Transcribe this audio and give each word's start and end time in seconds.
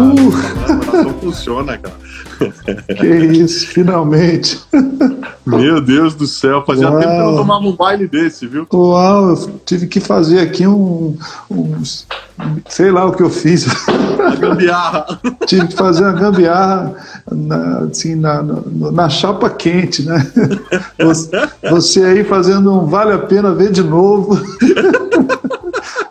uh. 0.00 0.86
coração 0.86 1.14
funciona, 1.20 1.78
cara. 1.78 1.96
Que 2.98 3.06
isso, 3.06 3.66
finalmente. 3.68 4.60
Meu 5.46 5.80
Deus 5.80 6.14
do 6.14 6.26
céu, 6.26 6.64
fazia 6.66 6.90
Uau. 6.90 7.00
tempo 7.00 7.12
que 7.12 7.18
eu 7.18 7.26
não 7.26 7.36
tomava 7.36 7.64
um 7.64 7.76
baile 7.76 8.06
desse, 8.06 8.46
viu? 8.46 8.66
Uau, 8.72 9.30
eu 9.30 9.60
tive 9.64 9.86
que 9.86 10.00
fazer 10.00 10.40
aqui 10.40 10.66
um, 10.66 11.16
um 11.50 11.82
sei 12.68 12.90
lá 12.90 13.06
o 13.06 13.12
que 13.12 13.22
eu 13.22 13.30
fiz. 13.30 13.66
A 14.26 14.34
gambiarra. 14.34 15.20
tive 15.46 15.68
que 15.68 15.76
fazer 15.76 16.02
uma 16.02 16.12
gambiarra 16.12 16.94
na, 17.30 17.78
assim, 17.80 18.14
na, 18.14 18.42
na, 18.42 18.92
na 18.92 19.08
chapa 19.08 19.48
quente, 19.48 20.02
né? 20.02 20.26
Você, 20.98 21.30
você 21.70 22.04
aí 22.04 22.24
fazendo 22.24 22.72
um 22.72 22.86
vale 22.86 23.12
a 23.12 23.18
pena 23.18 23.54
ver 23.54 23.70
de 23.70 23.82
novo. 23.82 24.38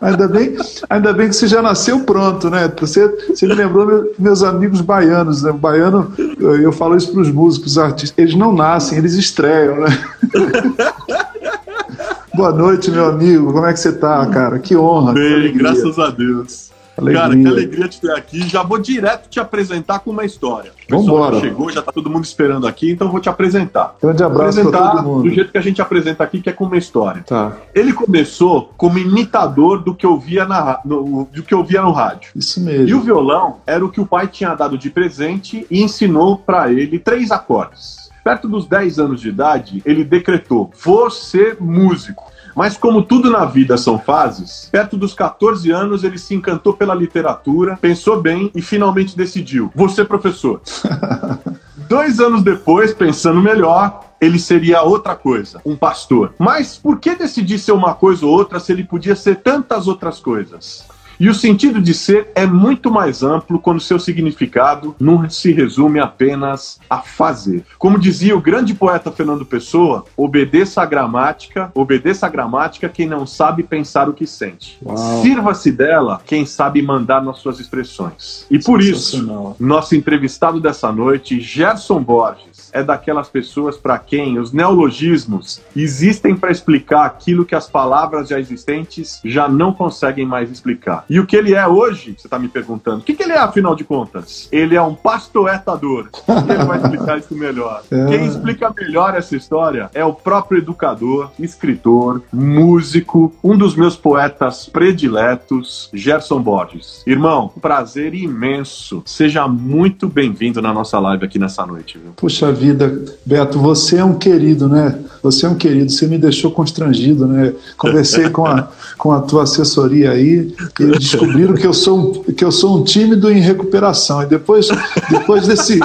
Ainda 0.06 0.28
bem, 0.28 0.56
ainda 0.88 1.14
bem 1.14 1.30
que 1.30 1.36
você 1.36 1.48
já 1.48 1.64
nasceu 1.64 2.02
pronto, 2.02 2.48
né? 2.48 2.72
Você, 2.80 3.08
você 3.28 3.48
me 3.48 3.56
lembrou 3.56 4.14
meus 4.20 4.44
amigos 4.44 4.80
baianos, 4.80 5.42
né? 5.42 5.50
O 5.50 5.56
baiano, 5.56 6.14
eu, 6.40 6.62
eu 6.62 6.72
falo 6.72 6.96
isso 6.96 7.12
para 7.12 7.22
os 7.22 7.32
músicos, 7.32 7.72
os 7.72 7.78
artistas, 7.80 8.14
eles 8.16 8.36
não 8.36 8.54
nascem, 8.54 9.00
eles 9.00 9.16
estreiam, 9.16 9.80
né? 9.80 9.88
Boa 12.36 12.52
noite, 12.52 12.92
meu 12.92 13.06
amigo. 13.06 13.52
Como 13.52 13.66
é 13.66 13.74
que 13.74 13.80
você 13.80 13.94
tá, 13.94 14.24
cara? 14.28 14.60
Que 14.60 14.76
honra. 14.76 15.14
Bem, 15.14 15.52
que 15.52 15.58
graças 15.58 15.98
a 15.98 16.12
Deus. 16.12 16.70
Alegria. 16.98 17.22
Cara, 17.22 17.36
que 17.36 17.48
alegria 17.48 17.88
te 17.88 18.02
ter 18.02 18.12
aqui. 18.12 18.48
Já 18.48 18.64
vou 18.64 18.78
direto 18.78 19.30
te 19.30 19.40
apresentar 19.40 20.00
com 20.00 20.12
uma 20.12 20.24
história. 20.24 20.72
Vamos 20.90 21.06
embora. 21.06 21.40
chegou, 21.40 21.70
já 21.70 21.82
tá 21.82 21.92
todo 21.92 22.10
mundo 22.10 22.24
esperando 22.24 22.68
aqui, 22.68 22.92
então 22.92 23.10
vou 23.10 23.20
te 23.20 23.30
apresentar. 23.30 23.96
Grande 24.02 24.24
abraço 24.24 24.60
apresentar 24.60 24.92
todo 24.92 25.04
mundo. 25.04 25.24
do 25.24 25.30
jeito 25.30 25.52
que 25.52 25.58
a 25.58 25.62
gente 25.62 25.82
apresenta 25.82 26.24
aqui, 26.24 26.42
que 26.42 26.50
é 26.50 26.54
com 26.54 26.66
uma 26.66 26.78
história. 26.78 27.24
Tá. 27.24 27.58
Ele 27.74 27.92
começou 27.92 28.72
como 28.78 28.98
imitador 28.98 29.84
do 29.84 29.94
que 29.94 30.06
eu 30.06 30.18
via 30.18 30.46
na, 30.46 30.80
no, 30.86 31.28
do 31.32 31.44
que 31.44 31.54
eu 31.54 31.64
via 31.64 31.82
no 31.82 31.92
rádio. 31.92 32.32
Isso 32.36 32.62
mesmo. 32.62 32.88
E 32.88 32.94
o 32.94 33.02
violão 33.02 33.58
era 33.66 33.84
o 33.84 33.90
que 33.90 34.00
o 34.00 34.06
pai 34.06 34.28
tinha 34.28 34.54
dado 34.56 34.78
de 34.78 34.90
presente 34.90 35.66
e 35.70 35.82
ensinou 35.84 36.38
para 36.38 36.72
ele 36.72 37.00
três 37.00 37.32
acordes. 37.32 38.06
Perto 38.24 38.48
dos 38.48 38.66
10 38.68 38.98
anos 38.98 39.22
de 39.22 39.30
idade, 39.30 39.84
ele 39.86 40.04
decretou: 40.04 40.72
vou 40.84 41.12
ser 41.12 41.58
músico. 41.60 42.35
Mas 42.56 42.78
como 42.78 43.04
tudo 43.04 43.30
na 43.30 43.44
vida 43.44 43.78
são 43.78 44.00
fases, 44.00 44.70
perto 44.72 44.96
dos 44.96 45.14
14 45.14 45.70
anos 45.72 46.04
ele 46.04 46.18
se 46.18 46.34
encantou 46.34 46.74
pela 46.74 46.96
literatura, 46.96 47.78
pensou 47.82 48.22
bem 48.22 48.50
e 48.56 48.62
finalmente 48.62 49.18
decidiu: 49.18 49.70
vou 49.76 49.90
ser 49.90 50.06
professor. 50.06 50.62
Dois 51.90 52.20
anos 52.20 52.42
depois, 52.42 52.94
pensando 52.94 53.42
melhor, 53.42 54.06
ele 54.20 54.40
seria 54.40 54.82
outra 54.82 55.16
coisa, 55.16 55.62
um 55.66 55.76
pastor. 55.76 56.34
Mas 56.40 56.78
por 56.78 57.00
que 57.00 57.14
decidir 57.16 57.60
ser 57.60 57.74
uma 57.74 57.94
coisa 57.94 58.26
ou 58.26 58.32
outra 58.32 58.60
se 58.60 58.72
ele 58.72 58.84
podia 58.84 59.16
ser 59.16 59.36
tantas 59.36 59.88
outras 59.88 60.20
coisas? 60.20 60.86
E 61.20 61.30
o 61.30 61.34
sentido 61.34 61.82
de 61.82 61.94
ser 61.94 62.30
é 62.36 62.46
muito 62.46 62.92
mais 62.92 63.24
amplo 63.24 63.60
quando 63.60 63.80
seu 63.80 64.00
significado 64.00 64.96
não 65.00 65.30
se 65.30 65.52
resume 65.52 66.00
apenas 66.00 66.80
a 66.90 67.00
fazer. 67.00 67.64
Como 67.78 68.00
dizia 68.00 68.36
o 68.36 68.42
grande 68.42 68.74
poeta 68.74 69.12
Fernando 69.12 69.46
Pessoa, 69.46 70.06
obedeça 70.16 70.82
a 70.82 70.86
gramática, 70.86 71.72
obedeça 71.74 72.26
a 72.26 72.30
gramática 72.30 72.90
quem 72.90 73.08
não 73.08 73.26
sabe 73.26 73.64
pensar 73.64 74.10
o 74.10 74.14
que 74.14 74.28
sente. 74.28 74.80
Sirva-se 75.22 75.72
dela 75.72 76.22
quem 76.26 76.46
sabe 76.46 76.82
mandar 76.82 77.24
nas 77.24 77.40
suas 77.40 77.60
expressões. 77.60 78.46
E 78.50 78.60
por 78.60 78.82
isso, 78.82 79.56
nosso 79.60 79.96
entrevistado 79.96 80.60
dessa 80.60 80.92
noite, 80.92 81.40
Gerson 81.40 82.02
Borges, 82.02 82.55
é 82.76 82.84
daquelas 82.84 83.30
pessoas 83.30 83.78
para 83.78 83.98
quem 83.98 84.38
os 84.38 84.52
neologismos 84.52 85.62
existem 85.74 86.36
para 86.36 86.52
explicar 86.52 87.06
aquilo 87.06 87.46
que 87.46 87.56
as 87.56 87.70
palavras 87.70 88.28
já 88.28 88.38
existentes 88.38 89.22
já 89.24 89.48
não 89.48 89.72
conseguem 89.72 90.26
mais 90.26 90.52
explicar. 90.52 91.06
E 91.10 91.18
o 91.18 91.26
que 91.26 91.38
ele 91.38 91.54
é 91.54 91.66
hoje, 91.66 92.16
você 92.18 92.28
está 92.28 92.38
me 92.38 92.50
perguntando, 92.50 92.98
o 92.98 93.02
que, 93.02 93.14
que, 93.14 93.24
ele 93.24 93.32
é 93.32 93.38
afinal 93.38 93.76
de 93.76 93.86
contas? 93.86 94.50
Ele 94.52 94.76
é 94.76 94.82
um 94.82 94.94
pastoetador. 94.94 96.10
ele 96.28 96.66
vai 96.66 96.78
explicar 96.80 97.18
isso 97.18 97.34
melhor. 97.34 97.84
É. 97.96 98.06
Quem 98.08 98.26
explica 98.26 98.74
melhor 98.76 99.16
essa 99.16 99.36
história 99.38 99.90
é 99.94 100.04
o 100.04 100.12
próprio 100.12 100.58
educador, 100.58 101.30
escritor, 101.40 102.22
músico, 102.34 103.34
um 103.44 103.56
dos 103.58 103.76
meus 103.76 103.96
poetas 103.96 104.68
prediletos, 104.68 105.90
Gerson 105.94 106.42
Borges. 106.42 107.04
Irmão, 107.06 107.52
prazer 107.62 108.14
imenso. 108.14 109.02
Seja 109.06 109.48
muito 109.48 110.08
bem-vindo 110.08 110.62
na 110.62 110.74
nossa 110.74 111.00
live 111.00 111.26
aqui 111.26 111.40
nessa 111.40 111.66
noite. 111.66 111.98
Viu? 111.98 112.12
Puxa 112.18 112.52
vida 112.52 112.65
vida. 112.66 113.02
Beto, 113.26 113.60
você 113.60 113.98
é 113.98 114.04
um 114.04 114.18
querido, 114.18 114.68
né? 114.68 115.00
Você 115.22 115.46
é 115.46 115.50
um 115.50 115.56
querido, 115.56 115.92
você 115.92 116.08
me 116.08 116.18
deixou 116.18 116.52
constrangido, 116.52 117.26
né? 117.26 117.54
Conversei 117.78 118.30
com 118.30 118.46
a, 118.46 118.70
com 118.98 119.12
a 119.12 119.22
tua 119.22 119.44
assessoria 119.44 120.12
aí, 120.12 120.54
e 120.80 120.84
eles 120.84 121.00
descobriram 121.00 121.56
que 121.56 121.66
eu 121.66 121.74
sou 121.74 122.00
um, 122.00 122.34
que 122.34 122.46
eu 122.46 122.52
sou 122.52 122.78
um 122.78 122.84
tímido 122.84 123.32
em 123.32 123.40
recuperação. 123.40 124.22
E 124.22 124.28
depois, 124.28 124.68
depois 125.10 125.48
desse, 125.48 125.80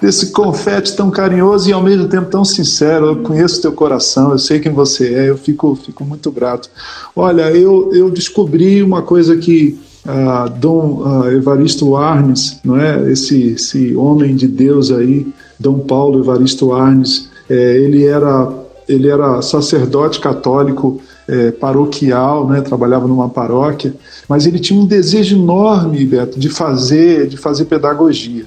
desse 0.00 0.32
confete 0.32 0.96
tão 0.96 1.10
carinhoso 1.10 1.68
e 1.68 1.72
ao 1.72 1.82
mesmo 1.82 2.08
tempo 2.08 2.30
tão 2.30 2.44
sincero, 2.44 3.06
eu 3.06 3.16
conheço 3.16 3.60
teu 3.60 3.72
coração, 3.72 4.32
eu 4.32 4.38
sei 4.38 4.60
quem 4.60 4.72
você 4.72 5.12
é, 5.12 5.28
eu 5.28 5.36
fico, 5.36 5.76
fico 5.76 6.04
muito 6.04 6.30
grato. 6.30 6.70
Olha, 7.14 7.50
eu, 7.50 7.90
eu 7.92 8.10
descobri 8.10 8.82
uma 8.82 9.02
coisa 9.02 9.36
que 9.36 9.78
uh, 10.06 10.48
Dom 10.58 11.02
uh, 11.02 11.30
Evaristo 11.30 11.96
Arnes, 11.96 12.58
não 12.64 12.80
é? 12.80 13.10
Esse, 13.10 13.52
esse 13.52 13.94
homem 13.94 14.34
de 14.34 14.46
Deus 14.46 14.90
aí, 14.90 15.26
Dom 15.58 15.80
Paulo 15.80 16.20
Evaristo 16.20 16.72
Arnes, 16.72 17.28
é, 17.48 17.76
ele 17.78 18.04
era 18.04 18.66
ele 18.88 19.08
era 19.08 19.42
sacerdote 19.42 20.20
católico 20.20 21.00
é, 21.26 21.50
paroquial, 21.50 22.46
né, 22.48 22.60
trabalhava 22.60 23.08
numa 23.08 23.28
paróquia, 23.28 23.92
mas 24.28 24.46
ele 24.46 24.60
tinha 24.60 24.80
um 24.80 24.86
desejo 24.86 25.36
enorme, 25.36 26.04
Beto, 26.04 26.38
de 26.38 26.48
fazer, 26.48 27.26
de 27.26 27.36
fazer 27.36 27.64
pedagogia. 27.64 28.44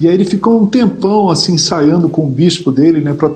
E 0.00 0.06
aí 0.06 0.14
ele 0.14 0.24
ficou 0.24 0.62
um 0.62 0.66
tempão 0.66 1.28
assim 1.28 1.54
ensaiando 1.54 2.08
com 2.08 2.24
o 2.24 2.30
bispo 2.30 2.70
dele, 2.70 3.00
né, 3.00 3.14
para 3.14 3.32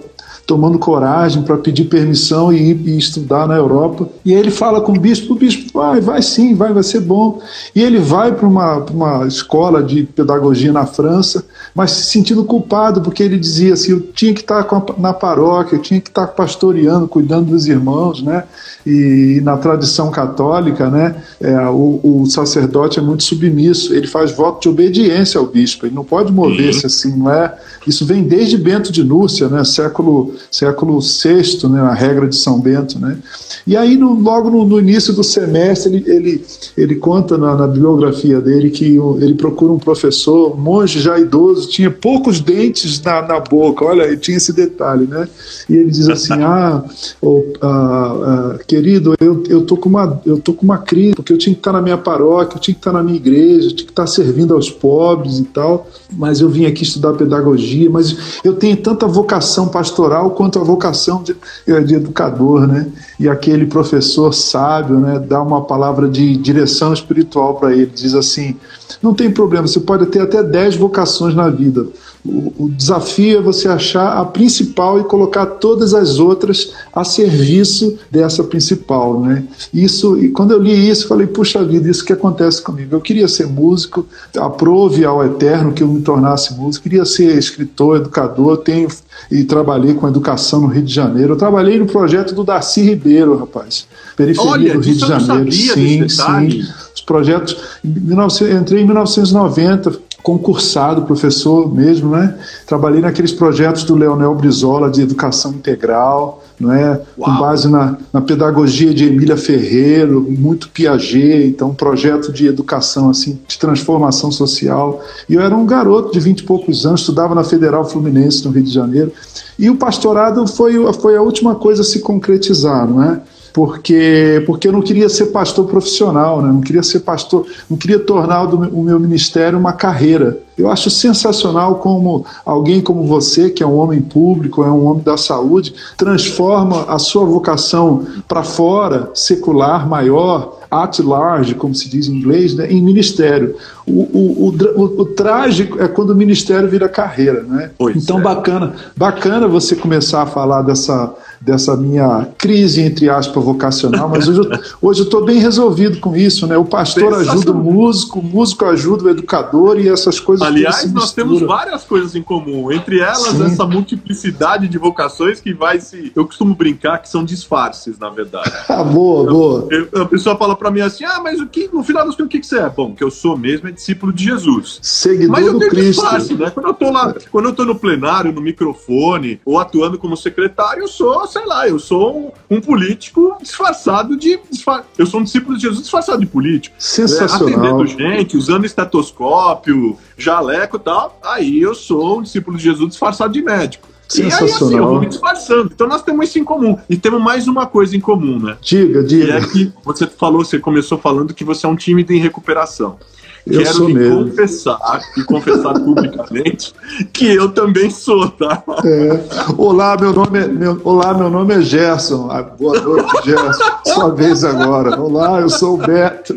tomando 0.47 0.79
coragem 0.79 1.43
para 1.43 1.57
pedir 1.57 1.85
permissão 1.85 2.53
e 2.53 2.71
ir 2.71 2.89
e 2.89 2.99
estudar 2.99 3.47
na 3.47 3.57
Europa. 3.57 4.09
E 4.25 4.33
aí 4.33 4.39
ele 4.39 4.51
fala 4.51 4.81
com 4.81 4.93
o 4.93 5.01
bispo, 5.01 5.33
o 5.33 5.37
bispo 5.37 5.79
vai, 5.79 6.01
vai 6.01 6.23
sim, 6.23 6.55
vai, 6.55 6.73
vai 6.73 6.83
ser 6.83 7.01
bom. 7.01 7.41
E 7.75 7.83
ele 7.83 7.99
vai 7.99 8.33
para 8.33 8.47
uma, 8.47 8.77
uma 8.77 9.27
escola 9.27 9.83
de 9.83 10.05
pedagogia 10.05 10.73
na 10.73 10.87
França, 10.87 11.45
mas 11.75 11.91
se 11.93 12.05
sentindo 12.05 12.45
culpado, 12.45 13.01
porque 13.01 13.23
ele 13.23 13.39
dizia 13.39 13.75
assim, 13.75 13.93
eu 13.93 14.01
tinha 14.01 14.35
que 14.35 14.41
estar 14.41 14.67
na 14.99 15.13
paróquia, 15.13 15.77
eu 15.77 15.83
tinha 15.83 16.01
que 16.01 16.11
estar 16.11 16.27
pastoreando, 16.29 17.09
cuidando 17.09 17.51
dos 17.51 17.67
irmãos, 17.67 18.23
né? 18.23 18.45
E, 18.87 19.37
e 19.39 19.41
na 19.41 19.57
tradição 19.57 20.11
católica, 20.11 20.91
né, 20.91 21.17
é, 21.41 21.59
o, 21.69 22.01
o, 22.03 22.27
sacerdote 22.27 22.99
é 22.99 23.03
muito 23.03 23.23
submisso, 23.23 23.95
ele 23.95 24.07
faz 24.07 24.33
voto 24.33 24.63
de 24.63 24.69
obediência 24.69 25.41
ao 25.41 25.47
bispo, 25.47 25.87
ele 25.87 25.95
não 25.95 26.05
pode 26.05 26.33
mover-se 26.33 26.85
assim, 26.85 27.17
não 27.17 27.31
é? 27.31 27.55
Isso 27.87 28.05
vem 28.05 28.23
desde 28.23 28.59
Bento 28.59 28.93
de 28.93 29.03
Núrcia, 29.03 29.49
né, 29.49 29.65
século 29.65 30.34
século 30.51 31.01
VI, 31.01 31.69
né, 31.69 31.81
a 31.81 31.93
regra 31.93 32.27
de 32.29 32.37
São 32.37 32.61
Bento. 32.61 32.99
Né? 32.99 33.19
E 33.67 33.77
aí, 33.77 33.97
no, 33.97 34.15
logo 34.15 34.51
no, 34.51 34.65
no, 34.65 34.79
início 34.79 35.13
do 35.13 35.25
semestre, 35.25 35.97
ele, 35.97 36.11
ele, 36.11 36.45
ele 36.77 36.95
conta 36.97 37.39
na, 37.39 37.55
na, 37.55 37.67
bibliografia 37.67 38.41
dele 38.41 38.71
que 38.71 38.97
ele 39.21 39.35
procura 39.35 39.73
um 39.73 39.79
professor, 39.79 40.55
um 40.55 40.61
monge 40.61 41.01
já 41.01 41.19
idoso, 41.19 41.69
tinha 41.69 41.91
poucos 41.91 42.41
dentes 42.41 43.01
na, 43.03 43.23
na 43.23 43.41
boca, 43.41 43.85
olha, 43.85 44.03
ele 44.03 44.17
tinha 44.17 44.37
esse 44.37 44.53
detalhe, 44.53 45.07
né? 45.07 45.29
E 45.69 45.75
ele 45.77 45.91
diz 45.91 46.09
assim: 46.09 46.35
Ah, 46.45 46.85
oh, 47.23 47.43
ah, 47.63 48.55
ah, 48.57 48.59
querido, 48.67 49.15
eu, 49.21 49.43
eu, 49.49 49.63
tô 49.63 49.77
com 49.77 49.89
uma, 49.89 50.21
eu 50.27 50.39
tô 50.39 50.53
com 50.53 50.65
uma 50.65 50.79
crise, 50.79 51.15
porque 51.15 51.33
eu 51.33 51.39
tinha 51.39 51.55
que 51.55 51.61
estar 51.61 51.73
na 51.73 51.81
minha 51.81 51.97
paróquia, 51.97 52.57
eu 52.57 52.61
tinha 52.61 52.75
que 52.75 52.81
estar 52.81 52.93
na 52.93 53.03
minha 53.03 53.17
igreja, 53.17 53.69
eu 53.69 53.75
tinha 53.75 53.87
que 53.87 53.93
estar 53.93 54.07
servindo 54.07 54.55
aos 54.55 54.71
pobres 54.71 55.39
e 55.39 55.45
tal, 55.45 55.89
mas 56.13 56.41
eu 56.41 56.49
vim 56.49 56.67
aqui 56.67 56.83
estudar 56.83 57.15
pedagogia, 57.15 57.89
mas 57.89 58.41
eu 58.45 58.55
tenho 58.55 58.77
tanta 58.77 59.07
vocação 59.07 59.69
pastoral 59.69 60.24
quanto 60.31 60.59
a 60.59 60.65
vocação 60.65 61.23
de, 61.23 61.37
eh, 61.67 61.81
de 61.81 61.95
educador, 61.95 62.67
né? 62.67 62.87
E 63.19 63.29
aquele 63.29 63.67
professor 63.67 64.33
sábio, 64.33 64.99
né, 64.99 65.19
dá 65.19 65.43
uma 65.43 65.63
palavra 65.63 66.09
de 66.09 66.37
direção 66.37 66.93
espiritual 66.93 67.55
para 67.55 67.73
ele, 67.73 67.87
diz 67.87 68.15
assim: 68.15 68.57
não 69.03 69.15
tem 69.15 69.31
problema, 69.31 69.67
você 69.67 69.81
pode 69.81 70.07
ter 70.07 70.21
até 70.21 70.43
10 70.43 70.77
vocações 70.77 71.35
na 71.35 71.49
vida. 71.49 71.87
O, 72.25 72.65
o, 72.65 72.71
desafio 72.71 73.39
é 73.39 73.43
você 73.43 73.69
achar 73.69 74.19
a 74.19 74.25
principal 74.25 74.99
e 74.99 75.05
colocar 75.05 75.45
todas 75.45 75.93
as 75.93 76.19
outras 76.19 76.73
a 76.95 77.05
serviço 77.05 77.99
dessa 78.11 78.43
principal, 78.43 79.21
né? 79.21 79.45
Isso 79.75 80.17
e 80.19 80.31
quando 80.31 80.53
eu 80.53 80.59
li 80.59 80.89
isso, 80.89 81.07
falei 81.07 81.27
puxa 81.27 81.63
vida, 81.63 81.91
isso 81.91 82.03
que 82.03 82.15
acontece 82.15 82.63
comigo. 82.63 82.97
Eu 82.97 83.01
queria 83.03 83.29
ser 83.29 83.47
músico, 83.47 84.07
aprove 84.39 85.05
ao 85.05 85.23
Eterno 85.23 85.73
que 85.73 85.83
eu 85.83 85.89
me 85.89 86.01
tornasse 86.01 86.55
músico. 86.55 86.85
Queria 86.85 87.05
ser 87.05 87.37
escritor, 87.37 87.97
educador. 87.99 88.57
Tenho 88.59 88.89
e 89.31 89.45
trabalhei 89.45 89.95
com 89.95 90.09
educação 90.09 90.63
no 90.63 90.69
Rio 90.69 90.83
de 90.83 90.93
Janeiro. 90.93 91.35
Eu 91.35 91.37
trabalhei 91.37 91.79
no 91.79 91.87
projeto 91.87 92.35
do 92.35 92.43
Darcy 92.43 92.83
Ribeiro, 92.83 93.37
rapaz. 93.37 93.87
Periferia 94.17 94.51
Olha, 94.51 94.73
do 94.75 94.81
Rio 94.81 94.95
de 94.95 95.01
Janeiro. 95.01 95.53
sim, 95.53 96.09
sim. 96.09 96.65
Os 96.95 97.03
projetos. 97.03 97.57
Entrei 97.85 98.83
em 98.83 98.87
1990 98.87 100.04
concursado, 100.25 101.03
professor 101.03 101.73
mesmo, 101.73 102.17
né? 102.17 102.35
Trabalhei 102.67 103.03
naqueles 103.03 103.31
projetos 103.31 103.85
do 103.85 103.95
Leonel 103.95 104.35
Brizola 104.35 104.91
de 104.91 105.03
educação 105.03 105.53
integral, 105.53 106.43
não 106.59 106.73
é? 106.73 106.99
Com 107.19 107.31
base 107.37 107.71
na, 107.71 107.99
na 108.11 108.23
pedagogia 108.23 108.95
de 108.95 109.05
Emília 109.05 109.37
Ferreiro, 109.37 110.23
muito 110.27 110.71
Piaget, 110.71 111.47
então 111.47 111.69
um 111.69 111.75
projeto 111.75 112.33
de 112.33 112.47
educação 112.47 113.11
assim, 113.11 113.39
de 113.47 113.59
transformação 113.59 114.33
social. 114.33 115.03
E 115.29 115.35
eu 115.35 115.43
era 115.43 115.55
um 115.55 115.67
garoto 115.67 116.11
de 116.11 116.21
vinte 116.21 116.41
e 116.41 116.45
poucos 116.45 116.87
anos, 116.87 117.01
estudava 117.03 117.35
na 117.35 117.45
Federal 117.45 117.85
Fluminense 117.85 118.43
no 118.47 118.51
Rio 118.51 118.63
de 118.63 118.73
Janeiro. 118.73 119.13
E 119.59 119.69
o 119.69 119.77
pastorado 119.77 120.47
foi, 120.47 120.75
foi 120.95 121.17
a 121.17 121.23
última 121.23 121.55
coisa 121.55 121.83
a 121.83 121.85
se 121.85 122.01
concretizar, 122.01 122.89
não 122.89 123.03
é? 123.03 123.21
Porque 123.55 124.43
porque 124.47 124.67
eu 124.67 124.73
não 124.73 124.83
queria 124.83 125.09
ser 125.09 125.27
pastor 125.27 125.67
profissional, 125.67 126.43
né? 126.43 126.49
não 126.49 126.61
queria 126.61 126.83
ser 126.83 127.01
pastor, 127.01 127.47
não 127.71 127.77
queria 127.77 128.01
tornar 128.01 128.53
o 128.53 128.83
meu 128.83 128.99
ministério 128.99 129.57
uma 129.57 129.73
carreira. 129.73 130.41
Eu 130.59 130.69
acho 130.71 130.91
sensacional 130.91 131.77
como 131.77 132.27
alguém 132.45 132.81
como 132.81 133.05
você, 133.05 133.51
que 133.51 133.63
é 133.63 133.67
um 133.67 133.77
homem 133.77 134.01
público, 134.01 134.65
é 134.65 134.71
um 134.71 134.85
homem 134.87 135.05
da 135.05 135.17
saúde, 135.17 135.73
transforma 135.97 136.85
a 136.89 136.99
sua 136.99 137.25
vocação 137.25 138.05
para 138.27 138.43
fora, 138.43 139.11
secular, 139.15 139.89
maior, 139.89 140.59
at 140.71 140.99
large, 141.01 141.55
como 141.55 141.75
se 141.75 141.89
diz 141.89 142.09
em 142.09 142.17
inglês, 142.17 142.55
né, 142.55 142.71
em 142.71 142.83
ministério. 142.83 143.57
O, 143.87 144.03
o, 144.03 144.49
o, 144.49 144.83
o, 145.03 145.05
trágico 145.07 145.81
é 145.81 145.87
quando 145.87 146.11
o 146.11 146.17
ministério 146.17 146.69
vira 146.69 146.89
carreira. 146.89 147.43
Né? 147.43 147.71
Pois 147.79 147.97
então, 147.97 148.19
é. 148.19 148.23
bacana, 148.23 148.75
bacana 148.97 149.47
você 149.47 149.77
começar 149.77 150.23
a 150.23 150.27
falar 150.27 150.63
dessa, 150.63 151.15
dessa 151.45 151.77
minha 151.77 152.27
crise, 152.39 152.81
entre 152.81 153.11
aspas, 153.11 153.45
vocacional, 153.45 154.09
mas 154.09 154.27
hoje 154.27 154.41
eu, 154.41 154.61
hoje 154.81 155.01
eu 155.01 155.05
estou 155.05 155.25
bem 155.25 155.39
resolvido 155.39 156.01
com 156.01 156.17
isso. 156.17 156.47
Né? 156.47 156.57
O 156.57 156.65
pastor 156.65 157.13
ajuda 157.15 157.53
o 157.53 157.55
músico, 157.55 158.21
o 158.21 158.23
músico 158.23 158.65
ajuda 158.65 159.05
o 159.05 159.11
educador 159.11 159.79
e 159.79 159.89
essas 159.89 160.19
coisas. 160.19 160.47
Aliás, 160.47 160.91
nós 160.91 161.13
temos 161.13 161.43
várias 161.43 161.85
coisas 161.85 162.15
em 162.17 162.23
comum, 162.23 162.73
entre 162.73 163.01
elas 163.01 163.19
Sim. 163.19 163.45
essa 163.45 163.67
multiplicidade 163.67 164.67
de 164.69 164.79
vocações 164.79 165.41
que 165.41 165.53
vai 165.53 165.79
se. 165.81 166.11
Eu 166.17 166.25
costumo 166.25 166.55
brincar 166.55 166.99
que 166.99 167.09
são 167.09 167.23
disfarces, 167.23 167.99
na 167.99 168.09
verdade. 168.09 168.51
ah, 168.69 168.83
boa, 168.83 169.31
boa. 169.31 169.69
Eu, 169.71 170.03
a 170.03 170.07
pessoa 170.07 170.37
fala 170.37 170.57
para 170.57 170.71
mim 170.71 170.81
assim: 170.81 171.05
ah, 171.05 171.21
mas 171.23 171.41
o 171.41 171.47
que, 171.47 171.69
no 171.71 171.85
final 171.85 172.07
das 172.07 172.15
contas, 172.15 172.27
o 172.27 172.31
que, 172.31 172.41
que 172.41 172.47
você 172.47 172.59
é? 172.59 172.71
Bom, 172.71 172.95
que 172.95 173.05
eu 173.05 173.11
sou 173.11 173.37
mesmo 173.37 173.69
é 173.69 173.73
discípulo 173.73 174.13
de 174.13 174.25
Jesus. 174.25 174.79
Seguidor 174.81 175.31
mas 175.31 175.47
eu 175.47 175.53
do 175.53 175.69
Cristo. 175.69 176.01
Disfarce, 176.01 176.35
né? 176.35 176.51
Quando 176.51 176.69
eu 176.69 176.75
tô 176.75 176.91
lá, 176.91 177.15
quando 177.31 177.47
eu 177.47 177.53
tô 177.53 177.65
no 177.67 177.75
plenário, 177.75 178.33
no 178.33 178.41
microfone, 178.41 179.41
ou 179.45 179.59
atuando 179.59 179.99
como 179.99 180.17
secretário, 180.17 180.85
eu 180.85 180.89
sou, 180.89 181.27
sei 181.35 181.45
lá, 181.47 181.69
eu 181.69 181.81
sou 181.81 182.33
um, 182.49 182.57
um 182.57 182.61
político 182.61 183.37
disfarçado 183.43 184.17
de. 184.17 184.39
Disfar... 184.51 184.85
Eu 184.97 185.05
sou 185.05 185.21
um 185.21 185.25
discípulo 185.25 185.57
de 185.57 185.63
Jesus 185.63 185.83
disfarçado 185.83 186.21
de 186.21 186.27
político. 186.27 186.77
Sensacional. 186.79 187.49
É, 187.49 187.53
atendendo 187.53 187.87
gente, 187.87 188.37
usando 188.37 188.65
estetoscópio, 188.65 189.99
jaleco 190.17 190.77
e 190.77 190.81
tal. 190.81 191.19
Aí 191.23 191.61
eu 191.61 191.75
sou 191.75 192.21
um 192.21 192.23
discípulo 192.23 192.57
de 192.57 192.63
Jesus 192.63 192.91
disfarçado 192.91 193.33
de 193.33 193.43
médico. 193.43 193.89
Sensacional. 194.09 194.47
E 194.47 194.51
aí, 194.51 194.55
assim, 194.55 194.77
eu 194.77 194.87
vou 194.87 195.01
me 195.01 195.07
disfarçando. 195.07 195.71
Então 195.75 195.89
nós 195.89 196.03
temos 196.03 196.29
isso 196.29 196.39
em 196.39 196.45
comum. 196.45 196.79
E 196.89 196.97
temos 196.97 197.21
mais 197.21 197.49
uma 197.49 197.67
coisa 197.67 197.97
em 197.97 198.01
comum, 198.01 198.39
né? 198.39 198.57
Diga, 198.63 199.03
diga. 199.03 199.27
E 199.27 199.31
é 199.31 199.41
que 199.41 199.73
você 199.85 200.07
falou, 200.07 200.45
você 200.45 200.59
começou 200.59 200.99
falando 200.99 201.35
que 201.35 201.43
você 201.43 201.67
é 201.67 201.69
um 201.69 201.77
tímido 201.77 202.13
em 202.13 202.21
recuperação. 202.21 202.99
Eu 203.47 203.63
Quero 203.63 203.75
sou 203.75 203.89
mesmo. 203.91 204.25
confessar 204.25 205.01
e 205.19 205.23
confessar 205.23 205.75
publicamente 205.75 206.73
que 207.13 207.27
eu 207.35 207.51
também 207.51 207.91
sou, 207.91 208.31
tá? 208.31 208.63
É. 208.85 209.21
Olá, 209.59 209.97
meu 210.01 210.15
nome 210.15 210.39
é, 210.39 210.49
meu, 210.49 210.81
olá, 210.83 211.13
meu 211.13 211.29
nome 211.29 211.55
é 211.55 211.61
Gerson. 211.61 212.31
Ah, 212.31 212.43
boa 212.43 212.81
noite, 212.81 213.11
Gerson. 213.23 213.65
Sua 213.85 214.15
vez 214.15 214.45
agora. 214.45 214.99
Olá, 214.99 215.41
eu 215.41 215.51
sou 215.51 215.75
o 215.75 215.77
Beto. 215.77 216.35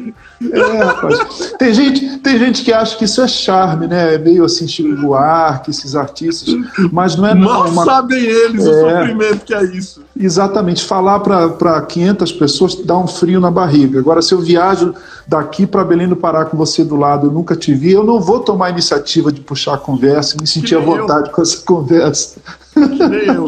É, 0.52 0.84
rapaz. 0.84 1.54
Tem 1.58 1.74
gente, 1.74 2.20
tem 2.20 2.38
gente 2.38 2.64
que 2.64 2.72
acha 2.72 2.96
que 2.96 3.06
isso 3.06 3.22
é 3.22 3.28
charme, 3.28 3.88
né? 3.88 4.16
É 4.16 4.18
meio 4.18 4.46
assim, 4.46 4.68
Chico 4.68 4.96
Buarque, 4.96 5.72
esses 5.72 5.96
artistas, 5.96 6.54
mas 6.92 7.16
não 7.16 7.28
é 7.28 7.34
não. 7.34 7.48
Mal 7.48 7.70
uma... 7.70 7.86
sabem 7.86 8.20
eles 8.20 8.66
é, 8.66 8.70
o 8.70 8.90
sofrimento 8.90 9.46
que 9.46 9.54
é 9.54 9.64
isso. 9.64 10.02
Exatamente. 10.16 10.86
Falar 10.86 11.20
para 11.22 11.82
500 11.82 12.32
pessoas 12.34 12.76
dá 12.76 12.98
um 12.98 13.08
frio 13.08 13.40
na 13.40 13.50
barriga. 13.50 14.00
Agora, 14.00 14.22
se 14.22 14.34
eu 14.34 14.40
viajo 14.40 14.94
daqui 15.28 15.66
para 15.66 15.84
Belém 15.84 16.08
do 16.08 16.16
Pará 16.16 16.46
com 16.46 16.56
você 16.56 16.84
do 16.84 16.96
lado, 16.96 17.28
eu 17.28 17.32
nunca 17.32 17.56
te 17.56 17.74
vi, 17.74 17.92
eu 17.92 18.04
não 18.04 18.20
vou 18.20 18.40
tomar 18.40 18.68
a 18.68 18.70
iniciativa 18.70 19.32
de 19.32 19.42
puxar 19.42 19.74
a 19.74 19.78
conversa, 19.78 20.38
me 20.40 20.48
sentir 20.48 20.76
à 20.76 20.80
vontade 20.80 21.30
eu. 21.30 21.34
com 21.34 21.42
essa 21.42 21.58
conversa. 21.66 22.40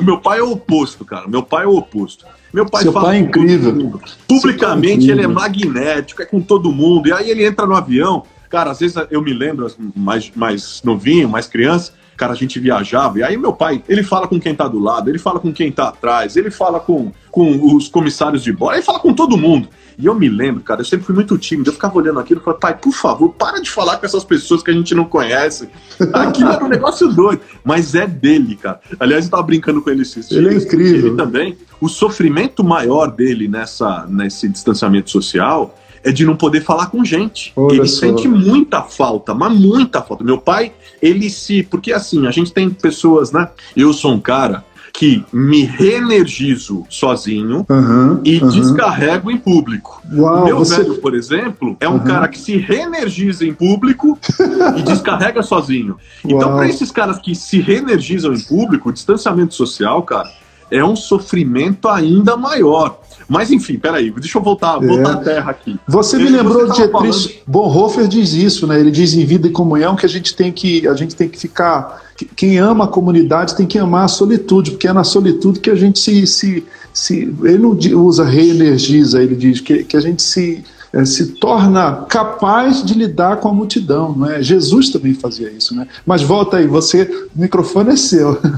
Meu 0.04 0.20
pai 0.20 0.40
é 0.40 0.44
o 0.44 0.52
oposto, 0.52 1.06
cara. 1.06 1.28
Meu 1.28 1.44
pai 1.44 1.66
é 1.66 1.68
o 1.68 1.76
oposto. 1.76 2.26
Meu 2.54 2.66
pai 2.66 2.84
Seu 2.84 2.92
fala 2.92 3.08
pai 3.08 3.18
é 3.18 3.20
incrível. 3.20 4.00
Publicamente, 4.28 5.06
incrível. 5.06 5.16
ele 5.16 5.24
é 5.24 5.28
magnético, 5.28 6.22
é 6.22 6.26
com 6.26 6.42
todo 6.42 6.72
mundo. 6.72 7.08
E 7.08 7.14
aí 7.14 7.30
ele 7.30 7.46
entra 7.46 7.66
no 7.66 7.76
avião. 7.76 8.24
Cara, 8.50 8.72
às 8.72 8.80
vezes 8.80 8.96
eu 9.12 9.22
me 9.22 9.32
lembro, 9.32 9.72
mais, 9.96 10.32
mais 10.36 10.82
novinho, 10.84 11.30
mais 11.30 11.46
criança, 11.46 11.94
cara, 12.20 12.34
a 12.34 12.36
gente 12.36 12.60
viajava, 12.60 13.20
e 13.20 13.24
aí 13.24 13.38
meu 13.38 13.54
pai, 13.54 13.82
ele 13.88 14.04
fala 14.04 14.28
com 14.28 14.38
quem 14.38 14.54
tá 14.54 14.68
do 14.68 14.78
lado, 14.78 15.10
ele 15.10 15.18
fala 15.18 15.40
com 15.40 15.54
quem 15.54 15.72
tá 15.72 15.88
atrás, 15.88 16.36
ele 16.36 16.52
fala 16.52 16.78
com, 16.78 17.14
com 17.32 17.76
os 17.76 17.88
comissários 17.88 18.44
de 18.44 18.52
bordo, 18.52 18.76
ele 18.76 18.84
fala 18.84 19.00
com 19.00 19.14
todo 19.14 19.38
mundo. 19.38 19.70
E 19.98 20.06
eu 20.06 20.16
me 20.16 20.30
lembro, 20.30 20.62
cara, 20.62 20.82
eu 20.82 20.86
sempre 20.86 21.06
fui 21.06 21.14
muito 21.14 21.38
tímido. 21.38 21.70
Eu 21.70 21.74
ficava 21.74 21.98
olhando 21.98 22.22
aquilo 22.22 22.40
e 22.40 22.44
falava, 22.44 22.60
pai, 22.60 22.78
por 22.78 22.94
favor, 22.94 23.34
para 23.34 23.62
de 23.62 23.70
falar 23.70 23.98
com 23.98 24.06
essas 24.06 24.24
pessoas 24.24 24.64
que 24.64 24.72
a 24.72 24.74
gente 24.74 24.96
não 24.96 25.04
conhece. 25.04 25.68
Aquilo 26.14 26.52
era 26.52 26.64
um 26.64 26.70
negócio 26.70 27.10
doido. 27.10 27.42
Mas 27.66 27.94
é 27.96 28.08
dele, 28.08 28.56
cara. 28.56 28.80
Aliás, 28.98 29.26
eu 29.26 29.32
tava 29.32 29.44
brincando 29.44 29.82
com 29.82 29.90
ele 29.90 30.04
esses 30.04 30.32
Ele 30.32 30.48
é 30.48 30.54
incrível. 30.54 31.08
Ele 31.08 31.18
também. 31.18 31.58
O 31.82 31.90
sofrimento 31.90 32.64
maior 32.64 33.12
dele 33.12 33.50
nessa, 33.50 34.06
nesse 34.08 34.48
distanciamento 34.48 35.10
social 35.10 35.76
é 36.04 36.12
de 36.12 36.26
não 36.26 36.36
poder 36.36 36.62
falar 36.62 36.88
com 36.88 37.04
gente. 37.04 37.52
Olha 37.56 37.76
ele 37.78 37.88
só. 37.88 38.02
sente 38.02 38.28
muita 38.28 38.82
falta, 38.84 39.34
mas 39.34 39.52
muita 39.58 40.02
falta. 40.02 40.24
Meu 40.24 40.38
pai, 40.38 40.72
ele 41.02 41.30
se. 41.30 41.64
Porque 41.64 41.92
assim, 41.94 42.28
a 42.28 42.32
gente 42.32 42.52
tem 42.54 42.70
pessoas, 42.70 43.32
né? 43.32 43.50
Eu 43.76 43.94
sou 43.94 44.14
um 44.14 44.20
cara 44.20 44.64
que 44.92 45.24
me 45.32 45.64
reenergizo 46.10 46.84
sozinho 46.90 47.66
Uhum, 47.70 48.20
e 48.26 48.40
uhum. 48.40 48.50
descarrego 48.50 49.30
em 49.32 49.38
público. 49.38 50.02
Uau, 50.12 50.46
meu 50.46 50.58
você- 50.58 50.78
velho, 50.84 50.96
por 50.96 51.14
exemplo, 51.16 51.78
é 51.80 51.88
um 51.88 51.94
Uhum. 51.94 52.00
cara 52.00 52.28
que 52.28 52.40
se 52.40 52.58
reenergiza 52.58 53.46
em 53.46 53.54
público 53.54 54.18
e 54.78 54.82
descarrega 54.82 55.42
sozinho. 55.44 55.96
Então, 56.26 56.50
Uau. 56.50 56.58
para 56.58 56.68
esses 56.68 56.92
caras 56.92 57.20
que 57.20 57.36
se 57.36 57.60
reenergizam 57.62 58.34
em 58.34 58.40
público, 58.42 58.90
o 58.90 58.92
distanciamento 58.92 59.54
social, 59.54 60.02
cara, 60.04 60.30
é 60.72 60.84
um 60.84 60.96
sofrimento 60.96 61.88
ainda 61.88 62.36
maior. 62.38 63.00
Mas 63.28 63.52
enfim, 63.52 63.78
peraí, 63.78 64.10
deixa 64.12 64.38
eu 64.40 64.42
voltar, 64.42 64.82
É. 64.84 64.88
voltar 64.88 65.14
à 65.14 65.18
terra 65.18 65.52
aqui. 65.52 65.78
Você 65.88 66.18
me 66.18 66.30
lembrou 66.30 66.66
você 66.68 66.72
de 66.84 66.88
Dietrich 66.88 67.42
Bonhoeffer 67.46 68.08
diz 68.08 68.34
isso, 68.34 68.66
né? 68.66 68.80
Ele 68.80 68.90
diz 68.90 69.14
em 69.14 69.24
Vida 69.26 69.48
e 69.48 69.52
Comunhão 69.52 69.96
que 69.96 70.06
a 70.06 70.10
gente 70.10 70.36
tem 70.36 70.52
que 70.52 70.88
a 70.88 70.94
gente 70.96 71.16
tem 71.16 71.30
que 71.30 71.38
ficar 71.38 72.02
que- 72.18 72.26
quem 72.26 72.58
ama 72.58 72.86
a 72.86 72.88
comunidade 72.88 73.56
tem 73.56 73.68
que 73.68 73.78
amar 73.78 74.06
a 74.06 74.08
solitude, 74.08 74.72
porque 74.72 74.88
é 74.88 74.94
na 74.94 75.04
solitude 75.04 75.60
que 75.60 75.70
a 75.70 75.76
gente 75.76 76.00
se, 76.00 76.26
se, 76.26 76.66
se 76.94 77.34
ele 77.44 77.60
não 77.60 77.78
usa 78.04 78.26
reenergiza, 78.26 79.22
ele 79.22 79.36
diz 79.36 79.62
que, 79.62 79.84
que 79.84 79.96
a 79.96 80.02
gente 80.02 80.22
se 80.24 80.64
eh, 80.94 81.06
se 81.06 81.34
torna 81.36 82.06
capaz 82.10 82.84
de 82.84 82.94
lidar 82.94 83.38
com 83.38 83.50
a 83.50 83.54
multidão, 83.54 84.14
não 84.14 84.30
é? 84.30 84.42
Jesus 84.42 84.90
também 84.90 85.14
fazia 85.14 85.50
isso, 85.52 85.76
né? 85.76 85.88
Mas 86.06 86.22
volta 86.22 86.58
aí, 86.58 86.68
você, 86.68 87.30
o 87.36 87.40
microfone 87.42 87.92
é 87.92 87.96
seu. 87.96 88.38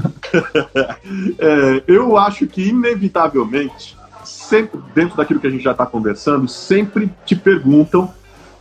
É, 1.38 1.82
eu 1.86 2.16
acho 2.16 2.46
que, 2.46 2.68
inevitavelmente, 2.68 3.96
sempre, 4.24 4.80
dentro 4.94 5.16
daquilo 5.16 5.40
que 5.40 5.46
a 5.46 5.50
gente 5.50 5.62
já 5.64 5.72
está 5.72 5.84
conversando, 5.86 6.48
sempre 6.48 7.10
te 7.24 7.34
perguntam. 7.36 8.10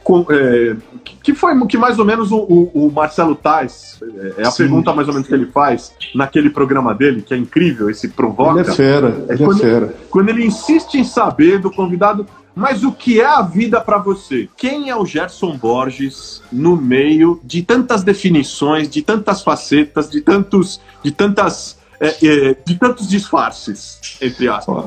com- 0.03 0.25
é, 0.31 0.75
que- 1.21 1.31
foi 1.35 1.53
que 1.67 1.77
mais 1.77 1.99
ou 1.99 2.03
menos 2.05 2.31
o, 2.31 2.37
o- 2.39 2.87
o 2.87 2.91
Marcelo 2.91 3.35
Tais, 3.35 3.99
é, 4.37 4.41
é 4.41 4.47
a 4.47 4.49
Sim. 4.51 4.63
pergunta 4.63 4.91
mais 4.93 5.07
ou 5.07 5.13
menos 5.13 5.27
que 5.27 5.33
ele 5.35 5.45
faz 5.45 5.93
naquele 6.15 6.49
programa 6.49 6.91
dele, 6.95 7.21
que 7.21 7.35
é 7.35 7.37
incrível, 7.37 7.87
esse 7.87 8.07
provoca. 8.07 8.61
Ele 8.61 8.69
é 8.69 8.73
fera, 8.73 9.25
ele 9.29 9.43
é 9.43 9.45
quando- 9.45 9.59
fera. 9.59 9.95
Quando 10.09 10.29
ele 10.29 10.43
insiste 10.43 10.95
em 10.95 11.03
saber 11.03 11.59
do 11.59 11.69
convidado, 11.69 12.25
mas 12.55 12.83
o 12.83 12.91
que 12.91 13.21
é 13.21 13.25
a 13.25 13.41
vida 13.41 13.79
para 13.79 13.97
você? 13.97 14.49
Quem 14.57 14.89
é 14.89 14.95
o 14.95 15.05
Gerson 15.05 15.57
Borges 15.57 16.41
no 16.51 16.75
meio 16.75 17.39
de 17.43 17.61
tantas 17.61 18.03
definições, 18.03 18.89
de 18.89 19.01
tantas 19.01 19.41
facetas, 19.41 20.09
de 20.09 20.21
tantos, 20.21 20.81
de 21.03 21.11
tantas, 21.11 21.77
é, 21.99 22.15
é, 22.21 22.57
de 22.65 22.75
tantos 22.75 23.07
disfarces, 23.07 24.17
entre 24.21 24.47
aspas? 24.49 24.85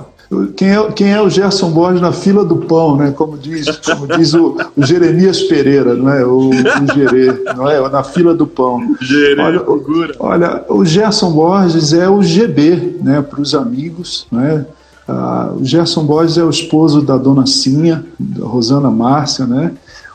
Quem 0.56 0.70
é, 0.70 0.92
quem 0.92 1.12
é 1.12 1.20
o 1.20 1.28
Gerson 1.28 1.70
Borges 1.70 2.00
na 2.00 2.12
fila 2.12 2.44
do 2.44 2.56
pão, 2.56 2.96
né? 2.96 3.12
Como 3.12 3.36
diz, 3.36 3.66
como 3.78 4.06
diz 4.06 4.34
o, 4.34 4.56
o 4.76 4.84
Jeremias 4.84 5.42
Pereira, 5.42 5.94
não 5.94 6.08
é? 6.08 6.24
O, 6.24 6.48
o 6.48 6.94
Gerê, 6.94 7.44
não 7.54 7.70
é? 7.70 7.88
Na 7.88 8.02
fila 8.02 8.34
do 8.34 8.46
pão. 8.46 8.96
Gerê, 9.00 9.40
Olha, 9.40 9.60
figura. 9.60 10.14
Olha, 10.18 10.64
o 10.68 10.84
Gerson 10.84 11.30
Borges 11.30 11.92
é 11.92 12.08
o 12.08 12.22
GB, 12.22 12.98
né? 13.02 13.22
Para 13.22 13.40
os 13.40 13.54
amigos, 13.54 14.26
né? 14.32 14.66
Ah, 15.06 15.52
o 15.58 15.64
Gerson 15.64 16.04
Borges 16.04 16.38
é 16.38 16.44
o 16.44 16.50
esposo 16.50 17.02
da 17.02 17.16
dona 17.16 17.46
Cinha, 17.46 18.04
da 18.18 18.46
Rosana 18.46 18.90
Márcia, 18.90 19.46
né? 19.46 19.72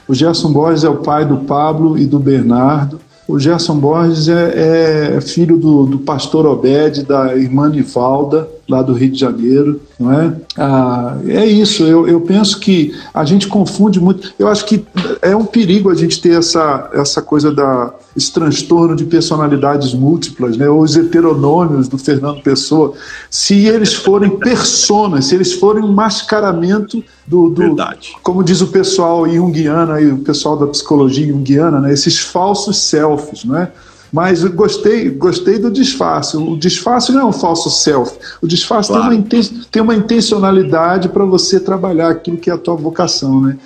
O 0.08 0.14
Gerson 0.16 0.52
Borges 0.52 0.84
é 0.84 0.90
o 0.90 0.98
pai 0.98 1.26
do 1.26 1.38
Pablo 1.38 1.98
e 1.98 2.06
do 2.06 2.18
Bernardo. 2.18 3.00
O 3.28 3.38
Gerson 3.40 3.78
Borges 3.78 4.28
é, 4.28 5.18
é 5.18 5.22
filho 5.22 5.56
do, 5.58 5.86
do 5.86 6.00
pastor 6.00 6.48
Obed, 6.48 7.04
da 7.04 7.36
irmã 7.36 7.70
Nivalda, 7.70 8.48
lá 8.70 8.82
do 8.82 8.94
Rio 8.94 9.10
de 9.10 9.20
Janeiro, 9.20 9.82
não 10.00 10.14
é? 10.14 10.34
Ah, 10.58 11.18
é 11.28 11.46
isso, 11.46 11.84
eu, 11.84 12.08
eu 12.08 12.22
penso 12.22 12.60
que 12.60 12.94
a 13.14 13.26
gente 13.26 13.48
confunde 13.48 14.00
muito, 14.00 14.34
eu 14.38 14.48
acho 14.48 14.66
que 14.66 14.86
é 15.22 15.36
um 15.36 15.46
perigo 15.46 15.90
a 15.90 15.96
gente 15.96 16.22
ter 16.22 16.38
essa, 16.38 16.90
essa 16.94 17.22
coisa 17.22 17.52
da 17.52 17.94
esse 18.16 18.34
transtorno 18.34 18.96
de 18.96 19.06
personalidades 19.06 19.94
múltiplas, 19.94 20.58
né, 20.58 20.68
ou 20.68 20.82
os 20.82 20.96
heteronômios 20.96 21.88
do 21.88 21.98
Fernando 21.98 22.42
Pessoa, 22.42 22.94
se 23.30 23.66
eles 23.66 23.94
forem 23.94 24.32
personas, 24.38 25.26
se 25.26 25.36
eles 25.36 25.54
forem 25.54 25.84
um 25.84 25.92
mascaramento 25.92 27.04
do, 27.26 27.50
do 27.50 27.76
como 28.22 28.44
diz 28.44 28.62
o 28.62 28.68
pessoal 28.68 29.30
junguiano, 29.30 29.94
aí, 29.94 30.12
o 30.12 30.18
pessoal 30.20 30.58
da 30.58 30.68
psicologia 30.68 31.28
junguiana, 31.28 31.80
né, 31.80 31.94
esses 31.94 32.20
falsos 32.20 32.78
selfies, 32.78 33.46
não 33.46 33.58
é? 33.58 33.72
Mas 34.12 34.44
gostei, 34.44 35.10
gostei 35.10 35.60
do 35.60 35.70
disfarce. 35.70 36.36
O 36.36 36.58
disfarce 36.58 37.12
não 37.12 37.22
é 37.22 37.26
um 37.26 37.32
falso 37.32 37.70
self. 37.70 38.18
O 38.42 38.48
disfarce 38.48 38.90
claro. 38.90 39.22
tem, 39.24 39.40
uma 39.40 39.50
tem 39.72 39.82
uma 39.82 39.96
intencionalidade 39.96 41.10
para 41.10 41.26
você 41.26 41.60
trabalhar 41.60 42.10
aquilo 42.10 42.38
que 42.38 42.50
é 42.50 42.54
a 42.54 42.58
tua 42.58 42.76
vocação, 42.76 43.40
né? 43.42 43.58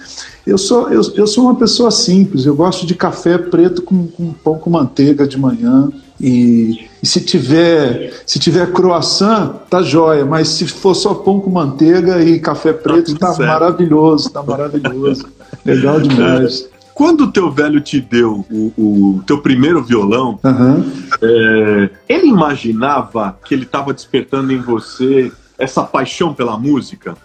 Eu 0.46 0.58
sou, 0.58 0.90
eu, 0.90 1.02
eu 1.16 1.26
sou 1.26 1.46
uma 1.46 1.56
pessoa 1.56 1.90
simples. 1.90 2.46
Eu 2.46 2.56
gosto 2.56 2.86
de 2.86 2.94
café 2.94 3.38
preto 3.38 3.82
com, 3.82 4.08
com 4.08 4.34
pão 4.34 4.58
com 4.58 4.70
manteiga 4.70 5.26
de 5.26 5.38
manhã. 5.38 5.90
E, 6.20 6.88
e, 7.02 7.08
se 7.08 7.22
tiver 7.22 8.14
se 8.26 8.38
tiver 8.40 8.72
croissant, 8.72 9.54
tá 9.70 9.82
jóia. 9.82 10.26
Mas 10.26 10.50
se 10.50 10.68
for 10.68 10.94
só 10.94 11.14
pão 11.14 11.40
com 11.40 11.50
manteiga 11.50 12.22
e 12.22 12.40
café 12.40 12.74
preto, 12.74 13.16
tá, 13.18 13.34
tá 13.34 13.46
maravilhoso, 13.46 14.30
tá 14.30 14.44
maravilhoso. 14.44 15.26
Legal 15.66 16.02
demais. 16.02 16.68
Quando 16.94 17.22
o 17.22 17.32
teu 17.32 17.52
velho 17.52 17.82
te 17.82 18.00
deu 18.00 18.46
o, 18.50 18.74
o 18.78 19.24
teu 19.26 19.40
primeiro 19.40 19.84
violão, 19.84 20.40
uhum. 20.44 20.92
é, 21.22 21.90
ele 22.08 22.28
imaginava 22.28 23.38
que 23.44 23.54
ele 23.54 23.64
estava 23.64 23.94
despertando 23.94 24.52
em 24.54 24.60
você 24.60 25.32
essa 25.58 25.84
paixão 25.84 26.34
pela 26.34 26.58
música? 26.58 27.16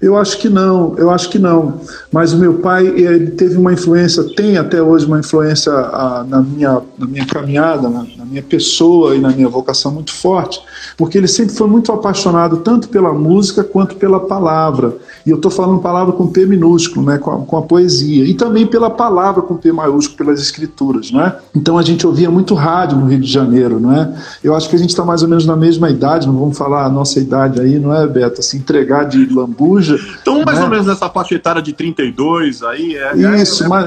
Eu 0.00 0.16
acho 0.16 0.38
que 0.38 0.48
não, 0.48 0.94
eu 0.96 1.10
acho 1.10 1.28
que 1.30 1.38
não. 1.38 1.80
Mas 2.12 2.32
o 2.32 2.38
meu 2.38 2.54
pai, 2.54 2.86
ele 2.86 3.30
teve 3.30 3.56
uma 3.56 3.72
influência, 3.72 4.22
tem 4.34 4.58
até 4.58 4.82
hoje 4.82 5.06
uma 5.06 5.18
influência 5.18 5.72
a, 5.72 6.24
na, 6.28 6.40
minha, 6.40 6.80
na 6.98 7.06
minha 7.06 7.26
caminhada, 7.26 7.88
na, 7.88 8.04
na, 8.16 8.24
minha 8.24 8.42
pessoa 8.42 9.14
e 9.14 9.20
na 9.20 9.30
minha 9.30 9.48
vocação 9.48 9.92
muito 9.92 10.12
forte, 10.12 10.60
porque 10.96 11.18
ele 11.18 11.28
sempre 11.28 11.54
foi 11.54 11.66
muito 11.66 11.92
apaixonado 11.92 12.58
tanto 12.58 12.88
pela 12.88 13.12
música 13.12 13.62
quanto 13.62 13.96
pela 13.96 14.20
palavra. 14.20 14.96
E 15.24 15.30
eu 15.30 15.36
estou 15.36 15.50
falando 15.50 15.80
palavra 15.80 16.12
com 16.12 16.26
P 16.26 16.46
minúsculo, 16.46 17.06
né, 17.06 17.18
com 17.18 17.30
a, 17.30 17.38
com 17.38 17.56
a, 17.56 17.62
poesia. 17.62 18.24
E 18.24 18.34
também 18.34 18.66
pela 18.66 18.90
palavra 18.90 19.42
com 19.42 19.56
P 19.56 19.72
maiúsculo, 19.72 20.16
pelas 20.16 20.40
escrituras. 20.40 21.10
Né? 21.10 21.34
Então 21.54 21.78
a 21.78 21.82
gente 21.82 22.06
ouvia 22.06 22.30
muito 22.30 22.54
rádio 22.54 22.98
no 22.98 23.06
Rio 23.06 23.20
de 23.20 23.30
Janeiro. 23.30 23.78
Não 23.78 23.92
é? 23.92 24.12
Eu 24.42 24.54
acho 24.54 24.68
que 24.68 24.76
a 24.76 24.78
gente 24.78 24.90
está 24.90 25.04
mais 25.04 25.22
ou 25.22 25.28
menos 25.28 25.46
na 25.46 25.56
mesma 25.56 25.90
idade, 25.90 26.26
não 26.26 26.38
vamos 26.38 26.58
falar 26.58 26.84
a 26.84 26.88
nossa 26.88 27.18
idade 27.20 27.60
aí, 27.60 27.78
não 27.78 27.94
é, 27.94 28.06
Beto? 28.06 28.42
Se 28.42 28.56
entregar 28.56 29.04
de 29.04 29.26
lambuja. 29.72 29.98
Então, 30.20 30.42
mais 30.44 30.58
né? 30.58 30.64
ou 30.64 30.70
menos 30.70 30.86
nessa 30.86 31.08
faixa 31.08 31.34
etária 31.34 31.62
de 31.62 31.72
32 31.72 32.62
aí. 32.62 32.96
É, 32.96 33.12
é 33.12 33.42
Isso, 33.42 33.64
é, 33.64 33.68
mas, 33.68 33.86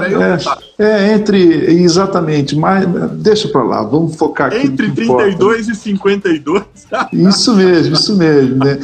é, 0.78 0.84
é, 0.84 1.14
entre. 1.14 1.46
Exatamente, 1.82 2.56
mas 2.56 2.86
deixa 3.12 3.48
para 3.48 3.62
lá, 3.62 3.82
vamos 3.82 4.16
focar 4.16 4.48
aqui. 4.48 4.66
Entre 4.66 4.90
32 4.90 5.34
importa. 5.34 5.72
e 5.72 5.74
52. 5.74 6.64
Isso 7.12 7.54
mesmo, 7.54 7.94
isso 7.94 8.16
mesmo. 8.16 8.64
Né? 8.64 8.78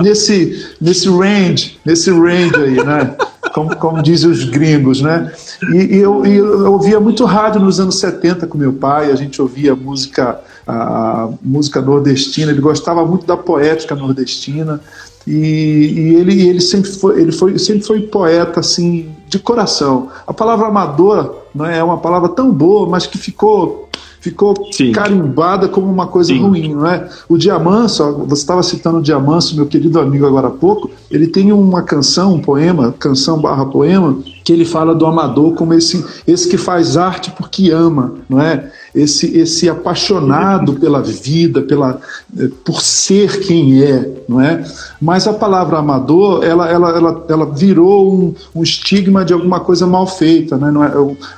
Nesse, 0.00 0.74
nesse 0.80 1.08
range, 1.08 1.78
nesse 1.84 1.98
esse 1.98 2.10
range 2.10 2.54
aí, 2.56 2.84
né? 2.84 3.16
Como, 3.52 3.74
como 3.76 4.02
dizem 4.02 4.30
os 4.30 4.44
gringos, 4.44 5.00
né? 5.00 5.32
E, 5.72 5.96
e, 5.96 5.98
eu, 5.98 6.24
e, 6.24 6.36
eu, 6.36 6.72
ouvia 6.72 7.00
muito 7.00 7.24
rádio 7.24 7.60
nos 7.60 7.80
anos 7.80 7.98
70 7.98 8.46
com 8.46 8.56
meu 8.56 8.72
pai, 8.72 9.10
a 9.10 9.16
gente 9.16 9.40
ouvia 9.40 9.74
música, 9.74 10.40
a, 10.66 11.28
música 11.42 11.80
nordestina, 11.80 12.52
ele 12.52 12.60
gostava 12.60 13.04
muito 13.04 13.26
da 13.26 13.36
poética 13.36 13.94
nordestina. 13.94 14.80
E, 15.28 15.92
e 15.94 16.14
ele, 16.14 16.48
ele, 16.48 16.60
sempre 16.60 16.90
foi, 16.90 17.20
ele 17.20 17.32
foi, 17.32 17.58
sempre 17.58 17.82
foi 17.82 18.00
poeta 18.00 18.60
assim 18.60 19.10
de 19.28 19.38
coração. 19.38 20.08
A 20.26 20.32
palavra 20.32 20.68
amador 20.68 21.42
não 21.54 21.66
é 21.66 21.84
uma 21.84 21.98
palavra 21.98 22.30
tão 22.30 22.50
boa, 22.50 22.88
mas 22.88 23.06
que 23.06 23.18
ficou 23.18 23.88
ficou 24.20 24.54
Sim. 24.72 24.90
carimbada 24.90 25.68
como 25.68 25.86
uma 25.86 26.06
coisa 26.06 26.32
Sim. 26.32 26.40
ruim, 26.40 26.74
não 26.74 26.86
é? 26.86 27.08
O 27.28 27.38
Diamanso, 27.38 28.24
você 28.26 28.42
estava 28.42 28.62
citando 28.62 28.98
o 28.98 29.02
Diamanso, 29.02 29.54
meu 29.54 29.66
querido 29.66 30.00
amigo 30.00 30.26
agora 30.26 30.48
há 30.48 30.50
pouco, 30.50 30.90
ele 31.10 31.28
tem 31.28 31.52
uma 31.52 31.82
canção, 31.82 32.34
um 32.34 32.40
poema, 32.40 32.92
canção 32.98 33.40
barra 33.40 33.64
poema, 33.66 34.18
que 34.48 34.52
ele 34.54 34.64
fala 34.64 34.94
do 34.94 35.04
amador 35.04 35.52
como 35.52 35.74
esse, 35.74 36.02
esse 36.26 36.48
que 36.48 36.56
faz 36.56 36.96
arte 36.96 37.30
porque 37.32 37.70
ama, 37.70 38.14
não 38.26 38.40
é? 38.40 38.72
Esse, 38.94 39.36
esse 39.36 39.68
apaixonado 39.68 40.72
pela 40.72 41.02
vida, 41.02 41.60
pela, 41.60 42.00
eh, 42.34 42.48
por 42.64 42.80
ser 42.80 43.40
quem 43.40 43.82
é, 43.82 44.10
não 44.26 44.40
é? 44.40 44.64
Mas 44.98 45.26
a 45.26 45.34
palavra 45.34 45.76
amador, 45.76 46.42
ela, 46.42 46.66
ela, 46.66 46.96
ela, 46.96 47.24
ela 47.28 47.44
virou 47.44 48.10
um, 48.10 48.34
um 48.54 48.62
estigma 48.62 49.22
de 49.22 49.34
alguma 49.34 49.60
coisa 49.60 49.86
mal 49.86 50.06
feita, 50.06 50.56
né? 50.56 50.70
não 50.70 50.82
é? 50.82 50.92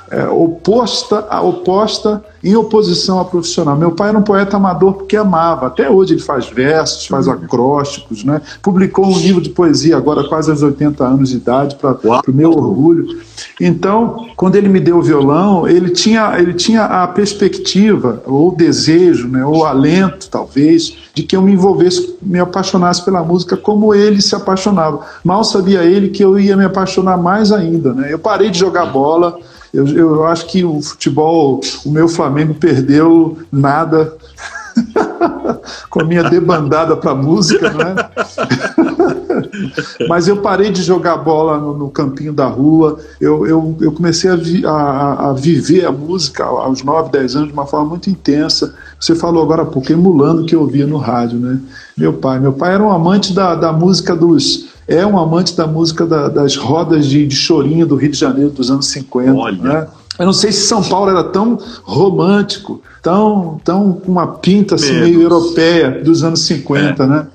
é 0.09 0.29
oposta, 0.29 1.19
oposta 1.41 2.23
em 2.41 2.55
oposição 2.55 3.19
ao 3.19 3.25
profissional. 3.25 3.75
Meu 3.75 3.91
pai 3.91 4.09
era 4.09 4.17
um 4.17 4.23
poeta 4.23 4.57
amador 4.57 4.93
porque 4.93 5.15
amava. 5.15 5.67
Até 5.67 5.89
hoje 5.89 6.13
ele 6.13 6.21
faz 6.21 6.47
versos, 6.47 7.05
faz 7.05 7.27
acrósticos, 7.27 8.23
né? 8.23 8.41
Publicou 8.63 9.05
um 9.05 9.17
livro 9.17 9.41
de 9.41 9.49
poesia 9.49 9.97
agora 9.97 10.27
quase 10.27 10.49
aos 10.49 10.63
80 10.63 11.03
anos 11.03 11.29
de 11.29 11.35
idade 11.35 11.75
para 11.75 11.99
o 12.27 12.33
meu 12.33 12.51
orgulho 12.51 13.00
então, 13.59 14.27
quando 14.35 14.55
ele 14.55 14.67
me 14.67 14.79
deu 14.79 14.97
o 14.97 15.01
violão, 15.01 15.67
ele 15.67 15.89
tinha, 15.89 16.39
ele 16.39 16.53
tinha 16.53 16.85
a 16.85 17.07
perspectiva, 17.07 18.21
ou 18.25 18.55
desejo, 18.55 19.27
né, 19.27 19.45
ou 19.45 19.59
o 19.59 19.65
alento, 19.65 20.29
talvez, 20.29 20.97
de 21.13 21.23
que 21.23 21.35
eu 21.35 21.41
me 21.41 21.53
envolvesse, 21.53 22.15
me 22.21 22.39
apaixonasse 22.39 23.03
pela 23.03 23.23
música 23.23 23.55
como 23.55 23.93
ele 23.93 24.21
se 24.21 24.35
apaixonava. 24.35 25.05
Mal 25.23 25.43
sabia 25.43 25.83
ele 25.83 26.09
que 26.09 26.23
eu 26.23 26.39
ia 26.39 26.57
me 26.57 26.65
apaixonar 26.65 27.17
mais 27.17 27.51
ainda. 27.51 27.93
Né? 27.93 28.11
Eu 28.11 28.19
parei 28.19 28.49
de 28.49 28.59
jogar 28.59 28.87
bola, 28.87 29.37
eu, 29.73 29.87
eu 29.87 30.25
acho 30.25 30.47
que 30.47 30.65
o 30.65 30.81
futebol, 30.81 31.61
o 31.85 31.91
meu 31.91 32.07
Flamengo 32.07 32.53
perdeu 32.53 33.37
nada 33.51 34.13
com 35.89 36.01
a 36.01 36.03
minha 36.03 36.23
debandada 36.23 36.95
para 36.95 37.13
música, 37.15 37.69
né? 37.71 37.95
Mas 40.07 40.27
eu 40.27 40.37
parei 40.37 40.71
de 40.71 40.81
jogar 40.81 41.17
bola 41.17 41.57
no, 41.57 41.77
no 41.77 41.89
campinho 41.89 42.33
da 42.33 42.47
rua, 42.47 42.99
eu, 43.19 43.45
eu, 43.45 43.77
eu 43.81 43.91
comecei 43.91 44.29
a, 44.29 44.35
vi, 44.35 44.65
a, 44.65 45.29
a, 45.29 45.33
viver 45.33 45.85
a 45.85 45.91
música 45.91 46.43
aos 46.43 46.83
9, 46.83 47.11
10 47.11 47.35
anos 47.35 47.47
de 47.49 47.53
uma 47.53 47.65
forma 47.65 47.89
muito 47.89 48.09
intensa. 48.09 48.73
Você 48.99 49.15
falou 49.15 49.43
agora 49.43 49.63
há 49.63 49.65
pouco, 49.65 49.91
emulando 49.91 50.43
o 50.43 50.45
que 50.45 50.55
eu 50.55 50.61
ouvia 50.61 50.85
no 50.85 50.97
rádio, 50.97 51.39
né? 51.39 51.59
Meu 51.97 52.13
pai, 52.13 52.39
meu 52.39 52.53
pai 52.53 52.73
era 52.73 52.83
um 52.83 52.91
amante 52.91 53.33
da, 53.33 53.55
da 53.55 53.71
música 53.71 54.15
dos 54.15 54.71
é 54.87 55.05
um 55.05 55.17
amante 55.17 55.55
da 55.55 55.65
música 55.65 56.05
da, 56.05 56.27
das 56.27 56.57
rodas 56.57 57.05
de, 57.05 57.25
de, 57.25 57.35
chorinho 57.35 57.85
do 57.85 57.95
Rio 57.95 58.11
de 58.11 58.17
Janeiro 58.17 58.49
dos 58.49 58.69
anos 58.69 58.87
50. 58.87 59.33
Olha. 59.33 59.57
Né? 59.61 59.87
Eu 60.19 60.25
não 60.25 60.33
sei 60.33 60.51
se 60.51 60.67
São 60.67 60.83
Paulo 60.83 61.09
era 61.09 61.23
tão 61.23 61.57
romântico, 61.83 62.81
tão, 63.01 63.59
tão 63.63 63.93
com 63.93 64.11
uma 64.11 64.27
pinta 64.27 64.75
assim, 64.75 64.99
meio 64.99 65.21
europeia 65.21 65.91
dos 66.03 66.23
anos 66.23 66.41
50, 66.41 67.03
é. 67.03 67.07
né? 67.07 67.27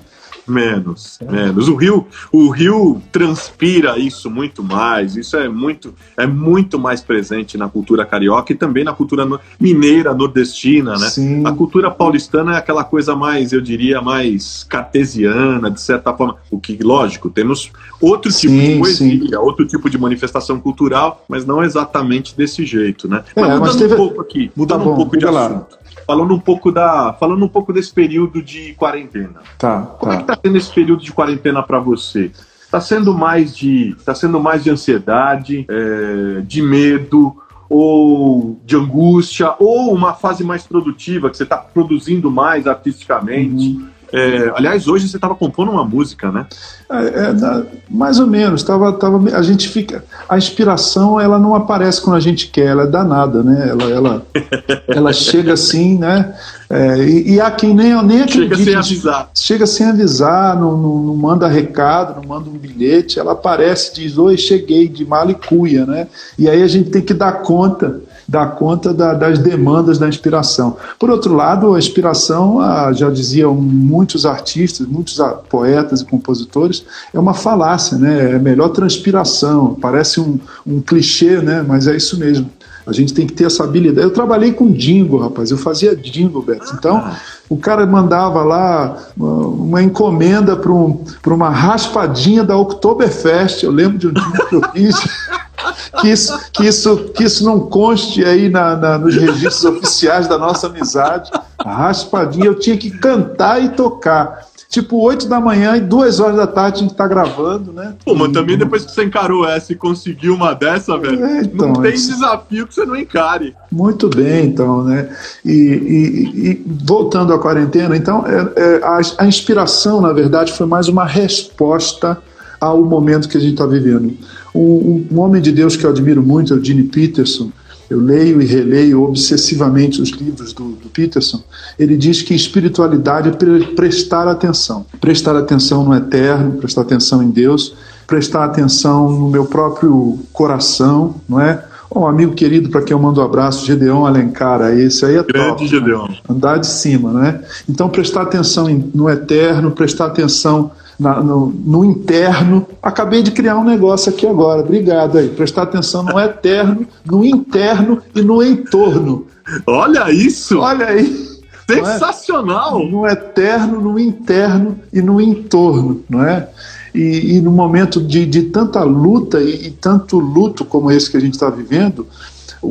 Menos, 0.47 1.19
menos. 1.29 1.67
O 1.67 1.75
Rio, 1.75 2.07
o 2.31 2.49
Rio 2.49 3.01
transpira 3.11 3.99
isso 3.99 4.29
muito 4.29 4.63
mais. 4.63 5.17
Isso 5.17 5.35
é 5.35 5.49
muito, 5.49 5.93
é 6.15 6.25
muito 6.25 6.79
mais 6.79 7.01
presente 7.01 7.57
na 7.57 7.67
cultura 7.67 8.05
carioca 8.05 8.53
e 8.53 8.55
também 8.55 8.83
na 8.83 8.93
cultura 8.93 9.27
mineira, 9.59 10.13
nordestina, 10.13 10.93
né? 10.93 11.09
Sim. 11.09 11.45
A 11.45 11.51
cultura 11.51 11.91
paulistana 11.91 12.55
é 12.55 12.57
aquela 12.57 12.83
coisa 12.83 13.15
mais, 13.15 13.51
eu 13.51 13.59
diria, 13.59 14.01
mais 14.01 14.63
cartesiana, 14.63 15.69
de 15.69 15.81
certa 15.81 16.13
forma. 16.13 16.37
O 16.49 16.59
que, 16.59 16.77
lógico, 16.81 17.29
temos 17.29 17.71
outro 17.99 18.31
tipo 18.31 18.53
sim, 18.53 18.73
de 18.73 18.79
poesia, 18.79 19.27
sim. 19.27 19.35
outro 19.35 19.67
tipo 19.67 19.89
de 19.89 19.97
manifestação 19.97 20.59
cultural, 20.59 21.25
mas 21.27 21.45
não 21.45 21.61
exatamente 21.61 22.35
desse 22.35 22.65
jeito, 22.65 23.07
né? 23.07 23.23
É, 23.35 23.41
mas 23.41 23.49
mudando 23.49 23.67
mas 23.67 23.75
teve... 23.75 23.93
um 23.93 23.97
pouco 23.97 24.21
aqui, 24.21 24.51
mudando 24.55 24.79
tá 24.79 24.85
bom, 24.85 24.93
um 24.93 24.95
pouco 24.95 25.17
de 25.17 25.25
assunto. 25.25 25.77
Lá 25.81 25.87
falando 26.07 26.33
um 26.33 26.39
pouco 26.39 26.71
da, 26.71 27.13
falando 27.19 27.43
um 27.43 27.49
pouco 27.49 27.73
desse 27.73 27.91
período 27.93 28.41
de 28.41 28.73
quarentena. 28.75 29.41
Tá. 29.57 29.81
Como 29.99 30.11
tá. 30.11 30.17
é 30.17 30.21
que 30.21 30.27
tá 30.27 30.36
sendo 30.43 30.57
esse 30.57 30.73
período 30.73 31.03
de 31.03 31.11
quarentena 31.11 31.61
para 31.63 31.79
você? 31.79 32.31
Está 32.61 32.81
sendo 32.81 33.13
mais 33.13 33.55
de, 33.55 33.95
tá 34.05 34.13
sendo 34.13 34.39
mais 34.39 34.63
de 34.63 34.69
ansiedade, 34.69 35.65
é, 35.69 36.41
de 36.41 36.61
medo 36.61 37.37
ou 37.69 38.59
de 38.65 38.75
angústia 38.75 39.53
ou 39.59 39.93
uma 39.93 40.13
fase 40.13 40.43
mais 40.43 40.65
produtiva 40.65 41.29
que 41.29 41.37
você 41.37 41.43
está 41.43 41.57
produzindo 41.57 42.29
mais 42.29 42.67
artisticamente? 42.67 43.69
Uhum. 43.69 43.87
É, 44.11 44.53
aliás, 44.55 44.87
hoje 44.87 45.07
você 45.07 45.17
estava 45.17 45.35
compondo 45.35 45.71
uma 45.71 45.83
música, 45.83 46.31
né? 46.31 46.45
É, 46.89 46.97
é, 46.97 47.63
mais 47.89 48.19
ou 48.19 48.27
menos. 48.27 48.63
Tava, 48.63 48.93
tava, 48.93 49.17
a 49.35 49.41
gente 49.41 49.67
fica. 49.67 50.03
A 50.29 50.37
inspiração 50.37 51.19
ela 51.19 51.37
não 51.37 51.53
aparece 51.53 52.01
quando 52.01 52.15
a 52.15 52.21
gente 52.21 52.47
quer, 52.47 52.67
ela 52.67 52.83
é 52.83 52.87
danada, 52.87 53.43
né? 53.43 53.69
Ela, 53.69 53.83
ela, 53.83 54.25
ela 54.87 55.13
chega 55.13 55.53
assim, 55.53 55.97
né? 55.97 56.33
É, 56.69 56.97
e, 56.97 57.35
e, 57.35 57.41
há 57.41 57.49
quem 57.49 57.73
nem, 57.73 57.93
nem 58.03 58.21
acredita. 58.21 58.55
Chega 58.55 58.65
sem 58.65 58.75
avisar. 58.75 59.31
Chega 59.33 59.65
sem 59.65 59.85
avisar, 59.87 60.59
não, 60.59 60.77
não, 60.77 60.97
não, 60.97 61.15
manda 61.15 61.47
recado, 61.47 62.21
não 62.21 62.27
manda 62.27 62.49
um 62.49 62.57
bilhete. 62.57 63.19
Ela 63.19 63.31
aparece, 63.31 63.95
diz: 63.95 64.17
Oi, 64.17 64.37
cheguei 64.37 64.87
de 64.89 65.05
mala 65.05 65.31
e 65.31 65.35
cuia, 65.35 65.85
né? 65.85 66.07
E 66.37 66.49
aí 66.49 66.61
a 66.61 66.67
gente 66.67 66.89
tem 66.89 67.01
que 67.01 67.13
dar 67.13 67.41
conta 67.41 68.01
dar 68.27 68.55
conta 68.55 68.93
da, 68.93 69.13
das 69.13 69.39
demandas 69.39 69.97
da 69.97 70.07
inspiração. 70.07 70.75
Por 70.99 71.09
outro 71.09 71.33
lado, 71.33 71.73
a 71.73 71.79
inspiração, 71.79 72.59
já 72.93 73.09
diziam 73.09 73.55
muitos 73.55 74.25
artistas, 74.25 74.85
muitos 74.85 75.17
poetas 75.49 76.01
e 76.01 76.05
compositores, 76.05 76.83
é 77.13 77.19
uma 77.19 77.33
falácia, 77.33 77.97
né? 77.97 78.31
é 78.35 78.39
melhor 78.39 78.69
transpiração, 78.69 79.75
parece 79.75 80.19
um, 80.19 80.37
um 80.65 80.81
clichê, 80.81 81.37
né? 81.37 81.63
mas 81.65 81.87
é 81.87 81.95
isso 81.95 82.19
mesmo. 82.19 82.49
A 82.87 82.93
gente 82.93 83.13
tem 83.13 83.27
que 83.27 83.33
ter 83.33 83.43
essa 83.43 83.65
habilidade. 83.65 84.07
Eu 84.07 84.13
trabalhei 84.13 84.53
com 84.53 84.71
jingle, 84.71 85.19
rapaz. 85.19 85.51
Eu 85.51 85.57
fazia 85.57 85.93
jingle, 85.93 86.41
Beto. 86.41 86.73
Então, 86.73 86.95
ah. 86.95 87.17
o 87.49 87.57
cara 87.57 87.85
mandava 87.85 88.41
lá 88.43 89.09
uma 89.17 89.83
encomenda 89.83 90.55
para 90.55 90.71
um, 90.71 91.03
uma 91.25 91.49
raspadinha 91.49 92.45
da 92.45 92.55
Oktoberfest. 92.55 93.63
Eu 93.63 93.71
lembro 93.71 93.97
de 93.97 94.07
um 94.07 94.13
jingle 94.13 94.45
que 94.47 94.55
eu 94.55 94.61
fiz. 94.71 94.95
que 95.99 96.07
isso, 96.07 96.39
que 96.53 96.65
isso, 96.65 96.97
que 97.13 97.23
isso 97.25 97.43
não 97.43 97.59
conste 97.59 98.23
aí 98.23 98.47
na, 98.47 98.77
na, 98.77 98.97
nos 98.97 99.15
registros 99.15 99.65
oficiais 99.65 100.25
da 100.25 100.37
nossa 100.37 100.67
amizade. 100.67 101.29
A 101.57 101.75
raspadinha 101.75 102.45
eu 102.45 102.57
tinha 102.57 102.77
que 102.77 102.89
cantar 102.89 103.61
e 103.61 103.69
tocar 103.69 104.47
tipo 104.69 104.97
8 104.97 105.27
da 105.27 105.39
manhã 105.39 105.77
e 105.77 105.81
2 105.81 106.19
horas 106.19 106.35
da 106.35 106.47
tarde 106.47 106.79
a 106.79 106.81
gente 106.81 106.93
tá 106.93 107.07
gravando, 107.07 107.71
né? 107.71 107.95
Pô, 108.03 108.13
mas 108.13 108.31
também 108.31 108.57
depois 108.57 108.85
que 108.85 108.91
você 108.91 109.03
encarou 109.03 109.47
essa 109.47 109.71
e 109.71 109.75
conseguiu 109.75 110.33
uma 110.33 110.53
dessa, 110.53 110.97
velho, 110.97 111.23
é, 111.25 111.41
então, 111.41 111.69
não 111.69 111.81
tem 111.81 111.93
desafio 111.93 112.67
que 112.67 112.73
você 112.73 112.85
não 112.85 112.95
encare. 112.95 113.55
Muito 113.71 114.09
bem, 114.09 114.45
então, 114.45 114.83
né? 114.83 115.09
E, 115.43 115.51
e, 115.51 116.49
e 116.49 116.63
voltando 116.65 117.33
à 117.33 117.39
quarentena, 117.39 117.95
então, 117.95 118.25
é, 118.27 118.51
é, 118.55 118.81
a, 118.83 118.99
a 119.19 119.27
inspiração, 119.27 120.01
na 120.01 120.11
verdade, 120.11 120.51
foi 120.53 120.65
mais 120.65 120.87
uma 120.87 121.05
resposta 121.05 122.17
ao 122.59 122.83
momento 122.83 123.29
que 123.29 123.37
a 123.37 123.39
gente 123.39 123.53
está 123.53 123.65
vivendo. 123.65 124.17
Um, 124.53 125.05
um, 125.11 125.19
homem 125.19 125.41
de 125.41 125.51
Deus 125.51 125.75
que 125.75 125.85
eu 125.85 125.89
admiro 125.91 126.21
muito 126.21 126.53
é 126.53 126.57
o 126.57 126.63
Gene 126.63 126.83
Peterson, 126.83 127.51
eu 127.89 127.99
leio 127.99 128.41
e 128.41 128.45
releio 128.45 129.03
obsessivamente 129.03 130.01
os 130.01 130.09
livros 130.09 130.53
do, 130.53 130.69
do 130.69 130.89
Peterson, 130.89 131.41
ele 131.79 131.95
diz 131.95 132.21
que 132.21 132.33
espiritualidade 132.33 133.29
é 133.29 133.75
prestar 133.75 134.27
atenção. 134.27 134.85
Prestar 134.99 135.35
atenção 135.35 135.83
no 135.83 135.95
eterno, 135.95 136.53
prestar 136.53 136.81
atenção 136.81 137.23
em 137.23 137.29
Deus, 137.29 137.75
prestar 138.05 138.45
atenção 138.45 139.11
no 139.11 139.29
meu 139.29 139.45
próprio 139.45 140.19
coração, 140.33 141.15
não 141.27 141.39
é? 141.39 141.63
Um 141.93 142.05
amigo 142.05 142.33
querido 142.33 142.69
para 142.69 142.81
quem 142.81 142.93
eu 142.93 142.99
mando 142.99 143.21
um 143.21 143.23
abraço, 143.23 143.65
Gedeon 143.65 144.05
Alencar, 144.05 144.61
esse 144.77 145.05
aí 145.05 145.15
é 145.15 145.23
Grande 145.23 145.47
top. 145.47 145.67
Gedeon. 145.67 146.07
Né? 146.07 146.17
Andar 146.29 146.57
de 146.57 146.67
cima, 146.67 147.13
né? 147.13 147.41
Então 147.67 147.87
prestar 147.87 148.23
atenção 148.23 148.67
no 148.93 149.09
eterno, 149.09 149.71
prestar 149.71 150.07
atenção 150.07 150.71
na, 150.99 151.21
no, 151.21 151.47
no, 151.47 151.85
interno. 151.85 152.65
Acabei 152.81 153.21
de 153.21 153.31
criar 153.31 153.57
um 153.57 153.63
negócio 153.63 154.11
aqui 154.11 154.25
agora, 154.25 154.61
obrigado 154.61 155.17
aí. 155.17 155.29
Prestar 155.29 155.63
atenção 155.63 156.03
no 156.03 156.19
eterno, 156.19 156.87
no 157.05 157.23
interno 157.23 158.01
e 158.15 158.21
no 158.21 158.43
entorno. 158.43 159.27
Olha 159.65 160.11
isso! 160.11 160.59
Olha 160.59 160.87
aí! 160.87 161.37
Sensacional! 161.69 162.79
No 162.87 163.05
eterno, 163.05 163.79
no 163.79 163.99
interno 163.99 164.79
e 164.91 165.01
no 165.01 165.19
entorno, 165.19 166.01
não 166.09 166.23
é? 166.23 166.47
E, 166.95 167.35
e 167.35 167.41
no 167.41 167.51
momento 167.51 168.01
de, 168.01 168.25
de 168.25 168.43
tanta 168.43 168.81
luta 168.83 169.39
e, 169.41 169.67
e 169.67 169.71
tanto 169.71 170.17
luto 170.17 170.65
como 170.65 170.89
esse 170.89 171.11
que 171.11 171.17
a 171.17 171.19
gente 171.19 171.33
está 171.33 171.49
vivendo, 171.49 172.07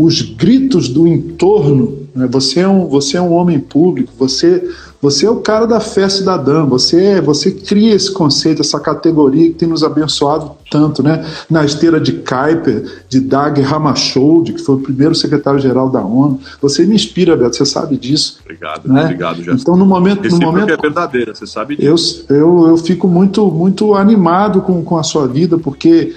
os 0.04 0.22
gritos 0.22 0.88
do 0.88 1.06
entorno, 1.06 2.06
né? 2.14 2.28
você, 2.30 2.60
é 2.60 2.68
um, 2.68 2.86
você 2.86 3.16
é 3.16 3.20
um 3.20 3.32
homem 3.32 3.58
público, 3.58 4.12
você 4.18 4.62
você 5.00 5.26
é 5.26 5.30
o 5.30 5.36
cara 5.36 5.66
da 5.66 5.78
fé 5.78 6.08
cidadã, 6.08 6.64
você, 6.64 7.04
é, 7.04 7.20
você 7.20 7.52
cria 7.52 7.94
esse 7.94 8.12
conceito, 8.12 8.62
essa 8.62 8.80
categoria 8.80 9.48
que 9.48 9.54
tem 9.54 9.68
nos 9.68 9.84
abençoado 9.84 10.52
tanto, 10.70 11.02
né? 11.02 11.24
Na 11.48 11.64
esteira 11.64 12.00
de 12.00 12.12
Kuiper, 12.12 13.04
de 13.08 13.20
Dag 13.20 13.62
Hammarskjöld, 13.62 14.52
que 14.54 14.62
foi 14.62 14.74
o 14.74 14.78
primeiro 14.80 15.14
secretário-geral 15.14 15.90
da 15.90 16.00
ONU. 16.00 16.40
Você 16.60 16.84
me 16.84 16.94
inspira, 16.94 17.36
Beto, 17.36 17.56
você 17.56 17.66
sabe 17.66 17.96
disso. 17.96 18.38
Obrigado, 18.42 18.88
né? 18.88 19.04
obrigado, 19.04 19.42
já. 19.44 19.52
Então, 19.52 19.76
no 19.76 19.86
momento... 19.86 20.28
no 20.28 20.40
momento 20.40 20.72
é 20.72 20.76
verdadeira, 20.76 21.34
você 21.34 21.46
sabe 21.46 21.76
disso. 21.76 22.24
Eu, 22.28 22.36
eu, 22.36 22.68
eu 22.68 22.76
fico 22.76 23.06
muito, 23.06 23.48
muito 23.48 23.94
animado 23.94 24.62
com, 24.62 24.82
com 24.82 24.96
a 24.96 25.02
sua 25.02 25.28
vida, 25.28 25.58
porque 25.58 26.14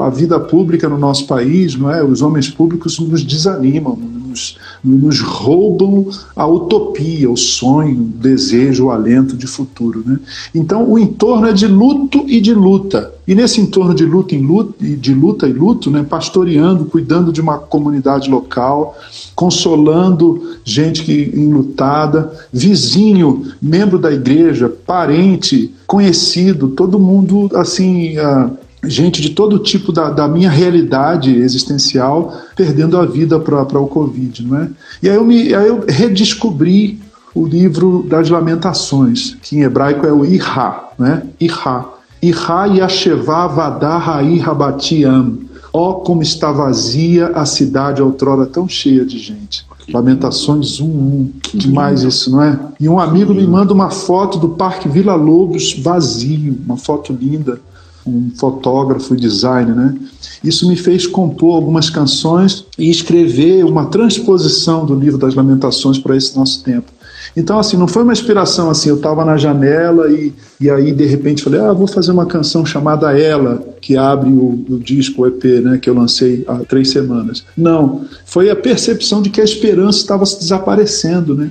a 0.00 0.10
vida 0.10 0.40
pública 0.40 0.88
no 0.88 0.98
nosso 0.98 1.26
país, 1.26 1.76
não 1.76 1.90
é? 1.90 2.02
Os 2.02 2.20
homens 2.20 2.50
públicos 2.50 2.98
nos 2.98 3.22
desanimam, 3.22 3.96
nos, 3.96 4.58
nos 4.82 5.20
roubam 5.20 6.08
a 6.34 6.46
utopia, 6.46 7.30
o 7.30 7.36
sonho, 7.36 8.00
o 8.00 8.04
desejo, 8.04 8.86
o 8.86 8.90
alento 8.90 9.36
de 9.36 9.46
futuro, 9.46 10.02
né? 10.04 10.18
Então, 10.52 10.90
o 10.90 10.98
entorno 10.98 11.46
é 11.46 11.52
de 11.52 11.68
luto 11.68 12.24
e 12.26 12.40
de 12.40 12.52
luta. 12.52 13.12
E 13.26 13.36
nesse 13.36 13.60
entorno 13.60 13.94
de 13.94 14.04
luta, 14.04 14.34
em 14.34 14.44
luta, 14.44 14.74
de 14.80 15.14
luta 15.14 15.46
e 15.46 15.52
luto, 15.52 15.90
né, 15.90 16.02
pastoreando, 16.02 16.86
cuidando 16.86 17.32
de 17.32 17.40
uma 17.40 17.58
comunidade 17.58 18.28
local, 18.28 18.96
consolando 19.36 20.56
gente 20.64 21.04
que 21.04 21.30
enlutada, 21.34 22.32
vizinho, 22.52 23.44
membro 23.60 23.98
da 23.98 24.10
igreja, 24.10 24.68
parente, 24.68 25.72
conhecido, 25.86 26.68
todo 26.68 26.98
mundo 26.98 27.48
assim. 27.54 28.16
Uh, 28.18 28.67
gente 28.84 29.20
de 29.20 29.30
todo 29.30 29.58
tipo 29.58 29.92
da, 29.92 30.10
da 30.10 30.28
minha 30.28 30.50
realidade 30.50 31.34
existencial 31.34 32.32
perdendo 32.54 32.96
a 32.96 33.04
vida 33.04 33.38
para 33.40 33.80
o 33.80 33.88
Covid, 33.88 34.46
não 34.46 34.58
é? 34.58 34.70
E 35.02 35.08
aí 35.08 35.16
eu, 35.16 35.24
me, 35.24 35.54
aí 35.54 35.68
eu 35.68 35.84
redescobri 35.88 37.00
o 37.34 37.46
livro 37.46 38.04
das 38.08 38.28
Lamentações, 38.28 39.36
que 39.42 39.56
em 39.56 39.62
hebraico 39.62 40.06
é 40.06 40.12
o 40.12 40.24
Irá, 40.24 40.90
né? 40.98 41.22
Irá. 41.40 41.86
Irá 42.20 42.66
Yashevá 42.66 43.46
Vadahai 43.46 44.38
Rabatiam. 44.38 45.38
Ó 45.72 45.90
oh, 45.90 45.94
como 45.96 46.22
está 46.22 46.50
vazia 46.50 47.28
a 47.28 47.44
cidade 47.44 48.02
outrora 48.02 48.46
tão 48.46 48.68
cheia 48.68 49.04
de 49.04 49.18
gente. 49.18 49.66
Lamentações 49.92 50.80
1.1. 50.80 51.30
Demais 51.54 52.02
isso, 52.02 52.30
não 52.30 52.42
é? 52.42 52.58
E 52.80 52.88
um 52.88 52.98
amigo 52.98 53.34
me 53.34 53.46
manda 53.46 53.72
uma 53.72 53.90
foto 53.90 54.38
do 54.38 54.50
Parque 54.50 54.88
Vila 54.88 55.14
Lobos 55.14 55.74
vazio, 55.78 56.58
uma 56.64 56.76
foto 56.76 57.12
linda 57.12 57.60
um 58.08 58.30
fotógrafo 58.36 59.14
e 59.14 59.16
designer, 59.16 59.74
né? 59.74 59.94
Isso 60.42 60.68
me 60.68 60.76
fez 60.76 61.06
compor 61.06 61.56
algumas 61.56 61.90
canções 61.90 62.64
e 62.78 62.90
escrever 62.90 63.64
uma 63.64 63.86
transposição 63.86 64.86
do 64.86 64.94
livro 64.94 65.18
das 65.18 65.34
Lamentações 65.34 65.98
para 65.98 66.16
esse 66.16 66.36
nosso 66.36 66.62
tempo. 66.62 66.90
Então, 67.36 67.58
assim, 67.58 67.76
não 67.76 67.86
foi 67.86 68.02
uma 68.02 68.12
inspiração 68.12 68.70
assim, 68.70 68.88
eu 68.88 68.96
estava 68.96 69.24
na 69.24 69.36
janela 69.36 70.10
e, 70.10 70.32
e 70.60 70.70
aí, 70.70 70.92
de 70.92 71.04
repente, 71.04 71.42
falei, 71.42 71.60
ah, 71.60 71.72
vou 71.72 71.86
fazer 71.86 72.10
uma 72.10 72.26
canção 72.26 72.64
chamada 72.64 73.16
Ela, 73.16 73.62
que 73.80 73.96
abre 73.96 74.30
o, 74.30 74.64
o 74.68 74.78
disco, 74.78 75.22
o 75.22 75.26
EP, 75.26 75.44
né, 75.62 75.78
que 75.78 75.88
eu 75.88 75.94
lancei 75.94 76.44
há 76.48 76.56
três 76.60 76.90
semanas. 76.90 77.44
Não, 77.56 78.06
foi 78.24 78.50
a 78.50 78.56
percepção 78.56 79.22
de 79.22 79.30
que 79.30 79.40
a 79.40 79.44
esperança 79.44 79.98
estava 79.98 80.24
se 80.24 80.38
desaparecendo, 80.38 81.34
né? 81.34 81.50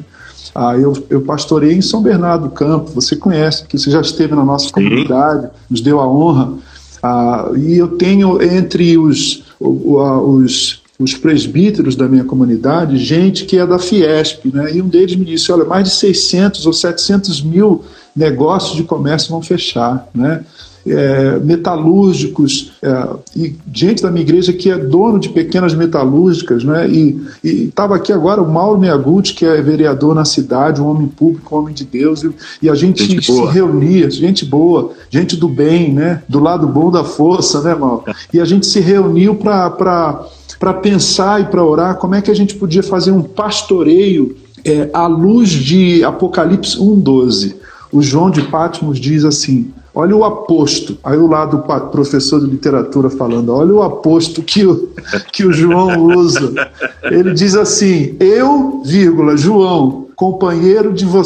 Ah, 0.60 0.76
eu, 0.76 0.92
eu 1.12 1.22
pastorei 1.22 1.74
em 1.74 1.84
São 1.84 2.02
Bernardo 2.02 2.46
do 2.46 2.50
Campo, 2.50 2.90
você 2.90 3.16
conhece, 3.16 3.64
que 3.66 3.78
você 3.78 3.92
já 3.92 4.02
esteve 4.02 4.34
na 4.34 4.44
nossa 4.44 4.72
comunidade, 4.72 5.50
nos 5.70 5.82
deu 5.82 6.00
a 6.00 6.12
honra. 6.12 6.52
Ah, 7.04 7.52
e 7.56 7.78
eu 7.78 7.90
tenho 7.90 8.42
entre 8.42 8.98
os, 8.98 9.44
os, 9.60 10.82
os 10.98 11.14
presbíteros 11.14 11.96
da 11.96 12.08
minha 12.08 12.24
comunidade 12.24 12.98
gente 12.98 13.46
que 13.46 13.60
é 13.60 13.68
da 13.68 13.78
Fiesp, 13.78 14.46
né? 14.52 14.76
e 14.76 14.82
um 14.82 14.88
deles 14.88 15.16
me 15.16 15.26
disse: 15.26 15.52
olha, 15.52 15.64
mais 15.64 15.84
de 15.84 15.92
600 15.92 16.66
ou 16.66 16.74
700 16.74 17.40
mil 17.44 17.84
negócios 18.16 18.76
de 18.76 18.82
comércio 18.82 19.30
vão 19.30 19.44
fechar. 19.44 20.10
Né? 20.12 20.44
É, 20.90 21.40
metalúrgicos, 21.40 22.74
é, 22.82 23.08
e 23.36 23.56
gente 23.74 24.02
da 24.02 24.12
minha 24.12 24.24
igreja 24.24 24.54
que 24.54 24.70
é 24.70 24.78
dono 24.78 25.20
de 25.20 25.30
pequenas 25.30 25.74
metalúrgicas, 25.74 26.64
né? 26.64 26.88
E 26.88 27.20
estava 27.44 27.96
aqui 27.96 28.12
agora 28.12 28.42
o 28.42 28.52
Mauro 28.52 28.80
Meaguti, 28.80 29.34
que 29.34 29.46
é 29.46 29.62
vereador 29.62 30.16
na 30.16 30.26
cidade, 30.26 30.82
um 30.82 30.88
homem 30.88 31.08
público, 31.08 31.56
um 31.56 31.60
homem 31.60 31.74
de 31.74 31.86
Deus, 31.86 32.24
e, 32.24 32.32
e 32.64 32.70
a 32.70 32.76
gente, 32.76 33.04
gente 33.06 33.26
se 33.26 33.32
boa. 33.32 33.52
reunia, 33.52 34.10
gente 34.10 34.46
boa, 34.46 34.92
gente 35.10 35.36
do 35.36 35.48
bem, 35.48 35.94
né? 35.94 36.24
Do 36.28 36.40
lado 36.40 36.68
bom 36.68 36.92
da 36.92 37.04
força, 37.04 37.62
né, 37.62 37.76
Mauro? 37.76 38.04
E 38.34 38.40
a 38.40 38.46
gente 38.46 38.66
se 38.66 38.80
reuniu 38.80 39.36
para 39.36 39.70
para 40.60 40.74
pensar 40.74 41.40
e 41.42 41.46
para 41.46 41.64
orar 41.64 41.98
como 41.98 42.16
é 42.16 42.22
que 42.22 42.32
a 42.32 42.34
gente 42.34 42.56
podia 42.56 42.82
fazer 42.82 43.12
um 43.12 43.22
pastoreio 43.22 44.36
é, 44.66 44.90
à 44.94 45.08
luz 45.08 45.50
de 45.50 46.04
Apocalipse 46.04 46.78
1,12. 46.78 47.56
O 47.92 48.02
João 48.02 48.30
de 48.30 48.42
Patmos 48.44 49.00
diz 49.00 49.24
assim: 49.24 49.72
Olha 50.00 50.16
o 50.16 50.24
aposto. 50.24 50.96
Aí 51.04 51.18
o 51.18 51.26
lado 51.26 51.64
professor 51.90 52.40
de 52.40 52.46
literatura 52.46 53.10
falando, 53.10 53.52
olha 53.52 53.74
o 53.74 53.82
aposto 53.82 54.44
que 54.44 54.64
o, 54.64 54.90
que 55.34 55.44
o 55.44 55.52
João 55.52 56.06
usa. 56.16 56.54
Ele 57.06 57.34
diz 57.34 57.56
assim: 57.56 58.16
Eu, 58.20 58.84
vírgula, 58.86 59.36
João, 59.36 60.06
companheiro 60.16 60.94
de, 60.94 61.04
vo 61.04 61.24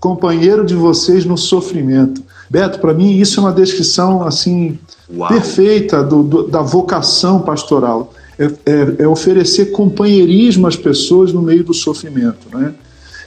companheiro 0.00 0.64
de 0.64 0.74
vocês 0.74 1.26
no 1.26 1.36
sofrimento. 1.36 2.22
Beto, 2.48 2.78
para 2.78 2.94
mim 2.94 3.18
isso 3.18 3.38
é 3.38 3.42
uma 3.42 3.52
descrição 3.52 4.22
assim 4.22 4.78
Uau. 5.14 5.28
perfeita 5.28 6.02
do, 6.02 6.22
do, 6.22 6.42
da 6.44 6.62
vocação 6.62 7.42
pastoral. 7.42 8.14
É, 8.38 8.44
é, 8.44 8.94
é, 9.00 9.06
oferecer 9.06 9.72
companheirismo 9.72 10.66
às 10.66 10.76
pessoas 10.76 11.34
no 11.34 11.42
meio 11.42 11.64
do 11.64 11.74
sofrimento, 11.74 12.48
né? 12.50 12.72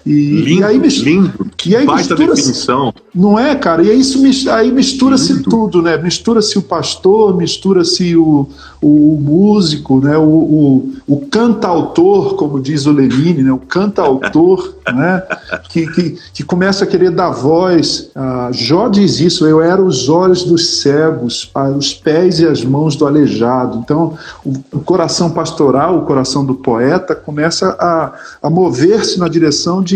E, 0.05 0.11
lindo, 0.11 0.61
e 0.61 0.63
aí, 0.63 0.77
lindo. 0.77 1.49
E 1.65 1.75
aí 1.75 1.85
Baita 1.85 2.15
definição. 2.15 2.93
Não 3.13 3.37
é, 3.37 3.55
cara? 3.55 3.83
E 3.83 3.91
aí, 3.91 3.99
isso, 3.99 4.49
aí 4.51 4.71
mistura-se 4.71 5.43
tudo, 5.43 5.81
né? 5.81 5.97
Mistura-se 5.97 6.57
o 6.57 6.61
pastor, 6.61 7.35
mistura-se 7.35 8.15
o, 8.15 8.47
o, 8.81 9.19
músico, 9.19 9.99
né? 9.99 10.17
o, 10.17 10.23
o, 10.23 10.93
o 11.07 11.25
cantautor, 11.27 12.35
como 12.35 12.61
diz 12.61 12.85
o 12.85 12.91
Lenine, 12.91 13.43
né? 13.43 13.51
o 13.51 13.57
cantautor, 13.57 14.73
né? 14.93 15.23
que, 15.69 15.87
que, 15.87 16.17
que 16.33 16.43
começa 16.43 16.85
a 16.85 16.87
querer 16.87 17.11
dar 17.11 17.31
voz. 17.31 18.09
Ah, 18.15 18.49
Jó 18.53 18.87
diz 18.87 19.19
isso, 19.19 19.45
eu 19.45 19.61
era 19.61 19.81
os 19.81 20.07
olhos 20.07 20.43
dos 20.43 20.81
cegos, 20.81 21.51
os 21.77 21.93
pés 21.93 22.39
e 22.39 22.47
as 22.47 22.63
mãos 22.63 22.95
do 22.95 23.05
aleijado. 23.05 23.79
Então, 23.79 24.17
o, 24.45 24.53
o 24.71 24.79
coração 24.79 25.31
pastoral, 25.31 25.97
o 25.97 26.05
coração 26.05 26.45
do 26.45 26.55
poeta, 26.55 27.15
começa 27.15 27.75
a, 27.79 28.13
a 28.41 28.49
mover-se 28.49 29.19
na 29.19 29.27
direção 29.27 29.81
de, 29.81 29.88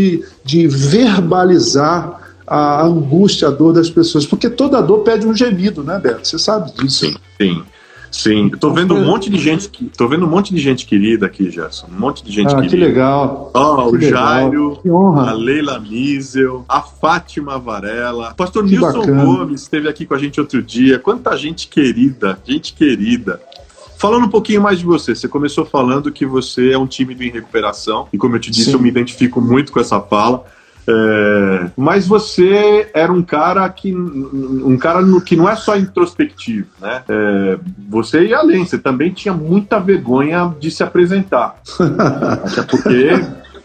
de 0.44 0.68
verbalizar 0.68 2.22
a 2.46 2.84
angústia, 2.84 3.48
a 3.48 3.52
dor 3.52 3.74
das 3.74 3.90
pessoas, 3.90 4.26
porque 4.26 4.50
toda 4.50 4.82
dor 4.82 5.00
pede 5.00 5.26
um 5.26 5.36
gemido, 5.36 5.84
né, 5.84 6.00
Beto? 6.00 6.28
Você 6.28 6.38
sabe 6.38 6.72
disso. 6.74 7.06
Sim, 7.08 7.16
sim. 7.40 7.64
Sim, 8.14 8.50
eu 8.52 8.60
tô 8.60 8.72
vendo 8.72 8.94
um 8.94 9.04
monte 9.04 9.28
de 9.28 9.40
gente, 9.40 9.68
tô 9.98 10.08
vendo 10.08 10.28
um 10.28 10.30
monte 10.30 10.54
de 10.54 10.62
gente 10.62 10.86
querida 10.86 11.26
aqui, 11.26 11.50
Gerson. 11.50 11.88
Um 11.88 12.00
monte 12.00 12.24
de 12.24 12.32
gente 12.32 12.54
ah, 12.54 12.58
querida. 12.58 12.70
Que 12.70 12.76
legal. 12.78 13.50
Ó, 13.52 13.86
oh, 13.86 13.90
o. 13.90 14.00
Jairo, 14.00 14.80
a 15.18 15.34
Leila 15.34 15.80
Miesel, 15.80 16.64
a 16.70 16.80
Fátima 16.80 17.58
Varela, 17.58 18.36
pastor 18.36 18.66
que 18.66 18.70
Nilson 18.70 19.00
bacana. 19.00 19.26
Gomes 19.26 19.64
esteve 19.64 19.90
aqui 19.90 20.06
com 20.06 20.14
a 20.14 20.20
gente 20.20 20.40
outro 20.40 20.62
dia. 20.62 21.00
Quanta 21.00 21.36
gente 21.36 21.68
querida, 21.68 22.38
gente 22.46 22.74
querida. 22.74 23.42
Falando 24.04 24.26
um 24.26 24.30
pouquinho 24.30 24.62
mais 24.62 24.80
de 24.80 24.86
você, 24.86 25.16
você 25.16 25.30
começou 25.30 25.64
falando 25.64 26.12
que 26.12 26.26
você 26.26 26.74
é 26.74 26.78
um 26.78 26.86
tímido 26.86 27.24
em 27.24 27.30
recuperação, 27.30 28.10
e 28.12 28.18
como 28.18 28.36
eu 28.36 28.40
te 28.42 28.52
disse, 28.52 28.66
Sim. 28.66 28.74
eu 28.74 28.80
me 28.82 28.90
identifico 28.90 29.40
muito 29.40 29.72
com 29.72 29.80
essa 29.80 29.98
fala. 30.02 30.44
É, 30.86 31.72
mas 31.78 32.06
você 32.06 32.90
era 32.94 33.14
um 33.14 33.24
cara 33.24 33.70
que 33.70 33.96
um 33.96 34.78
cara 34.78 35.02
no, 35.02 35.22
que 35.22 35.38
não 35.38 35.48
é 35.48 35.56
só 35.56 35.78
introspectivo, 35.78 36.68
né? 36.82 37.02
É, 37.08 37.58
você 37.88 38.26
ia 38.26 38.40
além, 38.40 38.66
você 38.66 38.78
também 38.78 39.10
tinha 39.10 39.34
muita 39.34 39.80
vergonha 39.80 40.54
de 40.60 40.70
se 40.70 40.84
apresentar. 40.84 41.56
Até 41.80 42.62
porque 42.64 43.08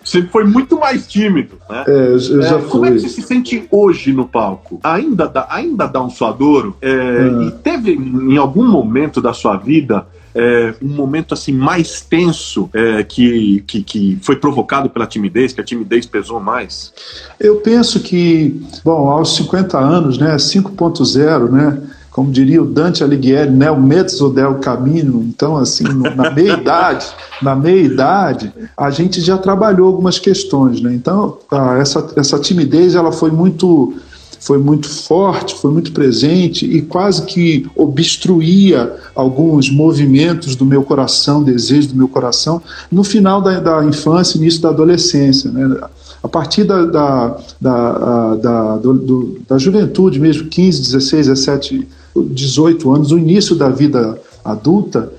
sempre 0.05 0.31
foi 0.31 0.45
muito 0.45 0.79
mais 0.79 1.09
tímido, 1.09 1.57
né? 1.69 1.83
É, 1.85 2.13
eu 2.13 2.43
já 2.43 2.59
é, 2.59 2.63
como 2.63 2.87
é 2.87 2.93
que 2.93 3.01
você 3.01 3.09
se 3.09 3.23
sente 3.23 3.67
hoje 3.73 4.13
no 4.13 4.29
palco? 4.29 4.79
Ainda 4.85 5.27
dá, 5.27 5.49
ainda 5.51 5.89
dá 5.89 6.01
um 6.01 6.09
suadouro? 6.09 6.77
É, 6.81 6.91
é. 6.91 7.43
E 7.43 7.51
teve 7.51 7.95
em 7.95 8.37
algum 8.37 8.69
momento 8.69 9.21
da 9.21 9.33
sua 9.33 9.57
vida 9.57 10.07
é, 10.35 10.75
um 10.83 10.89
momento 10.89 11.35
assim 11.35 11.53
mais 11.53 12.01
tenso 12.01 12.69
é, 12.73 13.03
que, 13.03 13.63
que, 13.67 13.83
que 13.83 14.19
foi 14.23 14.37
provocado 14.37 14.91
pela 14.91 15.07
timidez, 15.07 15.53
que 15.53 15.61
a 15.61 15.65
timidez 15.65 16.07
pesou 16.07 16.41
mais? 16.41 16.93
Eu 17.39 17.57
penso 17.57 18.01
que, 18.01 18.61
bom, 18.85 19.09
aos 19.11 19.37
50 19.37 19.79
anos, 19.79 20.19
né, 20.19 20.37
5.0, 20.37 21.51
né, 21.51 21.83
como 22.11 22.33
diria 22.33 22.61
o 22.61 22.67
Dante 22.67 23.05
Alighieri, 23.05 23.51
né, 23.51 23.71
o 23.71 23.81
mezzo 23.81 24.29
del 24.29 24.57
cammino, 24.57 25.23
então 25.23 25.57
assim, 25.57 25.85
na 26.17 26.31
meia 26.35 26.55
idade, 26.55 27.07
na 27.41 27.55
meia 27.55 27.81
idade, 27.81 28.53
a 28.77 28.91
gente 28.91 29.21
já 29.21 29.39
trabalhou 29.39 29.87
algumas 29.87 30.19
questões, 30.19 30.81
né? 30.81 30.93
Então, 30.93 31.39
essa, 31.81 32.13
essa 32.17 32.39
timidez 32.41 32.97
ela 32.97 33.13
foi 33.13 33.31
muito 33.31 33.95
foi 34.41 34.59
muito 34.59 34.89
forte, 34.89 35.55
foi 35.55 35.71
muito 35.73 35.93
presente 35.93 36.65
e 36.65 36.83
quase 36.83 37.23
que 37.23 37.67
obstruía 37.75 38.95
alguns 39.15 39.71
movimentos 39.71 40.55
do 40.55 40.65
meu 40.65 40.83
coração, 40.83 41.43
desejos 41.43 41.89
do 41.89 41.97
meu 41.97 42.09
coração, 42.09 42.63
no 42.91 43.03
final 43.03 43.43
da, 43.43 43.61
da 43.61 43.85
infância 43.85 44.39
início 44.39 44.61
da 44.61 44.69
adolescência. 44.69 45.51
Né? 45.51 45.77
A 46.23 46.29
partir 46.29 46.65
da, 46.65 46.85
da, 46.85 47.39
da, 47.61 48.35
da, 48.37 48.77
do, 48.77 49.39
da 49.49 49.59
juventude 49.59 50.19
mesmo, 50.19 50.49
15, 50.49 50.83
16, 50.83 51.27
17, 51.27 51.89
18 52.17 52.95
anos, 52.95 53.13
o 53.13 53.19
início 53.19 53.55
da 53.55 53.69
vida 53.69 54.19
adulta, 54.45 55.11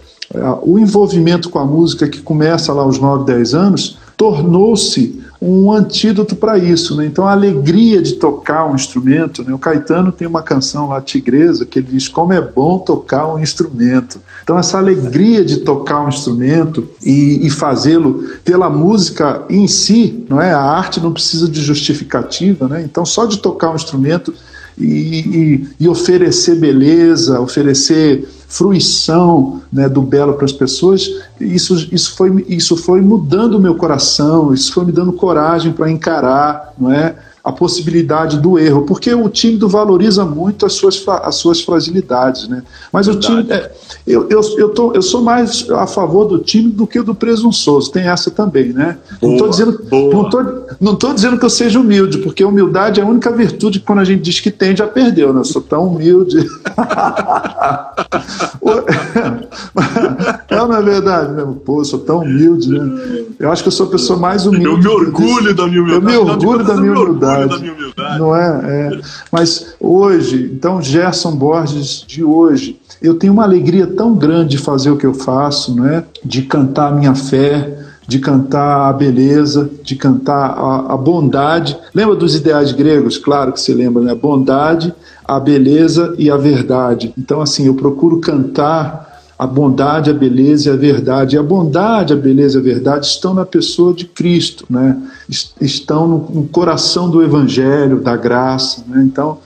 o 0.62 0.77
envolvimento 0.77 1.49
com 1.49 1.60
a 1.60 1.65
música 1.65 2.08
que 2.08 2.21
começa 2.21 2.71
lá 2.73 2.84
aos 2.84 2.99
9, 2.99 3.25
10 3.25 3.53
anos, 3.53 3.97
tornou-se 4.15 5.18
um 5.41 5.71
antídoto 5.71 6.36
para 6.36 6.58
isso. 6.58 6.95
Né? 6.95 7.06
Então, 7.06 7.25
a 7.25 7.32
alegria 7.32 8.02
de 8.02 8.13
tocar 8.13 8.65
um 8.65 8.75
instrumento. 8.75 9.43
Né? 9.43 9.54
O 9.54 9.60
Caetano 9.60 10.12
tem 10.12 10.28
uma 10.28 10.41
canção 10.41 10.89
lá, 10.89 10.99
Tigresa, 11.02 11.65
que 11.65 11.80
ele 11.80 11.88
diz 11.91 12.08
como 12.08 12.34
é 12.34 12.41
bom 12.41 12.80
tocar 12.80 13.34
um 13.34 13.39
instrumento. 13.39 14.19
Então, 14.43 14.58
essa 14.58 14.78
alegria 14.78 15.45
de 15.45 15.58
tocar 15.58 16.04
um 16.04 16.10
instrumento 16.10 16.89
e, 17.02 17.45
e 17.45 17.49
fazê-lo 17.49 18.23
pela 18.43 18.69
música 18.69 19.43
em 19.49 19.67
si, 19.67 20.25
não 20.30 20.41
é? 20.41 20.52
A 20.52 20.62
arte 20.62 20.99
não 20.99 21.13
precisa 21.13 21.47
de 21.47 21.62
justificativa, 21.62 22.67
né? 22.67 22.82
Então, 22.84 23.06
só 23.06 23.25
de 23.25 23.38
tocar 23.38 23.71
um 23.71 23.75
instrumento 23.75 24.34
e, 24.79 25.67
e, 25.79 25.87
oferecer 25.87 26.55
beleza, 26.55 27.39
oferecer 27.39 28.27
fruição 28.47 29.61
né, 29.71 29.87
do 29.87 30.01
belo 30.01 30.33
para 30.33 30.45
as 30.45 30.51
pessoas, 30.51 31.07
isso, 31.39 31.87
isso, 31.91 32.15
foi, 32.15 32.45
isso 32.47 32.75
foi 32.75 33.01
mudando 33.01 33.55
o 33.55 33.59
meu 33.59 33.75
coração, 33.75 34.53
isso 34.53 34.73
foi 34.73 34.85
me 34.85 34.91
dando 34.91 35.13
coragem 35.13 35.71
para 35.71 35.91
encarar, 35.91 36.73
não 36.77 36.91
é? 36.91 37.15
A 37.49 37.51
possibilidade 37.51 38.38
do 38.38 38.59
erro, 38.59 38.83
porque 38.83 39.12
o 39.12 39.27
tímido 39.27 39.67
valoriza 39.67 40.23
muito 40.23 40.67
as 40.67 40.73
suas, 40.73 41.03
as 41.07 41.35
suas 41.35 41.62
fragilidades, 41.62 42.47
né? 42.47 42.62
Mas 42.93 43.07
Verdade. 43.07 43.25
o 43.25 43.43
time, 43.43 43.51
é, 43.51 43.71
eu, 44.05 44.27
eu, 44.29 44.41
eu, 44.57 44.69
tô, 44.69 44.93
eu 44.93 45.01
sou 45.01 45.23
mais 45.23 45.67
a 45.71 45.88
favor 45.88 46.25
do 46.25 46.38
tímido 46.38 46.77
do 46.77 46.88
que 46.88 47.01
do 47.01 47.15
presunçoso, 47.15 47.91
tem 47.91 48.03
essa 48.07 48.29
também, 48.29 48.71
né? 48.71 48.97
Boa, 49.19 49.31
não 49.31 49.33
estou 49.33 49.49
dizendo, 49.49 49.83
não 49.91 50.29
tô, 50.29 50.43
não 50.79 50.95
tô 50.95 51.12
dizendo 51.12 51.39
que 51.39 51.45
eu 51.45 51.49
seja 51.49 51.79
humilde, 51.79 52.19
porque 52.19 52.43
humildade 52.45 52.99
é 52.99 53.03
a 53.03 53.07
única 53.07 53.31
virtude 53.31 53.79
que 53.79 53.85
quando 53.85 53.99
a 53.99 54.03
gente 54.03 54.21
diz 54.21 54.39
que 54.39 54.51
tem, 54.51 54.75
já 54.75 54.85
perdeu, 54.85 55.33
né? 55.33 55.39
Eu 55.39 55.45
sou 55.45 55.62
tão 55.62 55.88
humilde. 55.88 56.38
é, 60.49 60.55
não 60.55 60.73
é 60.73 60.81
verdade 60.83 61.33
mesmo? 61.33 61.55
Pô, 61.55 61.81
eu 61.81 61.85
sou 61.85 61.99
tão 61.99 62.19
humilde, 62.19 62.69
né? 62.69 63.25
Eu 63.39 63.51
acho 63.51 63.63
que 63.63 63.69
eu 63.69 63.71
sou 63.71 63.88
a 63.88 63.89
pessoa 63.89 64.19
mais 64.19 64.45
humilde. 64.45 64.65
Eu 64.67 64.77
me 64.77 64.88
orgulho 64.88 65.55
da 65.55 65.67
minha 65.67 65.81
humildade. 65.81 66.15
Eu 66.15 66.25
me 66.25 66.31
orgulho 66.31 66.63
da 66.63 66.75
minha 66.75 66.93
humildade 66.93 67.38
humildade. 67.45 67.49
Da 67.49 67.60
minha 67.60 67.73
humildade. 67.73 68.19
Não 68.19 68.36
é? 68.36 68.62
é? 68.63 69.02
Mas 69.32 69.75
hoje, 69.80 70.52
então, 70.54 70.82
Gerson 70.82 71.36
Borges 71.36 72.04
de 72.08 72.23
hoje, 72.23 72.80
eu 73.02 73.15
tenho 73.15 73.34
uma 73.34 73.43
alegria 73.43 73.88
tão 73.88 74.13
grande 74.13 74.52
de 74.52 74.58
fazer 74.58 74.91
o 74.91 74.97
que 74.97 75.06
eu 75.06 75.13
faço, 75.13 75.75
não 75.75 75.88
é? 75.88 76.04
De 76.23 76.43
cantar 76.43 76.91
a 76.91 76.95
minha 76.95 77.15
fé, 77.15 77.78
de 78.08 78.17
cantar 78.17 78.89
a 78.89 78.93
beleza, 78.93 79.69
de 79.84 79.95
cantar 79.95 80.52
a, 80.52 80.93
a, 80.93 80.97
bondade. 80.97 81.78
Lembra 81.93 82.15
dos 82.15 82.36
ideais 82.36 82.71
gregos? 82.71 83.17
Claro 83.17 83.54
que 83.54 83.62
você 83.62 83.73
lembra, 83.73 84.02
né? 84.02 84.12
A 84.12 84.15
bondade, 84.15 84.93
a 85.23 85.39
beleza 85.39 86.15
e 86.17 86.32
a 86.32 86.36
verdade. 86.36 87.13
Então, 87.15 87.39
assim, 87.39 87.67
eu 87.67 87.75
procuro 87.75 88.19
cantar 88.19 89.08
a 89.39 89.47
bondade, 89.47 90.10
a 90.10 90.13
beleza 90.13 90.69
e 90.69 90.73
a 90.73 90.75
verdade. 90.75 91.38
E 91.38 91.39
a 91.39 91.43
bondade, 91.43 92.12
a 92.12 92.15
beleza 92.17 92.58
e 92.58 92.62
a 92.62 92.63
verdade 92.63 93.06
estão 93.06 93.34
na 93.34 93.45
pessoa 93.45 93.93
de 93.93 94.04
Cristo, 94.04 94.65
né? 94.69 94.97
estão 95.62 96.08
no, 96.10 96.43
coração 96.49 97.10
do 97.10 97.23
Evangelho, 97.23 98.02
da 98.02 98.17
graça. 98.17 98.84
Né? 98.86 99.02
Então, 99.06 99.38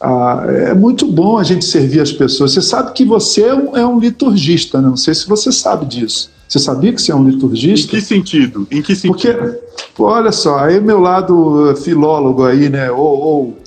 ah, 0.00 0.46
é 0.48 0.72
muito 0.72 1.06
bom 1.06 1.36
a 1.36 1.44
gente 1.44 1.66
servir 1.66 2.00
as 2.00 2.10
pessoas. 2.10 2.54
Você 2.54 2.62
sabe 2.62 2.92
que 2.94 3.04
você 3.04 3.42
é 3.42 3.54
um, 3.54 3.76
é 3.76 3.86
um 3.86 4.00
liturgista, 4.00 4.80
né? 4.80 4.88
não 4.88 4.96
sei 4.96 5.14
se 5.14 5.28
você 5.28 5.52
sabe 5.52 5.84
disso. 5.84 6.30
Você 6.48 6.58
sabia 6.58 6.92
que 6.92 7.00
você 7.00 7.12
é 7.12 7.14
um 7.14 7.24
liturgista? 7.28 7.94
Em 7.94 8.00
que 8.00 8.06
sentido? 8.06 8.66
Em 8.70 8.82
que 8.82 8.96
sentido? 8.96 9.12
Porque, 9.14 9.58
olha 9.98 10.32
só, 10.32 10.58
aí 10.58 10.80
meu 10.80 10.98
lado 10.98 11.74
filólogo 11.76 12.44
aí, 12.44 12.68
né, 12.68 12.90
ou, 12.90 13.20
ou 13.20 13.58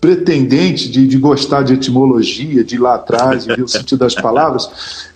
pretendente 0.00 0.88
de, 0.90 1.06
de, 1.06 1.16
gostar 1.16 1.62
de 1.62 1.74
etimologia, 1.74 2.64
de 2.64 2.74
ir 2.74 2.78
lá 2.78 2.96
atrás 2.96 3.44
e 3.44 3.48
ver 3.48 3.62
o 3.62 3.68
sentido 3.68 4.00
das 4.00 4.14
palavras. 4.14 4.68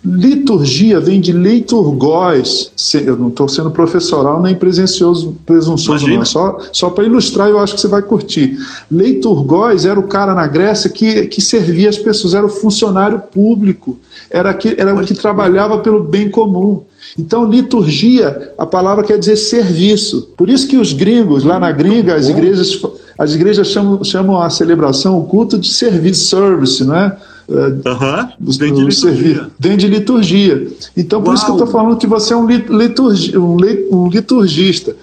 Liturgia 0.04 1.00
vem 1.00 1.20
de 1.20 1.32
leiturgóis. 1.32 2.70
Eu 2.94 3.16
não 3.16 3.28
estou 3.28 3.48
sendo 3.48 3.70
professoral 3.70 4.40
nem 4.40 4.54
presencioso, 4.54 5.36
presunçoso, 5.44 6.06
Imagina. 6.06 6.18
não. 6.18 6.24
Só, 6.24 6.58
só 6.72 6.90
para 6.90 7.04
ilustrar, 7.04 7.48
eu 7.48 7.58
acho 7.58 7.74
que 7.74 7.80
você 7.80 7.88
vai 7.88 8.02
curtir. 8.02 8.56
Leiturgóis 8.90 9.84
era 9.84 9.98
o 9.98 10.04
cara 10.04 10.34
na 10.34 10.46
Grécia 10.46 10.88
que, 10.88 11.26
que 11.26 11.40
servia 11.40 11.88
as 11.88 11.98
pessoas, 11.98 12.34
era 12.34 12.46
o 12.46 12.50
funcionário 12.50 13.18
público, 13.18 13.98
era, 14.30 14.54
que, 14.54 14.74
era 14.78 14.94
o 14.94 15.04
que 15.04 15.14
trabalhava 15.14 15.78
pelo 15.78 16.02
bem 16.02 16.30
comum. 16.30 16.82
Então, 17.18 17.44
liturgia, 17.44 18.52
a 18.56 18.66
palavra 18.66 19.04
quer 19.04 19.18
dizer 19.18 19.36
serviço. 19.36 20.32
Por 20.36 20.48
isso 20.48 20.68
que 20.68 20.76
os 20.76 20.92
gringos, 20.92 21.44
lá 21.44 21.58
na 21.58 21.72
gringa, 21.72 22.14
as 22.14 22.28
igrejas 22.28 22.80
as 23.18 23.34
igrejas 23.34 23.68
chamam, 23.68 24.04
chamam 24.04 24.40
a 24.40 24.48
celebração 24.48 25.18
o 25.18 25.24
culto 25.24 25.58
de 25.58 25.68
serviço, 25.68 26.26
service, 26.26 26.84
não 26.84 26.94
é? 26.94 27.16
Uhum. 27.48 28.28
Vem 28.58 28.74
de 28.74 28.84
liturgia. 28.84 29.48
Vem 29.58 29.76
de 29.76 29.88
liturgia. 29.88 30.68
Então, 30.94 31.22
por 31.22 31.28
Uau. 31.28 31.34
isso 31.34 31.46
que 31.46 31.50
eu 31.50 31.54
estou 31.54 31.66
falando 31.66 31.96
que 31.96 32.06
você 32.06 32.34
é 32.34 32.36
um, 32.36 32.46
liturgi, 32.46 33.38
um 33.38 34.08
liturgista. 34.08 34.94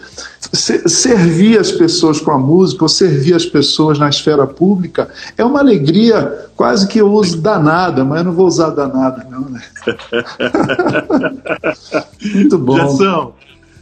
Servir 0.53 1.59
as 1.59 1.71
pessoas 1.71 2.21
com 2.21 2.29
a 2.29 2.37
música, 2.37 2.85
ou 2.85 2.89
servir 2.89 3.33
as 3.33 3.47
pessoas 3.47 3.97
na 3.97 4.07
esfera 4.07 4.45
pública, 4.45 5.09
é 5.35 5.43
uma 5.43 5.59
alegria 5.59 6.45
quase 6.55 6.87
que 6.87 6.99
eu 6.99 7.11
uso 7.11 7.41
danada, 7.41 8.05
mas 8.05 8.19
eu 8.19 8.25
não 8.25 8.31
vou 8.31 8.45
usar 8.45 8.69
danada, 8.69 9.25
não, 9.29 9.49
né? 9.49 9.63
Muito 12.31 12.59
bom. 12.59 12.77
Jação, 12.77 13.33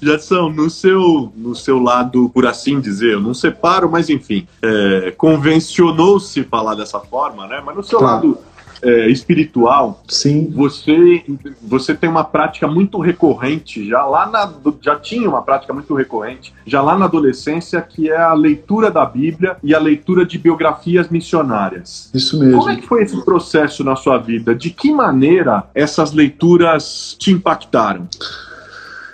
Jadson, 0.04 0.50
no 0.50 0.70
seu, 0.70 1.32
no 1.36 1.56
seu 1.56 1.80
lado, 1.80 2.30
por 2.30 2.46
assim 2.46 2.80
dizer, 2.80 3.14
eu 3.14 3.22
não 3.22 3.34
separo, 3.34 3.90
mas 3.90 4.10
enfim, 4.10 4.48
é, 4.62 5.12
convencionou-se 5.12 6.44
falar 6.44 6.76
dessa 6.76 7.00
forma, 7.00 7.48
né? 7.48 7.62
Mas 7.66 7.76
no 7.76 7.84
seu 7.84 8.00
claro. 8.00 8.16
lado 8.16 8.38
é, 8.84 9.10
espiritual, 9.10 10.04
Sim. 10.08 10.52
Você, 10.54 11.24
você 11.62 11.96
tem 11.96 12.10
uma 12.10 12.24
prática 12.24 12.68
muito 12.68 13.00
recorrente, 13.00 13.88
já 13.88 14.06
lá 14.06 14.26
na, 14.26 14.54
já 14.82 15.00
tinha 15.00 15.28
uma 15.30 15.42
prática 15.42 15.74
muito 15.74 15.94
recorrente, 15.96 16.54
já 16.66 16.82
lá 16.82 16.98
na 16.98 17.06
adolescência, 17.06 17.82
que 17.82 18.12
é 18.12 18.18
a 18.18 18.34
leitura 18.34 18.92
da 18.92 19.06
Bíblia 19.06 19.58
e 19.64 19.74
a 19.74 19.80
leitura 19.80 20.26
de 20.26 20.38
biografias 20.38 21.10
missionárias. 21.10 22.12
Isso 22.14 22.38
mesmo. 22.38 22.58
Como 22.58 22.70
é 22.70 22.76
que 22.76 22.86
foi 22.86 23.04
esse 23.04 23.24
processo 23.24 23.84
na 23.84 23.96
sua 23.96 24.18
vida? 24.18 24.54
De 24.54 24.70
que 24.70 24.92
maneira 24.92 25.64
essas 25.74 26.12
leituras 26.12 27.16
te 27.18 27.32
impactaram? 27.32 28.08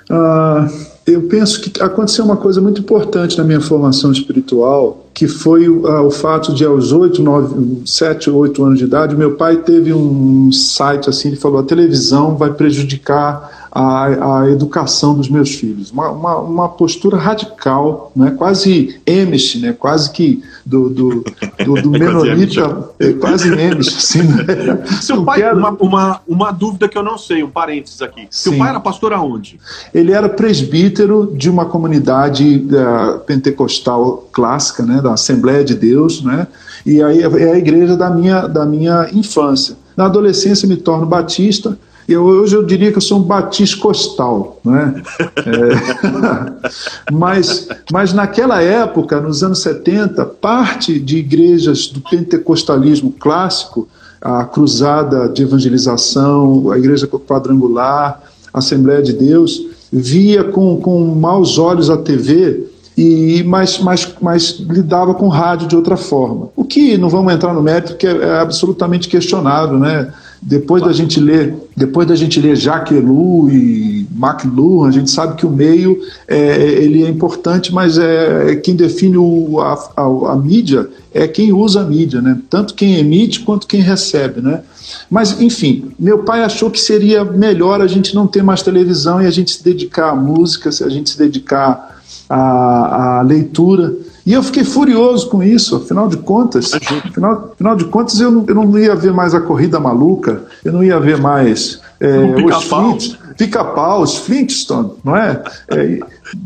Uh, 0.10 0.90
eu 1.06 1.24
penso 1.24 1.62
que 1.62 1.82
aconteceu 1.82 2.24
uma 2.24 2.38
coisa 2.38 2.62
muito 2.62 2.82
importante 2.82 3.38
na 3.38 3.44
minha 3.44 3.62
formação 3.62 4.12
espiritual, 4.12 5.08
que 5.14 5.28
foi 5.28 5.68
o 5.68 6.12
fato 6.12 6.54
de 6.54 6.64
aos 6.64 6.92
8, 6.92 7.22
9, 7.22 7.82
7 7.86 8.30
ou 8.30 8.38
8 8.38 8.64
anos 8.64 8.80
de 8.80 8.86
idade, 8.86 9.16
meu 9.16 9.36
pai 9.36 9.58
teve 9.58 9.92
um 9.92 10.52
site 10.52 11.10
assim, 11.10 11.30
ele 11.30 11.38
falou, 11.38 11.60
a 11.60 11.64
televisão 11.64 12.38
vai 12.38 12.54
prejudicar 12.54 13.69
a, 13.72 14.42
a 14.42 14.50
educação 14.50 15.14
dos 15.14 15.30
meus 15.30 15.56
filhos. 15.56 15.92
Uma, 15.92 16.10
uma, 16.10 16.38
uma 16.38 16.70
postura 16.70 17.18
radical, 17.18 18.12
né? 18.16 18.32
quase 18.32 19.00
Amish, 19.08 19.56
né? 19.62 19.74
quase 19.74 20.12
que 20.12 20.44
do, 20.66 20.90
do, 20.90 21.24
do, 21.66 21.82
do 21.82 21.96
é 21.96 22.00
menonita, 22.00 22.90
é 23.00 23.14
quase 23.14 23.50
Amish. 23.54 23.98
Assim, 23.98 24.24
né? 24.24 24.84
Seu 25.02 25.24
pai, 25.24 25.40
quero... 25.40 25.58
uma, 25.58 25.70
uma, 25.72 26.22
uma 26.28 26.52
dúvida 26.52 26.88
que 26.88 26.98
eu 26.98 27.04
não 27.04 27.18
sei, 27.18 27.44
um 27.44 27.50
parênteses 27.50 28.02
aqui. 28.02 28.28
Seu 28.30 28.54
Sim. 28.54 28.60
pai 28.60 28.70
era 28.70 28.80
pastor 28.80 29.14
aonde? 29.14 29.60
Ele 29.94 30.12
era 30.12 30.28
presbítero 30.28 31.34
de 31.36 31.50
uma 31.50 31.66
comunidade 31.66 32.68
uh, 32.68 33.20
pentecostal 33.20 34.30
clássica, 34.32 34.84
né? 34.84 35.02
da 35.02 35.14
Assembleia 35.14 35.64
de 35.64 35.76
Deus, 35.76 36.24
né? 36.24 36.48
e 36.86 37.02
aí 37.04 37.22
é 37.22 37.52
a 37.52 37.58
igreja 37.58 37.96
da 37.96 38.10
minha, 38.10 38.48
da 38.48 38.66
minha 38.66 39.10
infância. 39.14 39.76
Na 39.96 40.06
adolescência 40.06 40.68
me 40.68 40.78
torno 40.78 41.06
batista, 41.06 41.78
eu, 42.12 42.24
hoje 42.24 42.56
eu 42.56 42.64
diria 42.64 42.92
que 42.92 42.98
eu 42.98 43.02
sou 43.02 43.20
um 43.20 43.24
batiscostal, 43.24 44.60
né? 44.64 45.02
É, 45.38 47.12
mas, 47.12 47.68
mas 47.92 48.14
naquela 48.14 48.62
época, 48.62 49.20
nos 49.22 49.44
anos 49.44 49.62
70, 49.62 50.26
parte 50.26 51.00
de 51.00 51.18
igrejas 51.18 51.88
do 51.88 52.02
pentecostalismo 52.02 53.12
clássico, 53.12 53.88
a 54.22 54.44
cruzada 54.46 55.30
de 55.30 55.44
evangelização, 55.44 56.72
a 56.72 56.78
igreja 56.78 57.08
quadrangular, 57.08 58.22
a 58.54 58.60
Assembleia 58.60 59.02
de 59.02 59.14
Deus, 59.14 59.62
via 59.92 60.44
com, 60.44 60.78
com 60.78 61.16
maus 61.16 61.58
olhos 61.58 61.90
a 61.90 61.98
TV 61.98 62.68
e 62.98 63.44
mas, 63.44 63.80
mas, 63.80 64.14
mas 64.22 64.60
lidava 64.60 65.14
com 65.14 65.30
rádio 65.30 65.68
de 65.70 65.76
outra 65.76 65.96
forma. 65.96 66.50
O 66.54 66.66
que 66.66 66.98
não 66.98 67.08
vamos 67.08 67.34
entrar 67.34 67.54
no 67.54 67.64
mérito, 67.64 67.96
que 67.96 68.06
é, 68.06 68.12
é 68.12 68.40
absolutamente 68.40 69.08
questionável, 69.08 69.80
né? 69.80 70.14
Depois 70.42 70.82
da 70.82 70.94
gente 70.94 71.20
ler, 71.20 71.54
depois 71.76 72.08
da 72.08 72.16
gente 72.16 72.40
ler 72.40 72.56
Jacques 72.56 72.98
Ellul 72.98 73.50
e 73.52 74.08
McLuhan, 74.16 74.88
a 74.88 74.92
gente 74.92 75.12
sabe 75.12 75.36
que 75.36 75.46
o 75.46 75.50
meio 75.50 76.00
é, 76.28 76.62
ele 76.82 77.04
é 77.04 77.10
importante, 77.10 77.74
mas 77.74 77.98
é, 77.98 78.52
é 78.52 78.56
quem 78.56 78.74
define 78.74 79.18
o, 79.18 79.60
a, 79.60 79.74
a, 79.98 80.32
a, 80.32 80.36
mídia 80.38 80.88
é 81.14 81.28
quem 81.28 81.52
usa 81.52 81.82
a 81.82 81.84
mídia, 81.84 82.22
né? 82.22 82.40
Tanto 82.50 82.74
quem 82.74 82.98
emite 82.98 83.42
quanto 83.42 83.68
quem 83.68 83.82
recebe, 83.82 84.42
né? 84.42 84.62
Mas 85.10 85.42
enfim, 85.42 85.92
meu 86.00 86.20
pai 86.20 86.42
achou 86.42 86.72
que 86.72 86.80
seria 86.80 87.26
melhor 87.26 87.82
a 87.82 87.88
gente 87.88 88.16
não 88.16 88.26
ter 88.26 88.42
mais 88.42 88.62
televisão 88.62 89.22
e 89.22 89.26
a 89.26 89.32
gente 89.32 89.52
se 89.52 89.64
dedicar 89.64 90.12
à 90.12 90.16
música, 90.16 90.70
a 90.70 90.90
gente 90.90 91.10
se 91.10 91.18
dedicar 91.18 92.02
à, 92.30 93.20
à 93.20 93.22
leitura. 93.24 93.94
E 94.30 94.34
eu 94.34 94.44
fiquei 94.44 94.64
furioso 94.64 95.28
com 95.28 95.42
isso, 95.42 95.78
afinal 95.78 96.08
de 96.08 96.16
contas, 96.18 96.72
afinal, 96.76 97.50
afinal 97.52 97.76
de 97.76 97.86
contas 97.86 98.20
eu 98.20 98.30
não, 98.30 98.46
eu 98.48 98.54
não 98.54 98.78
ia 98.78 98.96
ver 98.96 99.12
mais 99.12 99.34
a 99.34 99.42
corrida 99.42 99.80
maluca, 99.80 100.44
eu 100.64 100.72
não 100.72 100.84
ia 100.84 101.00
ver 101.00 101.18
mais 101.18 101.82
é, 102.00 102.16
os 102.46 102.64
Flint, 102.66 103.16
pica-pau, 103.40 104.04
os 104.04 104.18
Flintstone, 104.18 104.92
não 105.02 105.16
é? 105.16 105.42
é 105.70 106.00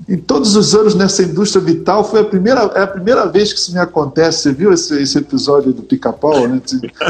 em 0.08 0.18
todos 0.18 0.56
os 0.56 0.76
anos 0.76 0.94
nessa 0.94 1.24
indústria 1.24 1.62
vital, 1.62 2.04
foi 2.04 2.22
a 2.22 2.24
primeira, 2.24 2.62
é 2.76 2.84
a 2.84 2.88
primeira 2.88 3.26
vez 3.26 3.52
que 3.52 3.60
isso 3.60 3.74
me 3.74 3.80
acontece. 3.80 4.44
Você 4.44 4.54
viu 4.54 4.72
esse, 4.72 5.02
esse 5.02 5.18
episódio 5.18 5.74
do 5.74 5.82
pica-pau? 5.82 6.48
Né? 6.48 6.62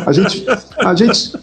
A 0.06 0.12
gente, 0.13 0.46
a 0.80 0.96
gente, 0.96 1.34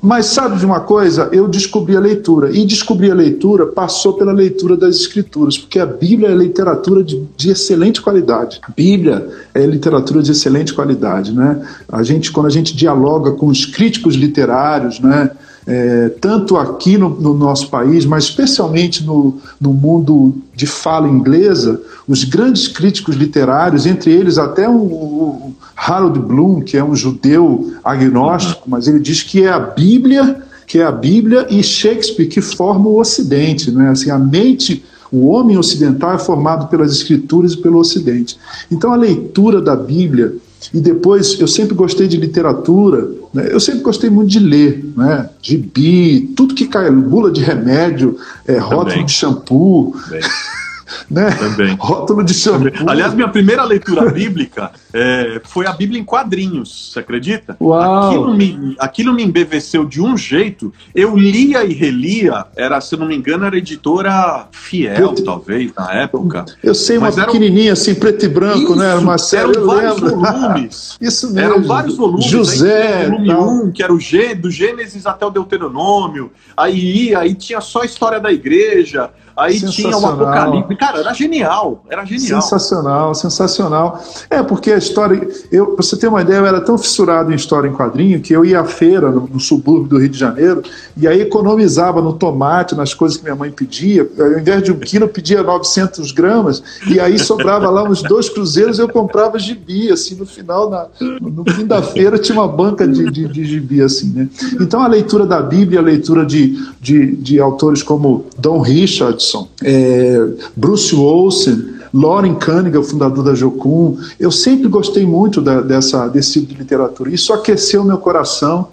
mas 0.00 0.26
sabe 0.26 0.58
de 0.58 0.64
uma 0.64 0.80
coisa? 0.80 1.28
Eu 1.30 1.46
descobri 1.46 1.94
a 1.94 2.00
leitura. 2.00 2.50
E 2.50 2.64
descobri 2.64 3.10
a 3.10 3.14
leitura 3.14 3.66
passou 3.66 4.14
pela 4.14 4.32
leitura 4.32 4.76
das 4.76 4.96
escrituras, 4.96 5.58
porque 5.58 5.78
a 5.78 5.86
Bíblia 5.86 6.30
é 6.30 6.34
literatura 6.34 7.04
de, 7.04 7.22
de 7.36 7.50
excelente 7.50 8.00
qualidade. 8.00 8.60
Bíblia 8.74 9.28
é 9.52 9.64
literatura 9.66 10.22
de 10.22 10.32
excelente 10.32 10.72
qualidade. 10.72 11.32
Né? 11.32 11.60
A 11.88 12.02
gente, 12.02 12.32
quando 12.32 12.46
a 12.46 12.50
gente 12.50 12.74
dialoga 12.74 13.32
com 13.32 13.46
os 13.46 13.66
críticos 13.66 14.14
literários, 14.14 14.98
né? 14.98 15.30
É, 15.66 16.10
tanto 16.20 16.56
aqui 16.56 16.98
no, 16.98 17.08
no, 17.08 17.34
nosso 17.34 17.70
país, 17.70 18.04
mas 18.04 18.24
especialmente 18.24 19.02
no, 19.02 19.38
no 19.60 19.72
mundo 19.72 20.34
de 20.54 20.66
fala 20.66 21.08
inglesa, 21.08 21.80
os 22.06 22.24
grandes 22.24 22.68
críticos 22.68 23.16
literários, 23.16 23.86
entre 23.86 24.12
eles 24.12 24.36
até 24.36 24.68
o, 24.68 24.74
o 24.74 25.54
Harold 25.76 26.18
Bloom, 26.18 26.60
que 26.60 26.76
é 26.76 26.84
um 26.84 26.94
judeu 26.94 27.72
agnóstico, 27.82 28.68
mas 28.68 28.86
ele 28.86 29.00
diz 29.00 29.22
que 29.22 29.42
é 29.42 29.48
a 29.48 29.58
Bíblia, 29.58 30.42
que 30.66 30.78
é 30.78 30.84
a 30.84 30.92
Bíblia 30.92 31.46
e 31.48 31.62
Shakespeare 31.62 32.28
que 32.28 32.40
formam 32.40 32.92
o 32.92 33.00
Ocidente, 33.00 33.70
não 33.70 33.82
é 33.82 33.88
assim 33.88 34.10
a 34.10 34.18
mente 34.18 34.84
o 35.14 35.28
homem 35.28 35.56
ocidental 35.56 36.12
é 36.12 36.18
formado 36.18 36.66
pelas 36.66 36.90
escrituras 36.90 37.52
e 37.52 37.58
pelo 37.58 37.78
Ocidente. 37.78 38.36
Então 38.68 38.92
a 38.92 38.96
leitura 38.96 39.60
da 39.60 39.76
Bíblia 39.76 40.34
e 40.72 40.80
depois, 40.80 41.38
eu 41.38 41.46
sempre 41.46 41.74
gostei 41.74 42.06
de 42.06 42.16
literatura, 42.16 43.08
né? 43.32 43.48
eu 43.50 43.60
sempre 43.60 43.82
gostei 43.82 44.08
muito 44.08 44.30
de 44.30 44.38
ler, 44.38 44.84
né? 44.96 45.28
gibi, 45.42 46.32
tudo 46.36 46.54
que 46.54 46.66
cai, 46.66 46.90
bula 46.90 47.30
de 47.30 47.42
remédio, 47.42 48.16
é, 48.46 48.56
rótulo 48.58 49.04
de 49.04 49.12
shampoo. 49.12 49.94
né? 51.10 51.30
Também. 51.32 51.76
Rótulo 51.80 52.22
de 52.22 52.34
shampoo. 52.34 52.70
Aliás, 52.86 53.14
minha 53.14 53.28
primeira 53.28 53.64
leitura 53.64 54.08
bíblica 54.12 54.70
é, 54.92 55.40
foi 55.44 55.66
a 55.66 55.72
Bíblia 55.72 56.00
em 56.00 56.04
quadrinhos, 56.04 56.92
você 56.92 57.00
acredita? 57.00 57.56
Uau. 57.60 58.08
Aquilo 58.08 58.34
me, 58.34 58.76
aquilo 58.78 59.12
me 59.12 59.22
embeveceu 59.22 59.84
de 59.84 60.00
um 60.00 60.16
jeito. 60.16 60.72
Eu 60.94 61.16
lia 61.16 61.64
e 61.64 61.72
relia, 61.72 62.46
era, 62.56 62.80
se 62.80 62.94
eu 62.94 62.98
não 62.98 63.06
me 63.06 63.16
engano, 63.16 63.44
era 63.44 63.56
editora 63.56 64.46
Fiel, 64.52 64.96
eu, 64.96 65.24
talvez, 65.24 65.72
na 65.76 65.92
época. 65.92 66.44
Eu 66.62 66.74
sei, 66.74 66.98
uma 66.98 67.12
pequenininha, 67.12 67.72
assim, 67.72 67.94
preto 67.94 68.24
e 68.24 68.28
branco, 68.28 68.72
isso, 68.72 68.76
né? 68.76 68.90
Era 68.90 69.00
uma 69.00 69.18
série, 69.18 69.50
eram 69.50 69.66
vários 69.66 70.00
lembro. 70.00 70.20
volumes. 70.20 70.98
isso 71.00 71.32
mesmo. 71.32 71.40
Eram 71.40 71.62
vários 71.62 71.96
volumes. 71.96 72.26
José. 72.26 73.04
Aí, 73.04 73.10
volume 73.10 73.34
1, 73.34 73.66
um, 73.66 73.72
que 73.72 73.82
era 73.82 73.92
o 73.92 74.00
G, 74.00 74.34
do 74.34 74.50
Gênesis 74.50 75.06
até 75.06 75.24
o 75.26 75.30
Deuteronômio. 75.30 76.30
Aí 76.56 77.08
ia, 77.08 77.20
aí 77.20 77.34
tinha 77.34 77.60
só 77.60 77.82
a 77.82 77.84
história 77.84 78.20
da 78.20 78.32
igreja. 78.32 79.10
Aí 79.36 79.60
tinha 79.60 79.96
o 79.96 80.06
Apocalipse. 80.06 80.76
Cara, 80.76 81.00
era 81.00 81.12
genial. 81.12 81.84
Era 81.90 82.04
genial. 82.04 82.40
Sensacional, 82.40 83.14
sensacional. 83.14 84.02
É, 84.30 84.42
porque 84.42 84.72
a 84.72 84.78
história. 84.78 85.28
Eu, 85.50 85.68
pra 85.68 85.84
você 85.84 85.96
ter 85.96 86.08
uma 86.08 86.22
ideia, 86.22 86.38
eu 86.38 86.46
era 86.46 86.60
tão 86.60 86.78
fissurado 86.78 87.32
em 87.32 87.34
história 87.34 87.68
em 87.68 87.72
quadrinho 87.72 88.20
que 88.20 88.32
eu 88.32 88.44
ia 88.44 88.60
à 88.60 88.64
feira 88.64 89.10
no, 89.10 89.28
no 89.28 89.40
subúrbio 89.40 89.88
do 89.88 89.98
Rio 89.98 90.08
de 90.08 90.18
Janeiro 90.18 90.62
e 90.96 91.08
aí 91.08 91.20
economizava 91.20 92.00
no 92.00 92.12
tomate, 92.12 92.74
nas 92.74 92.94
coisas 92.94 93.16
que 93.16 93.24
minha 93.24 93.34
mãe 93.34 93.50
pedia. 93.50 94.08
Ao 94.18 94.38
invés 94.38 94.62
de 94.62 94.72
um 94.72 94.78
quilo, 94.78 95.04
eu 95.04 95.08
pedia 95.08 95.42
900 95.42 96.12
gramas 96.12 96.62
e 96.86 97.00
aí 97.00 97.18
sobrava 97.18 97.68
lá 97.70 97.82
uns 97.82 98.02
dois 98.02 98.28
cruzeiros 98.28 98.78
eu 98.78 98.88
comprava 98.88 99.38
gibi, 99.38 99.90
assim, 99.90 100.14
no 100.14 100.26
final, 100.26 100.70
na, 100.70 100.86
no 101.00 101.44
fim 101.52 101.66
da 101.66 101.82
feira 101.82 102.18
tinha 102.18 102.38
uma 102.38 102.48
banca 102.48 102.86
de, 102.86 103.10
de, 103.10 103.28
de 103.28 103.44
gibi, 103.44 103.82
assim, 103.82 104.10
né? 104.10 104.28
Então 104.60 104.80
a 104.80 104.86
leitura 104.86 105.26
da 105.26 105.40
Bíblia, 105.40 105.80
a 105.80 105.82
leitura 105.82 106.24
de, 106.24 106.56
de, 106.80 107.16
de 107.16 107.40
autores 107.40 107.82
como 107.82 108.26
Don 108.38 108.60
Richard, 108.60 109.23
é, 109.62 110.28
Bruce 110.56 110.94
Olsen, 110.94 111.74
Lauren 111.94 112.34
Cunningham, 112.34 112.80
o 112.80 112.84
fundador 112.84 113.24
da 113.24 113.34
Jocum. 113.34 113.96
Eu 114.18 114.32
sempre 114.32 114.68
gostei 114.68 115.06
muito 115.06 115.40
da, 115.40 115.60
dessa, 115.60 116.08
desse 116.08 116.40
tipo 116.40 116.52
de 116.52 116.58
literatura. 116.58 117.10
Isso 117.10 117.32
aqueceu 117.32 117.84
meu 117.84 117.98
coração, 117.98 118.66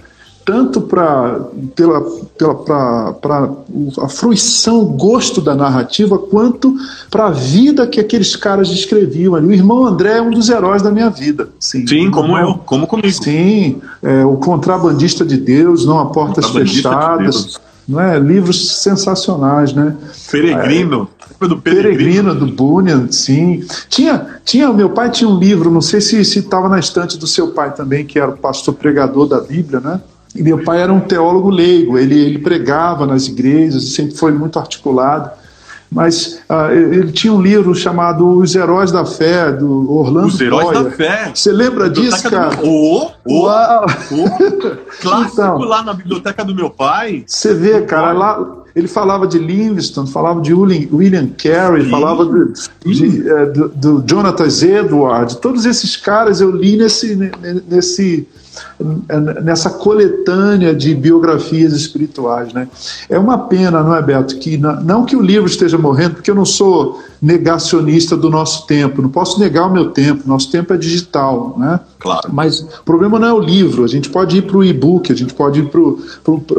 tanto 0.44 0.82
para 0.82 1.40
pela, 1.76 2.02
pela, 2.36 3.14
pra, 3.14 3.50
a 4.00 4.10
fruição, 4.10 4.80
o 4.80 4.86
gosto 4.86 5.40
da 5.40 5.54
narrativa, 5.54 6.18
quanto 6.18 6.76
para 7.12 7.28
a 7.28 7.30
vida 7.30 7.86
que 7.86 8.00
aqueles 8.00 8.36
caras 8.36 8.70
descreviam. 8.70 9.34
O 9.34 9.52
irmão 9.52 9.86
André 9.86 10.18
é 10.18 10.22
um 10.22 10.32
dos 10.32 10.50
heróis 10.50 10.82
da 10.82 10.90
minha 10.90 11.12
vida. 11.12 11.50
Sim, 11.60 11.86
Sim 11.86 12.10
como 12.10 12.36
eu, 12.36 12.56
como 12.66 12.88
comigo. 12.88 13.12
Sim, 13.12 13.80
é, 14.02 14.26
o 14.26 14.38
contrabandista 14.38 15.24
de 15.24 15.38
Deus, 15.38 15.86
não 15.86 16.00
há 16.00 16.08
portas 16.08 16.50
fechadas 16.50 17.54
não 17.54 17.71
é? 18.00 18.20
Livros 18.20 18.82
sensacionais, 18.82 19.74
né? 19.74 19.96
Peregrino. 20.30 21.10
É, 21.42 21.48
do 21.48 21.58
Peregrino. 21.58 21.98
Peregrino, 21.98 22.36
do 22.36 22.48
Bunyan, 22.48 23.12
sim. 23.12 23.64
Tinha, 23.90 24.40
tinha, 24.46 24.72
meu 24.72 24.92
pai 24.92 25.10
tinha 25.10 25.30
um 25.30 25.40
livro, 25.40 25.72
não 25.72 25.82
sei 25.82 26.00
se 26.00 26.22
estava 26.22 26.70
na 26.70 26.80
estante 26.80 27.18
do 27.18 27.26
seu 27.26 27.50
pai 27.50 27.74
também, 27.74 28.06
que 28.06 28.20
era 28.20 28.30
o 28.30 28.38
pastor 28.38 28.76
pregador 28.76 29.28
da 29.28 29.42
Bíblia, 29.42 29.80
né? 29.80 30.00
E 30.36 30.42
meu 30.42 30.64
pai 30.64 30.82
era 30.82 30.94
um 30.94 31.00
teólogo 31.00 31.50
leigo, 31.50 31.98
ele, 31.98 32.18
ele 32.18 32.40
pregava 32.40 33.06
nas 33.06 33.28
igrejas, 33.28 33.90
sempre 33.94 34.16
foi 34.16 34.32
muito 34.32 34.58
articulado. 34.58 35.41
Mas 35.94 36.42
uh, 36.50 36.72
ele 36.72 37.12
tinha 37.12 37.34
um 37.34 37.42
livro 37.42 37.76
chamado 37.76 38.38
Os 38.38 38.56
Heróis 38.56 38.94
da 38.94 39.06
Fé, 39.06 39.52
do 39.52 39.92
Orlando 39.92 40.28
Os 40.28 40.40
Heróis 40.40 40.72
da 40.72 40.90
Fé. 40.90 41.32
Você 41.36 41.52
lembra 41.52 41.90
disso, 41.90 42.30
cara? 42.30 42.58
O, 42.64 43.12
o, 43.26 43.44
clássico 45.02 45.34
então, 45.34 45.58
lá 45.60 45.84
na 45.84 45.94
biblioteca 45.94 46.46
do 46.46 46.56
meu 46.56 46.70
pai. 46.70 47.26
Você 47.28 47.54
vê, 47.54 47.82
cara, 47.82 48.14
lá 48.14 48.62
ele 48.74 48.88
falava 48.88 49.28
de 49.28 49.38
Livingston, 49.38 50.08
falava 50.08 50.40
de 50.40 50.54
William 50.54 51.28
Carey, 51.38 51.90
falava 51.90 52.26
de, 52.26 52.94
de, 52.94 53.30
é, 53.30 53.46
do, 53.48 53.68
do 53.70 54.04
Jonathan 54.08 54.48
Edwards, 54.48 55.36
todos 55.36 55.66
esses 55.66 55.98
caras 55.98 56.40
eu 56.40 56.52
li 56.52 56.78
nesse, 56.78 57.18
nesse 57.68 58.26
nessa 59.44 59.70
coletânea 59.70 60.74
de 60.74 60.94
biografias 60.94 61.74
espirituais. 61.74 62.54
Né? 62.54 62.68
É 63.10 63.18
uma 63.18 63.38
pena, 63.38 63.82
não 63.82 63.96
é, 63.96 64.02
Beto, 64.02 64.38
que 64.38 64.58
não 64.58 65.06
que 65.06 65.16
o 65.16 65.22
livro 65.22 65.48
esteja 65.48 65.78
morrendo, 65.78 66.16
porque 66.16 66.32
eu 66.32 66.36
não 66.36 66.46
sou 66.46 67.02
negacionista 67.22 68.18
do 68.18 68.30
nosso 68.30 68.66
tempo, 68.66 69.02
não 69.02 69.10
posso 69.10 69.40
negar 69.40 69.68
o 69.68 69.72
meu 69.72 69.92
tempo, 69.92 70.28
nosso 70.28 70.52
tempo 70.52 70.74
é 70.74 70.78
digital, 70.78 71.56
né? 71.58 71.80
Claro. 72.00 72.30
Mas 72.34 72.62
o 72.62 72.84
problema 72.84 73.20
não 73.20 73.28
é 73.28 73.34
o 73.34 73.40
livro, 73.40 73.84
a 73.84 73.88
gente 73.88 74.10
pode 74.10 74.38
ir 74.38 74.42
para 74.42 74.58
o 74.58 74.64
e-book, 74.64 75.12
a 75.12 75.16
gente 75.16 75.34
pode 75.34 75.60
ir 75.60 75.70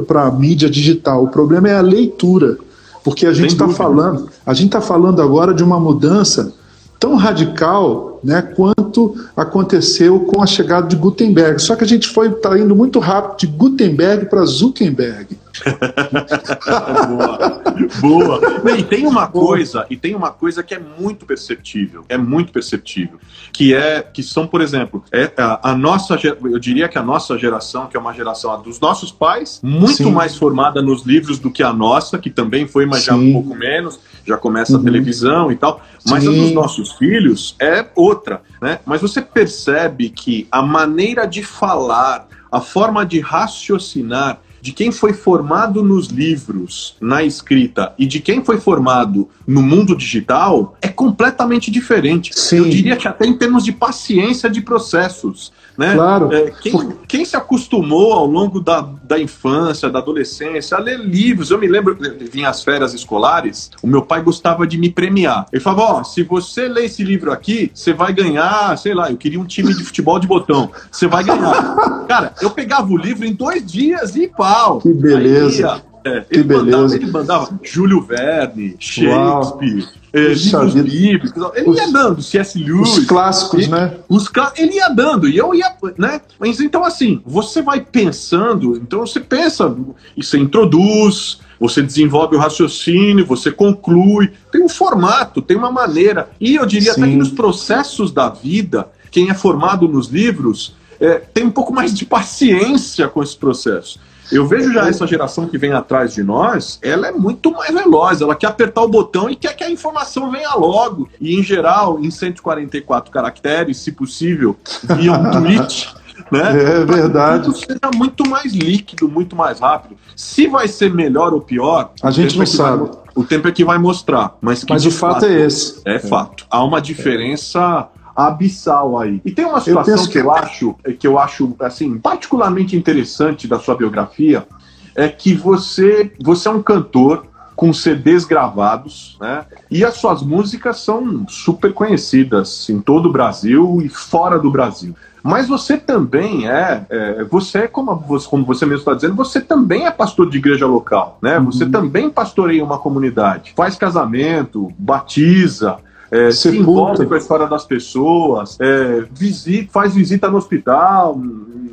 para 0.07 0.23
a 0.23 0.31
mídia 0.31 0.71
digital, 0.71 1.25
o 1.25 1.29
problema 1.29 1.69
é 1.69 1.77
a 1.77 1.83
leitura, 1.83 2.57
porque 3.03 3.27
a 3.27 3.33
gente 3.33 3.51
está 3.51 3.69
falando, 3.69 4.29
a 4.47 4.55
gente 4.55 4.67
está 4.67 4.81
falando 4.81 5.21
agora 5.21 5.53
de 5.53 5.65
uma 5.65 5.81
mudança 5.81 6.55
tão 7.03 7.17
radical 7.17 8.21
né, 8.23 8.41
quanto 8.41 9.17
aconteceu 9.37 10.21
com 10.21 10.41
a 10.41 10.47
chegada 10.47 10.87
de 10.87 10.95
Gutenberg. 10.95 11.61
Só 11.61 11.75
que 11.75 11.83
a 11.83 11.87
gente 11.87 12.07
foi 12.07 12.31
tá 12.31 12.57
indo 12.57 12.77
muito 12.77 13.01
rápido 13.01 13.41
de 13.41 13.49
Gutenberg 13.49 14.27
para 14.27 14.45
Zuckerberg. 14.45 15.37
boa, 18.01 18.01
boa. 18.01 18.41
E 18.79 18.85
tem 18.85 19.07
uma 19.07 19.27
coisa, 19.27 19.87
e 19.91 19.97
tem 19.97 20.15
uma 20.15 20.31
coisa 20.31 20.63
que 20.63 20.75
é 20.75 20.79
muito 20.79 21.27
perceptível, 21.27 22.05
é 22.09 22.17
muito 22.17 22.53
perceptível, 22.53 23.19
que 23.53 23.75
é 23.75 24.03
que 24.03 24.23
são, 24.23 24.47
por 24.47 24.61
exemplo, 24.61 25.05
é 25.13 25.31
a, 25.37 25.73
a 25.73 25.77
nossa, 25.77 26.19
eu 26.23 26.59
diria 26.59 26.89
que 26.89 26.99
a 26.99 27.03
nossa 27.03 27.37
geração, 27.37 27.87
que 27.87 27.97
é 27.97 28.01
uma 28.01 28.15
geração 28.15 28.61
dos 28.63 28.81
nossos 28.81 29.13
pais, 29.13 29.61
muito 29.63 30.05
Sim. 30.05 30.13
mais 30.13 30.37
formada 30.37 30.81
nos 30.81 31.05
livros 31.05 31.39
do 31.39 31.51
que 31.51 31.63
a 31.63 31.73
nossa, 31.73 32.19
que 32.19 32.31
também 32.31 32.67
foi, 32.67 32.87
mas 32.87 33.01
Sim. 33.01 33.07
já 33.07 33.15
um 33.15 33.33
pouco 33.33 33.55
menos, 33.55 33.99
já 34.27 34.37
começa 34.37 34.75
uhum. 34.75 34.81
a 34.81 34.85
televisão 34.85 35.53
e 35.53 35.57
tal, 35.57 35.81
mas 36.07 36.25
Sim. 36.25 36.31
a 36.31 36.43
dos 36.43 36.53
nossos 36.53 36.93
filhos 36.93 37.55
é 37.61 37.87
outra, 37.95 38.43
né? 38.61 38.81
Mas 38.85 39.01
você 39.01 39.21
percebe 39.21 40.09
que 40.11 40.47
a 40.51 40.63
maneira 40.63 41.27
de 41.27 41.43
falar, 41.43 42.29
a 42.51 42.61
forma 42.61 43.05
de 43.05 43.21
raciocinar 43.21 44.41
de 44.63 44.73
quem 44.73 44.93
foi 44.93 45.13
formado 45.13 45.83
nos 45.83 46.07
livros, 46.07 46.95
na 47.01 47.25
escrita, 47.25 47.93
e 47.99 48.07
de 48.07 48.21
quem 48.21 48.45
foi 48.45 48.61
formado 48.61 49.29
no 49.45 49.61
mundo 49.61 49.97
digital 49.97 50.79
é 50.81 50.87
completamente 50.87 51.69
diferente. 51.69 52.31
Sim. 52.33 52.59
Eu 52.59 52.69
diria 52.69 52.97
que 52.97 53.09
até 53.09 53.27
em 53.27 53.37
termos 53.37 53.65
de 53.65 53.73
paciência 53.73 54.49
de 54.49 54.61
processos. 54.61 55.53
Né? 55.77 55.95
Claro. 55.95 56.33
É, 56.33 56.51
quem, 56.51 56.93
quem, 57.09 57.25
se 57.25 57.37
acostumou 57.37 58.13
ao 58.13 58.27
longo 58.27 58.61
da, 58.61 58.81
da 59.03 59.19
infância, 59.19 59.89
da 59.89 59.99
adolescência, 59.99 60.77
a 60.77 60.81
ler 60.81 60.99
livros, 60.99 61.51
eu 61.51 61.59
me 61.59 61.67
lembro, 61.67 61.97
vinha 62.31 62.49
as 62.49 62.63
férias 62.63 62.93
escolares, 62.93 63.71
o 63.83 63.87
meu 63.87 64.03
pai 64.03 64.23
gostava 64.23 64.67
de 64.67 64.77
me 64.77 64.91
premiar. 64.91 65.47
Ele 65.53 65.63
falava: 65.63 65.83
Ó, 65.83 66.01
oh, 66.01 66.05
se 66.05 66.23
você 66.23 66.69
ler 66.69 66.85
esse 66.85 67.03
livro 67.03 67.33
aqui, 67.33 67.71
você 67.75 67.93
vai 67.93 68.13
ganhar, 68.13 68.77
sei 68.77 68.95
lá, 68.95 69.11
eu 69.11 69.17
queria 69.17 69.41
um 69.41 69.47
time 69.47 69.75
de 69.75 69.83
futebol 69.83 70.19
de 70.19 70.27
botão, 70.27 70.71
você 70.91 71.07
vai 71.07 71.25
ganhar. 71.25 72.05
Cara, 72.07 72.35
eu 72.41 72.51
pegava 72.51 72.93
o 72.93 72.97
livro 72.97 73.25
em 73.25 73.33
dois 73.33 73.65
dias 73.65 74.15
e 74.17 74.29
pau. 74.29 74.81
Que 74.81 74.93
beleza. 74.93 75.83
É, 76.05 76.25
ele, 76.31 76.43
beleza. 76.43 76.65
Mandava, 76.65 76.95
ele 76.95 77.11
mandava 77.11 77.61
Júlio 77.63 78.01
Verne, 78.01 78.77
Shakespeare, 78.79 79.89
é, 80.13 80.29
livros 80.29 80.75
bíblicos. 80.75 81.43
Ele 81.55 81.71
os, 81.71 81.79
ia 81.79 81.93
dando, 81.93 82.23
C.S. 82.23 82.59
Lewis. 82.59 82.99
Os 82.99 83.05
clássicos, 83.07 83.63
ele, 83.63 83.71
né? 83.71 83.95
Os, 84.09 84.31
ele 84.57 84.75
ia 84.75 84.89
dando, 84.89 85.29
e 85.29 85.37
eu 85.37 85.55
ia, 85.55 85.73
né? 85.97 86.21
Mas 86.39 86.61
então, 86.61 86.85
assim, 86.85 87.23
você 87.25 87.63
vai 87.63 87.81
pensando, 87.81 88.77
então 88.77 89.01
você 89.01 89.21
pensa, 89.21 89.75
e 90.17 90.25
você 90.25 90.39
introduz, 90.39 91.41
você 91.59 91.81
desenvolve 91.81 92.35
o 92.35 92.39
raciocínio, 92.39 93.25
você 93.25 93.53
conclui, 93.53 94.33
tem 94.51 94.63
um 94.63 94.69
formato, 94.69 95.41
tem 95.41 95.57
uma 95.57 95.71
maneira. 95.71 96.29
E 96.41 96.57
eu 96.57 96.67
diria 96.67 96.93
Sim. 96.93 97.03
até 97.03 97.11
que 97.13 97.17
nos 97.17 97.31
processos 97.31 98.11
da 98.11 98.29
vida, 98.29 98.89
quem 99.11 99.31
é 99.31 99.35
formado 99.35 99.87
nos 99.87 100.09
livros 100.09 100.75
é, 100.99 101.15
tem 101.15 101.45
um 101.45 101.51
pouco 101.51 101.73
mais 101.73 101.95
de 101.95 102.05
paciência 102.05 103.09
com 103.09 103.23
esse 103.23 103.37
processo. 103.37 104.01
Eu 104.33 104.47
vejo 104.47 104.73
já 104.73 104.89
essa 104.89 105.07
geração 105.07 105.47
que 105.47 105.59
vem 105.59 105.73
atrás 105.73 106.15
de 106.15 106.23
nós, 106.23 106.79
ela 106.83 107.09
é 107.09 107.13
muito 107.13 107.53
mais 107.53 107.73
veloz, 107.73 108.23
ela 108.23 108.35
quer 108.35 108.47
apertar 108.47 108.83
o 108.83 108.89
botão 108.89 109.29
e 109.29 109.37
quer 109.37 109.55
que 109.55 109.63
a 109.63 109.71
informação 109.71 110.31
venha 110.31 110.55
logo. 110.55 111.09
E 111.21 111.39
em 111.39 111.43
geral, 111.43 112.01
em 112.01 112.11
144 112.11 113.13
caracteres, 113.13 113.77
se 113.77 113.93
possível, 113.93 114.57
via 114.97 115.13
um 115.13 115.31
tweet. 115.31 115.95
Né? 116.31 116.81
É 116.81 116.85
verdade. 116.85 117.45
Tudo 117.45 117.59
seja 117.59 117.91
muito 117.95 118.27
mais 118.27 118.55
líquido, 118.55 119.07
muito 119.07 119.37
mais 119.37 119.61
rápido. 119.61 119.97
Se 120.17 120.47
vai 120.47 120.67
ser 120.67 120.93
melhor 120.93 121.35
ou 121.35 121.41
pior, 121.43 121.93
a 122.03 122.11
gente 122.11 122.37
não 122.37 122.45
é 122.45 122.47
sabe. 122.47 122.85
Vai, 122.85 122.99
o 123.15 123.25
tempo 123.25 123.49
é 123.49 123.53
que 123.53 123.65
vai 123.65 123.77
mostrar. 123.77 124.35
Mas, 124.41 124.65
mas 124.67 124.87
o 124.87 124.91
fato, 124.91 125.21
fato, 125.21 125.27
é 125.27 125.45
esse. 125.45 125.83
É, 125.85 125.97
é. 125.97 125.99
fato. 125.99 126.47
Há 126.51 126.65
uma 126.65 126.81
diferença 126.81 127.87
abissal 128.15 128.99
aí. 128.99 129.21
E 129.25 129.33
tem 129.33 129.45
uma 129.45 129.61
situação 129.61 129.95
eu 129.95 130.03
que, 130.03 130.13
que 130.13 130.19
eu 130.19 130.31
acho, 130.31 130.77
que 130.99 131.07
eu 131.07 131.19
acho 131.19 131.57
assim 131.61 131.99
particularmente 131.99 132.77
interessante 132.77 133.47
da 133.49 133.59
sua 133.59 133.77
biografia, 133.77 134.47
é 134.95 135.09
que 135.09 135.35
você 135.35 136.13
você 136.21 136.49
é 136.49 136.51
um 136.51 136.63
cantor 136.63 137.27
com 137.55 137.73
CDs 137.73 138.25
gravados, 138.25 139.17
né? 139.21 139.45
E 139.71 139.85
as 139.85 139.95
suas 139.95 140.23
músicas 140.23 140.81
são 140.81 141.27
super 141.29 141.73
conhecidas 141.73 142.69
em 142.69 142.81
todo 142.81 143.09
o 143.09 143.13
Brasil 143.13 143.81
e 143.83 143.89
fora 143.89 144.39
do 144.39 144.51
Brasil. 144.51 144.97
Mas 145.23 145.47
você 145.47 145.77
também 145.77 146.49
é, 146.49 146.85
é 146.91 147.25
você 147.25 147.59
é 147.59 147.69
como 147.69 147.95
você, 147.95 148.29
como 148.29 148.45
você 148.45 148.67
mesmo 148.67 148.81
está 148.81 148.95
dizendo, 148.95 149.15
você 149.15 149.41
também 149.41 149.87
é 149.87 149.91
pastor 149.91 150.29
de 150.29 150.39
igreja 150.39 150.67
local, 150.67 151.19
né? 151.23 151.39
Uhum. 151.39 151.45
Você 151.47 151.65
também 151.67 152.11
pastoreia 152.11 152.65
uma 152.65 152.79
comunidade, 152.79 153.53
faz 153.55 153.77
casamento, 153.77 154.73
batiza, 154.77 155.77
é, 156.13 156.31
se 156.31 156.55
envolve 156.55 157.07
com 157.07 157.15
a 157.15 157.19
história 157.19 157.47
das 157.47 157.65
pessoas, 157.65 158.59
é, 158.61 159.07
visita, 159.11 159.73
faz 159.73 159.95
visita 159.95 160.31
no 160.31 160.37
hospital, 160.37 161.19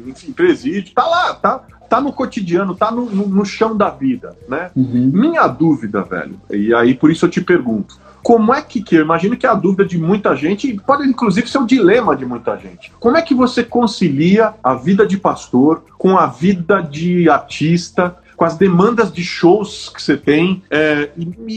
enfim, 0.08 0.32
presídio, 0.32 0.94
tá 0.96 1.06
lá, 1.06 1.34
tá, 1.34 1.62
tá 1.90 2.00
no 2.00 2.14
cotidiano, 2.14 2.74
tá 2.74 2.90
no, 2.90 3.06
no, 3.06 3.28
no 3.28 3.46
chão 3.46 3.76
da 3.76 3.90
vida, 3.90 4.34
né? 4.48 4.72
Uhum. 4.74 5.12
Minha 5.14 5.46
dúvida, 5.46 6.02
velho, 6.04 6.40
e 6.50 6.74
aí 6.74 6.96
por 6.96 7.12
isso 7.12 7.26
eu 7.26 7.30
te 7.30 7.42
pergunto, 7.42 8.00
como 8.24 8.54
é 8.54 8.62
que, 8.62 8.82
que 8.82 8.96
eu 8.96 9.02
imagino 9.02 9.36
que 9.36 9.46
é 9.46 9.50
a 9.50 9.54
dúvida 9.54 9.86
de 9.86 9.98
muita 9.98 10.34
gente, 10.36 10.74
pode 10.86 11.06
inclusive 11.06 11.50
ser 11.50 11.58
o 11.58 11.66
dilema 11.66 12.16
de 12.16 12.26
muita 12.26 12.56
gente. 12.58 12.92
Como 13.00 13.18
é 13.18 13.22
que 13.22 13.34
você 13.34 13.64
concilia 13.64 14.54
a 14.64 14.74
vida 14.74 15.06
de 15.06 15.18
pastor 15.18 15.84
com 15.98 16.18
a 16.18 16.28
vida 16.28 16.82
de 16.82 17.30
artista, 17.30 18.16
com 18.40 18.46
as 18.46 18.56
demandas 18.56 19.12
de 19.12 19.22
shows 19.22 19.90
que 19.90 20.02
você 20.02 20.16
tem, 20.16 20.64
é, 20.72 21.10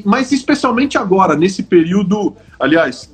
mas 0.05 0.33
especialmente 0.33 0.99
agora, 0.99 1.37
nesse 1.37 1.62
período, 1.62 2.37
aliás, 2.59 3.09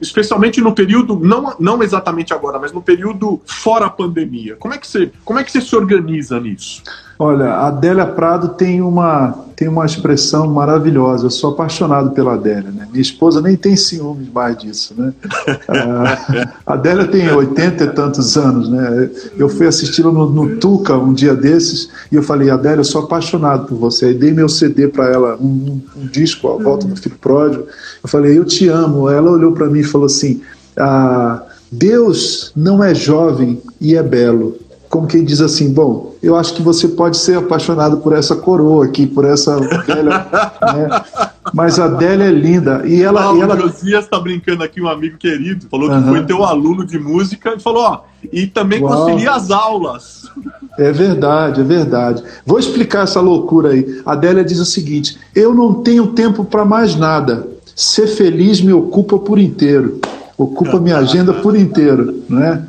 especialmente 0.00 0.60
no 0.60 0.74
período, 0.74 1.18
não, 1.18 1.54
não 1.58 1.82
exatamente 1.82 2.32
agora, 2.32 2.58
mas 2.58 2.72
no 2.72 2.82
período 2.82 3.40
fora 3.44 3.86
a 3.86 3.90
pandemia. 3.90 4.56
Como 4.56 4.74
é 4.74 4.78
que 4.78 4.86
você, 4.86 5.10
como 5.24 5.38
é 5.38 5.44
que 5.44 5.50
você 5.50 5.60
se 5.60 5.74
organiza 5.74 6.38
nisso? 6.38 6.82
Olha, 7.18 7.46
a 7.46 7.68
Adélia 7.68 8.06
Prado 8.06 8.48
tem 8.50 8.82
uma, 8.82 9.44
tem 9.54 9.68
uma 9.68 9.86
expressão 9.86 10.48
maravilhosa. 10.48 11.26
Eu 11.26 11.30
sou 11.30 11.52
apaixonado 11.52 12.10
pela 12.10 12.34
Adélia. 12.34 12.72
Né? 12.72 12.88
Minha 12.90 13.02
esposa 13.02 13.40
nem 13.40 13.56
tem 13.56 13.76
ciúmes 13.76 14.28
mais 14.32 14.58
disso. 14.58 14.94
Né? 14.96 15.12
a 16.66 16.72
Adélia 16.74 17.06
tem 17.06 17.30
oitenta 17.30 17.84
e 17.84 17.90
tantos 17.90 18.36
anos. 18.36 18.68
Né? 18.68 19.10
Eu 19.38 19.48
fui 19.48 19.66
assisti-la 19.66 20.10
no, 20.10 20.28
no, 20.28 20.56
Tuca 20.56 20.96
um 20.96 21.14
dia 21.14 21.34
desses 21.36 21.88
e 22.10 22.16
eu 22.16 22.22
falei, 22.22 22.50
Adélia, 22.50 22.80
eu 22.80 22.84
sou 22.84 23.04
apaixonado 23.04 23.66
por 23.68 23.76
você. 23.76 24.06
Aí 24.06 24.14
dei 24.14 24.32
meu 24.32 24.48
CD 24.48 24.88
para 24.88 25.08
ela, 25.08 25.36
um, 25.36 25.46
um, 25.46 26.02
um, 26.02 26.06
disco, 26.06 26.48
A 26.48 26.60
Volta 26.60 26.86
do 26.88 26.96
Filho 26.96 27.16
Pródigo. 27.20 27.64
Eu 28.02 28.08
falei, 28.08 28.36
eu 28.36 28.44
te 28.44 28.68
amo. 28.68 29.08
Ela 29.08 29.23
olhou 29.32 29.52
para 29.52 29.66
mim 29.66 29.80
e 29.80 29.84
falou 29.84 30.06
assim, 30.06 30.42
ah, 30.78 31.42
Deus 31.70 32.52
não 32.54 32.82
é 32.82 32.94
jovem 32.94 33.60
e 33.80 33.94
é 33.96 34.02
belo 34.02 34.58
como 34.94 35.08
quem 35.08 35.24
diz 35.24 35.40
assim, 35.40 35.72
bom, 35.72 36.14
eu 36.22 36.36
acho 36.36 36.54
que 36.54 36.62
você 36.62 36.86
pode 36.86 37.16
ser 37.16 37.36
apaixonado 37.36 37.96
por 37.96 38.12
essa 38.12 38.36
coroa 38.36 38.84
aqui, 38.84 39.08
por 39.08 39.24
essa 39.24 39.56
Adélia, 39.56 40.04
né? 40.62 41.02
mas 41.52 41.80
a 41.80 41.86
Adélia 41.86 42.26
é 42.26 42.30
linda. 42.30 42.80
E 42.86 43.02
ela. 43.02 43.22
Paulo 43.22 43.38
e 43.38 43.42
ela... 43.42 43.56
Josias 43.56 44.04
está 44.04 44.20
brincando 44.20 44.62
aqui, 44.62 44.80
um 44.80 44.86
amigo 44.86 45.18
querido, 45.18 45.66
falou 45.68 45.90
que 45.90 46.00
foi 46.08 46.24
teu 46.24 46.44
aluno 46.44 46.86
de 46.86 46.96
música 46.96 47.54
e 47.56 47.60
falou, 47.60 47.82
ó, 47.82 48.00
e 48.32 48.46
também 48.46 48.80
Uau. 48.80 49.06
concilia 49.06 49.32
as 49.32 49.50
aulas. 49.50 50.22
É 50.76 50.90
verdade, 50.90 51.60
é 51.60 51.64
verdade. 51.64 52.20
Vou 52.44 52.58
explicar 52.58 53.04
essa 53.04 53.20
loucura 53.20 53.68
aí. 53.68 54.02
A 54.04 54.10
Adélia 54.10 54.44
diz 54.44 54.58
o 54.58 54.64
seguinte: 54.64 55.16
eu 55.32 55.54
não 55.54 55.74
tenho 55.74 56.08
tempo 56.08 56.44
para 56.44 56.64
mais 56.64 56.96
nada. 56.96 57.46
Ser 57.74 58.06
feliz 58.06 58.60
me 58.60 58.72
ocupa 58.72 59.18
por 59.18 59.38
inteiro 59.38 60.00
ocupa 60.36 60.80
minha 60.80 60.98
agenda 60.98 61.32
por 61.32 61.56
inteiro, 61.56 62.22
né? 62.28 62.64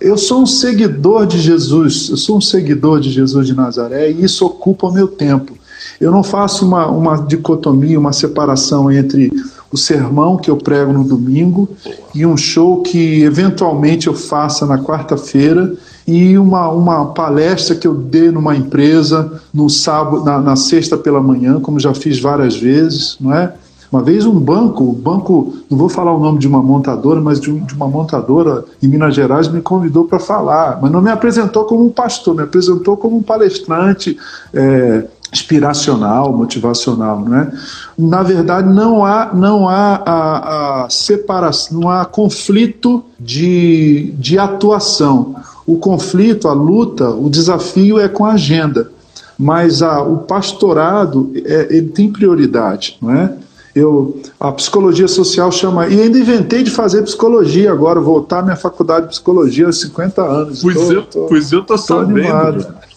Eu 0.00 0.18
sou 0.18 0.42
um 0.42 0.46
seguidor 0.46 1.26
de 1.26 1.38
Jesus, 1.38 2.08
eu 2.10 2.16
sou 2.16 2.36
um 2.36 2.40
seguidor 2.40 3.00
de 3.00 3.10
Jesus 3.10 3.46
de 3.46 3.54
Nazaré 3.54 4.10
e 4.10 4.24
isso 4.24 4.44
ocupa 4.44 4.86
o 4.86 4.92
meu 4.92 5.08
tempo. 5.08 5.56
Eu 6.00 6.10
não 6.10 6.22
faço 6.22 6.66
uma, 6.66 6.86
uma 6.88 7.16
dicotomia, 7.16 7.98
uma 7.98 8.12
separação 8.12 8.90
entre 8.90 9.32
o 9.70 9.76
sermão 9.76 10.36
que 10.36 10.50
eu 10.50 10.56
prego 10.56 10.92
no 10.92 11.04
domingo 11.04 11.68
e 12.14 12.26
um 12.26 12.36
show 12.36 12.82
que 12.82 13.22
eventualmente 13.22 14.06
eu 14.06 14.14
faça 14.14 14.66
na 14.66 14.78
quarta-feira 14.78 15.72
e 16.06 16.36
uma, 16.36 16.68
uma 16.68 17.06
palestra 17.06 17.74
que 17.74 17.86
eu 17.86 17.94
dê 17.94 18.30
numa 18.30 18.54
empresa 18.54 19.40
no 19.54 19.70
sábado, 19.70 20.24
na, 20.24 20.40
na 20.40 20.56
sexta 20.56 20.96
pela 20.96 21.22
manhã, 21.22 21.58
como 21.60 21.80
já 21.80 21.94
fiz 21.94 22.20
várias 22.20 22.56
vezes, 22.56 23.16
não 23.20 23.32
é? 23.32 23.54
Uma 23.92 24.02
vez 24.02 24.24
um 24.24 24.40
banco, 24.40 24.90
banco, 24.90 25.54
não 25.68 25.76
vou 25.76 25.88
falar 25.90 26.14
o 26.14 26.18
nome 26.18 26.38
de 26.38 26.48
uma 26.48 26.62
montadora, 26.62 27.20
mas 27.20 27.38
de, 27.38 27.52
de 27.60 27.74
uma 27.74 27.86
montadora 27.86 28.64
em 28.82 28.88
Minas 28.88 29.14
Gerais 29.14 29.48
me 29.48 29.60
convidou 29.60 30.06
para 30.06 30.18
falar, 30.18 30.78
mas 30.80 30.90
não 30.90 31.02
me 31.02 31.10
apresentou 31.10 31.66
como 31.66 31.84
um 31.84 31.90
pastor, 31.90 32.34
me 32.34 32.42
apresentou 32.42 32.96
como 32.96 33.18
um 33.18 33.22
palestrante 33.22 34.16
é, 34.54 35.04
inspiracional, 35.30 36.32
motivacional, 36.32 37.20
né? 37.20 37.52
Na 37.98 38.22
verdade, 38.22 38.72
não 38.72 39.04
há, 39.04 39.30
não 39.34 39.68
há 39.68 40.02
a, 40.06 40.84
a 40.84 40.90
separação, 40.90 41.80
não 41.80 41.90
há 41.90 42.06
conflito 42.06 43.04
de, 43.20 44.14
de 44.18 44.38
atuação. 44.38 45.36
O 45.66 45.76
conflito, 45.76 46.48
a 46.48 46.54
luta, 46.54 47.10
o 47.10 47.28
desafio 47.28 48.00
é 48.00 48.08
com 48.08 48.24
a 48.24 48.32
agenda, 48.32 48.90
mas 49.38 49.82
a, 49.82 50.00
o 50.02 50.18
pastorado 50.18 51.30
é, 51.34 51.76
ele 51.76 51.88
tem 51.88 52.10
prioridade, 52.10 52.96
não 53.02 53.10
é? 53.10 53.34
Eu, 53.74 54.20
a 54.38 54.52
psicologia 54.52 55.08
social 55.08 55.50
chama. 55.50 55.88
E 55.88 56.00
ainda 56.00 56.18
inventei 56.18 56.62
de 56.62 56.70
fazer 56.70 57.02
psicologia 57.02 57.72
agora, 57.72 58.00
voltar 58.00 58.40
à 58.40 58.42
minha 58.42 58.56
faculdade 58.56 59.06
de 59.06 59.12
psicologia 59.12 59.66
aos 59.66 59.80
50 59.80 60.22
anos. 60.22 60.62
Pois, 60.62 60.74
tô, 60.74 60.92
eu, 60.92 61.02
tô, 61.04 61.26
pois 61.26 61.52
eu 61.52 61.60
tô, 61.60 61.74
tô 61.74 61.78
sabendo. 61.78 62.66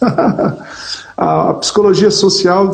a, 1.16 1.50
a 1.50 1.54
psicologia 1.54 2.10
social 2.10 2.72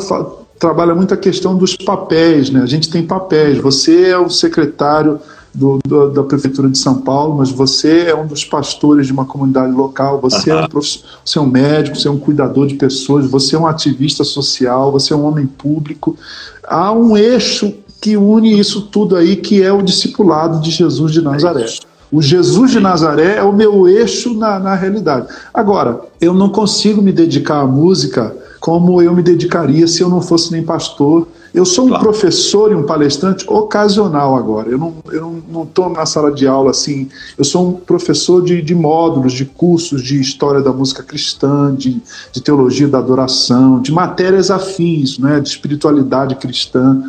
trabalha 0.58 0.94
muito 0.94 1.14
a 1.14 1.16
questão 1.16 1.56
dos 1.56 1.76
papéis, 1.76 2.50
né? 2.50 2.62
A 2.62 2.66
gente 2.66 2.90
tem 2.90 3.06
papéis. 3.06 3.58
Você 3.58 4.08
é 4.08 4.18
o 4.18 4.28
secretário 4.28 5.20
do, 5.54 5.78
do, 5.84 6.10
da 6.10 6.22
prefeitura 6.22 6.68
de 6.68 6.78
São 6.78 7.02
Paulo, 7.02 7.36
mas 7.36 7.50
você 7.50 8.06
é 8.06 8.14
um 8.14 8.26
dos 8.26 8.44
pastores 8.44 9.06
de 9.06 9.12
uma 9.12 9.24
comunidade 9.24 9.72
local. 9.72 10.20
Você 10.20 10.50
é 10.50 10.56
um 10.56 10.68
você 10.68 11.38
é 11.38 11.40
um 11.40 11.46
médico, 11.46 11.96
você 11.96 12.08
é 12.08 12.10
um 12.10 12.18
cuidador 12.18 12.66
de 12.66 12.74
pessoas, 12.74 13.26
você 13.26 13.54
é 13.54 13.58
um 13.58 13.66
ativista 13.66 14.24
social, 14.24 14.90
você 14.90 15.12
é 15.12 15.16
um 15.16 15.24
homem 15.24 15.46
público. 15.46 16.16
Há 16.64 16.92
um 16.92 17.16
eixo 17.16 17.74
que 18.02 18.16
une 18.16 18.58
isso 18.58 18.82
tudo 18.82 19.14
aí, 19.14 19.36
que 19.36 19.62
é 19.62 19.72
o 19.72 19.80
discipulado 19.80 20.60
de 20.60 20.72
Jesus 20.72 21.12
de 21.12 21.22
Nazaré. 21.22 21.66
O 22.10 22.20
Jesus 22.20 22.72
de 22.72 22.80
Nazaré 22.80 23.36
é 23.36 23.42
o 23.44 23.52
meu 23.52 23.88
eixo 23.88 24.34
na, 24.34 24.58
na 24.58 24.74
realidade. 24.74 25.28
Agora, 25.54 26.00
eu 26.20 26.34
não 26.34 26.48
consigo 26.48 27.00
me 27.00 27.12
dedicar 27.12 27.60
à 27.60 27.66
música 27.66 28.36
como 28.58 29.00
eu 29.00 29.14
me 29.14 29.22
dedicaria 29.22 29.86
se 29.86 30.02
eu 30.02 30.08
não 30.08 30.20
fosse 30.20 30.50
nem 30.50 30.64
pastor. 30.64 31.28
Eu 31.54 31.64
sou 31.64 31.84
um 31.84 31.88
claro. 31.88 32.04
professor 32.04 32.72
e 32.72 32.74
um 32.74 32.82
palestrante 32.82 33.44
ocasional 33.48 34.36
agora. 34.36 34.68
Eu 34.68 34.78
não 34.78 34.94
estou 35.04 35.84
não, 35.84 35.90
não 35.90 35.90
na 35.90 36.06
sala 36.06 36.32
de 36.32 36.46
aula 36.46 36.70
assim. 36.70 37.08
Eu 37.38 37.44
sou 37.44 37.68
um 37.68 37.72
professor 37.72 38.42
de, 38.42 38.60
de 38.62 38.74
módulos, 38.74 39.32
de 39.32 39.44
cursos 39.44 40.02
de 40.02 40.20
história 40.20 40.60
da 40.60 40.72
música 40.72 41.02
cristã, 41.02 41.72
de, 41.72 42.02
de 42.32 42.40
teologia 42.40 42.88
da 42.88 42.98
adoração, 42.98 43.80
de 43.80 43.92
matérias 43.92 44.50
afins, 44.50 45.18
né, 45.18 45.38
de 45.38 45.50
espiritualidade 45.50 46.34
cristã 46.36 47.00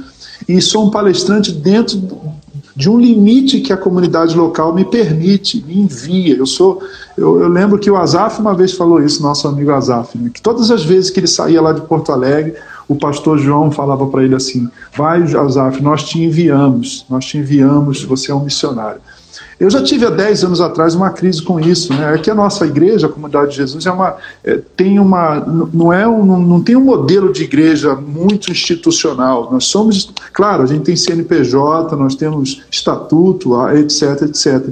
e 0.47 0.61
sou 0.61 0.85
um 0.85 0.89
palestrante 0.89 1.51
dentro 1.51 2.01
de 2.75 2.89
um 2.89 2.97
limite 2.97 3.61
que 3.61 3.71
a 3.71 3.77
comunidade 3.77 4.35
local 4.35 4.73
me 4.73 4.83
permite, 4.83 5.63
me 5.65 5.79
envia. 5.79 6.35
Eu 6.35 6.45
sou, 6.45 6.81
eu, 7.15 7.41
eu 7.41 7.47
lembro 7.47 7.77
que 7.77 7.89
o 7.89 7.95
Azaf 7.95 8.39
uma 8.39 8.55
vez 8.55 8.73
falou 8.73 9.01
isso, 9.01 9.21
nosso 9.21 9.47
amigo 9.47 9.71
Azaf, 9.71 10.17
né, 10.17 10.31
que 10.33 10.41
todas 10.41 10.71
as 10.71 10.83
vezes 10.83 11.09
que 11.09 11.19
ele 11.19 11.27
saía 11.27 11.61
lá 11.61 11.71
de 11.71 11.81
Porto 11.81 12.11
Alegre, 12.11 12.55
o 12.87 12.95
pastor 12.95 13.37
João 13.37 13.71
falava 13.71 14.07
para 14.07 14.23
ele 14.23 14.35
assim: 14.35 14.67
Vai, 14.95 15.21
Azaf, 15.21 15.81
nós 15.81 16.03
te 16.03 16.21
enviamos, 16.21 17.05
nós 17.09 17.25
te 17.25 17.37
enviamos, 17.37 18.03
você 18.03 18.31
é 18.31 18.35
um 18.35 18.43
missionário. 18.43 19.01
Eu 19.59 19.69
já 19.69 19.81
tive 19.83 20.05
há 20.05 20.09
10 20.09 20.43
anos 20.45 20.61
atrás 20.61 20.95
uma 20.95 21.09
crise 21.11 21.41
com 21.41 21.59
isso. 21.59 21.93
Né? 21.93 22.15
É 22.15 22.17
que 22.17 22.29
a 22.29 22.35
nossa 22.35 22.65
igreja, 22.65 23.07
a 23.07 23.09
comunidade 23.09 23.51
de 23.51 23.57
Jesus, 23.57 23.85
é 23.85 23.91
uma, 23.91 24.15
é, 24.43 24.59
tem 24.75 24.99
uma, 24.99 25.39
não, 25.73 25.93
é 25.93 26.07
um, 26.07 26.25
não 26.41 26.61
tem 26.61 26.75
um 26.75 26.83
modelo 26.83 27.31
de 27.31 27.43
igreja 27.43 27.95
muito 27.95 28.51
institucional. 28.51 29.49
Nós 29.51 29.65
somos, 29.65 30.11
claro, 30.33 30.63
a 30.63 30.65
gente 30.65 30.83
tem 30.83 30.95
CNPJ, 30.95 31.95
nós 31.95 32.15
temos 32.15 32.63
estatuto, 32.69 33.55
etc, 33.71 34.23
etc. 34.23 34.69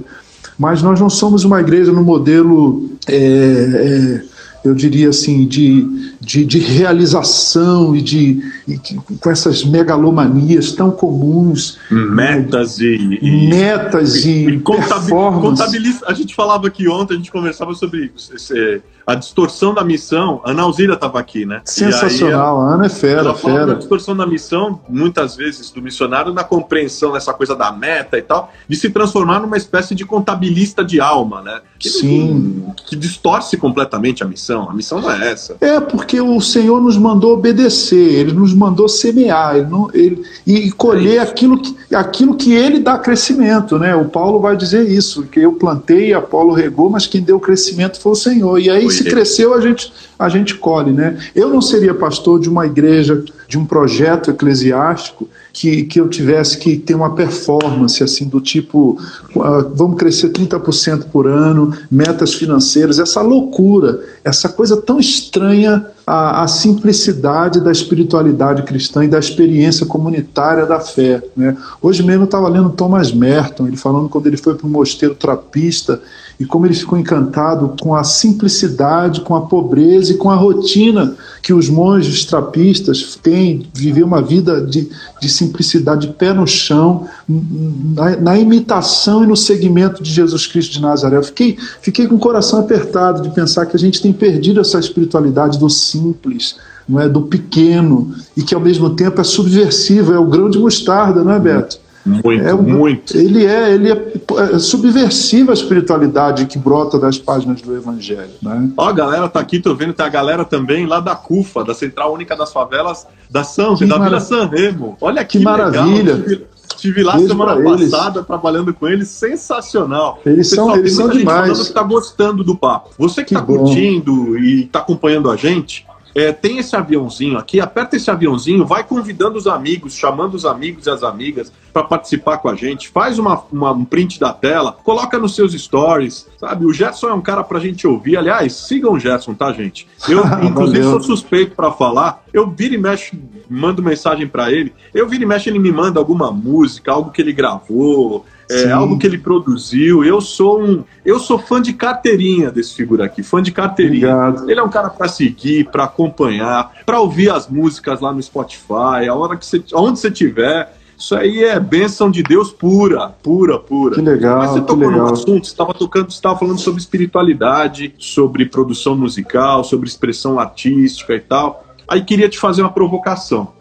Mas 0.57 0.82
nós 0.82 0.99
não 0.99 1.09
somos 1.09 1.43
uma 1.43 1.59
igreja 1.59 1.91
no 1.91 2.03
modelo. 2.03 2.89
É, 3.07 3.15
é, 3.15 4.32
eu 4.63 4.75
diria 4.75 5.09
assim, 5.09 5.47
de, 5.47 6.13
de, 6.22 6.45
de 6.45 6.59
realização 6.59 7.95
e 7.95 8.01
de 8.01 8.43
e 8.67 8.78
com 9.19 9.30
essas 9.30 9.63
megalomanias 9.63 10.72
tão 10.72 10.91
comuns. 10.91 11.80
Metas 11.89 12.78
né, 12.78 12.86
e, 12.86 13.49
Metas 13.49 14.24
e, 14.24 14.30
e, 14.30 14.49
e 14.49 14.59
contabilista. 14.59 16.05
A 16.07 16.13
gente 16.13 16.36
falava 16.36 16.67
aqui 16.67 16.88
ontem, 16.88 17.15
a 17.15 17.17
gente 17.17 17.32
conversava 17.32 17.74
sobre 17.74 18.11
esse, 18.15 18.82
a 19.05 19.15
distorção 19.15 19.74
da 19.74 19.84
missão. 19.84 20.41
A 20.45 20.51
Ana 20.51 20.61
Alzira 20.63 20.93
estava 20.93 21.19
aqui, 21.19 21.45
né? 21.45 21.61
Sensacional, 21.65 22.61
a 22.61 22.74
Ana 22.76 22.86
é 22.86 22.89
fera, 22.89 23.22
ela 23.22 23.36
fera. 23.36 23.65
da 23.67 23.74
distorção 23.74 24.15
da 24.15 24.26
missão, 24.26 24.80
muitas 24.88 25.36
vezes, 25.36 25.72
do 25.72 25.82
missionário 25.82 26.34
na 26.34 26.43
compreensão 26.43 27.11
dessa 27.11 27.34
coisa 27.34 27.55
da 27.55 27.72
meta 27.72 28.17
e 28.17 28.22
tal, 28.22 28.53
de 28.67 28.76
se 28.76 28.89
transformar 28.89 29.39
numa 29.39 29.57
espécie 29.57 29.95
de 29.95 30.05
contabilista 30.05 30.84
de 30.84 30.99
alma, 30.99 31.41
né? 31.41 31.61
Que, 31.80 31.89
Sim. 31.89 32.74
Que, 32.78 32.89
que 32.89 32.95
distorce 32.95 33.57
completamente 33.57 34.24
a 34.24 34.28
missão. 34.28 34.69
A 34.69 34.74
missão 34.74 35.01
não 35.01 35.11
é 35.11 35.32
essa. 35.32 35.57
É, 35.59 35.80
porque 35.80 36.11
o 36.20 36.41
Senhor 36.41 36.82
nos 36.82 36.97
mandou 36.97 37.34
obedecer, 37.34 38.20
ele 38.20 38.34
nos 38.34 38.53
mandou 38.53 38.89
semear 38.89 39.55
ele 39.55 39.68
não, 39.68 39.89
ele, 39.93 40.24
e 40.45 40.72
colher 40.72 41.18
é 41.18 41.20
aquilo, 41.20 41.57
que, 41.57 41.95
aquilo 41.95 42.36
que 42.36 42.53
ele 42.53 42.80
dá 42.80 42.97
crescimento, 42.97 43.78
né? 43.78 43.95
O 43.95 44.05
Paulo 44.05 44.39
vai 44.39 44.55
dizer 44.55 44.89
isso, 44.89 45.24
que 45.24 45.39
eu 45.39 45.53
plantei, 45.53 46.14
Apolo 46.14 46.53
regou, 46.53 46.89
mas 46.89 47.07
quem 47.07 47.22
deu 47.22 47.39
crescimento 47.39 47.99
foi 47.99 48.12
o 48.12 48.16
Senhor. 48.16 48.59
E 48.59 48.70
aí, 48.70 48.89
se 48.89 49.03
ele. 49.03 49.12
cresceu, 49.12 49.53
a 49.53 49.62
gente, 49.62 49.91
a 50.18 50.30
gente 50.30 50.55
colhe, 50.55 50.91
né? 50.91 51.18
Eu 51.36 51.49
não 51.49 51.62
seria 51.62 51.93
pastor 51.93 52.39
de 52.39 52.49
uma 52.49 52.66
igreja, 52.66 53.24
de 53.52 53.58
um 53.58 53.66
projeto 53.66 54.32
eclesiástico 54.32 55.28
que, 55.52 55.84
que 55.84 55.99
eu 55.99 56.08
tivesse 56.08 56.58
que 56.58 56.78
ter 56.78 56.95
uma 56.95 57.14
performance 57.14 58.02
assim 58.02 58.26
do 58.26 58.39
tipo 58.39 58.97
uh, 59.36 59.70
vamos 59.76 59.97
crescer 59.97 60.30
30% 60.30 61.08
por 61.12 61.28
ano, 61.28 61.74
metas 61.91 62.34
financeiras, 62.34 62.97
essa 62.97 63.22
loucura, 63.22 63.99
essa 64.24 64.47
coisa 64.47 64.82
tão 64.82 65.02
estranha 65.02 65.86
a, 66.08 66.47
simplicidade 66.47 67.60
da 67.60 67.74
espiritualidade 67.74 68.64
cristã 68.64 69.04
e 69.04 69.10
da 69.10 69.20
experiência 69.20 69.86
comunitária 69.86 70.66
da 70.66 70.80
fé. 70.80 71.22
Né? 71.36 71.56
Hoje 71.82 72.04
mesmo 72.04 72.24
eu 72.24 72.26
estava 72.26 72.47
lendo 72.47 72.70
Thomas 72.70 73.12
Merton, 73.12 73.68
ele 73.68 73.78
falando 73.78 74.08
quando 74.08 74.28
ele 74.28 74.38
foi 74.38 74.56
para 74.56 74.66
o 74.66 74.70
mosteiro 74.70 75.14
trapista 75.14 76.02
e 76.41 76.45
como 76.45 76.65
ele 76.65 76.73
ficou 76.73 76.97
encantado 76.97 77.75
com 77.79 77.93
a 77.93 78.03
simplicidade, 78.03 79.21
com 79.21 79.35
a 79.35 79.41
pobreza 79.41 80.11
e 80.11 80.17
com 80.17 80.31
a 80.31 80.35
rotina 80.35 81.15
que 81.39 81.53
os 81.53 81.69
monges 81.69 82.25
trapistas 82.25 83.15
têm, 83.21 83.67
viver 83.71 84.01
uma 84.01 84.23
vida 84.23 84.59
de, 84.59 84.89
de 85.21 85.29
simplicidade, 85.29 86.07
de 86.07 86.13
pé 86.13 86.33
no 86.33 86.47
chão, 86.47 87.07
na, 87.29 88.17
na, 88.17 88.39
imitação 88.39 89.23
e 89.23 89.27
no 89.27 89.37
seguimento 89.37 90.01
de 90.01 90.11
Jesus 90.11 90.47
Cristo 90.47 90.73
de 90.73 90.81
Nazaré. 90.81 91.17
Eu 91.17 91.23
fiquei, 91.23 91.59
fiquei 91.79 92.07
com 92.07 92.15
o 92.15 92.19
coração 92.19 92.59
apertado 92.59 93.21
de 93.21 93.29
pensar 93.29 93.67
que 93.67 93.75
a 93.75 93.79
gente 93.79 94.01
tem 94.01 94.11
perdido 94.11 94.59
essa 94.59 94.79
espiritualidade 94.79 95.59
do 95.59 95.69
simples, 95.69 96.55
não 96.89 96.99
é 96.99 97.07
do 97.07 97.21
pequeno, 97.21 98.15
e 98.35 98.41
que 98.41 98.55
ao 98.55 98.61
mesmo 98.61 98.89
tempo 98.89 99.21
é 99.21 99.23
subversivo, 99.23 100.11
é 100.11 100.17
o 100.17 100.25
grão 100.25 100.49
de 100.49 100.57
mostarda, 100.57 101.23
não 101.23 101.33
é, 101.33 101.39
Beto? 101.39 101.77
Muito, 102.06 102.32
é, 102.32 102.54
muito. 102.54 103.18
Ele 103.18 103.45
é, 103.45 103.74
ele 103.74 103.91
é, 103.91 104.14
é 104.56 104.60
subversiva 104.60 105.52
a 105.52 105.54
espiritualidade 105.54 106.45
que 106.45 106.58
brota 106.58 106.97
das 106.97 107.18
páginas 107.18 107.62
do 107.62 107.76
Evangelho. 107.76 108.32
Né? 108.41 108.72
Ó, 108.76 108.88
a 108.88 108.91
galera 108.91 109.30
tá 109.30 109.39
aqui, 109.39 109.60
tô 109.60 109.76
vendo, 109.76 109.93
tem 109.93 110.06
a 110.06 110.10
galera 110.10 110.43
também 110.43 110.86
lá 110.86 110.99
da 110.99 111.16
CUFA, 111.16 111.64
da 111.64 111.74
Central 111.74 112.14
Única 112.14 112.36
das 112.36 112.52
Favelas 112.52 113.06
da 113.30 113.43
São, 113.43 113.76
da 113.76 113.97
Vila 113.97 114.20
San 114.20 114.47
Remo. 114.47 114.97
Olha 114.99 115.24
que, 115.24 115.38
que 115.38 115.43
maravilha. 115.43 116.16
Legal. 116.16 116.52
Estive 116.82 117.04
lá 117.04 117.14
Beijo 117.14 117.28
semana 117.28 117.62
passada 117.62 118.18
eles. 118.18 118.28
trabalhando 118.28 118.74
com 118.74 118.88
eles, 118.88 119.08
sensacional. 119.10 120.20
Eles 120.26 120.49
Pessoal, 120.49 120.70
são, 120.70 120.78
eles 120.78 120.95
são 120.95 121.10
demais. 121.10 121.58
Gente 121.58 121.68
que 121.68 121.74
tá 121.74 121.84
gostando 121.84 122.43
do 122.43 122.56
papo. 122.56 122.89
Você 122.97 123.24
que, 123.24 123.36
tá 123.36 123.41
bom. 123.41 123.58
curtindo 123.58 124.38
e 124.39 124.66
tá 124.66 124.80
acompanhando 124.80 125.30
a 125.30 125.36
gente, 125.36 125.86
é, 126.14 126.32
tem 126.32 126.57
esse 126.57 126.76
aviãozinho 126.76 127.38
aqui, 127.38 127.59
aperta 127.59 127.95
esse 127.95 128.09
aviãozinho, 128.09 128.66
vai 128.66 128.84
convidando 128.84 129.38
os 129.38 129.47
amigos, 129.47 129.93
chamando 129.93 130.36
os 130.36 130.45
amigos 130.45 130.86
e 130.86 130.89
as 130.89 131.03
amigas 131.03 131.51
para 131.72 131.84
participar 131.84 132.38
com 132.38 132.49
a 132.49 132.55
gente, 132.55 132.89
faz 132.89 133.18
uma, 133.18 133.43
uma, 133.51 133.72
um 133.72 133.86
print 133.86 134.20
da 134.20 134.34
tela, 134.34 134.74
coloca 134.84 135.18
nos 135.18 135.36
seus 135.36 135.53
stories, 135.53 136.28
sabe? 136.38 136.66
O 136.66 136.74
Gerson 136.74 137.09
é 137.09 137.14
um 137.14 137.22
cara 137.22 137.43
pra 137.43 137.59
gente 137.59 137.88
ouvir. 137.88 138.18
Aliás, 138.18 138.53
sigam 138.53 138.93
o 138.93 138.99
Gerson, 138.99 139.34
tá, 139.34 139.51
gente? 139.53 139.88
Eu, 140.07 140.24
inclusive, 140.43 140.84
sou 140.84 141.01
suspeito 141.01 141.55
para 141.55 141.72
falar. 141.72 142.24
Eu 142.34 142.49
viro 142.49 142.74
e 142.74 142.78
mexo, 142.78 143.16
mando 143.49 143.82
mensagem 143.82 144.28
para 144.28 144.51
ele. 144.51 144.74
Eu 144.93 145.07
viro 145.07 145.24
e 145.24 145.26
mexo, 145.26 145.49
ele 145.49 145.59
me 145.59 145.72
manda 145.72 145.99
alguma 145.99 146.32
música, 146.32 146.91
algo 146.91 147.12
que 147.12 147.22
ele 147.22 147.32
gravou, 147.32 148.26
é, 148.52 148.72
algo 148.72 148.97
que 148.97 149.06
ele 149.06 149.18
produziu. 149.18 150.04
Eu 150.04 150.22
sou 150.22 150.62
um, 150.62 150.84
eu 151.06 151.20
sou 151.20 151.39
fã 151.39 151.62
de 151.62 151.74
carteirinha 151.74 152.52
desse 152.52 152.76
figura 152.76 153.06
aqui, 153.06 153.24
fã 153.24 153.41
de 153.41 153.52
carteirinha. 153.52 154.16
Obrigado. 154.16 154.49
Ele 154.49 154.60
é 154.60 154.64
um 154.64 154.70
cara 154.70 154.89
para 154.89 155.08
seguir, 155.08 155.70
para 155.72 155.86
acompanhar, 155.86 156.72
para 156.86 156.99
ouvir 156.99 157.30
as 157.30 157.47
músicas 157.47 157.99
lá 158.02 158.12
no 158.12 158.22
Spotify, 158.22 159.08
a 159.10 159.16
hora 159.16 159.38
que 159.38 159.45
você, 159.45 159.64
onde 159.74 159.99
você 159.99 160.12
tiver. 160.12 160.78
Isso 160.97 161.16
aí 161.16 161.43
é 161.43 161.60
bênção 161.60 162.12
de 162.12 162.22
Deus 162.22 162.52
pura, 162.52 163.10
pura, 163.24 163.58
pura. 163.58 163.95
Que 163.95 164.02
legal. 164.02 164.38
Mas 164.38 164.52
você 164.52 164.62
tocou 164.62 164.91
num 164.91 165.06
assunto, 165.06 165.47
você 165.47 165.52
estava 165.52 165.74
tocando, 165.74 166.12
você 166.12 166.18
estava 166.18 166.38
falando 166.38 166.60
sobre 166.60 166.80
espiritualidade, 166.80 167.95
sobre 167.97 168.45
produção 168.45 168.95
musical, 168.95 169.64
sobre 169.64 169.88
expressão 169.88 170.39
artística 170.39 171.16
e 171.16 171.20
tal. 171.20 171.66
Aí 171.88 172.04
queria 172.04 172.30
te 172.30 172.38
fazer 172.38 172.62
uma 172.62 172.72
provocação. 172.72 173.52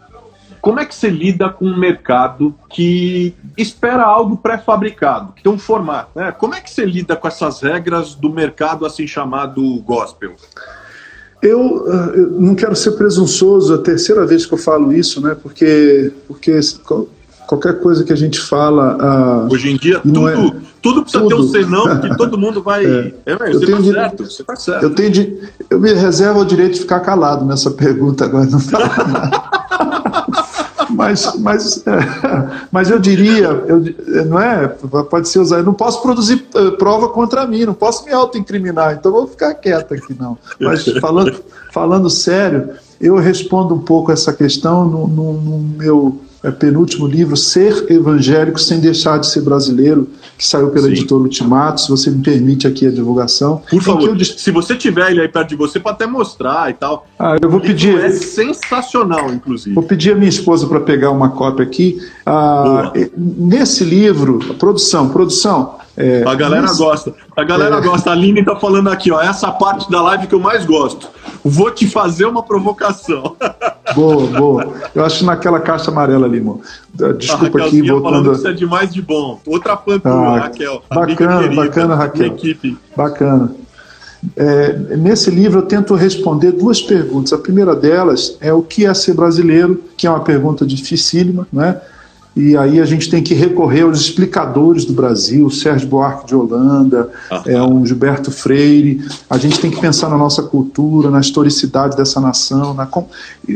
Como 0.61 0.79
é 0.79 0.85
que 0.85 0.93
você 0.93 1.09
lida 1.09 1.49
com 1.49 1.65
um 1.65 1.77
mercado 1.77 2.53
que 2.69 3.33
espera 3.57 4.03
algo 4.03 4.37
pré-fabricado, 4.37 5.33
que 5.33 5.41
tem 5.41 5.51
um 5.51 5.57
formato? 5.57 6.11
Né? 6.15 6.31
Como 6.31 6.53
é 6.53 6.61
que 6.61 6.69
você 6.69 6.85
lida 6.85 7.15
com 7.15 7.27
essas 7.27 7.61
regras 7.61 8.13
do 8.13 8.29
mercado 8.29 8.85
assim 8.85 9.07
chamado 9.07 9.61
gospel? 9.81 10.35
Eu, 11.41 11.85
ah, 11.91 12.11
eu, 12.13 12.29
não 12.39 12.53
quero 12.53 12.75
ser 12.75 12.91
presunçoso, 12.91 13.73
é 13.73 13.77
a 13.77 13.81
terceira 13.81 14.25
vez 14.27 14.45
que 14.45 14.53
eu 14.53 14.57
falo 14.59 14.93
isso, 14.93 15.19
né? 15.19 15.35
Porque, 15.41 16.13
porque 16.27 16.59
qualquer 17.47 17.79
coisa 17.79 18.03
que 18.03 18.13
a 18.13 18.15
gente 18.15 18.39
fala. 18.39 19.45
Uh, 19.47 19.53
Hoje 19.53 19.71
em 19.71 19.77
dia, 19.77 19.99
tudo, 19.99 20.29
é, 20.29 20.35
tudo 20.81 21.01
precisa 21.01 21.23
tudo. 21.23 21.35
ter 21.35 21.41
um 21.41 21.47
senão, 21.47 21.83
porque 21.83 22.15
todo 22.15 22.37
mundo 22.37 22.61
vai. 22.61 22.85
É, 22.85 23.13
é 23.25 23.35
você, 23.35 23.55
eu 23.55 23.59
tenho 23.59 23.77
tá 23.77 24.01
certo, 24.01 24.23
você 24.23 24.43
tá 24.43 24.55
certo. 24.55 24.83
Eu, 24.83 24.89
tenho 24.91 25.37
eu 25.69 25.79
me 25.79 25.91
reservo 25.93 26.39
o 26.39 26.45
direito 26.45 26.75
de 26.75 26.79
ficar 26.81 26.99
calado 26.99 27.43
nessa 27.43 27.71
pergunta 27.71 28.23
agora, 28.23 28.45
não 28.45 28.59
nada 28.59 29.51
mas, 31.01 31.35
mas, 31.39 31.87
é, 31.87 31.91
mas 32.71 32.89
eu 32.89 32.99
diria, 32.99 33.47
eu, 33.47 34.25
não 34.25 34.39
é? 34.39 34.67
Pode 34.67 35.27
ser 35.27 35.39
usado. 35.39 35.59
Eu 35.61 35.65
não 35.65 35.73
posso 35.73 36.01
produzir 36.01 36.45
uh, 36.55 36.71
prova 36.73 37.09
contra 37.09 37.47
mim, 37.47 37.65
não 37.65 37.73
posso 37.73 38.05
me 38.05 38.11
autoincriminar, 38.11 38.93
então 38.93 39.11
vou 39.11 39.27
ficar 39.27 39.53
quieto 39.55 39.93
aqui, 39.93 40.15
não. 40.17 40.37
Mas 40.59 40.85
falando, 40.99 41.43
falando 41.71 42.09
sério, 42.09 42.69
eu 42.99 43.15
respondo 43.15 43.73
um 43.73 43.79
pouco 43.79 44.11
essa 44.11 44.31
questão 44.31 44.85
no, 44.85 45.07
no, 45.07 45.33
no 45.33 45.57
meu 45.57 46.21
penúltimo 46.49 47.05
livro, 47.05 47.37
Ser 47.37 47.85
Evangélico 47.91 48.59
Sem 48.59 48.79
Deixar 48.79 49.19
de 49.19 49.27
Ser 49.27 49.41
Brasileiro, 49.41 50.07
que 50.37 50.47
saiu 50.47 50.69
pela 50.71 50.87
Sim. 50.87 50.93
editora 50.93 51.21
Ultimato, 51.21 51.81
se 51.81 51.89
você 51.89 52.09
me 52.09 52.23
permite 52.23 52.65
aqui 52.65 52.87
a 52.87 52.89
divulgação. 52.89 53.61
Por 53.69 53.83
favor, 53.83 54.17
eu... 54.17 54.25
se 54.25 54.49
você 54.49 54.75
tiver 54.75 55.11
ele 55.11 55.21
aí 55.21 55.27
perto 55.27 55.49
de 55.49 55.55
você, 55.55 55.79
para 55.79 55.91
até 55.91 56.07
mostrar 56.07 56.71
e 56.71 56.73
tal. 56.73 57.05
Ah, 57.19 57.37
eu 57.39 57.49
vou 57.49 57.59
pedir. 57.59 57.99
É 57.99 58.09
sensacional, 58.09 59.31
inclusive. 59.31 59.75
Vou 59.75 59.83
pedir 59.83 60.13
a 60.13 60.15
minha 60.15 60.29
esposa 60.29 60.65
para 60.65 60.79
pegar 60.79 61.11
uma 61.11 61.29
cópia 61.29 61.63
aqui. 61.63 61.99
Ah, 62.25 62.91
nesse 63.15 63.83
livro, 63.83 64.39
produção, 64.57 65.09
produção, 65.09 65.75
é, 65.95 66.23
a 66.25 66.33
galera 66.33 66.63
mas... 66.63 66.77
gosta. 66.77 67.13
A 67.35 67.43
galera 67.43 67.77
é... 67.77 67.81
gosta. 67.81 68.09
A 68.09 68.13
Aline 68.13 68.43
tá 68.43 68.55
falando 68.55 68.89
aqui, 68.89 69.11
ó. 69.11 69.21
Essa 69.21 69.51
parte 69.51 69.89
da 69.91 70.01
live 70.01 70.27
que 70.27 70.33
eu 70.33 70.39
mais 70.39 70.65
gosto. 70.65 71.07
Vou 71.43 71.71
te 71.71 71.87
fazer 71.87 72.25
uma 72.25 72.43
provocação. 72.43 73.35
Boa, 73.95 74.27
boa. 74.27 74.73
Eu 74.93 75.05
acho 75.05 75.25
naquela 75.25 75.59
caixa 75.59 75.91
amarela 75.91 76.25
ali, 76.25 76.37
irmão. 76.37 76.61
Desculpa 77.17 77.65
aqui, 77.65 77.81
voltando. 77.81 78.31
Isso 78.31 78.47
é 78.47 78.53
demais 78.53 78.93
de 78.93 79.01
bom. 79.01 79.39
Outra 79.45 79.77
fã 79.77 80.01
ah, 80.03 80.39
Raquel. 80.39 80.83
Bacana, 80.89 81.41
querida, 81.43 81.55
bacana, 81.55 81.95
Raquel. 81.95 82.27
Equipe. 82.27 82.77
Bacana. 82.95 83.55
É, 84.35 84.73
nesse 84.97 85.31
livro 85.31 85.59
eu 85.59 85.63
tento 85.63 85.95
responder 85.95 86.51
duas 86.51 86.81
perguntas. 86.81 87.33
A 87.33 87.37
primeira 87.37 87.75
delas 87.75 88.37
é 88.39 88.53
o 88.53 88.61
que 88.61 88.85
é 88.85 88.93
ser 88.93 89.13
brasileiro, 89.13 89.83
que 89.97 90.05
é 90.05 90.09
uma 90.09 90.23
pergunta 90.23 90.65
dificílima, 90.65 91.47
né? 91.51 91.81
E 92.35 92.55
aí 92.55 92.79
a 92.79 92.85
gente 92.85 93.09
tem 93.09 93.21
que 93.21 93.33
recorrer 93.33 93.81
aos 93.81 93.99
explicadores 93.99 94.85
do 94.85 94.93
Brasil, 94.93 95.49
Sérgio 95.49 95.89
Buarque 95.89 96.27
de 96.27 96.35
Holanda, 96.35 97.09
ah. 97.29 97.43
é 97.45 97.61
um 97.61 97.85
Gilberto 97.85 98.31
Freire. 98.31 99.05
A 99.29 99.37
gente 99.37 99.59
tem 99.59 99.69
que 99.69 99.81
pensar 99.81 100.09
na 100.09 100.17
nossa 100.17 100.41
cultura, 100.41 101.09
na 101.09 101.19
historicidade 101.19 101.97
dessa 101.97 102.21
nação, 102.21 102.73
na, 102.73 102.87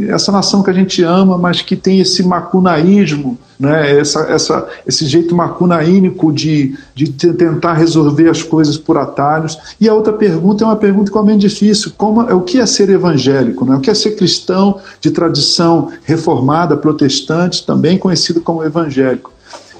essa 0.09 0.31
nação 0.31 0.61
que 0.61 0.69
a 0.69 0.73
gente 0.73 1.01
ama, 1.03 1.37
mas 1.37 1.61
que 1.61 1.75
tem 1.75 2.01
esse 2.01 2.21
macunaísmo 2.21 3.37
né? 3.59 3.97
essa, 3.97 4.21
essa, 4.23 4.67
esse 4.85 5.05
jeito 5.05 5.35
macunaínico 5.35 6.31
de, 6.31 6.77
de 6.93 7.07
tentar 7.33 7.73
resolver 7.73 8.29
as 8.29 8.43
coisas 8.43 8.77
por 8.77 8.97
atalhos. 8.97 9.57
E 9.79 9.87
a 9.87 9.93
outra 9.93 10.13
pergunta 10.13 10.63
é 10.63 10.67
uma 10.67 10.75
pergunta 10.75 11.09
igualmente 11.09 11.47
difícil: 11.47 11.91
como, 11.97 12.21
é 12.21 12.33
o 12.33 12.41
que 12.41 12.59
é 12.59 12.65
ser 12.65 12.89
evangélico? 12.89 13.65
Né? 13.65 13.75
O 13.75 13.79
que 13.79 13.89
é 13.89 13.93
ser 13.93 14.11
cristão 14.11 14.79
de 14.99 15.11
tradição 15.11 15.89
reformada, 16.03 16.77
protestante, 16.77 17.65
também 17.65 17.97
conhecido 17.97 18.41
como 18.41 18.63
evangélico? 18.65 19.31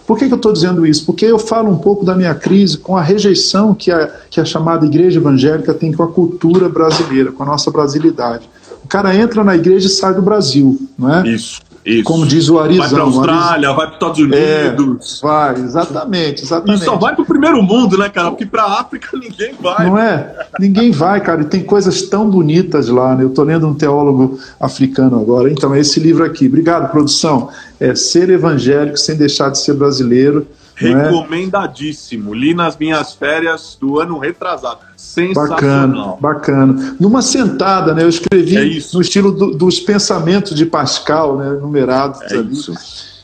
Por 0.05 0.19
que, 0.19 0.27
que 0.27 0.33
eu 0.33 0.37
estou 0.37 0.53
dizendo 0.53 0.85
isso? 0.85 1.05
Porque 1.05 1.25
eu 1.25 1.39
falo 1.39 1.71
um 1.71 1.77
pouco 1.77 2.05
da 2.05 2.15
minha 2.15 2.35
crise 2.35 2.77
com 2.77 2.95
a 2.95 3.01
rejeição 3.01 3.73
que 3.73 3.91
a, 3.91 4.07
que 4.29 4.39
a 4.39 4.45
chamada 4.45 4.85
igreja 4.85 5.19
evangélica 5.19 5.73
tem 5.73 5.91
com 5.91 6.03
a 6.03 6.07
cultura 6.07 6.69
brasileira, 6.69 7.31
com 7.31 7.41
a 7.41 7.45
nossa 7.45 7.71
brasilidade. 7.71 8.47
O 8.83 8.87
cara 8.87 9.15
entra 9.15 9.43
na 9.43 9.55
igreja 9.55 9.87
e 9.87 9.89
sai 9.89 10.13
do 10.13 10.21
Brasil, 10.21 10.79
não 10.97 11.11
é? 11.11 11.27
Isso. 11.27 11.59
Isso. 11.85 12.03
Como 12.03 12.25
diz 12.25 12.49
o 12.49 12.57
Arizão. 12.57 12.81
Vai 12.81 12.89
para 12.89 12.99
a 12.99 13.05
Austrália, 13.05 13.73
vai 13.73 13.75
para 13.75 13.87
os 13.87 13.93
Estados 13.93 14.19
Unidos. 14.19 15.19
É, 15.19 15.25
vai, 15.25 15.53
exatamente, 15.53 16.43
exatamente. 16.43 16.81
E 16.81 16.85
só 16.85 16.95
vai 16.95 17.13
para 17.13 17.21
o 17.21 17.25
primeiro 17.25 17.61
mundo, 17.61 17.95
né, 17.95 18.09
cara? 18.09 18.31
Porque 18.31 18.45
para 18.45 18.63
a 18.63 18.81
África 18.81 19.09
ninguém 19.15 19.53
vai. 19.61 19.85
Não 19.85 19.97
é? 19.97 20.47
Ninguém 20.59 20.89
vai, 20.89 21.21
cara. 21.21 21.43
E 21.43 21.45
tem 21.45 21.63
coisas 21.63 22.01
tão 22.03 22.27
bonitas 22.27 22.89
lá, 22.89 23.15
né? 23.15 23.23
Eu 23.23 23.29
estou 23.29 23.45
lendo 23.45 23.67
um 23.67 23.75
teólogo 23.75 24.39
africano 24.59 25.19
agora. 25.19 25.51
Então, 25.51 25.75
é 25.75 25.79
esse 25.79 25.99
livro 25.99 26.25
aqui. 26.25 26.47
Obrigado, 26.47 26.89
produção. 26.89 27.49
É 27.79 27.93
Ser 27.93 28.31
Evangélico 28.31 28.97
Sem 28.97 29.15
Deixar 29.15 29.49
de 29.49 29.59
Ser 29.59 29.75
Brasileiro. 29.75 30.47
É? 30.81 30.87
Recomendadíssimo. 30.87 32.33
Li 32.33 32.53
nas 32.53 32.77
minhas 32.77 33.13
férias 33.13 33.77
do 33.79 33.99
ano 33.99 34.17
retrasado. 34.17 34.79
Sensacional. 34.97 36.17
Bacana, 36.19 36.73
bacana. 36.73 36.95
Numa 36.99 37.21
sentada, 37.21 37.93
né? 37.93 38.03
Eu 38.03 38.09
escrevi 38.09 38.57
é 38.57 38.81
no 38.93 39.01
estilo 39.01 39.31
do, 39.31 39.51
dos 39.51 39.79
pensamentos 39.79 40.55
de 40.55 40.65
Pascal, 40.65 41.37
né? 41.37 41.49
Numerados 41.51 42.21
é 42.23 42.35
ali. 42.35 42.53
Isso. 42.53 42.73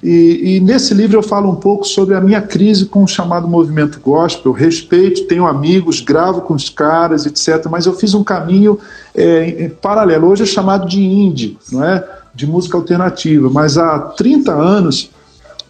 E, 0.04 0.56
e, 0.56 0.60
nesse 0.60 0.96
livro 0.96 1.20
eu 1.20 1.22
falo 1.22 1.52
um 1.52 1.56
pouco 1.56 1.86
sobre 1.86 2.16
a 2.16 2.22
minha 2.22 2.42
crise 2.42 2.86
com 2.86 3.04
o 3.04 3.08
chamado 3.08 3.48
movimento 3.48 4.00
gospel. 4.00 4.52
Respeito, 4.52 5.28
tenho 5.28 5.46
amigos, 5.46 6.00
gravo 6.00 6.42
com 6.42 6.56
os 6.56 6.70
caras, 6.70 7.26
etc. 7.26 7.68
Mas 7.70 7.86
eu 7.86 7.94
fiz 7.94 8.16
um 8.16 8.24
caminho 8.24 8.80
é, 9.14 9.66
em 9.66 9.70
paralelo. 9.70 10.28
Hoje 10.28 10.44
é 10.44 10.46
chamado 10.46 10.88
de 10.88 11.00
indie, 11.00 11.58
não 11.72 11.84
é? 11.84 12.04
De 12.34 12.48
música 12.48 12.78
alternativa. 12.78 13.50
Mas 13.52 13.78
há 13.78 14.00
30 14.00 14.52
anos 14.52 15.12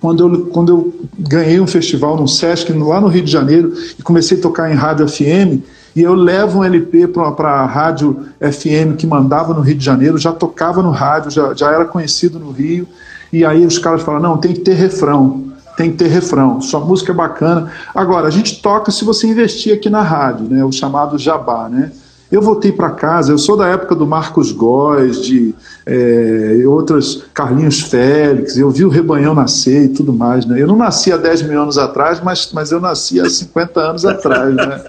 quando 0.01 0.27
eu, 0.27 0.45
quando 0.47 0.71
eu 0.71 0.93
ganhei 1.17 1.59
um 1.59 1.67
festival 1.67 2.17
no 2.17 2.27
Sesc, 2.27 2.73
lá 2.73 2.99
no 2.99 3.07
Rio 3.07 3.23
de 3.23 3.31
Janeiro, 3.31 3.71
e 3.97 4.01
comecei 4.01 4.39
a 4.39 4.41
tocar 4.41 4.71
em 4.71 4.73
rádio 4.73 5.07
FM, 5.07 5.61
e 5.95 6.01
eu 6.01 6.15
levo 6.15 6.59
um 6.59 6.63
LP 6.63 7.07
para 7.07 7.49
a 7.49 7.65
rádio 7.67 8.25
FM 8.39 8.97
que 8.97 9.05
mandava 9.05 9.53
no 9.53 9.61
Rio 9.61 9.75
de 9.75 9.85
Janeiro, 9.85 10.17
já 10.17 10.31
tocava 10.31 10.81
no 10.81 10.89
rádio, 10.89 11.29
já, 11.29 11.53
já 11.53 11.71
era 11.71 11.85
conhecido 11.85 12.39
no 12.39 12.49
Rio, 12.49 12.87
e 13.31 13.45
aí 13.45 13.63
os 13.63 13.77
caras 13.77 14.01
falam, 14.01 14.19
não, 14.19 14.37
tem 14.37 14.53
que 14.53 14.61
ter 14.61 14.73
refrão, 14.73 15.51
tem 15.77 15.91
que 15.91 15.97
ter 15.97 16.07
refrão, 16.07 16.59
sua 16.61 16.79
música 16.79 17.11
é 17.11 17.15
bacana. 17.15 17.71
Agora, 17.93 18.27
a 18.27 18.31
gente 18.31 18.59
toca 18.59 18.91
se 18.91 19.05
você 19.05 19.27
investir 19.27 19.71
aqui 19.71 19.89
na 19.89 20.01
rádio, 20.01 20.47
né, 20.49 20.65
o 20.65 20.71
chamado 20.71 21.17
jabá, 21.17 21.69
né? 21.69 21.91
Eu 22.32 22.41
voltei 22.41 22.71
para 22.71 22.91
casa, 22.91 23.34
eu 23.34 23.38
sou 23.38 23.57
da 23.57 23.67
época 23.67 23.93
do 23.93 24.07
Marcos 24.07 24.53
Góes, 24.53 25.21
de 25.21 25.53
é, 25.86 26.63
outras, 26.65 27.23
Carlinhos 27.34 27.82
Félix, 27.82 28.57
eu 28.57 28.69
vi 28.69 28.86
o 28.86 28.89
Rebanhão 28.89 29.34
nascer 29.34 29.86
e 29.86 29.89
tudo 29.89 30.13
mais. 30.13 30.45
Né? 30.45 30.61
Eu 30.61 30.67
não 30.67 30.77
nasci 30.77 31.11
há 31.11 31.17
10 31.17 31.41
mil 31.41 31.61
anos 31.61 31.77
atrás, 31.77 32.21
mas, 32.23 32.51
mas 32.53 32.71
eu 32.71 32.79
nasci 32.79 33.19
há 33.19 33.29
50 33.29 33.79
anos 33.79 34.05
atrás. 34.05 34.55
Né? 34.55 34.82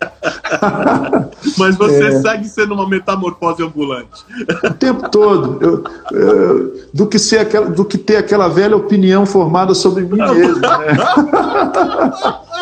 mas 1.58 1.76
você 1.76 2.04
é, 2.04 2.20
segue 2.20 2.48
sendo 2.48 2.74
uma 2.74 2.88
metamorfose 2.88 3.62
ambulante. 3.62 4.24
O 4.64 4.74
tempo 4.74 5.08
todo. 5.08 5.58
Eu, 5.60 5.84
eu, 6.16 6.72
do, 6.94 7.06
que 7.06 7.18
ser 7.18 7.38
aquela, 7.38 7.68
do 7.68 7.84
que 7.84 7.98
ter 7.98 8.18
aquela 8.18 8.46
velha 8.46 8.76
opinião 8.76 9.26
formada 9.26 9.74
sobre 9.74 10.04
mim 10.04 10.18
mesmo. 10.18 10.60
Né? 10.60 10.68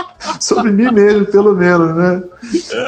sobre 0.39 0.71
mim 0.71 0.91
mesmo, 0.91 1.27
pelo 1.27 1.55
menos, 1.55 1.97
né? 1.97 2.23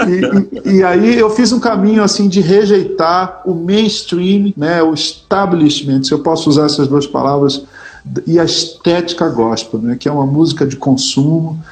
E, 0.06 0.70
e, 0.70 0.76
e, 0.76 0.84
aí 0.84 1.18
eu 1.18 1.30
fiz 1.30 1.52
um 1.52 1.60
caminho 1.60 2.02
assim 2.02 2.28
de 2.28 2.40
rejeitar 2.40 3.42
o 3.44 3.54
mainstream, 3.54 4.52
né, 4.56 4.82
o 4.82 4.94
establishment, 4.94 6.04
se 6.04 6.12
eu 6.12 6.20
posso 6.20 6.48
usar 6.48 6.66
essas 6.66 6.88
duas 6.88 7.06
palavras, 7.06 7.62
e 8.26 8.38
a 8.38 8.44
estética 8.44 9.28
gospel, 9.28 9.80
né, 9.80 9.96
que 9.98 10.08
é 10.08 10.12
uma 10.12 10.26
música 10.26 10.66
de 10.66 10.76
consumo, 10.76 11.62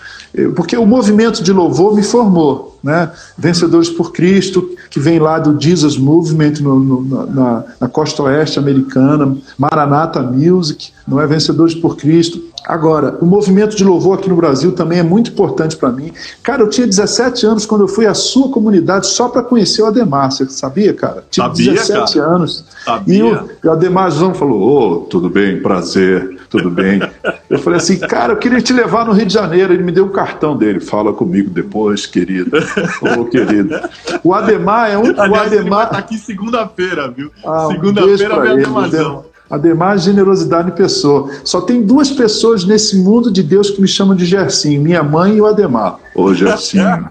porque 0.55 0.77
o 0.77 0.87
movimento 0.87 1.43
de 1.43 1.53
louvor 1.53 1.95
me 1.95 2.05
formou, 2.05 2.79
né? 2.83 3.11
Vencedores 3.37 3.91
por 3.91 4.13
Cristo, 4.13 4.71
que 4.89 5.01
vem 5.01 5.19
lá 5.19 5.41
do 5.41 5.61
Jesus 5.61 5.97
Movement 5.97 6.55
no, 6.61 6.79
no, 6.79 7.27
na, 7.27 7.65
na, 7.81 7.89
costa 7.89 8.23
oeste 8.23 8.59
americana, 8.59 9.37
Maranata 9.59 10.23
Music, 10.23 10.93
não 11.07 11.21
é? 11.21 11.27
Vencedores 11.27 11.75
por 11.75 11.97
Cristo, 11.97 12.41
Agora, 12.67 13.17
o 13.21 13.27
movimento 13.27 13.75
de 13.75 13.85
louvor 13.85 14.19
aqui 14.19 14.29
no 14.29 14.37
Brasil 14.37 14.73
também 14.73 14.99
é 14.99 15.03
muito 15.03 15.31
importante 15.31 15.77
para 15.77 15.91
mim. 15.91 16.13
Cara, 16.43 16.63
eu 16.63 16.69
tinha 16.69 16.87
17 16.87 17.47
anos 17.47 17.67
quando 17.67 17.83
eu 17.83 17.89
fui 17.89 18.07
à 18.07 18.15
sua 18.15 18.51
comunidade 18.51 19.07
só 19.07 19.29
para 19.29 19.43
conhecer 19.43 19.83
o 19.83 19.87
Ademar. 19.87 20.31
Você 20.31 20.47
sabia, 20.49 20.93
cara? 20.93 21.25
Tinha 21.31 21.47
sabia, 21.47 21.73
17 21.73 22.19
cara. 22.19 22.31
anos. 22.31 22.65
Sabia. 22.85 23.45
E 23.63 23.67
o, 23.67 23.71
Ademar 23.71 24.11
João 24.11 24.35
falou: 24.35 24.61
Ô, 24.61 24.93
oh, 24.93 24.97
tudo 25.07 25.31
bem, 25.31 25.61
prazer, 25.61 26.39
tudo 26.49 26.71
bem. 26.71 27.01
eu 27.49 27.59
falei 27.59 27.79
assim, 27.79 27.99
cara, 27.99 28.35
eu 28.35 28.37
queria 28.37 28.61
te 28.61 28.73
levar 28.73 29.07
no 29.07 29.13
Rio 29.13 29.27
de 29.27 29.35
Janeiro. 29.35 29.73
Ele 29.73 29.83
me 29.83 29.93
deu 29.93 30.07
o 30.07 30.11
cartão 30.11 30.57
dele. 30.57 30.81
Fala 30.81 31.13
comigo 31.13 31.51
depois, 31.51 32.07
querido. 32.07 32.59
Ô, 33.01 33.21
oh, 33.21 33.25
querido. 33.25 33.81
O 34.23 34.35
Ademar 34.35 34.91
é 34.91 34.99
um. 34.99 35.05
Aliás, 35.19 35.31
o 35.53 35.59
Ademar 35.59 35.91
tá 35.91 35.99
aqui 35.99 36.19
segunda-feira, 36.19 37.11
viu? 37.11 37.31
Ah, 37.45 37.69
segunda-feira 37.71 38.37
um 38.37 38.43
vem 38.43 38.53
Ademarzão. 38.53 39.30
Ademar, 39.51 39.99
generosidade 39.99 40.71
em 40.71 40.75
pessoa. 40.75 41.29
Só 41.43 41.61
tem 41.61 41.83
duas 41.83 42.11
pessoas 42.11 42.65
nesse 42.65 42.97
mundo 42.97 43.33
de 43.33 43.43
Deus 43.43 43.69
que 43.69 43.81
me 43.81 43.89
chamam 43.89 44.15
de 44.15 44.25
Gersinho: 44.25 44.81
minha 44.81 45.03
mãe 45.03 45.37
e 45.37 45.41
o 45.41 45.47
Ademar. 45.47 45.99
Ô, 46.15 46.33
Gersinho. 46.33 47.11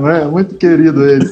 Não 0.00 0.08
é? 0.08 0.24
Muito 0.24 0.54
querido 0.54 1.04
ele. 1.04 1.28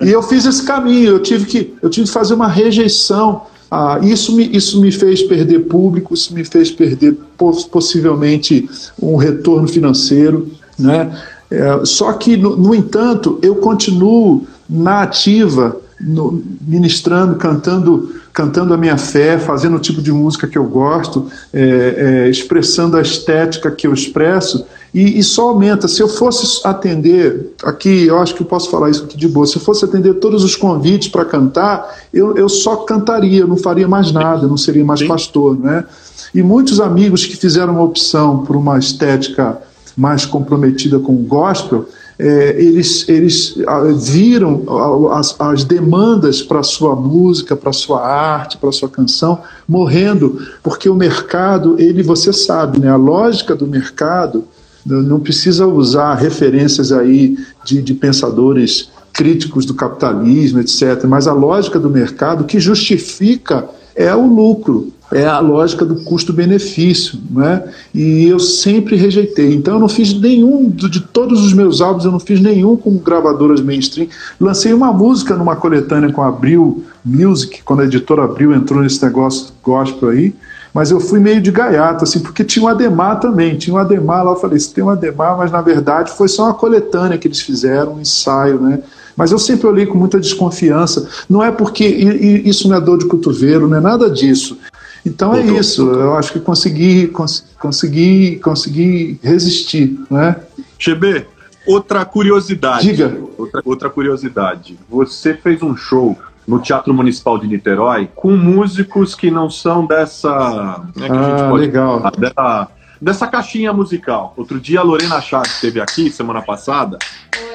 E 0.00 0.08
eu 0.10 0.22
fiz 0.22 0.46
esse 0.46 0.64
caminho, 0.64 1.10
eu 1.10 1.18
tive 1.20 1.44
que, 1.44 1.74
eu 1.82 1.90
tive 1.90 2.06
que 2.06 2.12
fazer 2.12 2.32
uma 2.32 2.48
rejeição. 2.48 3.42
Ah, 3.70 3.98
isso, 4.02 4.34
me, 4.34 4.48
isso 4.56 4.80
me 4.80 4.90
fez 4.90 5.22
perder 5.22 5.66
público, 5.66 6.14
isso 6.14 6.32
me 6.32 6.42
fez 6.42 6.70
perder 6.70 7.18
possivelmente 7.38 8.66
um 9.00 9.16
retorno 9.16 9.68
financeiro. 9.68 10.48
Né? 10.78 11.14
É, 11.50 11.84
só 11.84 12.14
que, 12.14 12.34
no, 12.34 12.56
no 12.56 12.74
entanto, 12.74 13.38
eu 13.42 13.56
continuo 13.56 14.46
na 14.68 15.02
ativa, 15.02 15.76
no, 16.00 16.42
ministrando, 16.60 17.36
cantando 17.36 18.18
cantando 18.38 18.72
a 18.72 18.76
minha 18.76 18.96
fé, 18.96 19.36
fazendo 19.36 19.76
o 19.76 19.80
tipo 19.80 20.00
de 20.00 20.12
música 20.12 20.46
que 20.46 20.56
eu 20.56 20.62
gosto, 20.62 21.26
é, 21.52 22.24
é, 22.24 22.30
expressando 22.30 22.96
a 22.96 23.02
estética 23.02 23.68
que 23.68 23.84
eu 23.84 23.92
expresso, 23.92 24.64
e, 24.94 25.18
e, 25.18 25.24
só 25.24 25.48
aumenta. 25.48 25.88
Se 25.88 26.00
eu 26.00 26.06
fosse 26.06 26.60
atender, 26.64 27.52
aqui 27.64 28.06
eu 28.06 28.16
acho 28.16 28.36
que 28.36 28.42
eu 28.42 28.46
posso 28.46 28.70
falar 28.70 28.90
isso 28.90 29.02
aqui 29.02 29.16
de 29.16 29.26
boa, 29.26 29.44
se 29.44 29.56
eu 29.56 29.60
fosse 29.60 29.84
atender 29.84 30.14
todos 30.14 30.44
os 30.44 30.54
convites 30.54 31.08
para 31.08 31.24
cantar, 31.24 31.84
eu, 32.14 32.36
eu 32.36 32.48
só 32.48 32.76
cantaria, 32.76 33.40
eu 33.40 33.48
não 33.48 33.56
faria 33.56 33.88
mais 33.88 34.12
nada, 34.12 34.44
eu 34.44 34.48
não 34.48 34.56
seria 34.56 34.84
mais 34.84 35.00
Sim. 35.00 35.08
pastor, 35.08 35.58
né? 35.58 35.84
E 36.32 36.40
muitos 36.40 36.80
amigos 36.80 37.26
que 37.26 37.36
fizeram 37.36 37.72
uma 37.72 37.82
opção 37.82 38.44
por 38.44 38.54
uma 38.54 38.78
estética 38.78 39.58
mais 39.96 40.24
comprometida 40.24 41.00
com 41.00 41.12
o 41.12 41.24
gospel, 41.24 41.88
é, 42.18 42.60
eles, 42.60 43.08
eles 43.08 43.54
ah, 43.66 43.80
viram 43.94 44.64
as, 45.12 45.36
as 45.38 45.62
demandas 45.62 46.42
para 46.42 46.62
sua 46.64 46.96
música, 46.96 47.54
para 47.54 47.72
sua 47.72 48.04
arte, 48.04 48.58
para 48.58 48.72
sua 48.72 48.88
canção 48.88 49.40
morrendo, 49.68 50.44
porque 50.62 50.88
o 50.88 50.94
mercado, 50.94 51.76
ele, 51.78 52.02
você 52.02 52.32
sabe, 52.32 52.80
né, 52.80 52.90
a 52.90 52.96
lógica 52.96 53.54
do 53.54 53.66
mercado 53.66 54.44
não 54.84 55.20
precisa 55.20 55.66
usar 55.66 56.14
referências 56.14 56.92
aí 56.92 57.36
de, 57.64 57.82
de 57.82 57.94
pensadores 57.94 58.90
críticos 59.12 59.66
do 59.66 59.74
capitalismo, 59.74 60.60
etc. 60.60 61.04
Mas 61.06 61.26
a 61.26 61.32
lógica 61.32 61.78
do 61.78 61.90
mercado 61.90 62.44
que 62.44 62.58
justifica 62.58 63.68
é 63.94 64.14
o 64.14 64.26
lucro 64.26 64.92
é 65.12 65.24
a 65.24 65.38
lógica 65.38 65.84
do 65.84 65.96
custo-benefício, 66.02 67.18
né? 67.30 67.64
E 67.94 68.26
eu 68.26 68.38
sempre 68.38 68.96
rejeitei. 68.96 69.54
Então 69.54 69.74
eu 69.74 69.80
não 69.80 69.88
fiz 69.88 70.12
nenhum 70.12 70.68
de 70.68 71.00
todos 71.00 71.44
os 71.44 71.52
meus 71.52 71.80
álbuns, 71.80 72.04
eu 72.04 72.12
não 72.12 72.20
fiz 72.20 72.40
nenhum 72.40 72.76
com 72.76 72.96
gravadoras 72.98 73.60
mainstream. 73.60 74.08
Lancei 74.40 74.72
uma 74.72 74.92
música 74.92 75.34
numa 75.34 75.56
coletânea 75.56 76.12
com 76.12 76.22
a 76.22 76.28
Abril 76.28 76.84
Music, 77.04 77.62
quando 77.62 77.80
a 77.80 77.84
editora 77.84 78.24
Abril 78.24 78.54
entrou 78.54 78.82
nesse 78.82 79.02
negócio 79.02 79.52
gospel 79.62 80.10
aí, 80.10 80.34
mas 80.74 80.90
eu 80.90 81.00
fui 81.00 81.18
meio 81.18 81.40
de 81.40 81.50
gaiato, 81.50 82.04
assim, 82.04 82.20
porque 82.20 82.44
tinha 82.44 82.64
um 82.64 82.68
Ademar 82.68 83.18
também, 83.18 83.56
tinha 83.56 83.74
um 83.74 83.78
Ademar 83.78 84.24
lá, 84.24 84.32
eu 84.32 84.36
falei, 84.36 84.60
se 84.60 84.72
tem 84.72 84.84
um 84.84 84.90
Ademar, 84.90 85.38
mas 85.38 85.50
na 85.50 85.62
verdade 85.62 86.12
foi 86.12 86.28
só 86.28 86.44
uma 86.44 86.54
coletânea 86.54 87.16
que 87.16 87.26
eles 87.26 87.40
fizeram, 87.40 87.94
um 87.94 88.00
ensaio, 88.00 88.60
né? 88.60 88.80
Mas 89.16 89.32
eu 89.32 89.38
sempre 89.38 89.66
olhei 89.66 89.86
com 89.86 89.98
muita 89.98 90.20
desconfiança. 90.20 91.08
Não 91.28 91.42
é 91.42 91.50
porque 91.50 91.84
isso 91.84 92.68
não 92.68 92.76
é 92.76 92.80
dor 92.80 92.98
de 92.98 93.06
cotovelo, 93.06 93.66
não 93.66 93.76
é 93.76 93.80
nada 93.80 94.08
disso. 94.08 94.56
Então 95.04 95.34
é 95.34 95.40
isso, 95.40 95.90
eu 95.90 96.16
acho 96.16 96.32
que 96.32 96.40
consegui, 96.40 97.08
cons 97.08 97.44
consegui, 97.58 98.36
consegui 98.36 99.18
resistir, 99.22 99.98
né? 100.10 100.36
GB, 100.78 101.26
outra 101.66 102.04
curiosidade. 102.04 102.86
Diga. 102.86 103.18
Outra, 103.36 103.62
outra 103.64 103.90
curiosidade. 103.90 104.78
Você 104.88 105.34
fez 105.34 105.62
um 105.62 105.76
show 105.76 106.16
no 106.46 106.58
Teatro 106.58 106.94
Municipal 106.94 107.38
de 107.38 107.46
Niterói 107.46 108.08
com 108.14 108.36
músicos 108.36 109.14
que 109.14 109.30
não 109.30 109.50
são 109.50 109.84
dessa. 109.84 110.82
Como 110.94 111.04
é 111.04 111.08
que 111.08 111.16
ah, 111.16 111.20
a 111.20 111.30
gente 111.30 111.50
pode 111.50 111.66
legal. 111.66 111.98
Falar? 111.98 112.10
Dessa, 112.16 112.68
dessa 113.00 113.26
caixinha 113.26 113.72
musical. 113.72 114.34
Outro 114.36 114.58
dia 114.60 114.80
a 114.80 114.82
Lorena 114.82 115.20
Chaves 115.20 115.54
esteve 115.54 115.80
aqui, 115.80 116.10
semana 116.10 116.42
passada, 116.42 116.98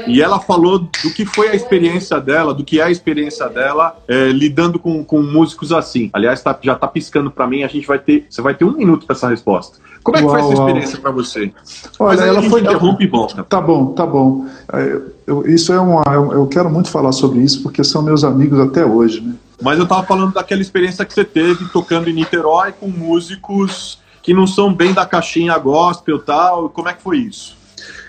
e 0.08 0.22
ela 0.22 0.40
falou 0.40 0.80
do 0.80 1.14
que 1.14 1.26
foi 1.26 1.50
a 1.50 1.56
experiência 1.56 2.20
dela, 2.20 2.54
do 2.54 2.64
que 2.64 2.80
é 2.80 2.84
a 2.84 2.92
experiência 2.92 3.48
dela 3.48 3.96
é, 4.08 4.30
lidando 4.30 4.80
com, 4.80 5.04
com 5.04 5.22
músicos 5.22 5.72
assim. 5.72 6.10
Aliás, 6.14 6.42
tá, 6.42 6.58
já 6.62 6.76
tá 6.76 6.88
piscando 6.88 7.32
para 7.32 7.48
mim, 7.48 7.64
a 7.64 7.68
gente 7.68 7.88
vai 7.88 8.00
ter. 8.00 8.26
Você 8.30 8.42
vai 8.42 8.54
ter 8.54 8.66
um 8.66 8.74
minuto 8.74 9.06
para 9.06 9.16
essa 9.16 9.30
resposta. 9.30 9.78
Como 10.04 10.18
é 10.18 10.20
que 10.20 10.26
uau, 10.26 10.36
foi 10.36 10.44
essa 10.44 10.62
experiência 10.62 11.00
para 11.00 11.12
você? 11.12 11.52
Olha, 11.98 12.22
ela 12.22 12.42
foi. 12.44 12.62
Interrompe 12.62 13.04
e 13.06 13.08
volta. 13.08 13.44
Tá 13.44 13.62
bom, 13.62 13.94
tá 13.94 14.06
bom. 14.06 14.46
É, 14.74 15.02
eu, 15.26 15.48
isso 15.48 15.72
é 15.72 15.80
uma. 15.80 16.04
Eu 16.06 16.48
quero 16.48 16.70
muito 16.70 16.90
falar 16.90 17.14
sobre 17.14 17.40
isso 17.40 17.64
porque 17.64 17.84
são 17.84 18.02
meus 18.02 18.24
amigos 18.24 18.60
até 18.60 18.86
hoje, 18.86 19.22
né? 19.22 19.36
Mas 19.62 19.80
eu 19.80 19.88
tava 19.88 20.04
falando 20.04 20.34
daquela 20.34 20.62
experiência 20.62 21.06
que 21.06 21.14
você 21.14 21.24
teve 21.24 21.66
tocando 21.70 22.10
em 22.10 22.14
Niterói 22.14 22.74
com 22.74 22.88
músicos 22.90 24.03
que 24.24 24.34
não 24.34 24.48
são 24.48 24.74
bem 24.74 24.94
da 24.94 25.06
caixinha 25.06 25.58
gospel 25.58 26.18
tal. 26.18 26.70
Como 26.70 26.88
é 26.88 26.94
que 26.94 27.04
foi 27.04 27.18
isso? 27.18 27.56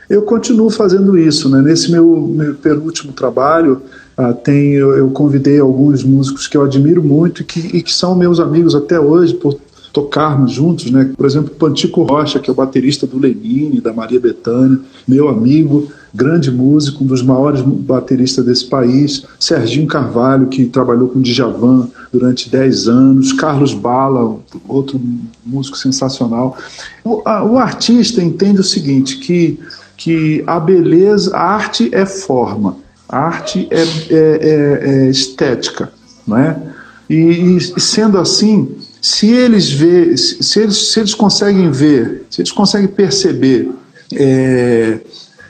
Eu 0.09 0.23
continuo 0.23 0.71
fazendo 0.71 1.19
isso, 1.19 1.49
né? 1.49 1.61
Nesse 1.61 1.91
meu, 1.91 2.07
meu 2.07 2.55
penúltimo 2.55 3.13
trabalho, 3.13 3.83
ah, 4.17 4.33
tem, 4.33 4.73
eu, 4.73 4.97
eu, 4.97 5.11
convidei 5.11 5.59
alguns 5.59 6.05
músicos 6.05 6.47
que 6.47 6.57
eu 6.57 6.63
admiro 6.63 7.03
muito 7.03 7.43
e 7.43 7.45
que, 7.45 7.61
e 7.61 7.83
que 7.83 7.93
são 7.93 8.15
meus 8.15 8.39
amigos 8.39 8.75
até 8.75 9.01
hoje, 9.01 9.35
por 9.35 9.59
tocarmos 9.95 10.51
juntos, 10.51 10.91
né? 10.91 11.13
Por 11.17 11.25
exemplo, 11.25 11.55
Pantico 11.55 12.03
Rocha, 12.03 12.41
que 12.41 12.51
é 12.51 12.53
o 12.53 12.57
baterista 12.57 13.07
do 13.07 13.17
Lenine, 13.17 13.81
da 13.81 13.93
Maria 13.93 14.19
Bethânia, 14.19 14.81
meu 15.07 15.29
amigo, 15.29 15.89
grande 16.13 16.51
músico, 16.51 17.05
um 17.05 17.07
dos 17.07 17.23
maiores 17.23 17.63
bateristas 17.63 18.45
desse 18.45 18.67
país, 18.67 19.25
Serginho 19.39 19.87
Carvalho, 19.87 20.49
que 20.49 20.67
trabalhou 20.67 21.09
com 21.09 21.23
Djavan 21.23 21.89
durante 22.13 22.51
10 22.51 22.89
anos, 22.89 23.33
Carlos 23.33 23.73
Bala, 23.73 24.37
outro 24.67 25.01
músico 25.47 25.77
sensacional. 25.77 26.59
O, 27.05 27.23
a, 27.25 27.45
o 27.45 27.57
artista 27.57 28.21
entende 28.21 28.59
o 28.61 28.65
seguinte, 28.65 29.19
que, 29.19 29.61
que 29.97 30.43
a 30.45 30.59
beleza, 30.59 31.37
a 31.37 31.41
arte 31.41 31.89
é 31.93 32.05
forma, 32.05 32.77
a 33.09 33.19
arte 33.19 33.69
é, 33.71 33.83
é, 33.83 33.87
é, 34.11 35.07
é 35.07 35.11
estética, 35.11 35.93
não 36.27 36.37
é? 36.37 36.61
E, 37.09 37.15
e, 37.15 37.81
sendo 37.81 38.19
assim, 38.19 38.75
se 39.05 39.31
eles 39.31 39.71
vê, 39.71 40.17
se 40.17 40.61
eles, 40.61 40.91
se 40.91 40.99
eles 40.99 41.15
conseguem 41.15 41.71
ver, 41.71 42.25
se 42.31 42.41
eles 42.41 42.51
conseguem 42.51 42.89
perceber 42.89 43.71
é, 44.15 44.99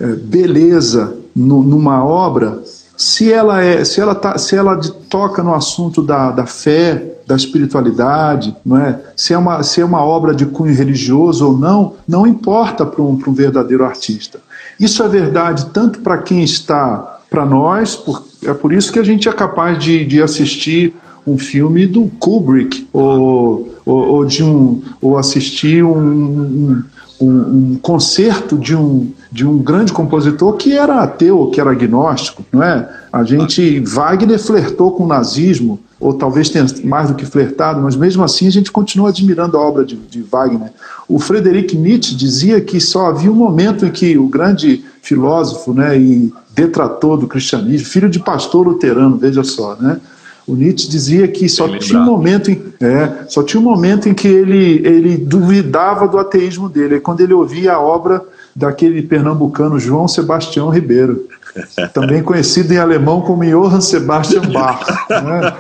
é, 0.00 0.06
beleza 0.06 1.16
no, 1.36 1.62
numa 1.62 2.04
obra, 2.04 2.60
se 2.96 3.32
ela 3.32 3.62
é, 3.62 3.84
se 3.84 4.00
ela 4.00 4.12
tá, 4.12 4.36
se 4.38 4.56
ela 4.56 4.76
toca 5.08 5.40
no 5.40 5.54
assunto 5.54 6.02
da, 6.02 6.32
da 6.32 6.46
fé, 6.46 7.20
da 7.28 7.36
espiritualidade, 7.36 8.56
não 8.66 8.76
é? 8.76 9.00
Se 9.16 9.32
é 9.32 9.38
uma, 9.38 9.62
se 9.62 9.80
é 9.80 9.84
uma 9.84 10.04
obra 10.04 10.34
de 10.34 10.46
cunho 10.46 10.74
religioso 10.74 11.46
ou 11.46 11.56
não, 11.56 11.94
não 12.08 12.26
importa 12.26 12.84
para 12.84 13.02
um, 13.02 13.16
um 13.24 13.32
verdadeiro 13.32 13.84
artista. 13.84 14.40
Isso 14.80 15.00
é 15.00 15.08
verdade 15.08 15.66
tanto 15.66 16.00
para 16.00 16.18
quem 16.18 16.42
está 16.42 17.20
para 17.30 17.46
nós, 17.46 17.94
por, 17.94 18.26
é 18.42 18.52
por 18.52 18.72
isso 18.72 18.92
que 18.92 18.98
a 18.98 19.04
gente 19.04 19.28
é 19.28 19.32
capaz 19.32 19.78
de, 19.78 20.04
de 20.04 20.20
assistir 20.20 20.92
um 21.26 21.38
filme 21.38 21.86
do 21.86 22.10
Kubrick 22.18 22.86
ou, 22.92 23.74
ou, 23.84 24.08
ou 24.08 24.24
de 24.24 24.42
um 24.42 24.82
ou 25.00 25.16
assistir 25.16 25.84
um, 25.84 26.82
um, 27.20 27.26
um, 27.26 27.78
concerto 27.80 28.58
de 28.58 28.76
um 28.76 29.10
de 29.34 29.44
um 29.44 29.58
grande 29.58 29.92
compositor 29.92 30.52
que 30.52 30.78
era 30.78 31.00
ateu, 31.00 31.50
que 31.52 31.60
era 31.60 31.72
agnóstico, 31.72 32.44
não 32.52 32.62
é? 32.62 32.88
A 33.12 33.24
gente, 33.24 33.80
Wagner 33.80 34.38
flertou 34.38 34.92
com 34.92 35.02
o 35.02 35.08
nazismo, 35.08 35.80
ou 35.98 36.14
talvez 36.14 36.50
tenha 36.50 36.64
mais 36.84 37.08
do 37.08 37.16
que 37.16 37.26
flertado, 37.26 37.80
mas 37.80 37.96
mesmo 37.96 38.22
assim 38.22 38.46
a 38.46 38.50
gente 38.50 38.70
continua 38.70 39.08
admirando 39.08 39.56
a 39.56 39.60
obra 39.60 39.84
de, 39.84 39.96
de 39.96 40.22
Wagner. 40.22 40.70
O 41.08 41.18
Friedrich 41.18 41.76
Nietzsche 41.76 42.14
dizia 42.14 42.60
que 42.60 42.80
só 42.80 43.06
havia 43.06 43.30
um 43.30 43.34
momento 43.34 43.84
em 43.84 43.90
que 43.90 44.16
o 44.16 44.28
grande 44.28 44.84
filósofo, 45.02 45.74
né, 45.74 45.98
e 45.98 46.32
detrator 46.54 47.16
do 47.18 47.26
cristianismo, 47.26 47.88
filho 47.88 48.08
de 48.08 48.20
pastor 48.20 48.64
luterano, 48.64 49.16
veja 49.16 49.42
só, 49.42 49.74
né? 49.80 50.00
O 50.46 50.54
Nietzsche 50.54 50.88
dizia 50.88 51.26
que 51.26 51.48
só 51.48 51.66
tinha 51.78 51.98
um 51.98 52.04
momento 52.04 52.50
em, 52.50 52.62
é, 52.80 53.24
só 53.28 53.42
tinha 53.42 53.60
um 53.60 53.64
momento 53.64 54.08
em 54.08 54.14
que 54.14 54.28
ele, 54.28 54.86
ele 54.86 55.16
duvidava 55.16 56.06
do 56.06 56.18
ateísmo 56.18 56.68
dele, 56.68 56.96
é 56.96 57.00
quando 57.00 57.20
ele 57.22 57.32
ouvia 57.32 57.72
a 57.72 57.80
obra 57.80 58.22
daquele 58.54 59.02
pernambucano 59.02 59.80
João 59.80 60.06
Sebastião 60.06 60.68
Ribeiro, 60.68 61.26
também 61.94 62.22
conhecido 62.22 62.72
em 62.72 62.78
alemão 62.78 63.22
como 63.22 63.44
Johann 63.44 63.80
Sebastian 63.80 64.42
Bach. 64.52 64.84
Né? 65.08 65.54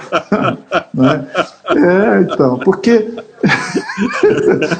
né? 0.92 1.26
É, 1.70 2.20
então, 2.20 2.58
porque 2.58 3.10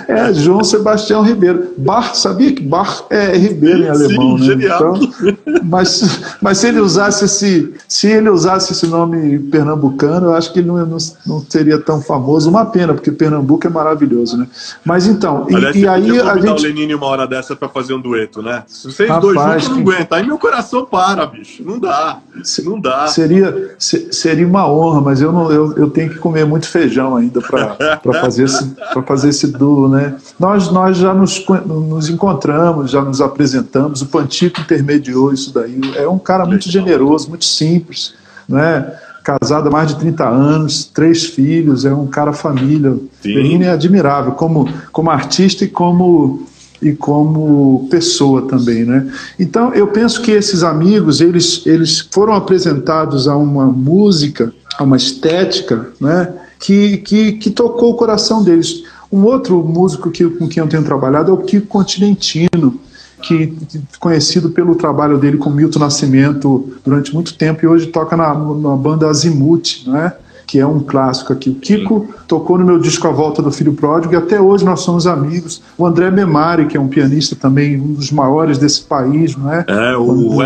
é, 0.08 0.32
João 0.34 0.64
Sebastião 0.64 1.22
Ribeiro. 1.22 1.74
Bar, 1.76 2.14
sabia 2.14 2.52
que 2.52 2.62
Bar 2.62 3.04
é 3.10 3.36
Ribeiro 3.36 3.84
em 3.84 3.88
alemão, 3.88 4.38
Sim, 4.38 4.40
né? 4.40 4.46
Genial. 4.46 4.96
Então, 4.96 5.36
mas, 5.64 6.36
mas 6.40 6.58
se 6.58 6.68
ele 6.68 6.80
usasse 6.80 7.24
esse, 7.24 7.74
se 7.88 8.08
ele 8.08 8.28
usasse 8.28 8.72
esse 8.72 8.86
nome 8.86 9.38
pernambucano, 9.38 10.28
eu 10.28 10.34
acho 10.34 10.52
que 10.52 10.60
ele 10.60 10.68
não, 10.68 10.76
não, 10.86 10.98
não 11.26 11.46
seria 11.48 11.78
tão 11.78 12.00
famoso. 12.00 12.48
Uma 12.48 12.66
pena, 12.66 12.94
porque 12.94 13.10
Pernambuco 13.12 13.66
é 13.66 13.70
maravilhoso, 13.70 14.36
né? 14.36 14.46
Mas 14.84 15.06
então, 15.06 15.46
Aliás, 15.52 15.76
e, 15.76 15.80
e 15.80 15.88
aí 15.88 16.20
a 16.20 16.36
gente. 16.36 16.60
o 16.60 16.62
Lenine 16.62 16.94
uma 16.94 17.06
hora 17.06 17.26
dessa 17.26 17.54
para 17.54 17.68
fazer 17.68 17.94
um 17.94 18.00
dueto, 18.00 18.42
né? 18.42 18.62
Se 18.66 18.90
vocês 18.90 19.08
Rapaz, 19.08 19.34
dois 19.34 19.62
juntos 19.62 19.68
não 19.68 19.78
aguentam, 19.78 20.18
aí 20.18 20.26
meu 20.26 20.38
coração 20.38 20.84
para, 20.84 21.26
bicho. 21.26 21.62
Não 21.64 21.78
dá. 21.78 22.18
Não 22.64 22.80
dá. 22.80 23.06
Seria, 23.06 23.74
seria 23.78 24.46
uma 24.46 24.70
honra, 24.70 25.00
mas 25.00 25.20
eu, 25.20 25.32
não, 25.32 25.50
eu, 25.50 25.76
eu 25.76 25.90
tenho 25.90 26.10
que 26.10 26.18
comer 26.18 26.44
muito 26.44 26.68
feijão 26.68 27.16
ainda 27.16 27.40
para 27.40 27.76
fazer, 28.20 28.48
esse, 28.54 28.74
fazer 29.06 29.28
esse 29.28 29.46
duo, 29.46 29.88
né? 29.88 30.16
Nós, 30.38 30.70
nós 30.70 30.96
já 30.96 31.12
nos, 31.12 31.44
nos 31.66 32.08
encontramos, 32.08 32.90
já 32.90 33.02
nos 33.02 33.20
apresentamos, 33.20 34.02
o 34.02 34.06
Pantico 34.06 34.60
intermediou 34.60 35.32
isso 35.32 35.52
daí. 35.52 35.80
É 35.96 36.08
um 36.08 36.18
cara 36.18 36.46
muito 36.46 36.70
generoso, 36.70 37.28
muito 37.28 37.44
simples, 37.44 38.14
né? 38.48 38.92
casado 39.24 39.68
há 39.68 39.70
mais 39.70 39.88
de 39.88 39.98
30 39.98 40.28
anos, 40.28 40.84
três 40.84 41.24
filhos, 41.24 41.86
é 41.86 41.94
um 41.94 42.06
cara 42.06 42.34
família. 42.34 42.94
Benini 43.22 43.64
é 43.64 43.70
admirável 43.70 44.32
como, 44.32 44.68
como 44.92 45.10
artista 45.10 45.64
e 45.64 45.68
como 45.68 46.46
e 46.82 46.92
como 46.92 47.88
pessoa 47.90 48.42
também, 48.42 48.84
né? 48.84 49.10
Então 49.40 49.72
eu 49.72 49.86
penso 49.86 50.20
que 50.20 50.30
esses 50.30 50.62
amigos 50.62 51.22
eles 51.22 51.62
eles 51.64 52.06
foram 52.12 52.34
apresentados 52.34 53.26
a 53.26 53.34
uma 53.34 53.64
música, 53.64 54.52
a 54.76 54.84
uma 54.84 54.98
estética, 54.98 55.88
né? 55.98 56.30
Que, 56.58 56.98
que, 56.98 57.32
que 57.32 57.50
tocou 57.50 57.92
o 57.92 57.96
coração 57.96 58.42
deles. 58.42 58.84
Um 59.12 59.24
outro 59.24 59.62
músico 59.62 60.10
que, 60.10 60.24
com 60.24 60.48
quem 60.48 60.62
eu 60.62 60.68
tenho 60.68 60.82
trabalhado 60.82 61.30
é 61.30 61.34
o 61.34 61.38
Kiko 61.38 61.66
Continentino, 61.66 62.80
que, 63.22 63.56
conhecido 64.00 64.50
pelo 64.50 64.74
trabalho 64.74 65.18
dele 65.18 65.36
com 65.36 65.50
Milton 65.50 65.78
Nascimento 65.78 66.74
durante 66.84 67.14
muito 67.14 67.36
tempo 67.36 67.64
e 67.64 67.68
hoje 67.68 67.86
toca 67.86 68.16
na, 68.16 68.34
na 68.34 68.76
banda 68.76 69.08
Azimuth, 69.08 69.86
né? 69.86 70.12
que 70.46 70.58
é 70.58 70.66
um 70.66 70.80
clássico 70.80 71.32
aqui. 71.32 71.50
O 71.50 71.54
Kiko 71.54 72.14
tocou 72.28 72.58
no 72.58 72.64
meu 72.64 72.78
disco 72.78 73.06
A 73.08 73.10
Volta 73.10 73.40
do 73.40 73.50
Filho 73.50 73.72
Pródigo 73.72 74.12
e 74.12 74.16
até 74.16 74.40
hoje 74.40 74.64
nós 74.64 74.80
somos 74.80 75.06
amigos. 75.06 75.62
O 75.78 75.86
André 75.86 76.10
Memari, 76.10 76.66
que 76.66 76.76
é 76.76 76.80
um 76.80 76.88
pianista 76.88 77.34
também, 77.34 77.80
um 77.80 77.94
dos 77.94 78.10
maiores 78.10 78.58
desse 78.58 78.82
país, 78.82 79.36
não 79.36 79.52
é? 79.52 79.64
É, 79.66 79.96
o, 79.96 80.36
o 80.36 80.38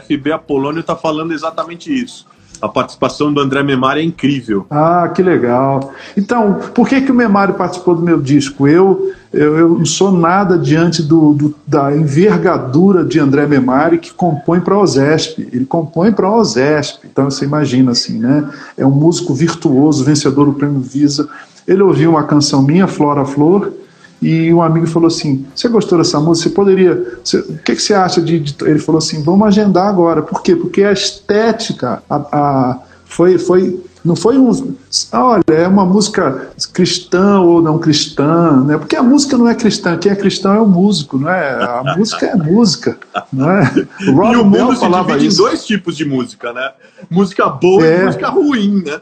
FB 0.00 0.32
Apolônio 0.32 0.80
está 0.80 0.94
falando 0.94 1.32
exatamente 1.32 1.92
isso 1.92 2.26
a 2.60 2.68
participação 2.68 3.32
do 3.32 3.40
André 3.40 3.62
Memari 3.62 4.00
é 4.00 4.04
incrível. 4.04 4.66
Ah, 4.70 5.10
que 5.14 5.22
legal. 5.22 5.92
Então, 6.16 6.60
por 6.74 6.88
que, 6.88 7.00
que 7.00 7.12
o 7.12 7.14
Memari 7.14 7.52
participou 7.52 7.94
do 7.94 8.02
meu 8.02 8.20
disco? 8.20 8.66
Eu, 8.66 9.12
eu, 9.32 9.58
eu 9.58 9.68
não 9.70 9.86
sou 9.86 10.10
nada 10.10 10.58
diante 10.58 11.02
do, 11.02 11.34
do, 11.34 11.54
da 11.66 11.94
envergadura 11.94 13.04
de 13.04 13.18
André 13.18 13.46
Memari 13.46 13.98
que 13.98 14.12
compõe 14.12 14.60
para 14.60 14.74
a 14.74 14.80
OSESP. 14.80 15.48
Ele 15.52 15.66
compõe 15.66 16.12
para 16.12 16.26
a 16.26 16.36
OSESP. 16.36 17.06
Então, 17.10 17.30
você 17.30 17.44
imagina 17.44 17.92
assim, 17.92 18.18
né? 18.18 18.48
É 18.76 18.86
um 18.86 18.90
músico 18.90 19.34
virtuoso, 19.34 20.04
vencedor 20.04 20.46
do 20.46 20.52
Prêmio 20.54 20.80
Visa. 20.80 21.28
Ele 21.66 21.82
ouviu 21.82 22.10
uma 22.10 22.24
canção 22.24 22.62
minha, 22.62 22.86
Flora 22.86 23.24
Flor, 23.24 23.72
e 24.20 24.52
um 24.52 24.62
amigo 24.62 24.86
falou 24.86 25.08
assim: 25.08 25.46
Você 25.54 25.68
gostou 25.68 25.98
dessa 25.98 26.18
música? 26.18 26.48
Você 26.48 26.54
poderia. 26.54 27.18
Você, 27.22 27.38
o 27.38 27.58
que, 27.58 27.74
que, 27.74 27.82
você 27.82 27.94
acha 27.94 28.20
de, 28.20 28.40
de, 28.40 28.56
Ele 28.64 28.78
falou 28.78 28.98
assim: 28.98 29.22
Vamos 29.22 29.46
agendar 29.46 29.88
agora. 29.88 30.22
Por 30.22 30.42
quê? 30.42 30.56
Porque 30.56 30.82
a 30.82 30.92
estética 30.92 32.02
a, 32.08 32.16
a, 32.16 32.78
foi, 33.04 33.38
foi 33.38 33.78
não 34.06 34.14
foi 34.14 34.38
um. 34.38 34.74
Olha, 35.12 35.42
é 35.48 35.66
uma 35.66 35.84
música 35.84 36.48
cristã 36.72 37.40
ou 37.40 37.60
não 37.60 37.78
cristã, 37.78 38.62
né? 38.64 38.78
Porque 38.78 38.94
a 38.94 39.02
música 39.02 39.36
não 39.36 39.48
é 39.48 39.54
cristã, 39.54 39.98
quem 39.98 40.12
é 40.12 40.14
cristão 40.14 40.54
é 40.54 40.60
o 40.60 40.66
músico, 40.66 41.18
não 41.18 41.28
é? 41.28 41.64
A 41.64 41.82
música 41.98 42.26
é 42.26 42.36
música, 42.36 42.96
não 43.32 43.50
é? 43.50 43.86
O 44.06 44.12
Rob 44.12 44.32
e 44.32 44.36
o 44.36 44.44
mundo 44.44 44.50
Bell 44.50 44.76
falava 44.76 45.16
isso. 45.18 45.42
em 45.42 45.44
dois 45.44 45.66
tipos 45.66 45.96
de 45.96 46.04
música, 46.04 46.52
né? 46.52 46.70
Música 47.10 47.48
boa 47.48 47.84
é. 47.84 48.02
e 48.02 48.04
música 48.04 48.28
ruim, 48.28 48.84
né? 48.84 49.00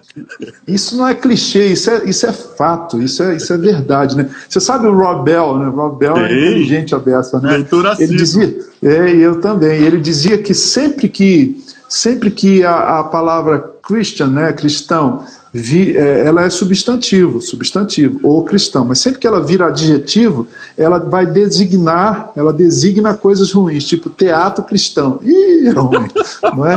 Isso 0.66 0.96
não 0.96 1.06
é 1.06 1.14
clichê, 1.14 1.66
isso 1.66 1.90
é, 1.90 2.04
isso 2.08 2.26
é 2.26 2.32
fato, 2.32 3.00
isso 3.02 3.22
é, 3.22 3.36
isso 3.36 3.52
é 3.52 3.58
verdade, 3.58 4.16
né? 4.16 4.30
Você 4.48 4.58
sabe 4.58 4.86
o 4.86 4.96
Rob 4.96 5.24
Bell, 5.24 5.58
né? 5.58 5.68
O 5.68 5.72
Rob 5.72 5.98
Bell 5.98 6.16
é 6.16 6.32
inteligente 6.32 6.94
a 6.94 6.98
beça, 6.98 7.38
né? 7.40 7.52
Leitura 7.52 7.94
Ele 7.98 8.16
dizia, 8.16 8.58
é, 8.82 9.10
eu 9.10 9.40
também. 9.40 9.82
Ele 9.82 10.00
dizia 10.00 10.38
que 10.38 10.54
sempre 10.54 11.08
que 11.08 11.62
sempre 11.94 12.28
que 12.28 12.64
a, 12.64 12.98
a 12.98 13.04
palavra 13.04 13.72
Christian, 13.80 14.26
né, 14.26 14.52
cristão, 14.52 15.24
vi, 15.52 15.96
é, 15.96 16.26
ela 16.26 16.42
é 16.42 16.50
substantivo, 16.50 17.40
substantivo, 17.40 18.18
ou 18.24 18.44
cristão, 18.44 18.84
mas 18.84 18.98
sempre 18.98 19.20
que 19.20 19.26
ela 19.26 19.40
vira 19.40 19.66
adjetivo, 19.66 20.48
ela 20.76 20.98
vai 20.98 21.24
designar, 21.24 22.32
ela 22.34 22.52
designa 22.52 23.14
coisas 23.14 23.52
ruins, 23.52 23.84
tipo 23.84 24.10
teatro 24.10 24.64
cristão. 24.64 25.20
Ih, 25.22 25.68
é 25.68 25.70
ruim, 25.70 26.08
não 26.56 26.66
é? 26.66 26.76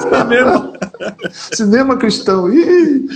Cinema. 0.00 0.72
Cinema 1.52 1.96
cristão. 1.98 2.50
Ih, 2.50 3.06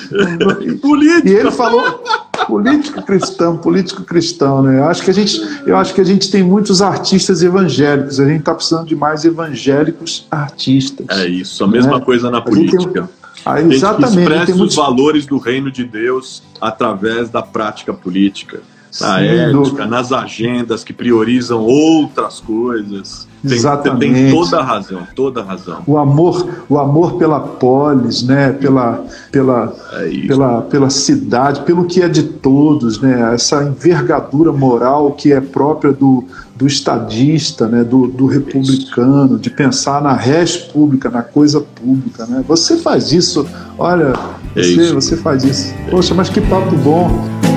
Política. 0.82 1.28
E 1.30 1.34
ele 1.34 1.50
falou 1.50 2.04
político 2.48 3.02
cristão, 3.02 3.58
político 3.58 4.02
cristão, 4.02 4.62
né? 4.62 4.78
Eu 4.78 4.84
acho 4.84 5.02
que 5.02 5.10
a 5.10 5.14
gente, 5.14 5.38
eu 5.66 5.76
acho 5.76 5.92
que 5.92 6.00
a 6.00 6.04
gente 6.04 6.30
tem 6.30 6.42
muitos 6.42 6.80
artistas 6.80 7.42
evangélicos. 7.42 8.18
A 8.18 8.26
gente 8.26 8.40
está 8.40 8.54
precisando 8.54 8.86
de 8.86 8.96
mais 8.96 9.26
evangélicos 9.26 10.26
artistas. 10.30 11.06
É 11.10 11.26
isso, 11.26 11.62
a 11.62 11.68
mesma 11.68 11.98
né? 11.98 12.04
coisa 12.04 12.30
na 12.30 12.40
política. 12.40 13.08
Ah, 13.44 13.60
exatamente. 13.60 14.20
Expressa 14.20 14.56
muitos... 14.56 14.76
os 14.78 14.82
valores 14.82 15.26
do 15.26 15.36
reino 15.36 15.70
de 15.70 15.84
Deus 15.84 16.42
através 16.58 17.28
da 17.28 17.42
prática 17.42 17.92
política, 17.92 18.60
na 18.98 19.20
ética, 19.20 19.86
nas 19.86 20.10
agendas 20.10 20.82
que 20.82 20.94
priorizam 20.94 21.60
outras 21.60 22.40
coisas. 22.40 23.27
Tem, 23.46 23.56
Exatamente. 23.56 24.14
Tem 24.14 24.30
toda 24.30 24.58
a 24.58 24.64
razão, 24.64 25.06
toda 25.14 25.40
a 25.40 25.44
razão. 25.44 25.82
O 25.86 25.96
amor, 25.96 26.64
o 26.68 26.78
amor 26.78 27.14
pela 27.14 27.38
polis, 27.38 28.22
né? 28.22 28.52
Pela, 28.52 29.04
pela, 29.30 29.72
é 29.92 30.26
pela, 30.26 30.62
pela 30.62 30.90
cidade, 30.90 31.60
pelo 31.62 31.84
que 31.84 32.02
é 32.02 32.08
de 32.08 32.24
todos, 32.24 33.00
né? 33.00 33.32
Essa 33.34 33.62
envergadura 33.62 34.52
moral 34.52 35.12
que 35.12 35.32
é 35.32 35.40
própria 35.40 35.92
do, 35.92 36.24
do 36.56 36.66
estadista, 36.66 37.68
né? 37.68 37.84
Do, 37.84 38.08
do 38.08 38.26
republicano, 38.26 39.38
de 39.38 39.50
pensar 39.50 40.02
na 40.02 40.14
res 40.14 40.56
pública, 40.56 41.08
na 41.08 41.22
coisa 41.22 41.60
pública, 41.60 42.26
né? 42.26 42.44
Você 42.48 42.76
faz 42.78 43.12
isso, 43.12 43.46
olha, 43.78 44.14
é 44.56 44.62
você, 44.62 44.82
isso. 44.82 44.94
você 44.94 45.16
faz 45.16 45.44
isso. 45.44 45.72
Poxa, 45.90 46.12
mas 46.14 46.28
que 46.28 46.40
papo 46.40 46.74
bom. 46.76 47.47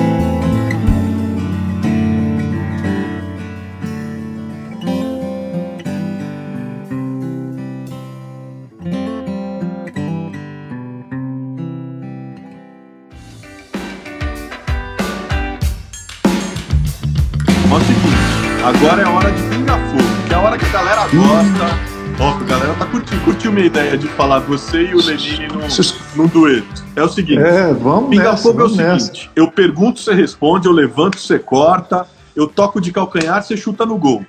Minha 23.52 23.66
ideia 23.66 23.96
de 23.96 24.08
falar 24.08 24.40
você 24.40 24.86
e 24.86 24.94
o 24.94 25.04
Lenine 25.04 25.48
num, 25.48 26.22
num 26.22 26.26
dueto. 26.26 26.82
É 26.96 27.02
o 27.02 27.08
seguinte: 27.08 27.40
é, 27.40 27.72
vamos 27.72 28.10
pingar 28.10 28.36
fogo 28.38 28.62
é 28.62 28.64
o 28.64 28.68
seguinte: 28.68 29.30
eu 29.36 29.50
pergunto, 29.50 30.00
você 30.00 30.14
responde, 30.14 30.66
eu 30.66 30.72
levanto, 30.72 31.18
você 31.18 31.38
corta, 31.38 32.06
eu 32.34 32.48
toco 32.48 32.80
de 32.80 32.90
calcanhar, 32.90 33.42
você 33.42 33.56
chuta 33.56 33.86
no 33.86 33.96
gol. 33.98 34.24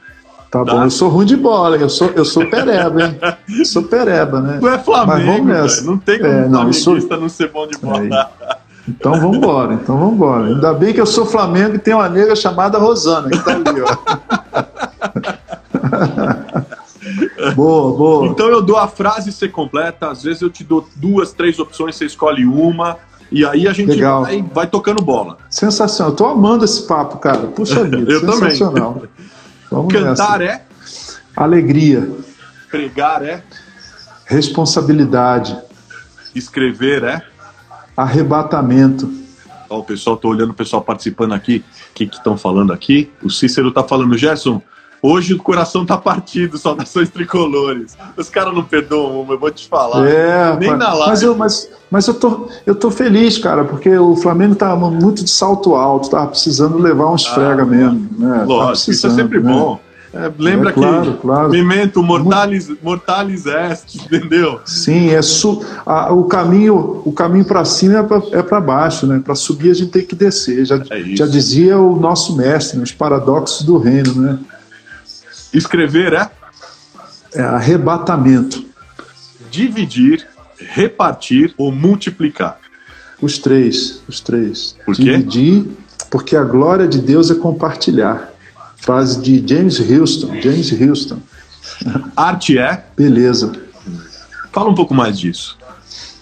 Tá, 0.51 0.63
tá, 0.63 0.73
bom, 0.75 0.83
eu 0.83 0.91
sou 0.91 1.09
ruim 1.09 1.25
de 1.25 1.35
bola, 1.35 1.77
eu 1.77 1.89
sou, 1.89 2.11
eu 2.11 2.23
sou 2.23 2.45
pereba, 2.45 3.01
hein? 3.01 3.17
Eu 3.57 3.65
sou 3.65 3.83
pereba, 3.83 4.39
né? 4.39 4.57
Tu 4.59 4.67
é 4.67 4.77
Flamengo, 4.77 5.47
não 5.83 5.97
tem 5.97 6.19
como 6.19 6.31
é, 6.31 6.47
não, 6.47 6.71
sou... 6.71 6.95
não 6.95 7.29
ser 7.29 7.49
bom 7.49 7.65
de 7.65 7.75
bola. 7.79 8.29
É. 8.49 8.55
Então 8.87 9.13
vamos 9.13 9.37
embora, 9.37 9.73
então 9.73 9.97
vamos 9.97 10.13
embora. 10.13 10.45
Ainda 10.47 10.73
bem 10.73 10.93
que 10.93 11.01
eu 11.01 11.05
sou 11.05 11.25
Flamengo 11.25 11.75
e 11.75 11.79
tem 11.79 11.93
uma 11.93 12.09
nega 12.09 12.35
chamada 12.35 12.77
Rosana, 12.77 13.29
que 13.29 13.39
tá 13.39 13.53
ali, 13.53 13.81
ó. 13.81 13.97
boa, 17.51 17.97
boa. 17.97 18.27
Então 18.27 18.47
eu 18.47 18.61
dou 18.61 18.77
a 18.77 18.87
frase 18.87 19.31
ser 19.31 19.51
completa, 19.51 20.09
às 20.09 20.23
vezes 20.23 20.41
eu 20.41 20.49
te 20.49 20.63
dou 20.63 20.87
duas, 20.95 21.33
três 21.33 21.59
opções, 21.59 21.95
você 21.95 22.05
escolhe 22.05 22.45
uma, 22.45 22.97
e 23.31 23.45
aí 23.45 23.67
a 23.67 23.73
gente 23.73 23.99
vai, 23.99 24.41
vai, 24.41 24.67
tocando 24.67 25.01
bola. 25.01 25.37
Sensacional, 25.49 26.11
eu 26.11 26.15
tô 26.15 26.25
amando 26.25 26.63
esse 26.63 26.87
papo, 26.87 27.17
cara. 27.17 27.47
Puxa 27.47 27.83
vida, 27.85 28.11
eu 28.11 28.19
sensacional. 28.19 28.93
Também. 28.93 29.09
Vamos 29.71 29.93
Cantar 29.93 30.39
nessa. 30.39 30.53
é? 30.53 30.65
Alegria. 31.35 32.11
Pregar 32.69 33.23
é? 33.23 33.43
Responsabilidade. 34.25 35.57
Escrever 36.35 37.03
é? 37.03 37.21
arrebatamento. 37.95 39.11
Ó, 39.69 39.79
o 39.79 39.83
pessoal, 39.83 40.17
tô 40.17 40.29
olhando 40.29 40.51
o 40.51 40.55
pessoal 40.55 40.81
participando 40.81 41.33
aqui, 41.33 41.63
o 41.89 41.93
que 41.93 42.03
estão 42.03 42.37
falando 42.37 42.71
aqui. 42.73 43.11
O 43.23 43.29
Cícero 43.29 43.69
está 43.69 43.83
falando, 43.83 44.17
Gerson, 44.17 44.61
Hoje 45.05 45.33
o 45.33 45.37
coração 45.37 45.85
tá 45.85 45.97
partido, 45.97 46.57
saudações 46.57 47.09
tricolores. 47.09 47.97
Os 48.15 48.29
caras 48.29 48.53
não 48.55 48.63
perdoam 48.63 49.19
uma, 49.21 49.33
eu 49.33 49.37
vou 49.39 49.51
te 49.51 49.67
falar. 49.67 50.07
É, 50.07 50.55
Nem 50.57 50.69
mas, 50.69 50.79
na 50.79 50.93
live. 50.93 51.09
mas 51.09 51.21
eu, 51.23 51.35
mas, 51.35 51.69
mas 51.91 52.07
eu, 52.07 52.13
tô, 52.13 52.47
eu 52.65 52.73
tô 52.73 52.89
feliz, 52.89 53.37
cara, 53.37 53.65
porque 53.65 53.89
o 53.97 54.15
Flamengo 54.15 54.55
tá 54.55 54.73
muito 54.77 55.21
de 55.21 55.29
salto 55.29 55.75
alto, 55.75 56.09
tá 56.09 56.25
precisando 56.25 56.77
levar 56.77 57.11
uns 57.11 57.25
frega 57.25 57.65
mesmo. 57.65 58.07
Né? 58.17 58.29
Tá 58.29 58.41
Ah, 58.43 58.45
Lógico, 58.45 58.91
isso 58.91 59.05
é 59.05 59.09
sempre 59.09 59.39
né? 59.41 59.51
bom. 59.51 59.77
É, 60.13 60.31
lembra 60.37 60.69
É, 60.69 60.73
claro, 60.73 61.11
que 61.13 61.17
claro. 61.17 61.49
Memento 61.49 62.01
mortalis, 62.03 62.71
mortalis 62.83 63.45
est, 63.47 63.95
entendeu? 64.05 64.59
Sim, 64.63 65.09
é 65.09 65.21
su 65.23 65.65
a- 65.85 66.13
o 66.13 66.25
caminho, 66.25 67.01
o 67.03 67.11
caminho 67.11 67.43
para 67.43 67.65
cima 67.65 68.07
é 68.31 68.41
para 68.43 68.57
é 68.57 68.61
baixo, 68.61 69.05
né? 69.07 69.19
Para 69.25 69.33
subir 69.35 69.71
a 69.71 69.73
gente 69.73 69.89
tem 69.89 70.05
que 70.05 70.15
descer. 70.15 70.63
Já, 70.65 70.75
É 70.91 71.01
já 71.15 71.25
dizia 71.25 71.77
o 71.79 71.99
nosso 71.99 72.37
mestre, 72.37 72.77
né? 72.77 72.83
os 72.83 72.91
paradoxos 72.91 73.63
do 73.65 73.77
reino, 73.79 74.13
né? 74.13 74.37
Escrever 75.53 76.13
é 76.13 76.29
É 77.33 77.41
arrebatamento. 77.41 78.65
dividir, 79.51 80.27
repartir 80.57 81.53
ou 81.57 81.71
multiplicar. 81.71 82.57
Os 83.21 83.37
três, 83.37 84.01
os 84.07 84.19
três. 84.19 84.75
Por 84.85 84.95
quê? 84.95 85.03
Dividir, 85.17 85.65
porque 86.09 86.35
a 86.35 86.43
glória 86.43 86.87
de 86.87 86.99
Deus 86.99 87.29
é 87.29 87.35
compartilhar. 87.35 88.31
Frase 88.77 89.21
de 89.21 89.43
James 89.47 89.79
Houston. 89.79 90.41
James 90.41 90.71
Houston. 90.81 91.19
Arte 92.15 92.57
é. 92.57 92.83
Beleza. 92.97 93.51
Fala 94.51 94.69
um 94.69 94.75
pouco 94.75 94.93
mais 94.93 95.17
disso. 95.19 95.57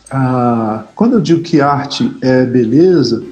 Ah, 0.09 0.83
quando 0.93 1.13
eu 1.13 1.21
digo 1.21 1.41
que 1.41 1.61
arte 1.61 2.15
é 2.21 2.45
beleza, 2.45 3.23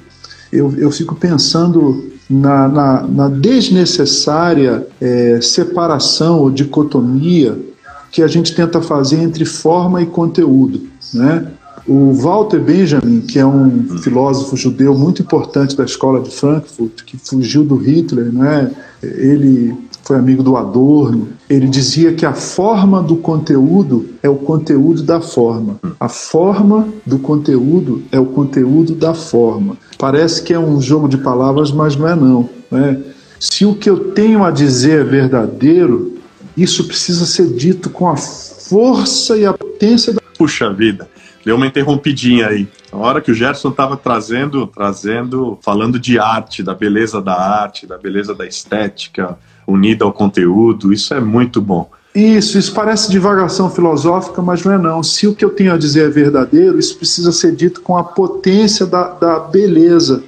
eu, 0.50 0.74
eu 0.78 0.90
fico 0.90 1.14
pensando 1.14 2.10
na, 2.30 2.68
na, 2.68 3.02
na 3.02 3.28
desnecessária 3.28 4.86
eh, 5.00 5.40
separação 5.42 6.38
ou 6.38 6.50
dicotomia 6.50 7.58
que 8.12 8.22
a 8.22 8.28
gente 8.28 8.54
tenta 8.54 8.80
fazer 8.80 9.20
entre 9.20 9.44
forma 9.44 10.00
e 10.00 10.06
conteúdo. 10.06 10.82
Né? 11.12 11.48
O 11.86 12.12
Walter 12.12 12.60
Benjamin, 12.60 13.20
que 13.22 13.38
é 13.38 13.44
um 13.44 13.98
filósofo 13.98 14.56
judeu 14.56 14.96
muito 14.96 15.22
importante 15.22 15.76
da 15.76 15.84
escola 15.84 16.20
de 16.20 16.30
Frankfurt, 16.30 17.02
que 17.04 17.18
fugiu 17.18 17.64
do 17.64 17.76
Hitler, 17.76 18.32
né? 18.32 18.70
ele 19.02 19.74
foi 20.10 20.18
amigo 20.18 20.42
do 20.42 20.56
Adorno, 20.56 21.28
ele 21.48 21.68
dizia 21.68 22.12
que 22.12 22.26
a 22.26 22.32
forma 22.32 23.00
do 23.00 23.18
conteúdo 23.18 24.08
é 24.20 24.28
o 24.28 24.34
conteúdo 24.34 25.04
da 25.04 25.20
forma. 25.20 25.78
A 26.00 26.08
forma 26.08 26.88
do 27.06 27.16
conteúdo 27.20 28.02
é 28.10 28.18
o 28.18 28.26
conteúdo 28.26 28.92
da 28.92 29.14
forma. 29.14 29.76
Parece 29.96 30.42
que 30.42 30.52
é 30.52 30.58
um 30.58 30.80
jogo 30.80 31.08
de 31.08 31.16
palavras, 31.16 31.70
mas 31.70 31.94
não 31.94 32.08
é 32.08 32.16
não. 32.16 32.50
Né? 32.72 33.00
Se 33.38 33.64
o 33.64 33.72
que 33.72 33.88
eu 33.88 34.12
tenho 34.12 34.42
a 34.42 34.50
dizer 34.50 35.02
é 35.02 35.04
verdadeiro, 35.04 36.18
isso 36.56 36.88
precisa 36.88 37.24
ser 37.24 37.46
dito 37.54 37.88
com 37.88 38.08
a 38.08 38.16
força 38.16 39.36
e 39.36 39.46
a 39.46 39.52
potência 39.52 40.12
da 40.12 40.20
Puxa 40.36 40.72
vida, 40.72 41.08
deu 41.44 41.54
uma 41.54 41.68
interrompidinha 41.68 42.48
aí. 42.48 42.66
A 42.90 42.96
hora 42.96 43.20
que 43.20 43.30
o 43.30 43.34
Gerson 43.34 43.68
estava 43.68 43.96
trazendo, 43.96 44.66
trazendo, 44.66 45.56
falando 45.62 46.00
de 46.00 46.18
arte, 46.18 46.64
da 46.64 46.74
beleza 46.74 47.22
da 47.22 47.40
arte, 47.40 47.86
da 47.86 47.96
beleza 47.96 48.34
da 48.34 48.44
estética, 48.44 49.38
unida 49.70 50.04
ao 50.04 50.12
conteúdo, 50.12 50.92
isso 50.92 51.14
é 51.14 51.20
muito 51.20 51.60
bom. 51.60 51.88
Isso, 52.14 52.58
isso 52.58 52.74
parece 52.74 53.10
divagação 53.10 53.70
filosófica, 53.70 54.42
mas 54.42 54.64
não 54.64 54.72
é 54.72 54.78
não. 54.78 55.02
Se 55.02 55.28
o 55.28 55.34
que 55.34 55.44
eu 55.44 55.50
tenho 55.50 55.72
a 55.72 55.78
dizer 55.78 56.06
é 56.06 56.08
verdadeiro, 56.08 56.78
isso 56.78 56.96
precisa 56.96 57.30
ser 57.30 57.54
dito 57.54 57.80
com 57.82 57.96
a 57.96 58.02
potência 58.02 58.84
da, 58.84 59.10
da 59.10 59.38
beleza. 59.38 60.22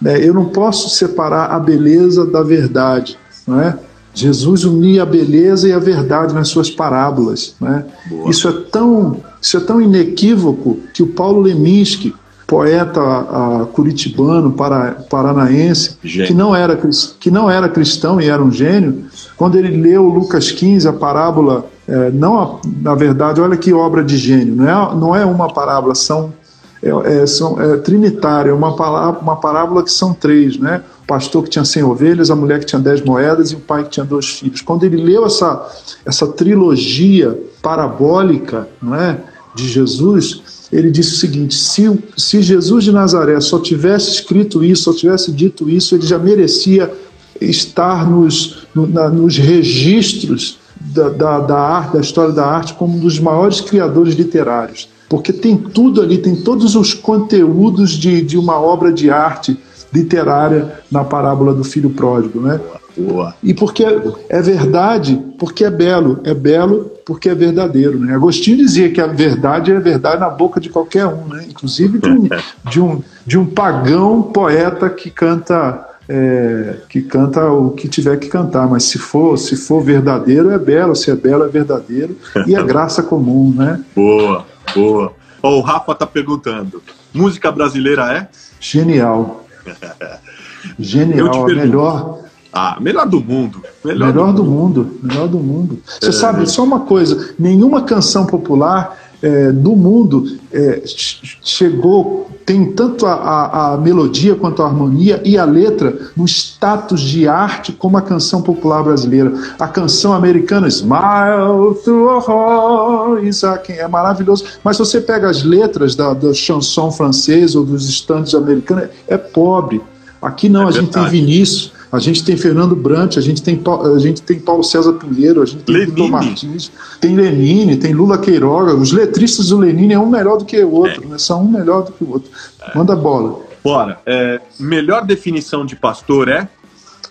né? 0.00 0.24
Eu 0.24 0.32
não 0.32 0.46
posso 0.46 0.90
separar 0.90 1.50
a 1.50 1.58
beleza 1.58 2.24
da 2.24 2.42
verdade. 2.42 3.18
Não 3.46 3.60
é? 3.60 3.76
Jesus 4.14 4.64
unia 4.64 5.02
a 5.02 5.06
beleza 5.06 5.68
e 5.68 5.72
a 5.72 5.78
verdade 5.80 6.32
nas 6.32 6.46
suas 6.48 6.70
parábolas. 6.70 7.56
Né? 7.60 7.84
Isso 8.28 8.48
é 8.48 8.52
tão 8.70 9.16
isso 9.42 9.56
é 9.58 9.60
tão 9.60 9.78
inequívoco 9.78 10.78
que 10.94 11.02
o 11.02 11.08
Paulo 11.08 11.42
Leminski, 11.42 12.14
poeta 12.54 13.00
ah, 13.00 13.66
curitibano, 13.72 14.52
para, 14.52 14.92
paranaense, 15.10 15.96
Gênio. 16.04 16.28
que 16.28 16.34
não, 16.34 16.54
era, 16.54 16.78
que 17.18 17.30
não 17.30 17.50
era 17.50 17.68
cristão 17.68 18.20
e 18.20 18.28
era 18.28 18.40
um 18.40 18.52
gênio, 18.52 19.06
quando 19.36 19.58
ele 19.58 19.76
leu 19.76 20.04
Lucas 20.04 20.52
15, 20.52 20.86
a 20.86 20.92
parábola, 20.92 21.66
eh, 21.88 22.10
não 22.12 22.38
a- 22.38 22.60
na 22.80 22.94
verdade, 22.94 23.40
olha 23.40 23.56
que 23.56 23.72
obra 23.72 24.04
de 24.04 24.16
gênio, 24.16 24.54
não 24.54 24.68
é, 24.68 24.94
não 24.94 25.16
é 25.16 25.24
uma 25.24 25.52
parábola, 25.52 25.96
são, 25.96 26.32
é, 26.80 27.22
é, 27.22 27.26
são, 27.26 27.60
é 27.60 27.76
trinitária, 27.78 28.50
é 28.50 28.54
uma, 28.54 28.76
parábola, 28.76 29.18
uma 29.20 29.36
parábola 29.36 29.82
que 29.82 29.90
são 29.90 30.14
três, 30.14 30.56
né? 30.56 30.80
O 31.02 31.06
pastor 31.08 31.42
que 31.42 31.50
tinha 31.50 31.64
100 31.64 31.82
ovelhas, 31.82 32.30
a 32.30 32.36
mulher 32.36 32.60
que 32.60 32.66
tinha 32.66 32.80
10 32.80 33.02
moedas 33.02 33.50
e 33.50 33.56
o 33.56 33.60
pai 33.60 33.82
que 33.82 33.90
tinha 33.90 34.06
dois 34.06 34.26
filhos. 34.26 34.60
Quando 34.60 34.84
ele 34.84 34.96
leu 35.02 35.26
essa, 35.26 35.60
essa 36.06 36.26
trilogia 36.28 37.36
parabólica 37.60 38.68
não 38.80 38.94
é, 38.94 39.18
de 39.54 39.68
Jesus, 39.68 40.42
ele 40.76 40.90
disse 40.90 41.12
o 41.14 41.16
seguinte: 41.18 41.54
se, 41.54 41.90
se 42.16 42.42
Jesus 42.42 42.84
de 42.84 42.92
Nazaré 42.92 43.40
só 43.40 43.58
tivesse 43.58 44.10
escrito 44.10 44.64
isso, 44.64 44.84
só 44.84 44.92
tivesse 44.92 45.30
dito 45.32 45.70
isso, 45.70 45.94
ele 45.94 46.06
já 46.06 46.18
merecia 46.18 46.92
estar 47.40 48.08
nos, 48.08 48.66
no- 48.74 48.86
na- 48.86 49.08
nos 49.08 49.36
registros 49.38 50.58
da, 50.80 51.08
da, 51.08 51.40
da 51.40 51.58
arte, 51.58 51.94
da 51.94 52.00
história 52.00 52.32
da 52.32 52.46
arte, 52.46 52.74
como 52.74 52.96
um 52.96 53.00
dos 53.00 53.18
maiores 53.18 53.60
criadores 53.60 54.14
literários. 54.14 54.88
Porque 55.08 55.32
tem 55.32 55.56
tudo 55.56 56.00
ali, 56.02 56.18
tem 56.18 56.34
todos 56.36 56.74
os 56.74 56.92
conteúdos 56.94 57.90
de, 57.92 58.22
de 58.22 58.36
uma 58.36 58.58
obra 58.60 58.92
de 58.92 59.10
arte 59.10 59.56
literária 59.92 60.72
na 60.90 61.04
parábola 61.04 61.54
do 61.54 61.62
filho 61.62 61.90
pródigo, 61.90 62.40
né? 62.40 62.60
Boa. 62.96 63.34
E 63.42 63.52
porque 63.52 63.84
é 64.28 64.42
verdade, 64.42 65.20
porque 65.38 65.64
é 65.64 65.70
belo. 65.70 66.20
É 66.24 66.32
belo 66.32 66.92
porque 67.04 67.28
é 67.28 67.34
verdadeiro. 67.34 67.98
Né? 67.98 68.14
Agostinho 68.14 68.56
dizia 68.56 68.90
que 68.90 69.00
a 69.00 69.06
verdade 69.06 69.72
é 69.72 69.80
verdade 69.80 70.20
na 70.20 70.30
boca 70.30 70.60
de 70.60 70.68
qualquer 70.68 71.06
um, 71.06 71.26
né? 71.26 71.44
inclusive 71.48 71.98
de 71.98 72.08
um, 72.08 72.28
de 72.70 72.80
um, 72.80 73.02
de 73.26 73.38
um 73.38 73.46
pagão 73.46 74.22
poeta 74.22 74.88
que 74.88 75.10
canta. 75.10 75.88
é, 76.08 76.76
que 76.88 77.02
canta 77.02 77.50
o 77.50 77.70
que 77.70 77.88
tiver 77.88 78.18
que 78.18 78.28
cantar, 78.28 78.68
mas 78.68 78.84
se 78.84 78.98
for 78.98 79.38
se 79.38 79.56
for 79.56 79.82
verdadeiro 79.82 80.50
é 80.50 80.58
belo, 80.58 80.94
se 80.94 81.10
é 81.10 81.16
belo 81.16 81.44
é 81.44 81.48
verdadeiro 81.48 82.16
e 82.46 82.54
é 82.54 82.62
graça 82.62 83.02
comum, 83.02 83.52
né? 83.56 83.80
Boa, 83.94 84.44
boa. 84.74 85.12
O 85.42 85.60
Rafa 85.60 85.94
tá 85.94 86.06
perguntando: 86.06 86.82
música 87.12 87.50
brasileira 87.50 88.12
é? 88.12 88.28
Genial, 88.60 89.44
genial, 90.78 91.44
a 91.44 91.54
melhor 91.54 92.24
Ah, 92.54 92.78
melhor 92.80 93.06
do 93.08 93.20
mundo. 93.20 93.60
Melhor, 93.84 94.12
Melhor, 94.14 94.32
do, 94.32 94.44
mundo. 94.44 94.90
melhor 95.02 95.26
do 95.28 95.38
mundo. 95.38 95.78
Você 96.00 96.12
sabe, 96.12 96.48
só 96.48 96.62
uma 96.62 96.80
coisa: 96.80 97.30
nenhuma 97.38 97.82
canção 97.82 98.24
popular 98.26 98.96
é, 99.22 99.50
do 99.50 99.74
mundo 99.74 100.24
é, 100.52 100.82
ch- 100.86 101.38
chegou, 101.42 102.30
tem 102.46 102.72
tanto 102.72 103.06
a, 103.06 103.14
a- 103.14 103.74
a 103.74 103.76
melodia 103.78 104.34
quanto 104.34 104.62
a 104.62 104.66
harmonia 104.66 105.20
e 105.24 105.36
a 105.38 105.44
letra 105.44 105.98
no 106.16 106.26
status 106.26 107.00
de 107.00 107.26
arte 107.26 107.72
como 107.72 107.96
a 107.96 108.02
canção 108.02 108.40
popular 108.42 108.84
brasileira. 108.84 109.32
A 109.58 109.66
canção 109.66 110.12
americana 110.12 110.68
Smile 110.68 111.74
Through 111.82 112.10
a 112.10 112.18
Hole 112.18 113.28
is 113.28 113.42
a 113.42 113.58
King", 113.58 113.78
é 113.80 113.88
maravilhoso. 113.88 114.44
Mas 114.62 114.76
se 114.76 114.84
você 114.84 115.00
pega 115.00 115.28
as 115.28 115.42
letras 115.42 115.94
da, 115.96 116.14
da 116.14 116.32
chanson 116.32 116.90
francesa 116.92 117.58
ou 117.58 117.64
dos 117.64 117.88
estandes 117.88 118.32
americanos, 118.34 118.88
é 119.08 119.16
pobre. 119.16 119.80
Aqui 120.22 120.48
não, 120.48 120.62
É 120.62 120.68
a 120.68 120.70
gente 120.70 120.90
tem. 120.90 121.06
Vinícius, 121.08 121.72
a 121.94 121.98
gente 122.00 122.24
tem 122.24 122.36
Fernando 122.36 122.74
Brant, 122.74 123.16
a 123.16 123.20
gente 123.20 123.40
tem, 123.40 123.60
a 123.94 123.98
gente 123.98 124.20
tem 124.20 124.38
Paulo 124.38 124.64
César 124.64 124.94
Pinheiro, 124.94 125.40
a 125.42 125.46
gente 125.46 125.62
tem 125.62 125.74
Lenine. 125.76 125.92
Vitor 125.92 126.10
Martins, 126.10 126.72
tem 127.00 127.14
Lenine, 127.14 127.76
tem 127.76 127.94
Lula 127.94 128.18
Queiroga. 128.18 128.74
Os 128.74 128.90
letristas 128.90 129.48
do 129.48 129.58
Lenine 129.58 129.94
é 129.94 129.98
um 129.98 130.08
melhor 130.08 130.36
do 130.38 130.44
que 130.44 130.60
o 130.62 130.72
outro, 130.72 131.08
né? 131.08 131.18
são 131.18 131.44
um 131.44 131.48
melhor 131.48 131.84
do 131.84 131.92
que 131.92 132.02
o 132.02 132.10
outro. 132.10 132.30
Manda 132.74 132.96
bola. 132.96 133.40
Bora. 133.62 134.00
É, 134.04 134.40
melhor 134.58 135.06
definição 135.06 135.64
de 135.64 135.76
pastor 135.76 136.28
é? 136.28 136.48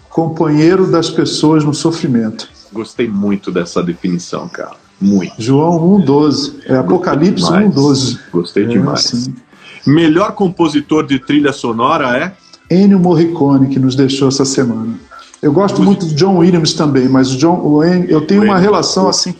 Companheiro 0.09 0.91
das 0.91 1.09
pessoas 1.09 1.63
no 1.63 1.73
sofrimento. 1.73 2.49
Gostei 2.71 3.07
muito 3.07 3.51
dessa 3.51 3.81
definição, 3.81 4.47
cara. 4.49 4.75
Muito. 4.99 5.33
João 5.39 5.79
1,12. 5.99 6.55
É 6.65 6.75
Apocalipse 6.75 7.45
Demais. 7.45 7.73
1,12. 7.73 8.19
Gostei 8.31 8.63
É, 8.65 8.67
demais. 8.67 9.01
sim. 9.01 9.33
Melhor 9.87 10.33
compositor 10.33 11.05
de 11.05 11.19
trilha 11.19 11.51
sonora 11.51 12.17
é? 12.17 12.33
Ennio 12.73 12.99
Morricone, 12.99 13.67
que 13.67 13.79
nos 13.79 13.95
deixou 13.95 14.27
essa 14.29 14.45
semana. 14.45 14.95
Eu 15.41 15.51
gosto 15.51 15.81
muito 15.83 16.05
do 16.05 16.15
John 16.15 16.37
Williams 16.37 16.73
também, 16.73 17.07
mas 17.09 17.31
o 17.33 17.37
John, 17.37 17.59
o 17.61 17.83
Ennio, 17.83 18.09
eu 18.09 18.21
tenho 18.25 18.43
uma 18.43 18.57
relação 18.57 19.07
assim. 19.09 19.35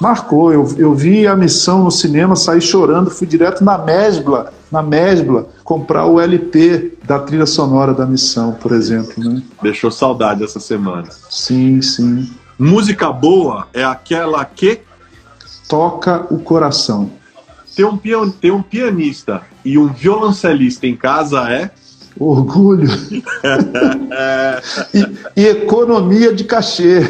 Marcou. 0.00 0.52
Eu, 0.52 0.68
eu 0.78 0.94
vi 0.94 1.26
a 1.26 1.36
missão 1.36 1.84
no 1.84 1.90
cinema, 1.90 2.34
saí 2.34 2.60
chorando, 2.60 3.10
fui 3.10 3.26
direto 3.26 3.62
na 3.62 3.78
Mesbla, 3.78 4.52
na 4.70 4.82
Mesbla, 4.82 5.48
comprar 5.62 6.06
o 6.06 6.20
LP 6.20 6.94
da 7.04 7.18
trilha 7.20 7.46
sonora 7.46 7.92
da 7.94 8.06
missão, 8.06 8.52
por 8.52 8.72
exemplo. 8.72 9.12
Né? 9.22 9.42
Deixou 9.62 9.90
saudade 9.90 10.42
essa 10.42 10.58
semana. 10.58 11.08
Sim, 11.30 11.80
sim. 11.82 12.28
Música 12.58 13.12
boa 13.12 13.66
é 13.72 13.84
aquela 13.84 14.44
que 14.44 14.80
Toca 15.68 16.26
o 16.30 16.38
coração. 16.38 17.10
ter 17.74 17.84
um, 17.86 17.96
pian- 17.96 18.28
ter 18.28 18.50
um 18.52 18.60
pianista 18.62 19.40
e 19.64 19.78
um 19.78 19.86
violoncelista 19.88 20.86
em 20.86 20.94
casa 20.96 21.48
é? 21.50 21.70
Orgulho 22.18 22.88
e, 24.94 25.06
e, 25.36 25.46
economia 25.46 26.32
de 26.32 26.44
cachê. 26.44 27.00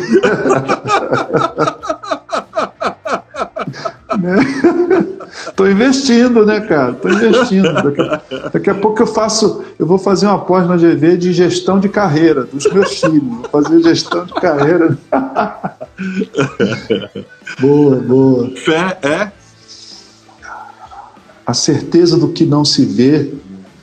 Estou 5.49 5.67
né? 5.67 5.73
investindo, 5.73 6.47
né, 6.47 6.61
cara? 6.61 6.93
Estou 6.93 7.11
investindo. 7.11 7.73
Daqui, 7.73 7.97
daqui, 8.53 8.71
a 8.71 8.75
pouco 8.75 9.03
eu 9.03 9.07
faço, 9.07 9.65
eu 9.79 9.87
vou 9.87 9.99
fazer 9.99 10.27
uma 10.27 10.39
pós 10.39 10.69
na 10.69 10.77
GV 10.77 11.17
de 11.17 11.33
gestão 11.33 11.81
de 11.81 11.89
carreira 11.89 12.45
dos 12.45 12.71
meus 12.73 13.01
filhos. 13.01 13.23
Vou 13.23 13.49
fazer 13.51 13.83
gestão 13.83 14.25
de 14.25 14.35
carreira. 14.35 14.97
boa, 17.61 17.97
boa. 17.97 18.51
Fé 18.57 18.99
é 19.03 19.33
a 21.45 21.55
certeza 21.55 22.17
do 22.17 22.29
que 22.29 22.47
não 22.47 22.65
se 22.65 22.85
vê, 22.85 23.35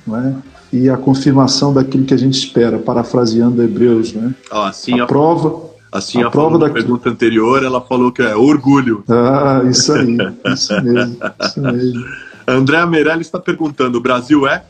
não 0.08 0.18
é? 0.18 0.34
E 0.72 0.90
a 0.90 0.98
confirmação 0.98 1.74
daquilo 1.74 2.06
que 2.06 2.14
a 2.14 2.18
gente 2.18 2.38
espera, 2.38 2.78
parafraseando 2.78 3.62
Hebreus, 3.64 4.14
né? 4.14 4.36
assim 4.52 5.00
a, 5.00 5.04
a 5.04 5.08
prova 5.08 5.70
Assim, 5.92 6.22
a, 6.22 6.28
a 6.28 6.30
prova 6.30 6.60
da 6.60 6.70
pergunta 6.70 7.10
anterior, 7.10 7.64
ela 7.64 7.82
falou 7.82 8.12
que 8.12 8.22
é 8.22 8.36
orgulho. 8.36 9.04
Ah, 9.10 9.64
isso 9.68 9.92
aí, 9.92 10.18
isso 10.54 10.82
mesmo, 10.84 11.18
isso 11.42 11.62
mesmo. 11.62 12.06
André 12.48 12.86
Meirelles 12.86 13.26
está 13.26 13.40
perguntando: 13.40 13.98
o 13.98 14.02
Brasil 14.02 14.48
é? 14.48 14.64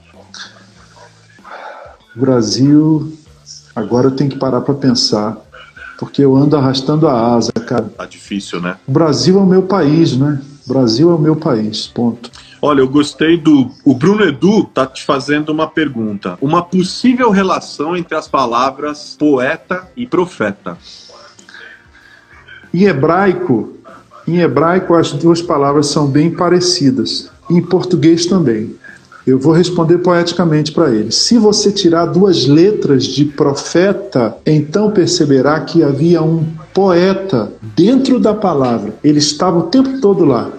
O 2.15 2.19
Brasil, 2.19 3.13
agora 3.75 4.07
eu 4.07 4.11
tenho 4.11 4.29
que 4.29 4.37
parar 4.37 4.61
para 4.61 4.73
pensar, 4.73 5.37
porque 5.97 6.23
eu 6.23 6.35
ando 6.37 6.55
arrastando 6.55 7.07
a 7.07 7.35
asa, 7.35 7.51
cara. 7.51 7.83
Tá 7.97 8.05
difícil, 8.05 8.61
né? 8.61 8.77
O 8.87 8.91
Brasil 8.91 9.37
é 9.37 9.41
o 9.41 9.45
meu 9.45 9.63
país, 9.63 10.15
né? 10.15 10.41
O 10.65 10.69
Brasil 10.73 11.11
é 11.11 11.15
o 11.15 11.19
meu 11.19 11.35
país, 11.35 11.87
ponto. 11.87 12.31
Olha, 12.61 12.81
eu 12.81 12.89
gostei 12.89 13.37
do. 13.37 13.71
O 13.85 13.93
Bruno 13.93 14.23
Edu 14.23 14.65
tá 14.65 14.85
te 14.85 15.05
fazendo 15.05 15.49
uma 15.49 15.67
pergunta. 15.67 16.37
Uma 16.41 16.61
possível 16.61 17.29
relação 17.29 17.95
entre 17.95 18.15
as 18.15 18.27
palavras 18.27 19.15
poeta 19.17 19.87
e 19.95 20.05
profeta. 20.05 20.77
Em 22.73 22.83
hebraico, 22.83 23.77
em 24.27 24.39
hebraico 24.39 24.93
as 24.93 25.13
duas 25.13 25.41
palavras 25.41 25.87
são 25.87 26.07
bem 26.07 26.31
parecidas. 26.31 27.31
Em 27.49 27.61
português 27.61 28.25
também. 28.25 28.75
Eu 29.25 29.39
vou 29.39 29.53
responder 29.53 29.99
poeticamente 29.99 30.71
para 30.71 30.89
ele. 30.89 31.11
Se 31.11 31.37
você 31.37 31.71
tirar 31.71 32.07
duas 32.07 32.45
letras 32.47 33.05
de 33.05 33.25
profeta, 33.25 34.35
então 34.45 34.91
perceberá 34.91 35.59
que 35.61 35.83
havia 35.83 36.21
um 36.21 36.45
poeta 36.73 37.51
dentro 37.75 38.19
da 38.19 38.33
palavra. 38.33 38.95
Ele 39.03 39.19
estava 39.19 39.59
o 39.59 39.63
tempo 39.63 40.01
todo 40.01 40.25
lá. 40.25 40.49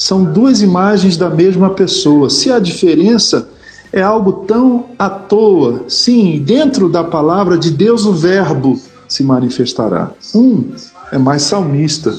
São 0.00 0.24
duas 0.24 0.62
imagens 0.62 1.18
da 1.18 1.28
mesma 1.28 1.68
pessoa. 1.68 2.30
Se 2.30 2.50
a 2.50 2.58
diferença 2.58 3.50
é 3.92 4.00
algo 4.00 4.46
tão 4.46 4.86
à 4.98 5.10
toa, 5.10 5.84
sim, 5.88 6.42
dentro 6.42 6.88
da 6.88 7.04
palavra 7.04 7.58
de 7.58 7.70
Deus 7.70 8.06
o 8.06 8.14
Verbo 8.14 8.80
se 9.06 9.22
manifestará. 9.22 10.10
Um 10.34 10.70
é 11.12 11.18
mais 11.18 11.42
salmista, 11.42 12.18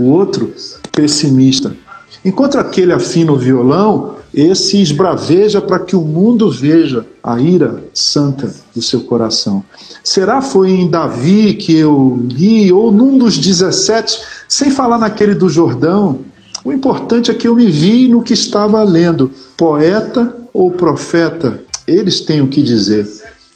o 0.00 0.06
outro 0.06 0.52
pessimista. 0.90 1.76
Enquanto 2.24 2.58
aquele 2.58 2.92
afina 2.92 3.30
o 3.30 3.38
violão, 3.38 4.16
esse 4.34 4.82
esbraveja 4.82 5.60
para 5.60 5.78
que 5.78 5.94
o 5.94 6.02
mundo 6.02 6.50
veja 6.50 7.06
a 7.22 7.40
ira 7.40 7.84
santa 7.94 8.52
do 8.74 8.82
seu 8.82 9.02
coração. 9.02 9.62
Será 10.02 10.42
foi 10.42 10.72
em 10.72 10.90
Davi 10.90 11.54
que 11.54 11.72
eu 11.78 12.20
li, 12.28 12.72
ou 12.72 12.90
num 12.90 13.16
dos 13.16 13.38
17, 13.38 14.18
sem 14.48 14.72
falar 14.72 14.98
naquele 14.98 15.36
do 15.36 15.48
Jordão? 15.48 16.31
O 16.64 16.72
importante 16.72 17.30
é 17.30 17.34
que 17.34 17.48
eu 17.48 17.56
me 17.56 17.66
vi 17.66 18.08
no 18.08 18.22
que 18.22 18.34
estava 18.34 18.82
lendo. 18.84 19.30
Poeta 19.56 20.36
ou 20.52 20.70
profeta, 20.70 21.60
eles 21.86 22.20
têm 22.20 22.40
o 22.40 22.48
que 22.48 22.62
dizer, 22.62 23.08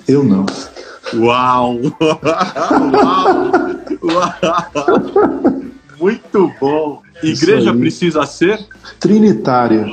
eu 0.08 0.24
não. 0.24 0.46
Uau! 1.14 1.78
Uau! 2.92 3.50
Uau! 4.02 5.62
Muito 6.00 6.52
bom! 6.60 7.02
Igreja 7.22 7.72
precisa 7.72 8.26
ser? 8.26 8.66
Trinitária. 8.98 9.86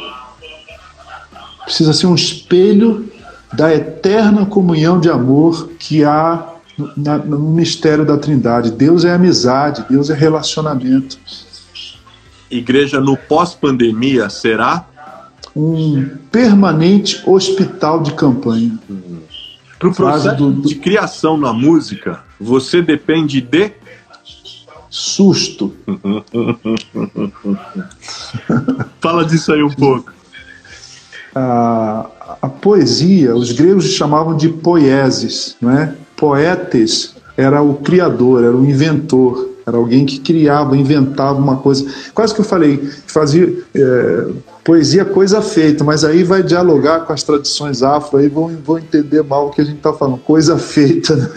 Precisa 1.64 1.94
ser 1.94 2.08
um 2.08 2.16
espelho 2.16 3.10
da 3.54 3.74
eterna 3.74 4.46
comunhão 4.46 5.00
de 5.00 5.10
amor 5.10 5.70
que 5.78 6.04
há 6.04 6.50
no 6.98 7.40
mistério 7.52 8.04
da 8.04 8.18
Trindade. 8.18 8.72
Deus 8.72 9.06
é 9.06 9.14
amizade, 9.14 9.86
Deus 9.90 10.10
é 10.10 10.14
relacionamento. 10.14 11.18
Igreja 12.54 13.00
no 13.00 13.18
pós-pandemia 13.18 14.30
será? 14.30 14.86
Um 15.56 16.18
permanente 16.32 17.22
hospital 17.26 18.02
de 18.02 18.14
campanha. 18.14 18.78
Para 19.80 19.90
o 19.90 19.94
processo 19.94 20.38
do, 20.38 20.52
do... 20.52 20.68
de 20.68 20.76
criação 20.76 21.38
na 21.38 21.52
música, 21.52 22.22
você 22.40 22.82
depende 22.82 23.42
de 23.42 23.72
susto. 24.90 25.74
Fala 29.02 29.26
disso 29.26 29.52
aí 29.52 29.64
um 29.64 29.72
pouco. 29.72 30.14
A, 31.36 32.38
a, 32.44 32.48
poesia, 32.48 33.36
os 33.36 33.52
gregos 33.52 33.86
chamavam 33.86 34.38
de 34.38 34.50
poieses, 34.50 35.58
não 35.60 35.72
é? 35.72 35.96
Poetes 36.16 37.16
era 37.36 37.60
o 37.62 37.76
criador, 37.76 38.44
era 38.44 38.56
o 38.56 38.64
inventor, 38.64 39.53
era 39.66 39.78
alguém 39.78 40.06
que 40.06 40.20
criava, 40.20 40.76
inventava 40.76 41.40
uma 41.40 41.58
coisa. 41.58 41.86
Quase 42.14 42.34
que 42.34 42.42
eu 42.42 42.46
falei, 42.46 42.78
fazia 43.08 43.64
é, 43.74 44.28
poesia 44.64 45.06
coisa 45.06 45.42
feita, 45.42 45.84
mas 45.84 46.04
aí 46.04 46.24
vai 46.24 46.44
dialogar 46.44 47.02
com 47.02 47.14
as 47.14 47.24
tradições 47.24 47.84
afro, 47.84 48.18
aí 48.18 48.28
vão, 48.28 48.50
vão 48.64 48.78
entender 48.78 49.24
mal 49.24 49.48
o 49.48 49.52
que 49.52 49.62
a 49.62 49.66
gente 49.66 49.78
está 49.78 49.94
falando, 49.94 50.18
coisa 50.20 50.58
feita. 50.58 51.16
Né? 51.16 51.30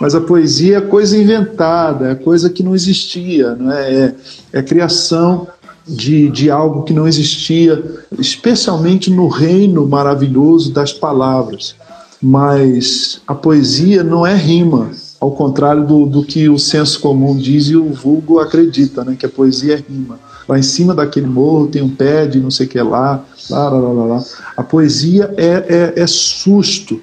Mas 0.00 0.14
a 0.14 0.20
poesia 0.20 0.78
é 0.78 0.80
coisa 0.80 1.16
inventada, 1.16 2.10
é 2.10 2.14
coisa 2.14 2.50
que 2.50 2.62
não 2.62 2.74
existia, 2.74 3.54
não 3.54 3.72
é? 3.72 3.92
é, 3.92 4.14
é 4.52 4.62
criação 4.62 5.48
de, 5.86 6.28
de 6.30 6.50
algo 6.50 6.82
que 6.82 6.92
não 6.92 7.08
existia, 7.08 7.82
especialmente 8.18 9.10
no 9.10 9.28
reino 9.28 9.86
maravilhoso 9.86 10.72
das 10.72 10.92
palavras. 10.92 11.74
Mas 12.22 13.22
a 13.26 13.34
poesia 13.34 14.04
não 14.04 14.26
é 14.26 14.34
rima, 14.34 14.90
ao 15.20 15.32
contrário 15.32 15.86
do, 15.86 16.06
do 16.06 16.24
que 16.24 16.48
o 16.48 16.58
senso 16.58 16.98
comum 16.98 17.36
diz 17.36 17.66
e 17.66 17.76
o 17.76 17.92
vulgo 17.92 18.38
acredita, 18.38 19.04
né, 19.04 19.14
que 19.18 19.26
a 19.26 19.28
poesia 19.28 19.74
é 19.74 19.76
rima. 19.76 20.18
Lá 20.48 20.58
em 20.58 20.62
cima 20.62 20.94
daquele 20.94 21.26
morro 21.26 21.66
tem 21.66 21.82
um 21.82 21.90
pé 21.90 22.26
de 22.26 22.40
não 22.40 22.50
sei 22.50 22.66
o 22.66 22.68
que 22.68 22.80
lá, 22.80 23.22
lá, 23.50 23.68
lá, 23.68 23.78
lá, 23.78 24.04
lá. 24.06 24.24
A 24.56 24.62
poesia 24.62 25.32
é, 25.36 25.92
é, 25.96 26.02
é 26.02 26.06
susto. 26.06 27.00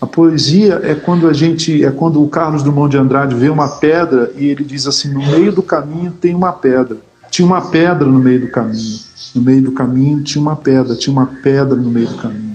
A 0.00 0.06
poesia 0.06 0.80
é 0.82 0.94
quando 0.94 1.28
a 1.28 1.32
gente, 1.32 1.84
é 1.84 1.90
quando 1.90 2.22
o 2.22 2.28
Carlos 2.28 2.62
Drummond 2.62 2.90
de 2.90 2.96
Andrade 2.96 3.34
vê 3.34 3.50
uma 3.50 3.68
pedra 3.68 4.32
e 4.36 4.46
ele 4.46 4.64
diz 4.64 4.86
assim: 4.86 5.12
no 5.12 5.24
meio 5.24 5.52
do 5.52 5.62
caminho 5.62 6.12
tem 6.12 6.34
uma 6.34 6.52
pedra. 6.52 6.96
Tinha 7.30 7.46
uma 7.46 7.60
pedra 7.60 8.06
no 8.06 8.18
meio 8.18 8.40
do 8.40 8.48
caminho. 8.48 8.98
No 9.34 9.42
meio 9.42 9.62
do 9.62 9.72
caminho 9.72 10.22
tinha 10.22 10.40
uma 10.40 10.56
pedra, 10.56 10.96
tinha 10.96 11.12
uma 11.12 11.26
pedra 11.26 11.76
no 11.76 11.90
meio 11.90 12.08
do 12.08 12.16
caminho 12.16 12.47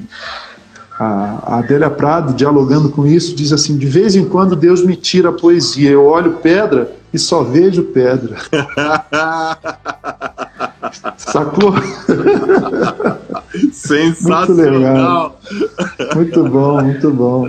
a, 1.00 1.60
Adélia 1.60 1.89
Prado, 1.89 2.34
dialogando 2.34 2.89
com 2.89 3.06
isso, 3.06 3.36
diz 3.36 3.52
assim: 3.52 3.78
de 3.78 3.86
vez 3.86 4.16
em 4.16 4.26
quando 4.26 4.56
Deus 4.56 4.84
me 4.84 4.96
tira 4.96 5.30
a 5.30 5.34
poesia, 5.34 5.89
eu 5.89 6.06
olho 6.06 6.34
pedra 6.34 6.96
e 7.14 7.20
só 7.20 7.44
vejo 7.44 7.84
pedra. 7.84 8.38
Sacou? 11.18 11.74
Sensacional! 13.72 15.39
Muito, 16.16 16.16
muito, 16.16 16.44
bom, 16.44 16.82
muito 16.82 17.12
bom. 17.12 17.48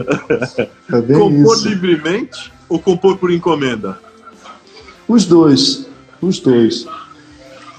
É 0.92 1.00
bem 1.00 1.18
compor 1.18 1.56
isso. 1.56 1.68
livremente 1.68 2.52
ou 2.68 2.78
compor 2.78 3.18
por 3.18 3.30
encomenda? 3.30 3.98
Os 5.06 5.26
dois, 5.26 5.86
os 6.20 6.40
dois. 6.40 6.86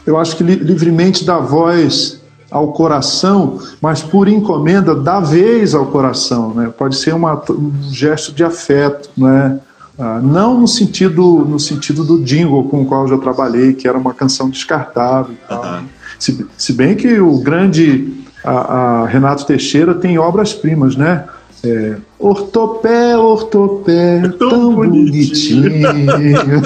Eu 0.05 0.18
acho 0.18 0.38
que 0.38 0.43
livremente 0.43 1.26
dá 1.26 1.39
voz 1.39 2.22
ao 2.49 2.71
coração, 2.71 3.59
mas 3.81 4.01
por 4.01 4.27
encomenda 4.27 4.95
da 4.95 5.19
vez 5.19 5.73
ao 5.73 5.87
coração, 5.87 6.53
né? 6.53 6.71
Pode 6.75 6.95
ser 6.95 7.13
uma, 7.13 7.41
um 7.49 7.71
gesto 7.91 8.31
de 8.31 8.43
afeto, 8.43 9.09
né? 9.17 9.59
Ah, 9.97 10.19
não 10.21 10.59
no 10.59 10.67
sentido 10.67 11.45
no 11.47 11.57
sentido 11.57 12.03
do 12.03 12.21
jingle 12.21 12.67
com 12.67 12.81
o 12.81 12.85
qual 12.85 13.03
eu 13.03 13.07
já 13.09 13.17
trabalhei, 13.17 13.73
que 13.73 13.87
era 13.87 13.97
uma 13.97 14.13
canção 14.13 14.49
descartável. 14.49 15.35
Uhum. 15.49 15.83
Se, 16.19 16.45
se, 16.57 16.73
bem 16.73 16.95
que 16.95 17.19
o 17.19 17.39
grande 17.39 18.13
a, 18.43 18.51
a 18.51 19.07
Renato 19.07 19.45
Teixeira 19.45 19.93
tem 19.93 20.17
obras-primas, 20.17 20.95
né? 20.95 21.25
É, 21.63 21.95
ortopé, 22.19 23.17
ortopé, 23.17 24.21
tão, 24.37 24.49
tão 24.49 24.75
bonitinho. 24.75 25.63
bonitinho. 25.63 26.61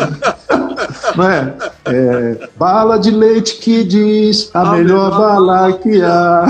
Não 1.19 1.29
é? 1.29 1.53
é? 1.85 2.49
Bala 2.57 2.97
de 2.97 3.11
leite 3.11 3.57
que 3.57 3.83
diz 3.83 4.49
a, 4.53 4.61
a 4.61 4.71
melhor, 4.77 5.11
melhor 5.11 5.19
bala 5.19 5.73
que 5.73 6.01
há. 6.01 6.45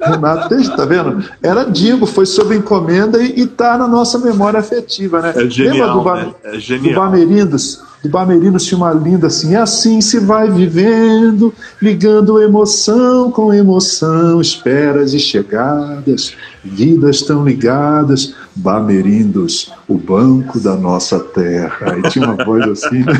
Renato, 0.00 0.76
tá 0.76 0.84
vendo? 0.86 1.24
Era 1.42 1.64
Digo, 1.64 2.06
foi 2.06 2.26
sob 2.26 2.56
encomenda 2.56 3.22
e, 3.22 3.40
e 3.40 3.46
tá 3.46 3.76
na 3.76 3.86
nossa 3.86 4.18
memória 4.18 4.58
afetiva, 4.58 5.20
né? 5.20 5.32
É 5.36 5.48
genial, 5.48 5.98
Lembra 5.98 6.14
do, 6.14 6.26
né? 6.26 6.34
é 6.44 6.58
genial. 6.58 6.94
do 6.94 7.00
Bamerindos? 7.00 7.92
do 8.02 8.08
Bamerinos 8.08 8.64
tinha 8.64 8.78
uma 8.78 8.92
linda 8.92 9.28
assim, 9.28 9.54
assim 9.54 10.00
se 10.00 10.18
vai 10.18 10.50
vivendo, 10.50 11.54
ligando 11.80 12.42
emoção 12.42 13.30
com 13.30 13.54
emoção, 13.54 14.40
esperas 14.40 15.14
e 15.14 15.20
chegadas, 15.20 16.34
vidas 16.64 17.22
tão 17.22 17.44
ligadas, 17.44 18.34
Bamerindos, 18.54 19.72
o 19.88 19.96
banco 19.96 20.60
da 20.60 20.76
nossa 20.76 21.18
terra. 21.20 21.92
Aí 21.92 22.02
tinha 22.10 22.26
uma 22.26 22.44
voz 22.44 22.68
assim, 22.68 23.04
né? 23.04 23.12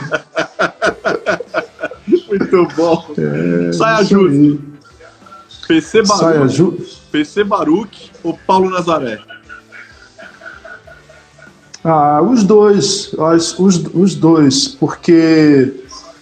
Muito 2.28 2.68
bom. 2.76 3.06
É, 3.18 3.72
Saia 3.72 4.04
justo. 4.04 4.72
PC 5.66 6.02
Baruch, 6.02 6.54
Ju... 6.54 6.78
PC 7.10 7.44
Baruch 7.44 8.10
ou 8.22 8.38
Paulo 8.46 8.68
Nazaré? 8.70 9.20
Ah, 11.84 12.22
os 12.22 12.44
dois, 12.44 13.12
os, 13.14 13.58
os, 13.58 13.84
os 13.94 14.14
dois, 14.14 14.68
porque 14.68 15.72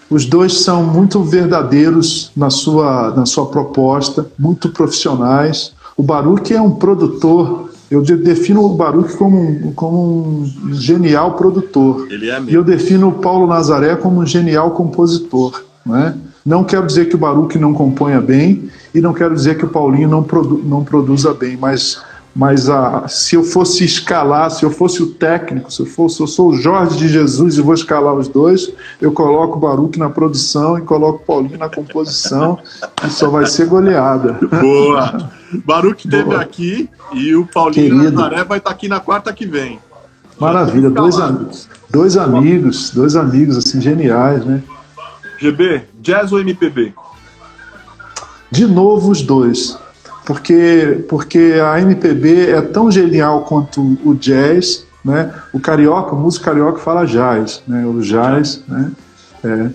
os 0.08 0.24
dois 0.24 0.62
são 0.62 0.82
muito 0.82 1.22
verdadeiros 1.22 2.32
na 2.34 2.48
sua, 2.48 3.10
na 3.10 3.26
sua 3.26 3.46
proposta, 3.46 4.30
muito 4.38 4.70
profissionais. 4.70 5.72
O 5.96 6.02
Baruch 6.02 6.52
é 6.52 6.60
um 6.60 6.70
produtor, 6.70 7.70
eu 7.90 8.02
defino 8.02 8.64
o 8.64 8.68
Baruch 8.68 9.16
como 9.16 9.36
um, 9.36 9.72
como 9.72 10.42
um 10.42 10.74
genial 10.74 11.34
produtor. 11.34 12.06
Ele 12.08 12.30
é 12.30 12.34
mesmo. 12.34 12.50
E 12.50 12.54
eu 12.54 12.62
defino 12.62 13.08
o 13.08 13.12
Paulo 13.12 13.48
Nazaré 13.48 13.96
como 13.96 14.20
um 14.20 14.26
genial 14.26 14.70
compositor. 14.70 15.64
Não, 15.84 15.96
é? 15.96 16.14
não 16.46 16.62
quero 16.62 16.86
dizer 16.86 17.08
que 17.08 17.16
o 17.16 17.18
Baruch 17.18 17.58
não 17.58 17.74
componha 17.74 18.20
bem 18.20 18.70
e 18.94 19.00
não 19.00 19.12
quero 19.12 19.34
dizer 19.34 19.58
que 19.58 19.64
o 19.64 19.68
Paulinho 19.68 20.08
não, 20.08 20.22
produ 20.22 20.62
não 20.64 20.84
produza 20.84 21.34
bem, 21.34 21.56
mas 21.56 22.00
mas 22.32 22.70
a, 22.70 23.08
se 23.08 23.34
eu 23.34 23.42
fosse 23.42 23.84
escalar, 23.84 24.50
se 24.52 24.64
eu 24.64 24.70
fosse 24.70 25.02
o 25.02 25.08
técnico, 25.08 25.72
se 25.72 25.80
eu, 25.80 25.86
fosse, 25.86 26.20
eu 26.20 26.28
sou 26.28 26.50
o 26.50 26.56
Jorge 26.56 26.96
de 26.96 27.08
Jesus 27.08 27.58
e 27.58 27.60
vou 27.60 27.74
escalar 27.74 28.14
os 28.14 28.28
dois, 28.28 28.72
eu 29.00 29.10
coloco 29.10 29.56
o 29.56 29.60
Baruque 29.60 29.98
na 29.98 30.08
produção 30.08 30.78
e 30.78 30.82
coloco 30.82 31.22
o 31.22 31.26
Paulinho 31.26 31.58
na 31.58 31.68
composição 31.68 32.56
e 33.04 33.10
só 33.10 33.28
vai 33.28 33.46
ser 33.46 33.66
goleada. 33.66 34.38
Boa! 34.60 35.30
Baruque 35.64 36.06
esteve 36.06 36.34
aqui 36.34 36.88
e 37.12 37.34
o 37.34 37.46
Paulinho 37.46 37.90
Querido. 37.90 38.12
Nazaré 38.12 38.44
vai 38.44 38.58
estar 38.58 38.70
aqui 38.70 38.88
na 38.88 39.00
quarta 39.00 39.32
que 39.32 39.46
vem. 39.46 39.78
Maravilha, 40.38 40.88
dois 40.88 41.18
amigos, 41.18 41.68
dois 41.90 42.16
amigos, 42.16 42.90
dois 42.90 43.16
amigos 43.16 43.56
assim 43.58 43.80
geniais, 43.80 44.44
né? 44.44 44.62
GB, 45.38 45.82
jazz 46.00 46.32
ou 46.32 46.40
MPB? 46.40 46.94
De 48.50 48.66
novo 48.66 49.10
os 49.10 49.22
dois 49.22 49.78
porque, 50.30 51.04
porque 51.08 51.54
a 51.60 51.80
MPB 51.80 52.50
é 52.50 52.60
tão 52.60 52.88
genial 52.88 53.42
quanto 53.42 53.98
o 54.04 54.14
jazz, 54.14 54.86
né? 55.04 55.34
O 55.52 55.58
carioca, 55.58 56.14
o 56.14 56.18
músico 56.18 56.44
carioca 56.44 56.78
fala 56.78 57.04
jazz, 57.04 57.60
né? 57.66 57.84
O 57.84 58.00
jazz, 58.00 58.62
né? 58.68 58.92
É. 59.42 59.70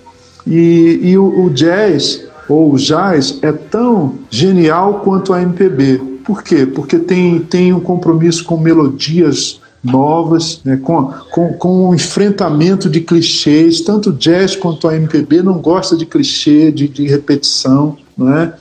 E, 0.48 1.00
e 1.02 1.18
o, 1.18 1.46
o 1.46 1.50
jazz 1.50 2.26
ou 2.48 2.74
o 2.74 2.78
jazz 2.78 3.40
é 3.42 3.52
tão 3.52 4.16
genial 4.30 5.02
quanto 5.04 5.34
a 5.34 5.42
MPB. 5.42 6.02
Por 6.24 6.44
quê? 6.44 6.66
Porque 6.66 6.98
tem, 6.98 7.40
tem 7.40 7.74
um 7.74 7.80
compromisso 7.80 8.44
com 8.44 8.58
melodias 8.58 9.60
novas, 9.84 10.62
né, 10.66 10.78
com, 10.78 11.12
com, 11.32 11.54
com 11.54 11.90
um 11.90 11.94
enfrentamento 11.96 12.90
de 12.90 13.02
clichês. 13.02 13.82
Tanto 13.82 14.10
o 14.10 14.14
jazz 14.14 14.56
quanto 14.56 14.88
a 14.88 14.96
MPB 14.96 15.44
não 15.44 15.60
gosta 15.60 15.96
de 15.96 16.06
clichê, 16.06 16.72
de, 16.72 16.88
de 16.88 17.08
repetição. 17.08 17.98
Não 18.18 18.36
é? 18.36 18.54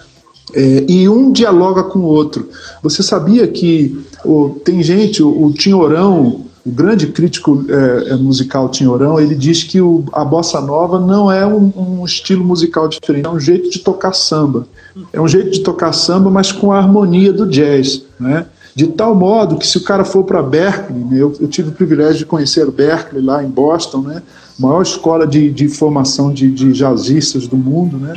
É, 0.54 0.84
e 0.88 1.08
um 1.08 1.32
dialoga 1.32 1.82
com 1.82 2.00
o 2.00 2.04
outro. 2.04 2.48
Você 2.82 3.02
sabia 3.02 3.48
que 3.48 3.98
o, 4.24 4.60
tem 4.64 4.82
gente, 4.82 5.22
o, 5.22 5.46
o 5.46 5.52
Tinhorão, 5.52 6.44
o 6.64 6.70
grande 6.70 7.08
crítico 7.08 7.64
é, 7.68 8.10
é, 8.10 8.16
musical 8.16 8.70
Tinhorão, 8.70 9.20
ele 9.20 9.34
diz 9.34 9.62
que 9.62 9.80
o, 9.80 10.04
a 10.12 10.24
bossa 10.24 10.60
nova 10.60 10.98
não 10.98 11.30
é 11.30 11.46
um, 11.46 11.72
um, 11.76 12.04
estilo 12.04 12.42
musical 12.42 12.88
diferente, 12.88 13.26
é 13.26 13.30
um 13.30 13.38
jeito 13.38 13.68
de 13.68 13.80
tocar 13.80 14.14
samba. 14.14 14.66
É 15.12 15.20
um 15.20 15.28
jeito 15.28 15.50
de 15.50 15.60
tocar 15.60 15.92
samba, 15.92 16.30
mas 16.30 16.52
com 16.52 16.72
a 16.72 16.78
harmonia 16.78 17.32
do 17.32 17.46
jazz, 17.46 18.02
né? 18.18 18.46
De 18.74 18.88
tal 18.88 19.14
modo 19.14 19.56
que 19.56 19.66
se 19.66 19.78
o 19.78 19.84
cara 19.84 20.04
for 20.04 20.24
para 20.24 20.42
Berkeley, 20.42 21.04
né, 21.04 21.16
eu, 21.16 21.32
eu, 21.38 21.46
tive 21.46 21.68
o 21.68 21.72
privilégio 21.72 22.18
de 22.18 22.26
conhecer 22.26 22.68
Berkeley 22.72 23.22
lá 23.22 23.44
em 23.44 23.48
Boston, 23.48 24.00
né? 24.00 24.22
Maior 24.58 24.82
escola 24.82 25.26
de, 25.26 25.50
de 25.50 25.68
formação 25.68 26.32
de, 26.32 26.50
de 26.50 26.72
jazzistas 26.72 27.46
do 27.46 27.56
mundo, 27.56 27.98
né? 27.98 28.14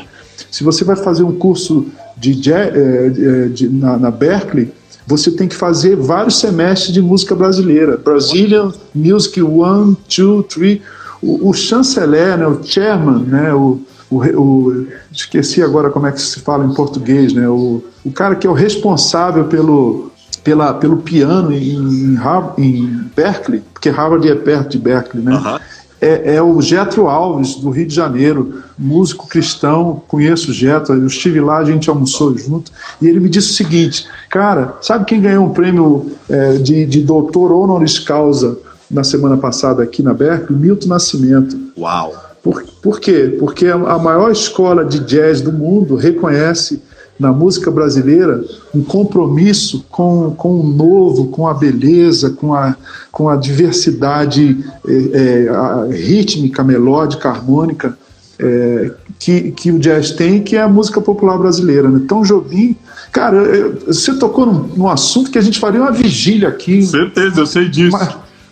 Se 0.50 0.64
você 0.64 0.84
vai 0.84 0.96
fazer 0.96 1.24
um 1.24 1.36
curso 1.38 1.86
de, 2.18 2.34
de, 2.34 2.52
eh, 2.52 2.72
eh, 2.74 3.48
de 3.50 3.70
na, 3.70 3.98
na, 3.98 4.10
Berkeley, 4.10 4.72
você 5.08 5.32
tem 5.32 5.48
que 5.48 5.56
fazer 5.56 5.96
vários 5.96 6.38
semestres 6.38 6.94
de 6.94 7.02
música 7.02 7.34
brasileira. 7.34 7.96
Brazilian 7.96 8.74
Music 8.94 9.42
One, 9.42 9.96
Two, 10.14 10.44
Three. 10.44 10.82
O, 11.22 11.50
o 11.50 11.54
chanceler, 11.54 12.38
né, 12.38 12.46
o 12.46 12.62
chairman, 12.62 13.24
né, 13.24 13.54
o, 13.54 13.80
o, 14.12 14.18
o, 14.18 14.88
esqueci 15.12 15.64
agora 15.64 15.90
como 15.90 16.06
é 16.06 16.12
que 16.12 16.22
se 16.22 16.42
fala 16.42 16.64
em 16.64 16.74
português, 16.74 17.34
né, 17.34 17.50
o, 17.50 17.84
o 18.06 18.12
cara 18.12 18.36
que 18.36 18.46
é 18.46 18.50
o 18.50 18.54
responsável 18.54 19.46
pelo, 19.46 20.12
pela, 20.44 20.76
pelo 20.76 20.98
piano 20.98 21.52
em, 21.52 21.74
em, 21.74 22.20
em 22.60 23.04
Berkeley, 23.16 23.64
porque 23.74 23.90
Harvard 23.90 24.30
é 24.30 24.36
perto 24.36 24.70
de 24.70 24.78
Berkeley, 24.78 25.24
né? 25.24 25.36
Uh 25.36 25.42
-huh 25.42 25.60
é, 26.00 26.36
é, 26.36 26.42
o 26.42 26.62
Getro 26.62 27.08
Alves, 27.08 27.56
do 27.56 27.70
Rio 27.70 27.88
de 27.88 27.96
Janeiro, 27.96 28.62
músico 28.78 29.28
cristão, 29.28 30.02
conheço 30.08 30.52
o 30.52 30.54
Getro, 30.54 30.94
eu 30.94 31.08
estive 31.08 31.40
lá, 31.40 31.58
a 31.58 31.66
gente 31.66 31.90
almoçou 31.90 32.38
junto, 32.38 32.72
e 33.02 33.08
ele 33.08 33.20
me 33.20 33.30
disse 33.30 33.52
o 33.52 33.56
seguinte, 33.56 34.06
cara, 34.30 34.76
sabe 34.82 35.06
quem 35.06 35.22
ganhou 35.22 35.46
um 35.46 35.54
prêmio 35.54 36.12
é, 36.30 36.54
de, 36.54 36.86
de 36.86 37.02
doutor 37.02 37.52
honoris 37.52 37.98
causa 37.98 38.58
na 38.90 39.04
semana 39.04 39.38
passada 39.38 39.82
aqui 39.82 40.04
na 40.04 40.14
Berkeley? 40.14 40.58
Milton 40.58 40.88
Nascimento. 40.88 41.58
Uau! 41.78 42.14
Por, 42.44 42.64
por 42.82 43.00
quê? 43.00 43.36
Porque 43.40 43.68
a 43.68 43.98
maior 43.98 44.32
escola 44.32 44.86
de 44.86 45.00
jazz 45.00 45.42
do 45.42 45.52
mundo 45.52 45.96
reconhece 45.96 46.82
na 47.20 47.32
música 47.32 47.72
brasileira 47.72 48.44
um 48.74 48.84
compromisso 48.84 49.86
com, 49.90 50.34
com 50.38 50.60
o 50.60 50.64
novo, 50.64 51.28
com 51.28 51.48
a 51.48 51.54
beleza, 51.54 52.30
com 52.30 52.54
a, 52.54 52.76
com 53.12 53.30
a 53.30 53.36
diversidade 53.36 54.64
é, 54.88 54.94
é, 54.94 55.50
a 55.50 55.88
rítmica, 55.92 56.64
melódica, 56.64 57.30
harmônica 57.30 57.98
é, 58.40 58.92
que, 59.18 59.52
que 59.52 59.72
o 59.72 59.80
jazz 59.80 60.12
tem, 60.12 60.44
que 60.44 60.56
é 60.56 60.62
a 60.62 60.68
música 60.68 61.02
popular 61.02 61.38
brasileira. 61.38 61.90
Né? 61.90 62.00
Então, 62.04 62.22
Jobim, 62.22 62.76
cara, 63.12 63.72
você 63.86 64.14
tocou 64.16 64.46
num, 64.46 64.68
num, 64.76 64.88
assunto 64.88 65.32
que 65.32 65.38
a 65.38 65.42
gente 65.42 65.60
faria 65.60 65.82
uma 65.82 65.92
vigília 65.92 66.50
aqui. 66.50 66.84
Certeza, 66.84 67.40
eu 67.40 67.48
sei 67.48 67.68
disso. 67.68 67.98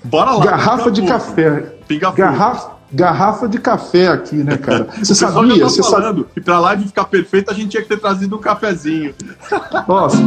Bora 0.03 0.31
lá. 0.31 0.45
Garrafa 0.45 0.91
de 0.91 1.03
café. 1.03 1.75
Garrafa, 2.15 2.74
garrafa 2.91 3.47
de 3.47 3.57
café 3.57 4.07
aqui, 4.07 4.35
né, 4.35 4.57
cara? 4.57 4.87
Você 4.99 5.15
sabia? 5.15 5.59
Tá 5.59 5.69
você 5.69 5.83
falando 5.83 6.21
sabe... 6.21 6.25
que 6.33 6.41
pra 6.41 6.59
live 6.59 6.85
ficar 6.85 7.05
perfeita 7.05 7.51
a 7.51 7.55
gente 7.55 7.69
tinha 7.69 7.83
que 7.83 7.89
ter 7.89 7.99
trazido 7.99 8.35
um 8.35 8.39
cafezinho. 8.39 9.13
Nossa, 9.87 10.17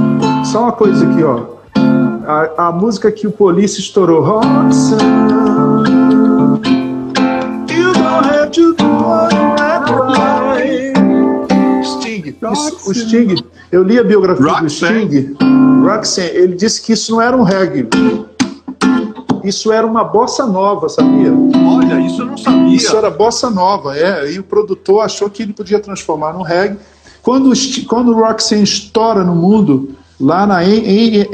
só 0.44 0.62
uma 0.62 0.72
coisa 0.72 1.08
aqui, 1.08 1.22
ó. 1.22 1.58
A, 2.26 2.68
a 2.68 2.72
música 2.72 3.10
que 3.10 3.26
o 3.26 3.32
Police 3.32 3.80
estourou. 3.80 4.22
Roxanne, 4.22 5.02
you 7.70 7.92
don't 7.94 8.26
have 8.26 8.50
to 8.50 8.74
Sting. 11.84 12.36
Isso, 12.52 12.90
o 12.90 12.94
Sting, 12.94 13.36
eu 13.72 13.82
li 13.82 13.98
a 13.98 14.04
biografia 14.04 14.44
Roxanne. 14.44 15.06
do 15.06 15.10
Sting. 15.10 15.36
Roxanne, 15.84 16.28
ele 16.28 16.54
disse 16.54 16.82
que 16.82 16.92
isso 16.92 17.12
não 17.12 17.22
era 17.22 17.36
um 17.36 17.42
reggae 17.42 17.88
isso 19.44 19.72
era 19.72 19.86
uma 19.86 20.04
bossa 20.04 20.46
nova, 20.46 20.88
sabia? 20.88 21.32
Olha, 21.32 22.00
isso 22.00 22.22
eu 22.22 22.26
não 22.26 22.36
sabia. 22.36 22.74
Isso 22.74 22.96
era 22.96 23.10
bossa 23.10 23.50
nova, 23.50 23.96
é. 23.96 24.32
E 24.32 24.38
o 24.38 24.42
produtor 24.42 25.02
achou 25.02 25.28
que 25.28 25.42
ele 25.42 25.52
podia 25.52 25.78
transformar 25.80 26.32
num 26.32 26.42
reggae. 26.42 26.76
Quando, 27.22 27.52
quando 27.86 28.12
o 28.12 28.20
Roxanne 28.20 28.62
estoura 28.62 29.24
no 29.24 29.34
mundo, 29.34 29.90
lá 30.20 30.46
na 30.46 30.58
AMI, 30.58 31.28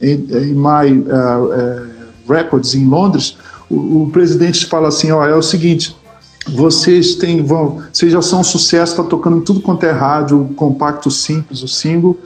AMI 0.00 1.00
uh, 1.00 1.44
uh, 1.44 2.32
Records 2.32 2.74
em 2.74 2.86
Londres, 2.86 3.36
o, 3.68 4.04
o, 4.04 4.10
presidente 4.10 4.66
fala 4.66 4.88
assim: 4.88 5.10
ó, 5.12 5.26
é 5.26 5.34
o 5.34 5.42
seguinte. 5.42 5.96
Vocês 6.48 7.16
têm, 7.16 7.42
vão, 7.42 7.82
vocês 7.92 8.12
já 8.12 8.22
são 8.22 8.40
um 8.40 8.44
sucesso, 8.44 8.92
está 8.92 9.02
tocando 9.02 9.38
em 9.38 9.40
tudo 9.40 9.60
quanto 9.60 9.84
é 9.84 9.90
rádio, 9.90 10.42
o 10.42 10.54
compacto 10.54 11.10
simples, 11.10 11.62
o 11.62 11.68
single 11.68 12.16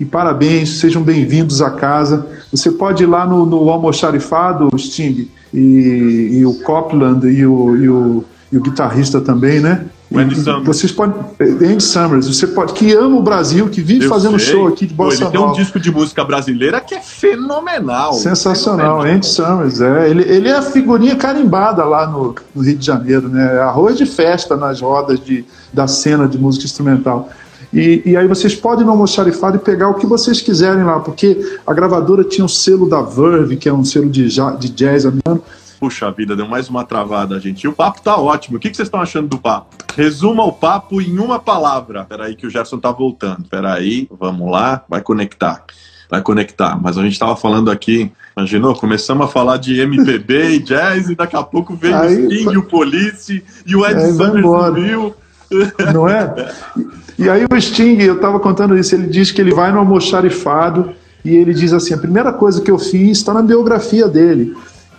e 0.00 0.04
parabéns, 0.06 0.80
sejam 0.80 1.02
bem-vindos 1.02 1.60
à 1.60 1.70
casa. 1.70 2.26
Você 2.50 2.70
pode 2.70 3.02
ir 3.02 3.06
lá 3.06 3.26
no, 3.26 3.44
no 3.44 3.68
almoxarifado, 3.68 4.70
Sting, 4.78 5.28
e, 5.52 6.38
e 6.40 6.46
o 6.46 6.54
Copland 6.62 7.26
e 7.26 7.44
o, 7.44 7.76
e 7.76 7.88
o, 7.88 8.24
e 8.50 8.56
o 8.56 8.62
guitarrista 8.62 9.20
também, 9.20 9.60
né? 9.60 9.84
Andy 10.12 10.40
Summers. 10.40 10.66
Vocês 10.66 10.90
podem. 10.90 11.14
Andy 11.38 11.82
Summers, 11.82 12.26
você 12.26 12.46
pode. 12.46 12.72
Que 12.72 12.94
ama 12.94 13.18
o 13.18 13.22
Brasil, 13.22 13.68
que 13.68 13.82
vive 13.82 14.06
Eu 14.06 14.08
fazendo 14.08 14.38
sei. 14.40 14.54
show 14.54 14.66
aqui 14.66 14.86
de 14.86 14.94
bossa 14.94 15.18
Pô, 15.18 15.24
Ele 15.24 15.30
tem 15.30 15.40
um 15.40 15.52
disco 15.52 15.78
de 15.78 15.92
música 15.92 16.24
brasileira 16.24 16.80
que 16.80 16.94
é 16.94 17.00
fenomenal. 17.00 18.14
Sensacional, 18.14 19.02
fenomenal. 19.02 19.16
Andy 19.16 19.26
Summers, 19.26 19.80
é. 19.82 20.10
Ele, 20.10 20.22
ele 20.22 20.48
é 20.48 20.56
a 20.56 20.62
figurinha 20.62 21.14
carimbada 21.14 21.84
lá 21.84 22.06
no, 22.06 22.34
no 22.54 22.62
Rio 22.62 22.76
de 22.76 22.86
Janeiro, 22.86 23.28
né? 23.28 23.60
Arroz 23.60 23.98
de 23.98 24.06
festa 24.06 24.56
nas 24.56 24.80
rodas 24.80 25.20
de, 25.20 25.44
da 25.72 25.86
cena 25.86 26.26
de 26.26 26.38
música 26.38 26.64
instrumental. 26.64 27.28
E, 27.72 28.02
e 28.04 28.16
aí 28.16 28.26
vocês 28.26 28.54
podem 28.54 28.82
ir 28.82 28.86
no 28.86 28.92
almoxarifado 28.92 29.56
e 29.56 29.60
pegar 29.60 29.88
o 29.88 29.94
que 29.94 30.06
vocês 30.06 30.40
quiserem 30.40 30.84
lá, 30.84 31.00
porque 31.00 31.58
a 31.66 31.72
gravadora 31.72 32.24
tinha 32.24 32.44
o 32.44 32.48
selo 32.48 32.88
da 32.88 33.00
Verve, 33.00 33.56
que 33.56 33.68
é 33.68 33.72
um 33.72 33.84
selo 33.84 34.10
de, 34.10 34.28
de 34.28 34.68
jazz 34.70 35.06
americano, 35.06 35.42
Puxa 35.80 36.10
vida, 36.10 36.36
deu 36.36 36.46
mais 36.46 36.68
uma 36.68 36.84
travada, 36.84 37.40
gente. 37.40 37.64
E 37.64 37.68
o 37.68 37.72
papo 37.72 38.02
tá 38.02 38.14
ótimo. 38.14 38.58
O 38.58 38.60
que, 38.60 38.68
que 38.68 38.76
vocês 38.76 38.86
estão 38.86 39.00
achando 39.00 39.28
do 39.28 39.38
papo? 39.38 39.74
Resuma 39.96 40.44
o 40.44 40.52
papo 40.52 41.00
em 41.00 41.18
uma 41.18 41.38
palavra. 41.38 42.04
Peraí 42.04 42.36
que 42.36 42.46
o 42.46 42.50
Gerson 42.50 42.78
tá 42.78 42.92
voltando. 42.92 43.48
Peraí, 43.48 44.06
vamos 44.10 44.50
lá. 44.52 44.84
Vai 44.86 45.00
conectar. 45.00 45.64
Vai 46.10 46.20
conectar. 46.20 46.78
Mas 46.78 46.98
a 46.98 47.02
gente 47.02 47.18
tava 47.18 47.34
falando 47.34 47.70
aqui, 47.70 48.12
imaginou? 48.36 48.74
Começamos 48.74 49.24
a 49.24 49.28
falar 49.28 49.56
de 49.56 49.80
MPB 49.80 50.56
e 50.56 50.58
jazz 50.58 51.08
e 51.08 51.14
daqui 51.14 51.34
a 51.34 51.42
pouco 51.42 51.74
veio 51.74 51.96
Aí, 51.96 52.26
o 52.26 52.30
Sting, 52.30 52.56
o 52.58 52.62
Police 52.62 53.42
e 53.64 53.74
o 53.74 53.86
Ed 53.86 53.98
é, 53.98 54.12
Summers 54.12 55.14
Não 55.92 56.08
é? 56.08 56.52
E 57.18 57.28
aí 57.28 57.44
o 57.44 57.60
Sting, 57.60 58.00
eu 58.00 58.16
estava 58.16 58.38
contando 58.40 58.76
isso, 58.78 58.94
ele 58.94 59.06
diz 59.06 59.30
que 59.30 59.40
ele 59.40 59.52
vai 59.52 59.72
no 59.72 59.78
almoxarifado 59.78 60.90
e 61.24 61.34
ele 61.34 61.52
diz 61.52 61.72
assim, 61.72 61.92
a 61.92 61.98
primeira 61.98 62.32
coisa 62.32 62.60
que 62.60 62.70
eu 62.70 62.78
fiz 62.78 63.18
está 63.18 63.34
na 63.34 63.42
biografia 63.42 64.08
dele. 64.08 64.54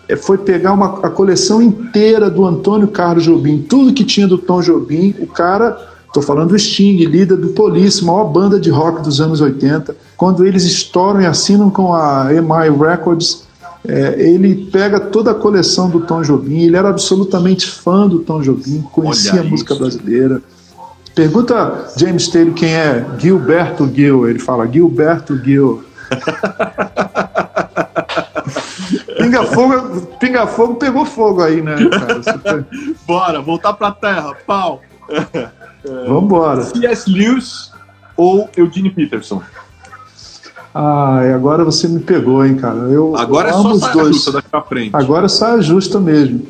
É, 0.07 0.15
foi 0.15 0.37
pegar 0.37 0.73
uma, 0.73 0.99
a 0.99 1.09
coleção 1.09 1.61
inteira 1.61 2.29
do 2.29 2.45
Antônio 2.45 2.87
Carlos 2.87 3.23
Jobim, 3.23 3.65
tudo 3.67 3.93
que 3.93 4.03
tinha 4.03 4.27
do 4.27 4.37
Tom 4.37 4.61
Jobim, 4.61 5.15
o 5.19 5.27
cara, 5.27 5.77
estou 6.05 6.21
falando 6.21 6.49
do 6.49 6.59
Sting, 6.59 6.97
líder 7.05 7.37
do 7.37 7.49
Police, 7.49 8.03
maior 8.03 8.25
banda 8.25 8.59
de 8.59 8.69
rock 8.69 9.01
dos 9.01 9.21
anos 9.21 9.41
80, 9.41 9.95
quando 10.17 10.45
eles 10.45 10.63
estouram 10.63 11.21
e 11.21 11.25
assinam 11.25 11.69
com 11.69 11.93
a 11.93 12.27
EMI 12.31 12.77
Records, 12.77 13.47
é, 13.87 14.15
ele 14.19 14.69
pega 14.71 14.99
toda 14.99 15.31
a 15.31 15.35
coleção 15.35 15.89
do 15.89 16.01
Tom 16.01 16.21
Jobim, 16.21 16.61
ele 16.61 16.77
era 16.77 16.89
absolutamente 16.89 17.67
fã 17.69 18.07
do 18.07 18.19
Tom 18.19 18.41
Jobim, 18.41 18.81
conhecia 18.91 19.33
Olha 19.33 19.41
a 19.41 19.45
música 19.45 19.73
isso. 19.73 19.81
brasileira. 19.81 20.41
Pergunta 21.15 21.91
James 21.97 22.27
Taylor 22.27 22.53
quem 22.53 22.73
é 22.73 23.05
Gilberto 23.17 23.89
Gil, 23.93 24.29
ele 24.29 24.39
fala 24.39 24.67
Gilberto 24.67 25.37
Gil. 25.43 25.83
Pinga 29.17 29.43
fogo, 29.43 30.01
pinga 30.19 30.47
fogo 30.47 30.75
pegou 30.75 31.05
fogo 31.05 31.41
aí, 31.41 31.61
né, 31.61 31.75
cara? 31.89 32.21
Bora, 33.05 33.41
voltar 33.41 33.73
pra 33.73 33.91
terra, 33.91 34.33
pau. 34.47 34.81
Vambora. 36.07 36.63
C.S. 36.63 37.09
Lewis 37.09 37.71
ou 38.17 38.49
Eugene 38.55 38.89
Peterson? 38.89 39.41
Ah, 40.73 41.19
agora 41.35 41.63
você 41.63 41.87
me 41.87 41.99
pegou, 41.99 42.45
hein, 42.45 42.55
cara. 42.55 42.79
Eu, 42.89 43.15
agora 43.15 43.49
eu 43.49 43.59
é 43.59 43.61
só 43.61 43.75
saia 43.75 43.93
dois. 43.93 44.15
justa 44.15 44.31
daqui 44.31 44.49
pra 44.49 44.61
frente. 44.61 44.95
Agora 44.95 45.25
é 45.25 45.29
saia 45.29 45.61
justa 45.61 45.99
mesmo. 45.99 46.41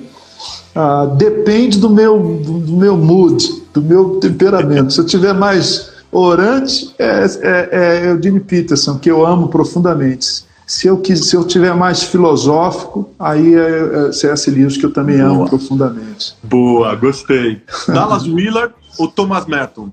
Ah, 0.76 1.06
depende 1.06 1.80
do 1.80 1.90
meu, 1.90 2.18
do, 2.20 2.74
meu 2.78 2.98
mood, 2.98 3.64
do 3.74 3.82
meu 3.82 4.20
temperamento. 4.20 4.94
Se 4.94 5.00
eu 5.00 5.06
tiver 5.06 5.34
mais 5.34 5.92
orante, 6.12 6.94
é, 7.00 7.26
é, 7.42 7.70
é 7.72 8.12
Eugene 8.12 8.40
Peterson, 8.40 8.98
que 8.98 9.10
eu 9.10 9.26
amo 9.26 9.48
profundamente. 9.48 10.44
Se 10.66 10.88
eu, 10.88 10.98
quis, 11.00 11.28
se 11.28 11.36
eu 11.36 11.44
tiver 11.44 11.76
mais 11.76 12.04
filosófico, 12.04 13.10
aí 13.20 13.56
é, 13.56 14.08
é 14.08 14.12
C.S. 14.14 14.50
Lewis, 14.50 14.78
que 14.78 14.86
eu 14.86 14.94
também 14.94 15.18
Boa. 15.18 15.30
amo 15.30 15.50
profundamente. 15.50 16.34
Boa, 16.42 16.96
gostei. 16.96 17.62
Dallas 17.90 18.26
Willard 18.26 18.74
ou 18.98 19.08
Thomas 19.10 19.46
Merton? 19.46 19.90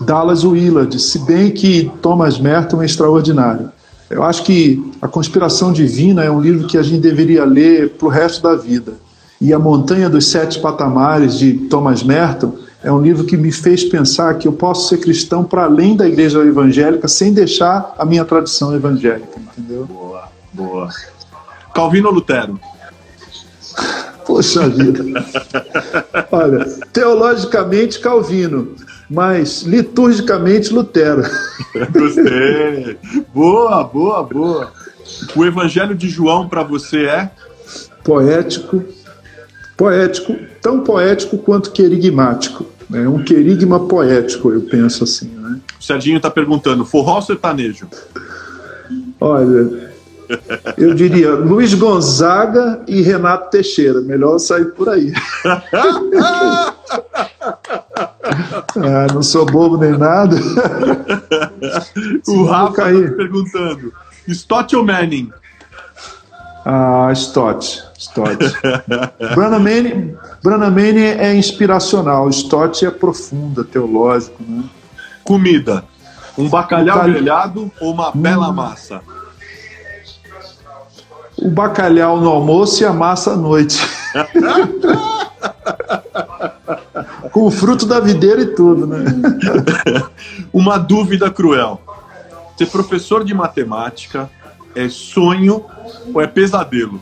Dallas 0.00 0.44
Willard, 0.44 0.98
se 1.00 1.18
bem 1.20 1.50
que 1.50 1.90
Thomas 2.02 2.38
Merton 2.38 2.82
é 2.82 2.86
extraordinário. 2.86 3.70
Eu 4.08 4.22
acho 4.22 4.44
que 4.44 4.92
A 5.02 5.08
Conspiração 5.08 5.72
Divina 5.72 6.22
é 6.22 6.30
um 6.30 6.40
livro 6.40 6.66
que 6.66 6.78
a 6.78 6.82
gente 6.82 7.00
deveria 7.00 7.44
ler 7.44 7.90
para 7.90 8.06
o 8.06 8.10
resto 8.10 8.42
da 8.42 8.54
vida. 8.54 8.94
E 9.40 9.52
A 9.52 9.58
Montanha 9.58 10.08
dos 10.08 10.28
Sete 10.28 10.60
Patamares, 10.60 11.38
de 11.38 11.52
Thomas 11.68 12.02
Merton, 12.02 12.54
é 12.82 12.92
um 12.92 13.00
livro 13.00 13.24
que 13.24 13.36
me 13.36 13.50
fez 13.50 13.84
pensar 13.84 14.34
que 14.34 14.46
eu 14.46 14.52
posso 14.52 14.88
ser 14.88 14.98
cristão 14.98 15.42
para 15.42 15.64
além 15.64 15.96
da 15.96 16.06
igreja 16.06 16.38
evangélica 16.40 17.08
sem 17.08 17.32
deixar 17.32 17.94
a 17.98 18.04
minha 18.04 18.24
tradição 18.24 18.74
evangélica, 18.74 19.40
entendeu? 19.40 19.86
Boa, 19.86 20.28
boa. 20.52 20.88
Calvino 21.74 22.08
ou 22.08 22.14
Lutero? 22.14 22.60
Poxa 24.24 24.68
vida. 24.68 25.04
Olha, 26.30 26.64
teologicamente 26.92 27.98
Calvino, 27.98 28.74
mas 29.08 29.62
liturgicamente 29.62 30.72
Lutero. 30.72 31.22
Gostei. 31.92 32.98
Boa, 33.32 33.84
boa, 33.84 34.22
boa. 34.22 34.72
O 35.34 35.44
Evangelho 35.44 35.94
de 35.94 36.08
João 36.08 36.48
para 36.48 36.62
você 36.62 37.04
é? 37.04 37.30
Poético, 38.02 38.84
poético, 39.76 40.36
tão 40.60 40.80
poético 40.80 41.38
quanto 41.38 41.70
querigmático. 41.70 42.66
É 42.92 43.08
um 43.08 43.22
querigma 43.22 43.86
poético, 43.86 44.52
eu 44.52 44.62
penso 44.62 45.04
assim. 45.04 45.28
Né? 45.28 45.60
O 45.78 45.82
Serginho 45.82 46.18
está 46.18 46.30
perguntando: 46.30 46.84
forró 46.84 47.16
ou 47.16 47.22
sertanejo? 47.22 47.88
Olha, 49.20 49.90
eu 50.76 50.94
diria 50.94 51.32
Luiz 51.32 51.74
Gonzaga 51.74 52.82
e 52.86 53.02
Renato 53.02 53.50
Teixeira. 53.50 54.00
Melhor 54.00 54.38
sair 54.38 54.66
por 54.66 54.88
aí. 54.88 55.12
ah, 58.76 59.06
não 59.12 59.22
sou 59.22 59.46
bobo 59.46 59.76
nem 59.76 59.96
nada. 59.96 60.36
o 62.26 62.44
Rafa 62.44 62.90
está 62.90 63.16
perguntando: 63.16 63.92
Stott 64.28 64.76
ou 64.76 64.84
Manning? 64.84 65.30
Ah, 66.64 67.10
Stott. 67.12 67.84
Stott. 67.98 68.38
Branham 69.34 69.60
Manning, 69.60 70.16
Manning 70.44 70.98
é 70.98 71.34
inspiracional, 71.34 72.28
Stott 72.30 72.84
é 72.84 72.90
profunda, 72.90 73.64
teológico. 73.64 74.42
Né? 74.42 74.64
Comida. 75.24 75.84
Um 76.36 76.48
bacalhau 76.48 76.98
Cal... 76.98 77.08
grelhado 77.08 77.72
ou 77.80 77.92
uma 77.92 78.10
bela 78.12 78.50
hum. 78.50 78.54
massa? 78.54 79.00
O 81.36 81.50
bacalhau 81.50 82.20
no 82.20 82.30
almoço 82.30 82.82
e 82.82 82.86
a 82.86 82.92
massa 82.92 83.32
à 83.32 83.36
noite. 83.36 83.78
Com 87.36 87.48
o 87.48 87.50
fruto 87.50 87.84
da 87.84 88.00
videira 88.00 88.40
e 88.40 88.46
tudo, 88.46 88.86
né? 88.86 89.04
Uma 90.50 90.78
dúvida 90.78 91.30
cruel. 91.30 91.78
Ser 92.56 92.64
professor 92.64 93.22
de 93.22 93.34
matemática 93.34 94.30
é 94.74 94.88
sonho 94.88 95.62
ou 96.14 96.22
é 96.22 96.26
pesadelo? 96.26 96.98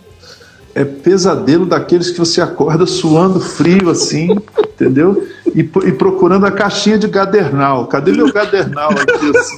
É 0.75 0.85
pesadelo 0.85 1.65
daqueles 1.65 2.11
que 2.11 2.19
você 2.19 2.41
acorda 2.41 2.85
suando 2.85 3.39
frio 3.39 3.89
assim, 3.89 4.37
entendeu? 4.59 5.25
E, 5.55 5.61
e, 5.61 5.93
procurando 5.93 6.47
a 6.47 6.51
caixinha 6.51 6.99
de 6.99 7.07
gadernal. 7.07 7.87
Cadê 7.87 8.11
meu 8.11 8.33
gadernal 8.33 8.91
aqui 8.91 9.39
assim? 9.39 9.57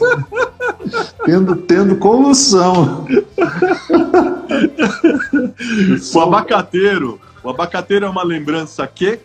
tendo, 1.24 1.57
tendo 1.57 1.97
convulsão. 1.97 3.07
o 6.15 6.20
abacateiro. 6.20 7.19
O 7.43 7.48
abacateiro 7.48 8.05
é 8.05 8.11
uma 8.11 8.23
lembrança 8.23 8.86
que 8.86 9.20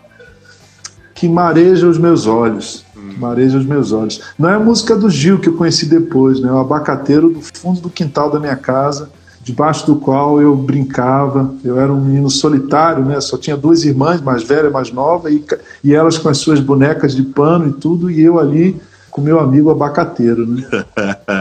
que 1.22 1.30
mareja 1.30 1.88
os 1.88 2.00
meus 2.00 2.26
olhos. 2.26 2.84
Que 2.96 3.20
mareja 3.20 3.56
os 3.56 3.64
meus 3.64 3.92
olhos. 3.92 4.20
Não 4.40 4.50
é 4.50 4.56
a 4.56 4.60
música 4.60 4.96
do 4.96 5.08
Gil 5.08 5.38
que 5.38 5.50
eu 5.50 5.54
conheci 5.54 5.86
depois, 5.86 6.40
né? 6.40 6.52
O 6.52 6.58
abacateiro 6.58 7.30
do 7.30 7.42
fundo 7.42 7.80
do 7.80 7.92
quintal 7.92 8.32
da 8.32 8.40
minha 8.40 8.56
casa 8.56 9.08
debaixo 9.44 9.86
do 9.86 9.98
qual 9.98 10.42
eu 10.42 10.56
brincava. 10.56 11.54
Eu 11.64 11.80
era 11.80 11.94
um 11.94 12.02
menino 12.02 12.28
solitário, 12.28 13.06
né? 13.06 13.22
Só 13.22 13.38
tinha 13.38 13.56
duas 13.56 13.84
irmãs, 13.84 14.20
mais 14.20 14.42
velha 14.42 14.70
e 14.70 14.72
mais 14.72 14.92
nova, 14.92 15.30
e, 15.30 15.46
e 15.84 15.94
elas 15.94 16.18
com 16.18 16.28
as 16.28 16.40
suas 16.40 16.60
bonecas 16.60 17.16
de 17.16 17.22
pano 17.22 17.70
e 17.70 17.74
tudo, 17.74 18.10
e 18.10 18.20
eu 18.20 18.40
ali 18.40 18.82
com 19.12 19.22
meu 19.22 19.40
amigo 19.40 19.70
abacateiro, 19.70 20.48
né? 20.48 20.68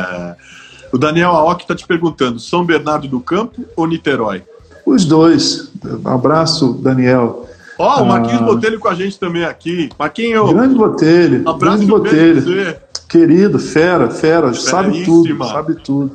o 0.92 0.98
Daniel 0.98 1.30
Aoki 1.30 1.62
está 1.62 1.74
te 1.74 1.86
perguntando: 1.86 2.38
São 2.38 2.66
Bernardo 2.66 3.08
do 3.08 3.18
Campo 3.18 3.64
ou 3.74 3.86
Niterói? 3.86 4.42
Os 4.84 5.06
dois. 5.06 5.72
Abraço, 6.04 6.74
Daniel. 6.74 7.46
Ó, 7.80 8.00
oh, 8.00 8.02
o 8.02 8.06
Marquinhos 8.06 8.42
ah, 8.42 8.44
Botelho 8.44 8.78
com 8.78 8.88
a 8.88 8.94
gente 8.94 9.18
também 9.18 9.42
aqui. 9.42 9.88
Marquinhos. 9.98 10.52
Grande 10.52 10.74
Botelho. 10.74 11.48
Abraço 11.48 11.78
grande 11.78 11.86
Botelho. 11.86 12.76
Querido, 13.08 13.58
fera, 13.58 14.10
fera, 14.10 14.52
sabe 14.52 15.02
tudo, 15.02 15.44
sabe 15.46 15.74
tudo. 15.76 16.12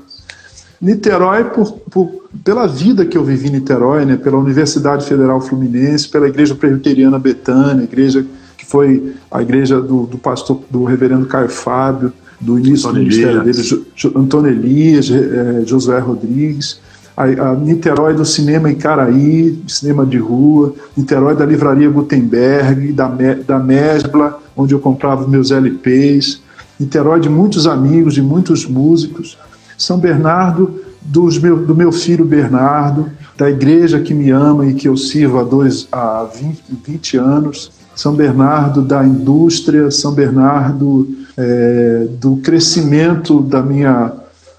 Niterói, 0.80 1.46
por, 1.46 1.72
por, 1.90 2.28
pela 2.44 2.68
vida 2.68 3.04
que 3.04 3.18
eu 3.18 3.24
vivi 3.24 3.48
em 3.48 3.54
Niterói, 3.54 4.06
né, 4.06 4.16
pela 4.16 4.38
Universidade 4.38 5.06
Federal 5.06 5.42
Fluminense, 5.42 6.08
pela 6.08 6.28
Igreja 6.28 6.54
Presbiteriana 6.54 7.18
Betânia, 7.18 7.84
igreja 7.84 8.24
que 8.56 8.66
foi 8.66 9.16
a 9.32 9.42
igreja 9.42 9.82
do, 9.82 10.06
do 10.06 10.20
pastor, 10.20 10.62
do 10.70 10.84
reverendo 10.84 11.26
Caio 11.26 11.50
Fábio, 11.50 12.14
do 12.40 12.60
início 12.60 12.90
Antônio 12.90 13.06
do 13.06 13.10
ministério 13.10 13.42
Elias. 13.42 13.70
dele, 13.70 13.86
jo, 13.96 14.12
Antônio 14.16 14.52
Elias, 14.52 15.10
é, 15.10 15.66
Josué 15.66 15.98
Rodrigues, 16.00 16.80
a, 17.16 17.24
a, 17.24 17.56
Niterói 17.56 18.14
do 18.14 18.26
cinema 18.26 18.70
Icaraí, 18.70 19.62
cinema 19.68 20.06
de 20.06 20.18
rua, 20.18 20.74
Niterói 20.96 21.36
da 21.36 21.46
livraria 21.46 21.90
Gutenberg, 21.90 22.92
da, 22.94 23.08
da 23.48 23.60
Mesbla, 23.60 24.40
onde 24.56 24.74
eu 24.74 24.80
comprava 24.80 25.28
meus 25.28 25.52
LPs, 25.52 26.42
Niterói 26.80 27.20
de 27.20 27.30
muitos 27.30 27.68
amigos, 27.68 28.14
de 28.14 28.22
muitos 28.22 28.66
músicos, 28.66 29.38
são 29.78 29.98
Bernardo 29.98 30.82
dos 31.02 31.38
meu, 31.38 31.58
do 31.58 31.76
meu 31.76 31.92
filho 31.92 32.26
Bernardo, 32.26 33.10
da 33.38 33.50
igreja 33.50 34.00
que 34.00 34.14
me 34.14 34.32
ama 34.32 34.66
e 34.66 34.74
que 34.74 34.88
eu 34.88 34.98
sirvo 34.98 35.40
há, 35.40 35.44
dois, 35.44 35.88
há 35.92 36.28
20, 36.34 36.64
20 36.86 37.18
anos, 37.18 37.72
São 37.96 38.14
Bernardo 38.14 38.82
da 38.82 39.06
indústria, 39.06 39.92
São 39.92 40.14
Bernardo 40.14 41.08
é, 41.38 42.08
do 42.20 42.38
crescimento 42.38 43.42
da 43.42 43.62
minha, 43.62 44.12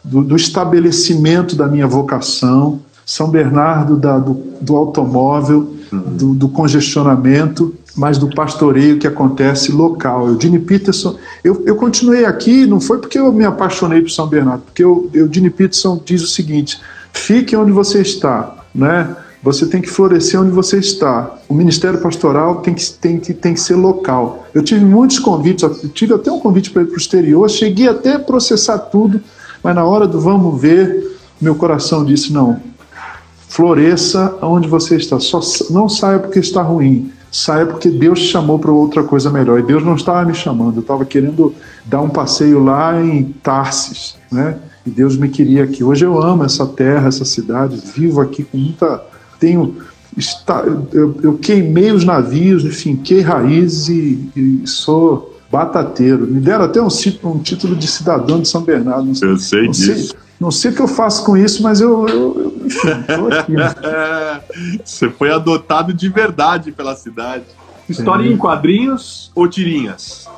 do, 0.07 0.23
do, 0.23 0.37
estabelecimento 0.37 1.57
da 1.57 1.66
minha 1.66 1.87
vocação, 1.87 2.81
São 3.05 3.28
Bernardo 3.28 3.97
da, 3.97 4.19
do, 4.19 4.35
do 4.61 4.77
automóvel, 4.77 5.74
do, 5.91 6.35
do, 6.35 6.49
congestionamento, 6.49 7.74
mas 7.97 8.19
do 8.19 8.28
pastoreio 8.28 8.99
que 8.99 9.07
acontece 9.07 9.73
local. 9.73 10.28
Eugene 10.28 10.59
Peterson, 10.59 11.16
eu, 11.43 11.62
eu 11.66 11.77
continuei 11.77 12.24
aqui, 12.24 12.66
não 12.66 12.81
foi 12.81 12.99
porque 12.99 13.19
eu 13.19 13.33
me 13.33 13.45
apaixonei 13.45 14.01
por 14.01 14.11
São 14.11 14.27
Bernardo, 14.27 14.62
porque 14.62 14.85
o 14.85 15.09
Eugene 15.12 15.51
Peterson 15.51 16.01
diz 16.05 16.23
o 16.23 16.27
seguinte: 16.27 16.81
fique 17.12 17.57
onde 17.57 17.73
você 17.73 18.01
está, 18.01 18.65
né? 18.74 19.16
Você 19.43 19.65
tem 19.66 19.81
que 19.81 19.89
florescer 19.89 20.41
onde 20.41 20.51
você 20.51 20.78
está. 20.78 21.39
O 21.49 21.55
ministério 21.55 22.01
pastoral 22.01 22.57
tem 22.62 22.74
que, 22.74 22.91
tem 22.91 23.20
que, 23.20 23.33
tem 23.33 23.55
que 23.55 23.61
ser 23.61 23.77
local. 23.77 24.45
Eu 24.53 24.61
tive 24.61 24.85
muitos 24.85 25.20
convites, 25.20 25.62
eu 25.62 25.89
tive 25.91 26.15
até 26.15 26.33
um 26.33 26.41
convite 26.41 26.70
para 26.70 26.83
ir 26.83 26.87
para 26.87 26.95
o 26.95 26.99
exterior, 26.99 27.49
cheguei 27.49 27.87
até 27.87 28.15
a 28.15 28.19
processar 28.19 28.77
tudo, 28.78 29.20
mas 29.66 29.74
na 29.74 29.84
hora 29.84 30.06
do 30.06 30.20
vamos 30.20 30.60
ver, 30.60 31.18
meu 31.40 31.56
coração 31.56 32.05
disse: 32.05 32.32
não, 32.32 32.60
floresça 33.48 34.38
onde 34.40 34.68
você 34.68 34.94
está. 34.94 35.18
Só 35.18 35.40
não 35.70 35.88
saia 35.88 36.20
porque 36.20 36.38
está 36.38 36.62
ruim. 36.62 37.10
Saia 37.32 37.66
porque 37.66 37.90
Deus 37.90 38.20
te 38.20 38.26
chamou 38.26 38.60
para 38.60 38.70
outra 38.70 39.02
coisa 39.02 39.28
melhor. 39.28 39.59
E 39.59 39.64
Deus 39.64 39.84
não 39.84 39.97
estava 39.97 40.24
me 40.24 40.34
chamando. 40.34 40.76
Eu 40.76 40.82
estava 40.82 41.05
querendo 41.05 41.52
dar 41.84 42.01
um 42.01 42.09
passeio 42.09 42.62
lá 42.62 43.02
em 43.02 43.24
Tarsis, 43.43 44.14
né? 44.30 44.56
E 44.86 44.90
Deus 44.90 45.16
me 45.16 45.28
queria 45.28 45.64
aqui. 45.64 45.82
Hoje 45.82 46.05
eu 46.05 46.22
amo 46.22 46.44
essa 46.44 46.64
terra, 46.64 47.09
essa 47.09 47.24
cidade. 47.24 47.82
Vivo 47.93 48.20
aqui 48.20 48.44
com 48.44 48.56
muita 48.56 49.02
tenho 49.40 49.74
está, 50.16 50.62
eu, 50.93 51.18
eu, 51.24 51.36
queimei 51.36 51.90
os 51.90 52.05
navios, 52.05 52.62
finquei 52.80 53.20
raízes 53.20 53.88
e, 53.88 54.30
e, 54.36 54.62
sou 54.64 55.36
batateiro. 55.51 56.27
Me 56.27 56.40
deram 56.40 56.64
até 56.64 56.81
um, 56.81 56.89
um, 57.24 57.39
título 57.39 57.77
de 57.77 57.86
cidadão 57.86 58.40
de 58.40 58.48
São 58.48 58.62
Bernardo. 58.62 59.05
Não 59.05 59.14
sei, 59.14 59.31
eu 59.31 59.36
sei 59.39 59.62
não 59.62 59.70
disso. 59.70 60.09
Sei, 60.09 60.18
não 60.39 60.51
sei 60.51 60.70
o 60.70 60.74
que 60.74 60.81
eu 60.81 60.89
faço 60.89 61.24
com 61.24 61.36
isso, 61.36 61.62
mas 61.62 61.81
eu, 61.81 62.06
eu, 62.09 62.55
eu 63.09 63.28
enfim, 63.28 63.32
aqui. 63.32 63.52
Né? 63.52 64.40
Você 64.85 65.09
foi 65.10 65.31
adotado 65.32 65.94
de 65.94 66.09
verdade 66.09 66.73
pela 66.73 66.94
cidade. 66.94 67.44
História 67.89 68.28
é. 68.28 68.32
em 68.32 68.36
quadrinhos 68.36 69.31
ou 69.35 69.48
tirinhas? 69.48 70.28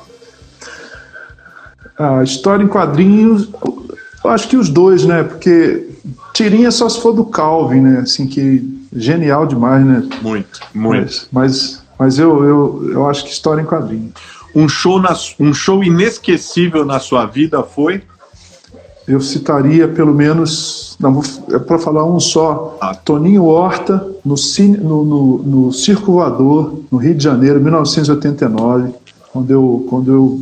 A 1.97 2.23
história 2.23 2.63
em 2.63 2.67
quadrinhos, 2.67 3.49
eu 4.23 4.29
acho 4.29 4.47
que 4.47 4.55
os 4.55 4.69
dois, 4.69 5.03
né? 5.03 5.23
Porque 5.23 5.89
tirinha 6.33 6.71
só 6.71 6.87
se 6.87 7.01
for 7.01 7.11
do 7.11 7.25
Calvin, 7.25 7.81
né? 7.81 7.99
Assim, 7.99 8.25
que 8.25 8.87
genial 8.95 9.45
demais, 9.45 9.85
né? 9.85 10.07
Muito, 10.21 10.59
muito. 10.73 11.05
Mas, 11.05 11.27
mas, 11.31 11.83
mas 11.97 12.19
eu, 12.19 12.45
eu, 12.45 12.89
eu 12.93 13.09
acho 13.09 13.25
que 13.25 13.31
história 13.31 13.61
em 13.61 13.65
quadrinho. 13.65 14.13
Um 14.59 14.67
show, 14.67 14.99
na, 14.99 15.15
um 15.39 15.53
show 15.53 15.81
inesquecível 15.81 16.83
na 16.83 16.99
sua 16.99 17.25
vida 17.25 17.63
foi? 17.63 18.03
Eu 19.07 19.21
citaria 19.21 19.87
pelo 19.87 20.13
menos, 20.13 20.97
não, 20.99 21.21
é 21.51 21.57
para 21.57 21.79
falar 21.79 22.05
um 22.05 22.19
só, 22.19 22.77
ah. 22.81 22.93
Toninho 22.93 23.45
Horta, 23.45 24.05
no, 24.23 24.35
cine, 24.35 24.77
no, 24.77 25.05
no, 25.05 25.37
no 25.37 25.73
Circo 25.73 26.11
Voador, 26.11 26.83
no 26.91 26.97
Rio 26.97 27.15
de 27.15 27.23
Janeiro, 27.23 27.61
1989, 27.61 28.93
quando 29.31 29.49
eu, 29.49 29.87
quando 29.89 30.11
eu, 30.11 30.41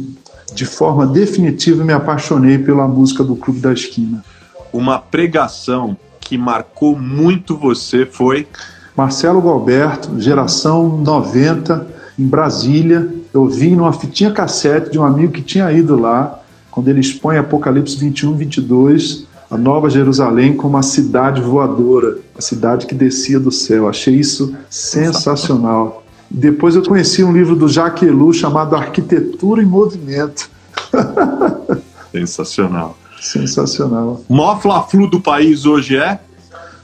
de 0.53 0.65
forma 0.65 1.05
definitiva, 1.05 1.83
me 1.83 1.93
apaixonei 1.93 2.57
pela 2.57 2.87
música 2.87 3.23
do 3.23 3.35
Clube 3.35 3.59
da 3.59 3.71
Esquina. 3.71 4.23
Uma 4.73 4.97
pregação 4.97 5.95
que 6.19 6.37
marcou 6.37 6.97
muito 6.97 7.55
você 7.55 8.05
foi? 8.05 8.47
Marcelo 8.95 9.41
Galberto, 9.43 10.19
geração 10.19 10.97
90, 10.97 11.87
em 12.17 12.25
Brasília. 12.25 13.16
Eu 13.33 13.47
vi 13.47 13.75
numa 13.75 13.93
fitinha 13.93 14.31
cassete 14.31 14.91
de 14.91 14.99
um 14.99 15.03
amigo 15.03 15.33
que 15.33 15.41
tinha 15.41 15.71
ido 15.71 15.99
lá, 15.99 16.39
quando 16.71 16.89
ele 16.89 16.99
expõe 16.99 17.37
Apocalipse 17.37 17.97
21, 17.97 18.35
22, 18.35 19.25
a 19.49 19.57
Nova 19.57 19.89
Jerusalém 19.89 20.55
como 20.55 20.75
uma 20.75 20.83
cidade 20.83 21.41
voadora, 21.41 22.17
a 22.37 22.41
cidade 22.41 22.85
que 22.85 22.93
descia 22.93 23.39
do 23.39 23.51
céu. 23.51 23.87
Achei 23.87 24.15
isso 24.15 24.53
sensacional. 24.69 26.03
Depois 26.29 26.75
eu 26.75 26.83
conheci 26.83 27.23
um 27.23 27.31
livro 27.31 27.55
do 27.55 27.69
Jacques 27.69 28.07
Ellul 28.07 28.33
chamado 28.33 28.75
Arquitetura 28.75 29.61
em 29.61 29.65
Movimento. 29.65 30.49
Sensacional. 32.11 32.97
Sensacional. 33.21 34.21
O 34.27 34.35
maior 34.35 34.61
fla-flu 34.61 35.09
do 35.09 35.19
país 35.19 35.65
hoje 35.65 35.97
é? 35.97 36.19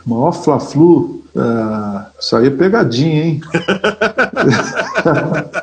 O 0.05 0.09
maior 0.09 0.31
fla-flu? 0.31 1.21
Uh, 1.35 2.05
isso 2.19 2.35
aí 2.35 2.47
é 2.47 2.49
pegadinha, 2.49 3.25
hein? 3.25 3.41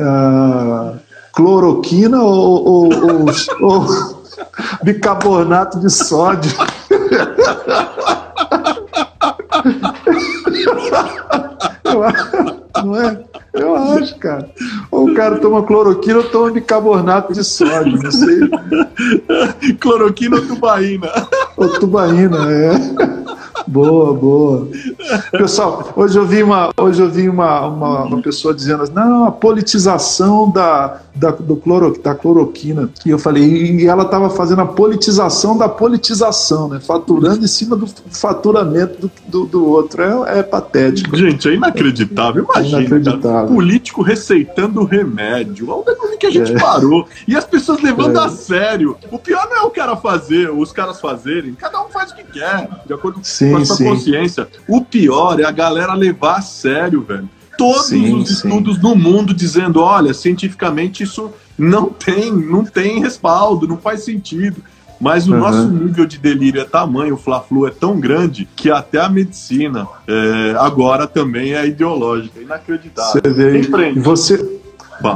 uh, 0.00 0.98
cloroquina 1.32 2.22
ou, 2.22 2.64
ou, 2.66 2.88
ou, 2.92 3.26
ou 3.60 3.86
bicarbonato 4.82 5.78
de 5.80 5.90
sódio? 5.90 6.52
não 12.84 12.96
é? 13.00 13.22
Eu 13.52 13.74
acho, 13.74 14.16
cara. 14.18 14.48
Ou 14.90 15.10
o 15.10 15.14
cara 15.14 15.38
toma 15.38 15.64
cloroquina 15.64 16.18
ou 16.18 16.24
toma 16.24 16.52
bicarbonato 16.52 17.32
de 17.32 17.42
sódio, 17.42 18.00
não 18.00 18.10
sei. 18.10 18.38
cloroquina 19.80 20.36
ou 20.36 20.46
tubaína? 20.46 21.08
Ou 21.56 21.68
tubaína, 21.80 22.52
é. 22.52 22.70
Boa, 23.66 24.14
boa. 24.14 24.68
Pessoal, 25.32 25.92
hoje 25.96 26.18
eu 26.18 26.26
vi 26.26 26.42
uma, 26.42 26.70
hoje 26.76 27.02
eu 27.02 27.10
vi 27.10 27.28
uma, 27.28 27.66
uma, 27.66 28.04
uma 28.04 28.22
pessoa 28.22 28.54
dizendo 28.54 28.82
assim, 28.82 28.92
não, 28.92 29.26
a 29.26 29.32
politização 29.32 30.50
da, 30.50 31.00
da, 31.14 31.30
do 31.30 31.56
cloro, 31.56 31.98
da 32.02 32.14
cloroquina. 32.14 32.90
E 33.04 33.10
eu 33.10 33.18
falei, 33.18 33.44
e 33.44 33.86
ela 33.86 34.04
estava 34.04 34.30
fazendo 34.30 34.60
a 34.62 34.66
politização 34.66 35.56
da 35.56 35.68
politização, 35.68 36.68
né? 36.68 36.80
Faturando 36.80 37.44
em 37.44 37.48
cima 37.48 37.76
do 37.76 37.86
faturamento 38.10 39.00
do, 39.00 39.10
do, 39.26 39.44
do 39.46 39.66
outro. 39.66 40.02
É, 40.02 40.38
é, 40.38 40.42
patético. 40.42 41.16
Gente, 41.16 41.48
é 41.48 41.54
inacreditável. 41.54 42.44
Imagina, 42.44 42.78
é 42.78 42.80
inacreditável. 42.80 43.20
Cara, 43.20 43.46
político 43.46 44.02
receitando 44.02 44.84
remédio. 44.84 45.70
Olha 45.70 45.96
onde 46.02 46.16
que 46.16 46.26
a 46.26 46.30
gente 46.30 46.52
é. 46.52 46.58
parou. 46.58 47.06
E 47.26 47.36
as 47.36 47.44
pessoas 47.44 47.82
levando 47.82 48.18
é. 48.18 48.24
a 48.24 48.28
sério. 48.28 48.96
O 49.10 49.18
pior 49.18 49.48
não 49.48 49.56
é 49.56 49.62
o 49.62 49.70
cara 49.70 49.96
fazer, 49.96 50.50
os 50.50 50.72
caras 50.72 51.00
fazerem. 51.00 51.54
Cada 51.54 51.84
um 51.84 51.88
faz 51.88 52.12
o 52.12 52.16
que 52.16 52.24
quer, 52.24 52.68
de 52.86 52.92
acordo 52.92 53.20
sim, 53.22 53.50
com 53.50 53.56
a 53.58 53.64
sua 53.64 53.76
sim. 53.76 53.84
consciência. 53.84 54.48
O 54.68 54.82
pior 54.82 55.40
é 55.40 55.44
a 55.44 55.50
galera 55.50 55.94
levar 55.94 56.38
a 56.38 56.42
sério, 56.42 57.02
velho 57.02 57.28
todos 57.56 57.86
sim, 57.86 58.14
os 58.14 58.30
estudos 58.30 58.76
sim. 58.76 58.82
no 58.82 58.94
mundo 58.94 59.34
dizendo, 59.34 59.80
olha, 59.80 60.14
cientificamente 60.14 61.02
isso 61.02 61.30
não 61.58 61.90
tem, 61.90 62.32
não 62.32 62.64
tem 62.64 63.00
respaldo, 63.00 63.66
não 63.66 63.76
faz 63.76 64.04
sentido. 64.04 64.62
Mas 65.00 65.26
o 65.26 65.32
uhum. 65.32 65.40
nosso 65.40 65.68
nível 65.68 66.04
de 66.04 66.18
delírio 66.18 66.60
é 66.60 66.64
tamanho, 66.64 67.14
o 67.14 67.16
Fla-Flu 67.16 67.66
é 67.66 67.70
tão 67.70 67.98
grande 67.98 68.46
que 68.54 68.70
até 68.70 69.00
a 69.00 69.08
medicina 69.08 69.88
é, 70.06 70.54
agora 70.58 71.06
também 71.06 71.54
é 71.54 71.66
ideológica, 71.66 72.38
é 72.38 72.42
inacreditável. 72.42 73.22
Você 73.22 73.30
vê, 73.30 73.62
você, 73.98 74.60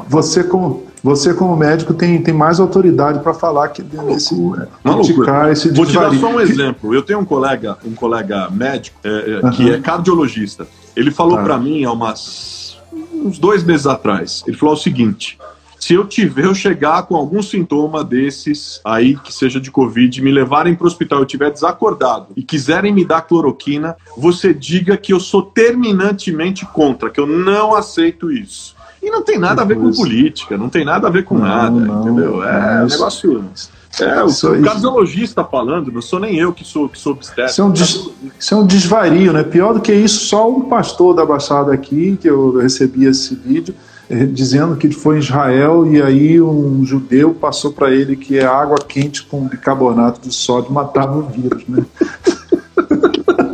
você 0.08 0.44
como 0.44 0.84
você 1.04 1.34
como 1.34 1.54
médico 1.54 1.92
tem, 1.92 2.22
tem 2.22 2.32
mais 2.32 2.58
autoridade 2.58 3.18
para 3.18 3.34
falar 3.34 3.68
que 3.68 3.82
desse 3.82 4.34
criticar 4.82 5.52
esse 5.52 5.68
Vou 5.68 5.84
te 5.84 5.92
dar 5.92 6.14
só 6.14 6.28
um 6.28 6.40
exemplo. 6.40 6.94
Eu 6.94 7.02
tenho 7.02 7.18
um 7.18 7.26
colega, 7.26 7.76
um 7.84 7.94
colega 7.94 8.48
médico 8.50 8.98
é, 9.04 9.40
uhum. 9.44 9.50
que 9.50 9.70
é 9.70 9.78
cardiologista. 9.78 10.66
Ele 10.96 11.10
falou 11.10 11.36
tá. 11.36 11.44
para 11.44 11.58
mim 11.58 11.84
há 11.84 11.92
umas, 11.92 12.76
uns 13.12 13.38
dois 13.38 13.62
meses 13.64 13.86
atrás. 13.86 14.42
Ele 14.46 14.56
falou 14.56 14.74
o 14.74 14.78
seguinte: 14.78 15.38
se 15.84 15.92
eu 15.92 16.06
tiver, 16.06 16.46
eu 16.46 16.54
chegar 16.54 17.02
com 17.02 17.14
algum 17.14 17.42
sintoma 17.42 18.02
desses 18.02 18.80
aí, 18.82 19.16
que 19.16 19.30
seja 19.30 19.60
de 19.60 19.70
Covid, 19.70 20.22
me 20.22 20.30
levarem 20.30 20.74
para 20.74 20.84
o 20.84 20.86
hospital, 20.86 21.18
eu 21.18 21.26
estiver 21.26 21.50
desacordado 21.50 22.28
e 22.34 22.42
quiserem 22.42 22.90
me 22.90 23.04
dar 23.04 23.20
cloroquina, 23.20 23.94
você 24.16 24.54
diga 24.54 24.96
que 24.96 25.12
eu 25.12 25.20
sou 25.20 25.42
terminantemente 25.42 26.64
contra, 26.64 27.10
que 27.10 27.20
eu 27.20 27.26
não 27.26 27.74
aceito 27.74 28.32
isso. 28.32 28.74
E 29.02 29.10
não 29.10 29.22
tem 29.22 29.38
nada 29.38 29.60
a 29.60 29.64
ver 29.66 29.76
com 29.76 29.92
política, 29.92 30.56
não 30.56 30.70
tem 30.70 30.86
nada 30.86 31.08
a 31.08 31.10
ver 31.10 31.24
com 31.24 31.34
não, 31.34 31.44
nada, 31.44 31.70
não, 31.70 32.00
entendeu? 32.00 32.42
É 32.42 32.82
um 32.82 32.86
negócio. 32.86 33.44
É, 34.00 34.22
o, 34.22 34.26
isso, 34.26 34.52
o 34.52 34.62
cardiologista 34.62 35.44
falando, 35.44 35.92
não 35.92 36.02
sou 36.02 36.18
nem 36.18 36.36
eu 36.36 36.52
que 36.52 36.64
sou, 36.64 36.88
que 36.88 36.98
sou 36.98 37.12
obstétrico. 37.12 37.50
Isso 37.50 37.60
é, 37.60 37.64
um 37.64 37.70
des, 37.70 38.10
isso 38.38 38.54
é 38.54 38.56
um 38.56 38.66
desvario, 38.66 39.32
né? 39.32 39.42
Pior 39.42 39.74
do 39.74 39.80
que 39.80 39.92
isso, 39.92 40.26
só 40.26 40.50
um 40.50 40.62
pastor 40.62 41.14
da 41.14 41.24
Baixada 41.24 41.72
aqui, 41.72 42.18
que 42.20 42.28
eu 42.28 42.58
recebi 42.58 43.04
esse 43.04 43.34
vídeo, 43.34 43.74
eh, 44.08 44.26
dizendo 44.26 44.76
que 44.76 44.90
foi 44.90 45.16
em 45.16 45.20
Israel 45.20 45.86
e 45.86 46.02
aí 46.02 46.40
um 46.40 46.84
judeu 46.84 47.34
passou 47.34 47.72
para 47.72 47.90
ele 47.90 48.16
que 48.16 48.38
é 48.38 48.44
água 48.44 48.78
quente 48.78 49.24
com 49.24 49.46
bicarbonato 49.46 50.20
de 50.20 50.34
sódio 50.34 50.72
matava 50.72 51.18
o 51.18 51.22
vírus, 51.22 51.62
né? 51.68 51.84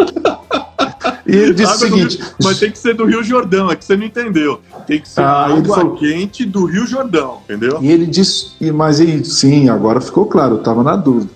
E 1.30 1.36
ele 1.36 1.54
disse 1.54 1.72
o 1.72 1.78
seguinte: 1.78 2.16
Rio, 2.16 2.26
mas 2.42 2.58
tem 2.58 2.70
que 2.70 2.78
ser 2.78 2.94
do 2.94 3.04
Rio 3.04 3.22
Jordão, 3.22 3.70
é 3.70 3.76
que 3.76 3.84
você 3.84 3.96
não 3.96 4.04
entendeu. 4.04 4.60
Tem 4.86 5.00
que 5.00 5.08
ser 5.08 5.20
ah, 5.20 5.46
água 5.46 5.76
falou, 5.76 5.96
quente 5.96 6.44
do 6.44 6.64
Rio 6.64 6.86
Jordão, 6.86 7.38
entendeu? 7.44 7.78
E 7.80 7.90
ele 7.90 8.06
disse, 8.06 8.52
mas 8.72 9.00
ele, 9.00 9.24
sim, 9.24 9.68
agora 9.68 10.00
ficou 10.00 10.26
claro, 10.26 10.54
eu 10.54 10.58
estava 10.58 10.82
na 10.82 10.96
dúvida. 10.96 11.30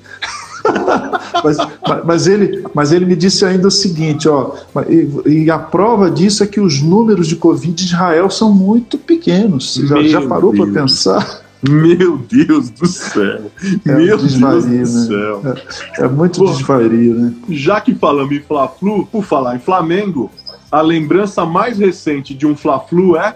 mas, 1.45 1.57
mas, 2.05 2.27
ele, 2.27 2.65
mas 2.75 2.93
ele 2.93 3.05
me 3.05 3.15
disse 3.15 3.45
ainda 3.45 3.69
o 3.69 3.71
seguinte, 3.71 4.29
ó, 4.29 4.55
e, 4.89 5.45
e, 5.45 5.51
a 5.51 5.59
prova 5.59 6.11
disso 6.11 6.43
é 6.43 6.47
que 6.47 6.61
os 6.61 6.81
números 6.81 7.27
de 7.27 7.37
Covid 7.37 7.73
de 7.73 7.85
Israel 7.85 8.31
são 8.31 8.53
muito 8.53 8.97
pequenos. 8.97 9.75
Você 9.75 9.87
já, 9.87 10.03
já 10.03 10.27
parou 10.27 10.53
para 10.53 10.67
pensar? 10.67 11.44
Meu 11.69 12.19
Deus 12.19 12.71
do 12.71 12.87
céu. 12.87 13.51
É 13.87 13.95
Meu 13.95 14.19
desvario, 14.19 14.63
Deus 14.63 14.93
do 14.93 15.01
né? 15.01 15.07
céu. 15.07 15.43
É, 15.99 16.05
é 16.05 16.09
muito 16.09 16.41
Pô, 16.41 16.47
desvario, 16.47 17.15
né? 17.15 17.35
Já 17.49 17.81
que 17.81 17.95
falamos 17.95 18.33
em 18.33 18.41
Fla-Flu, 18.41 19.07
por 19.07 19.25
falar 19.25 19.57
em 19.57 19.61
Flamengo, 19.61 20.31
a 20.71 20.81
lembrança 20.81 21.45
mais 21.45 21.79
recente 21.79 22.35
de 22.35 22.47
um 22.47 22.57
Fla-Flu 22.57 23.17
é 23.17 23.35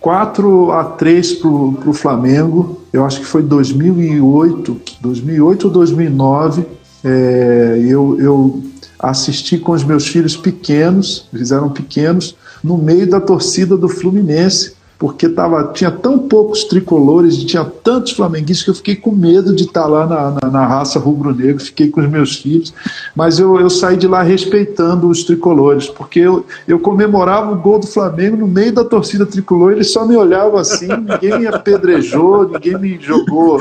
4 0.00 0.72
a 0.72 0.84
3 0.84 1.32
para 1.34 1.48
o 1.50 1.92
Flamengo, 1.92 2.80
eu 2.92 3.04
acho 3.04 3.20
que 3.20 3.26
foi 3.26 3.42
2008, 3.42 4.80
2008 5.00 5.64
ou 5.66 5.70
2009. 5.70 6.64
É, 7.04 7.84
eu, 7.86 8.16
eu 8.18 8.62
assisti 8.98 9.58
com 9.58 9.72
os 9.72 9.84
meus 9.84 10.06
filhos 10.06 10.36
pequenos, 10.36 11.28
eles 11.32 11.50
eram 11.50 11.70
pequenos, 11.70 12.34
no 12.64 12.78
meio 12.78 13.08
da 13.08 13.20
torcida 13.20 13.76
do 13.76 13.88
Fluminense 13.88 14.74
porque 15.00 15.30
tava, 15.30 15.72
tinha 15.72 15.90
tão 15.90 16.18
poucos 16.18 16.64
tricolores, 16.64 17.42
tinha 17.42 17.64
tantos 17.64 18.12
flamenguistas 18.12 18.62
que 18.62 18.70
eu 18.70 18.74
fiquei 18.74 18.96
com 18.96 19.12
medo 19.12 19.56
de 19.56 19.62
estar 19.62 19.84
tá 19.84 19.86
lá 19.88 20.06
na, 20.06 20.30
na, 20.32 20.50
na 20.50 20.66
raça 20.66 20.98
rubro-negro, 20.98 21.64
fiquei 21.64 21.88
com 21.88 22.02
os 22.02 22.08
meus 22.08 22.36
filhos, 22.36 22.74
mas 23.16 23.38
eu, 23.38 23.58
eu 23.58 23.70
saí 23.70 23.96
de 23.96 24.06
lá 24.06 24.22
respeitando 24.22 25.08
os 25.08 25.24
tricolores, 25.24 25.88
porque 25.88 26.20
eu, 26.20 26.44
eu 26.68 26.78
comemorava 26.78 27.50
o 27.50 27.56
gol 27.56 27.78
do 27.78 27.86
Flamengo 27.86 28.36
no 28.36 28.46
meio 28.46 28.74
da 28.74 28.84
torcida 28.84 29.24
tricolor, 29.24 29.72
eles 29.72 29.90
só 29.90 30.06
me 30.06 30.14
olhavam 30.14 30.58
assim, 30.58 30.88
ninguém 30.88 31.38
me 31.38 31.46
apedrejou, 31.46 32.46
ninguém 32.50 32.76
me 32.76 33.00
jogou 33.00 33.56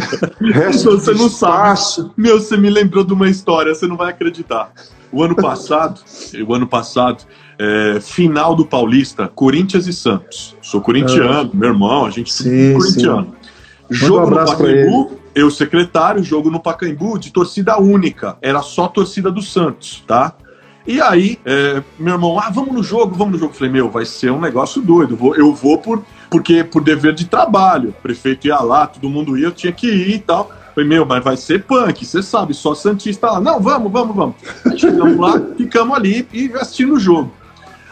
resto 0.54 0.90
você 0.92 1.12
não 1.12 1.26
espaço. 1.26 2.00
sabe. 2.00 2.12
Meu, 2.16 2.40
você 2.40 2.56
me 2.56 2.70
lembrou 2.70 3.04
de 3.04 3.12
uma 3.12 3.28
história, 3.28 3.74
você 3.74 3.86
não 3.86 3.96
vai 3.96 4.08
acreditar. 4.08 4.72
O 5.12 5.22
ano 5.22 5.36
passado, 5.36 6.00
o 6.46 6.54
ano 6.54 6.66
passado, 6.66 7.24
é, 7.58 7.98
final 8.00 8.54
do 8.54 8.64
Paulista, 8.64 9.28
Corinthians 9.28 9.86
e 9.86 9.92
Santos. 9.92 10.56
Sou 10.62 10.80
corintiano, 10.80 11.50
é. 11.52 11.56
meu 11.56 11.70
irmão, 11.70 12.06
a 12.06 12.10
gente 12.10 12.32
sim, 12.32 12.70
é 12.70 12.72
corintiano. 12.74 13.24
Sim. 13.24 13.48
Jogo 13.90 14.26
um 14.26 14.30
no 14.30 14.36
Pacaembu, 14.44 15.12
eu 15.34 15.50
secretário, 15.50 16.22
jogo 16.22 16.50
no 16.50 16.60
Pacaembu 16.60 17.18
de 17.18 17.32
torcida 17.32 17.80
única. 17.80 18.36
Era 18.40 18.62
só 18.62 18.86
torcida 18.86 19.30
do 19.30 19.42
Santos, 19.42 20.04
tá? 20.06 20.34
E 20.86 21.00
aí, 21.02 21.38
é, 21.44 21.82
meu 21.98 22.14
irmão, 22.14 22.38
ah, 22.38 22.48
vamos 22.50 22.72
no 22.72 22.82
jogo, 22.82 23.14
vamos 23.14 23.34
no 23.34 23.38
jogo. 23.38 23.52
Falei, 23.52 23.70
meu, 23.70 23.90
vai 23.90 24.06
ser 24.06 24.30
um 24.30 24.40
negócio 24.40 24.80
doido. 24.80 25.18
Eu 25.36 25.52
vou 25.52 25.78
por, 25.78 26.02
porque, 26.30 26.64
por 26.64 26.82
dever 26.82 27.14
de 27.14 27.26
trabalho. 27.26 27.90
O 27.90 28.02
prefeito 28.02 28.46
ia 28.46 28.58
lá, 28.60 28.86
todo 28.86 29.08
mundo 29.10 29.36
ia, 29.36 29.46
eu 29.46 29.52
tinha 29.52 29.72
que 29.72 29.86
ir 29.86 30.14
e 30.14 30.18
tal. 30.18 30.50
Falei, 30.74 30.88
meu, 30.88 31.04
mas 31.04 31.22
vai 31.22 31.36
ser 31.36 31.64
punk, 31.64 32.06
você 32.06 32.22
sabe, 32.22 32.54
só 32.54 32.74
Santista 32.74 33.32
lá. 33.32 33.40
Não, 33.40 33.60
vamos, 33.60 33.92
vamos, 33.92 34.16
vamos. 34.16 34.36
Aí 34.64 34.78
chegamos 34.78 35.18
lá, 35.18 35.42
ficamos 35.56 35.96
ali 35.96 36.26
e 36.32 36.50
assistindo 36.54 36.94
o 36.94 37.00
jogo. 37.00 37.32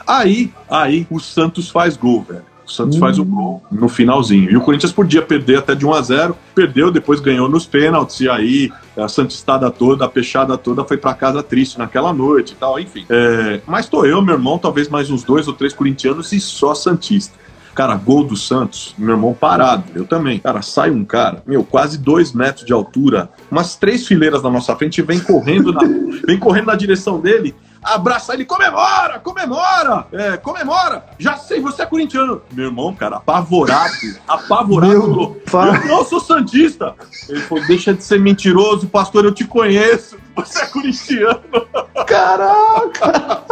Aí, 0.07 0.53
aí 0.71 1.07
o 1.11 1.19
Santos 1.19 1.69
faz 1.69 1.97
gol, 1.97 2.23
velho. 2.23 2.45
O 2.67 2.71
Santos 2.71 2.97
hum. 2.97 3.01
faz 3.01 3.19
o 3.19 3.23
hum. 3.23 3.27
gol 3.27 3.63
no 3.71 3.89
finalzinho. 3.89 4.51
E 4.51 4.57
o 4.57 4.61
Corinthians 4.61 4.93
podia 4.93 5.23
perder 5.23 5.59
até 5.59 5.75
de 5.75 5.87
1 5.87 5.95
a 5.95 6.03
0 6.03 6.37
perdeu, 6.55 6.91
depois 6.91 7.21
ganhou 7.21 7.49
nos 7.49 7.65
pênaltis, 7.65 8.21
e 8.21 8.29
aí 8.29 8.73
a 8.97 9.09
Santistada 9.09 9.71
toda, 9.71 10.05
a 10.05 10.09
peixada 10.09 10.59
toda 10.59 10.85
foi 10.85 10.97
para 10.97 11.15
casa 11.15 11.43
triste 11.43 11.79
naquela 11.79 12.13
noite 12.13 12.53
e 12.53 12.57
tal, 12.57 12.79
enfim. 12.79 13.07
É, 13.09 13.61
mas 13.67 13.89
tô 13.89 14.05
eu, 14.05 14.21
meu 14.21 14.35
irmão, 14.35 14.59
talvez 14.59 14.89
mais 14.89 15.11
uns 15.11 15.23
dois 15.23 15.47
ou 15.47 15.55
três 15.55 15.73
corintianos 15.73 16.33
e 16.33 16.41
só 16.41 16.75
Santista. 16.75 17.47
Cara, 17.75 17.95
gol 17.95 18.25
do 18.25 18.35
Santos, 18.35 18.95
meu 18.97 19.11
irmão 19.11 19.35
parado, 19.35 19.85
eu 19.95 20.07
também. 20.07 20.39
Cara, 20.39 20.63
sai 20.63 20.91
um 20.91 21.05
cara, 21.05 21.43
meu, 21.47 21.63
quase 21.63 21.99
dois 21.99 22.33
metros 22.33 22.65
de 22.65 22.73
altura, 22.73 23.29
umas 23.51 23.77
três 23.77 24.07
fileiras 24.07 24.43
na 24.43 24.49
nossa 24.49 24.75
frente, 24.75 25.03
vem 25.03 25.21
correndo 25.21 25.73
na, 25.73 25.83
vem 26.27 26.39
correndo 26.39 26.67
na 26.67 26.75
direção 26.75 27.21
dele 27.21 27.55
abraça 27.87 28.35
ele, 28.35 28.45
comemora, 28.45 29.19
comemora, 29.21 30.07
é, 30.13 30.37
comemora. 30.37 31.07
Já 31.19 31.37
sei, 31.37 31.61
você 31.61 31.83
é 31.83 31.87
corintiano. 31.87 32.43
Meu 32.53 32.67
irmão, 32.67 32.95
cara, 32.95 33.17
apavorado, 33.17 33.93
apavorado. 34.27 34.93
Meu 34.93 35.43
eu 35.53 35.87
não 35.87 36.05
sou 36.05 36.21
santista. 36.21 36.95
Ele 37.29 37.41
falou, 37.41 37.65
deixa 37.67 37.95
de 37.95 38.03
ser 38.03 38.21
mentiroso, 38.21 38.89
pastor, 38.89 39.25
eu 39.25 39.33
te 39.33 39.45
conheço. 39.45 40.19
Você 40.35 40.63
é 40.63 40.67
corintiano. 40.67 41.41
Caraca! 42.07 43.45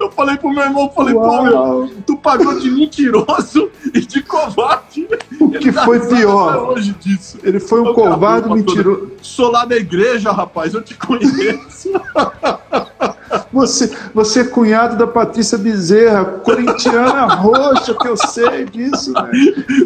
Eu 0.00 0.10
falei 0.12 0.36
pro 0.38 0.48
meu 0.50 0.64
irmão, 0.64 0.90
falei, 0.90 1.14
Uau. 1.14 1.28
pô, 1.28 1.42
meu, 1.42 1.94
tu 2.06 2.16
pagou 2.16 2.58
de 2.58 2.70
mentiroso 2.70 3.70
e 3.92 4.00
de 4.00 4.22
covarde. 4.22 5.06
O 5.38 5.50
que 5.50 5.70
tá 5.70 5.84
foi 5.84 6.00
pior? 6.08 6.74
Ele 7.42 7.60
foi 7.60 7.80
um 7.82 7.88
eu 7.88 7.94
covarde 7.94 8.48
mentiroso. 8.48 9.12
Sou 9.20 9.50
lá 9.50 9.66
da 9.66 9.76
igreja, 9.76 10.32
rapaz, 10.32 10.72
eu 10.72 10.82
te 10.82 10.94
conheço. 10.94 11.92
Você, 13.56 13.90
você 14.12 14.40
é 14.40 14.44
cunhado 14.44 14.98
da 14.98 15.06
Patrícia 15.06 15.56
Bezerra, 15.56 16.26
corintiana 16.26 17.24
roxa, 17.40 17.94
que 17.94 18.06
eu 18.06 18.14
sei 18.14 18.66
disso, 18.66 19.14
né? 19.14 19.30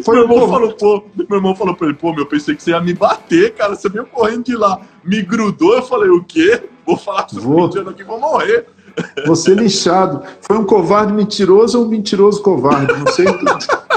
Foi 0.03 0.15
meu, 0.15 0.23
irmão 0.23 0.49
falou, 0.49 0.73
pô, 0.73 1.03
meu 1.15 1.37
irmão 1.37 1.55
falou 1.55 1.73
pra 1.73 1.87
ele, 1.87 1.95
pô, 1.95 2.11
meu, 2.11 2.23
eu 2.23 2.25
pensei 2.25 2.53
que 2.53 2.61
você 2.61 2.71
ia 2.71 2.81
me 2.81 2.93
bater, 2.93 3.53
cara. 3.53 3.73
Você 3.73 3.87
veio 3.87 4.05
correndo 4.05 4.43
de 4.43 4.57
lá, 4.57 4.81
me 5.01 5.21
grudou, 5.21 5.75
eu 5.75 5.83
falei, 5.83 6.09
o 6.09 6.21
quê? 6.21 6.63
Vou 6.85 6.97
falar 6.97 7.23
com 7.23 7.39
vou. 7.39 7.59
corintiano 7.59 7.91
aqui, 7.91 8.03
vou 8.03 8.19
morrer. 8.19 8.67
Você 9.25 9.53
lixado. 9.53 10.21
Foi 10.41 10.57
um 10.57 10.65
covarde 10.65 11.13
mentiroso 11.13 11.79
ou 11.79 11.85
um 11.85 11.87
mentiroso 11.87 12.41
covarde? 12.41 12.91
Não 12.91 13.07
sei. 13.07 13.25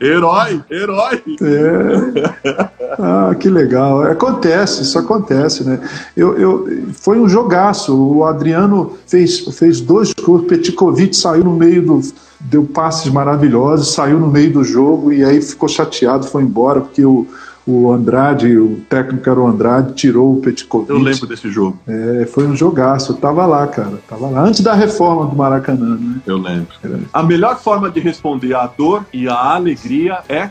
herói, 0.00 0.62
herói. 0.70 1.22
É. 1.42 2.56
Ah, 2.98 3.34
que 3.38 3.48
legal. 3.48 4.02
Acontece, 4.02 4.82
isso 4.82 4.98
acontece, 4.98 5.64
né? 5.64 5.80
Eu, 6.16 6.38
eu, 6.38 6.68
foi 6.94 7.18
um 7.18 7.28
jogaço. 7.28 7.94
O 7.94 8.24
Adriano 8.24 8.96
fez, 9.06 9.40
fez 9.58 9.80
dois 9.80 10.12
gols. 10.12 10.46
Petkovic 10.46 11.16
saiu 11.16 11.44
no 11.44 11.54
meio 11.54 11.82
do. 11.82 12.00
Deu 12.38 12.64
passes 12.64 13.10
maravilhosos, 13.10 13.94
saiu 13.94 14.20
no 14.20 14.28
meio 14.28 14.52
do 14.52 14.62
jogo 14.62 15.12
e 15.12 15.24
aí 15.24 15.40
ficou 15.40 15.68
chateado, 15.68 16.26
foi 16.26 16.42
embora, 16.42 16.82
porque 16.82 17.04
o 17.04 17.26
o 17.66 17.92
Andrade, 17.92 18.56
o 18.56 18.76
técnico 18.88 19.28
era 19.28 19.40
o 19.40 19.46
Andrade, 19.46 19.94
tirou 19.94 20.34
o 20.34 20.40
Petkovic. 20.40 20.88
Eu 20.88 20.98
lembro 20.98 21.26
desse 21.26 21.50
jogo. 21.50 21.76
É, 21.86 22.24
foi 22.26 22.46
um 22.46 22.54
jogaço. 22.54 23.12
Eu 23.12 23.16
tava 23.16 23.44
lá, 23.44 23.66
cara. 23.66 23.98
Tava 24.08 24.28
lá. 24.28 24.40
Antes 24.40 24.60
da 24.60 24.72
reforma 24.72 25.26
do 25.26 25.34
Maracanã, 25.34 25.96
né? 25.96 26.20
Eu 26.24 26.38
lembro. 26.38 26.68
A 27.12 27.22
melhor 27.24 27.58
forma 27.58 27.90
de 27.90 27.98
responder 27.98 28.54
à 28.54 28.68
dor 28.68 29.04
e 29.12 29.28
à 29.28 29.34
alegria 29.34 30.20
é? 30.28 30.50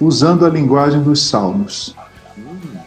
Usando 0.00 0.46
a 0.46 0.48
linguagem 0.48 1.02
dos 1.02 1.28
salmos. 1.28 1.94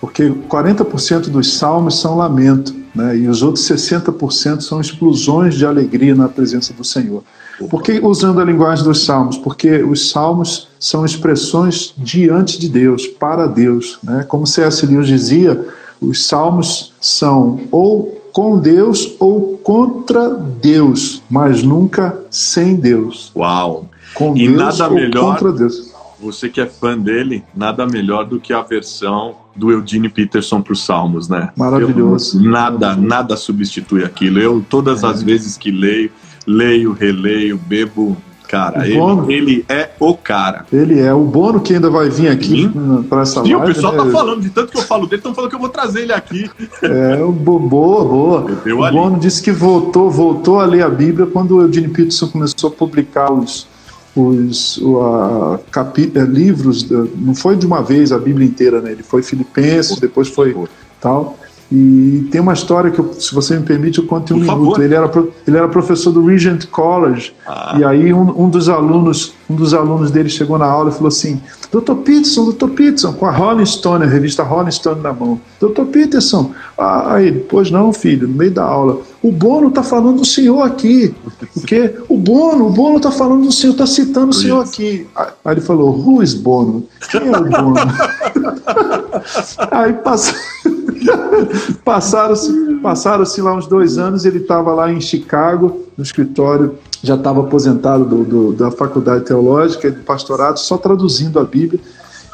Porque 0.02 0.30
40% 0.30 1.30
dos 1.30 1.56
salmos 1.58 2.02
são 2.02 2.18
lamento, 2.18 2.76
né? 2.96 3.16
E 3.16 3.28
os 3.28 3.44
outros 3.44 3.64
60% 3.70 4.62
são 4.62 4.82
explosões 4.82 5.54
de 5.54 5.68
alegria 5.68 6.16
na 6.16 6.28
presença 6.28 6.74
do 6.74 6.84
Senhor. 6.84 7.24
Por 7.70 7.82
que 7.82 8.00
usando 8.00 8.40
a 8.42 8.46
linguagem 8.46 8.84
dos 8.84 9.06
salmos? 9.06 9.38
Porque 9.38 9.82
os 9.82 10.10
salmos 10.10 10.68
são 10.80 11.06
expressões 11.06 11.94
diante 11.98 12.60
de 12.60 12.68
Deus, 12.68 13.08
para 13.08 13.48
Deus. 13.48 13.98
Né? 14.04 14.26
Como 14.28 14.46
C.S. 14.46 14.86
Lewis 14.86 15.08
dizia, 15.08 15.66
os 16.02 16.26
salmos 16.28 16.94
são 17.00 17.62
ou 17.72 18.22
com 18.34 18.58
Deus 18.60 19.16
ou 19.18 19.58
contra 19.64 20.30
Deus, 20.30 21.24
mas 21.30 21.64
nunca 21.64 22.20
sem 22.30 22.76
Deus. 22.76 23.32
Uau! 23.34 23.88
Com 24.14 24.36
e 24.36 24.48
Deus 24.48 24.58
nada 24.58 24.90
ou 24.90 24.96
melhor, 24.96 25.34
contra 25.34 25.52
Deus. 25.54 25.94
Você 26.20 26.50
que 26.50 26.60
é 26.60 26.66
fã 26.66 26.98
dele, 26.98 27.44
nada 27.56 27.86
melhor 27.86 28.26
do 28.26 28.40
que 28.40 28.52
a 28.52 28.62
versão 28.62 29.36
do 29.56 29.72
Eugene 29.72 30.10
Peterson 30.10 30.62
para 30.62 30.74
os 30.74 30.84
Salmos, 30.84 31.30
né? 31.30 31.50
Maravilhoso. 31.56 32.38
Eu, 32.38 32.52
nada, 32.52 32.96
nada 32.96 33.38
substitui 33.38 34.04
aquilo. 34.04 34.40
Eu 34.40 34.66
todas 34.70 35.04
é. 35.04 35.08
as 35.08 35.24
vezes 35.24 35.58
que 35.58 35.72
leio 35.72 36.12
leio, 36.46 36.94
releio, 36.94 37.58
bebo. 37.58 38.18
Cara, 38.48 38.88
ele, 38.88 39.00
ele, 39.34 39.66
é 39.68 39.90
o 40.00 40.16
cara. 40.16 40.68
Ele 40.72 41.00
é. 41.00 41.12
O 41.12 41.24
Bono 41.24 41.60
que 41.60 41.74
ainda 41.74 41.90
vai 41.90 42.10
vir 42.10 42.28
aqui 42.28 42.72
para 43.10 43.22
essa 43.24 43.44
Sim, 43.44 43.54
live. 43.54 43.72
o 43.72 43.74
pessoal 43.74 43.94
né? 43.94 44.04
tá 44.04 44.12
falando, 44.12 44.42
de 44.42 44.50
tanto 44.52 44.72
que 44.72 44.78
eu 44.78 44.84
falo 44.84 45.08
dele, 45.08 45.20
estão 45.20 45.34
falando 45.34 45.50
que 45.50 45.56
eu 45.56 45.60
vou 45.60 45.70
trazer 45.70 46.04
ele 46.04 46.14
aqui. 46.14 46.50
É, 46.84 47.18
boa, 47.18 47.60
boa. 48.06 48.46
o 48.64 48.84
ali. 48.84 48.96
Bono 48.96 49.20
disse 49.20 49.42
que 49.42 49.52
voltou, 49.52 50.12
voltou 50.12 50.60
a 50.60 50.66
ler 50.66 50.84
a 50.84 50.90
Bíblia 50.90 51.26
quando 51.26 51.58
o 51.58 51.62
Eugene 51.64 51.88
Peterson 51.88 52.28
começou 52.28 52.70
a 52.70 52.74
publicar 52.74 53.32
os, 53.32 53.68
os 54.16 54.80
a, 55.02 55.60
capi, 55.72 56.12
é, 56.14 56.22
livros, 56.22 56.88
não 57.18 57.34
foi 57.34 57.56
de 57.56 57.66
uma 57.66 57.82
vez 57.82 58.12
a 58.12 58.20
Bíblia 58.20 58.48
inteira, 58.48 58.80
né? 58.80 58.92
Ele 58.92 59.04
foi 59.04 59.24
Filipenses, 59.24 60.00
depois 60.00 60.30
foi 60.30 60.56
tal. 61.02 61.36
E 61.72 62.28
tem 62.32 62.40
uma 62.40 62.54
história 62.54 62.92
que, 62.92 63.00
eu, 63.00 63.12
se 63.14 63.34
você 63.34 63.58
me 63.58 63.66
permite, 63.66 63.98
eu 63.98 64.06
conto 64.06 64.34
em 64.34 64.42
um 64.42 64.46
Por 64.46 64.58
minuto. 64.58 64.82
Ele 64.82 64.94
era, 64.94 65.12
ele 65.48 65.58
era 65.58 65.68
professor 65.68 66.12
do 66.12 66.24
Regent 66.24 66.68
College, 66.68 67.34
ah. 67.48 67.76
e 67.80 67.84
aí 67.84 68.14
um, 68.14 68.44
um, 68.44 68.50
dos 68.50 68.70
alunos, 68.70 69.34
um 69.50 69.56
dos 69.56 69.74
alunos 69.74 70.12
dele 70.12 70.30
chegou 70.30 70.60
na 70.60 70.66
aula 70.66 70.92
e 70.92 70.94
falou 70.94 71.08
assim: 71.08 71.42
Dr. 71.72 71.96
Peterson, 71.96 72.52
Dr. 72.52 72.70
Peterson, 72.70 73.14
com 73.14 73.26
a 73.26 73.32
Rolling 73.32 73.66
Stone, 73.66 74.04
a 74.04 74.08
revista 74.08 74.44
Rolling 74.44 74.72
Stone 74.72 75.02
na 75.02 75.12
mão. 75.12 75.42
Dr. 75.60 75.86
Peterson, 75.86 76.52
ah, 76.78 77.16
aí, 77.16 77.32
pois 77.32 77.72
não, 77.72 77.92
filho, 77.92 78.28
no 78.28 78.36
meio 78.36 78.52
da 78.52 78.64
aula. 78.64 79.00
O 79.24 79.32
Bono 79.32 79.70
está 79.70 79.82
falando 79.82 80.18
do 80.18 80.26
senhor 80.26 80.62
aqui. 80.62 81.16
O 81.56 81.62
quê? 81.62 81.96
O 82.08 82.16
Bono, 82.16 82.68
o 82.68 82.70
Bono 82.70 82.98
está 82.98 83.10
falando 83.10 83.44
do 83.44 83.52
senhor, 83.52 83.72
está 83.72 83.88
citando 83.88 84.30
o 84.30 84.34
senhor 84.34 84.62
aqui. 84.62 85.08
Aí 85.16 85.54
ele 85.54 85.62
falou: 85.62 85.98
Who 85.98 86.22
is 86.22 86.36
Bono? 86.36 86.86
Quem 87.10 87.22
é 87.22 87.36
o 87.36 87.44
Bono? 87.44 87.76
aí 89.72 89.94
passou. 89.94 90.36
Passaram-se 91.84 92.66
passaram 92.82 93.24
lá 93.40 93.56
uns 93.56 93.68
dois 93.68 93.98
anos, 93.98 94.26
ele 94.26 94.40
estava 94.40 94.74
lá 94.74 94.92
em 94.92 95.02
Chicago, 95.02 95.82
no 95.98 96.04
escritório 96.04 96.76
já 97.06 97.16
estava 97.16 97.42
aposentado 97.42 98.06
do, 98.06 98.24
do, 98.24 98.54
da 98.54 98.72
faculdade 98.72 99.26
teológica, 99.26 99.92
de 99.92 100.00
pastorado, 100.02 100.60
só 100.60 100.78
traduzindo 100.78 101.40
a 101.40 101.44
Bíblia. 101.44 101.80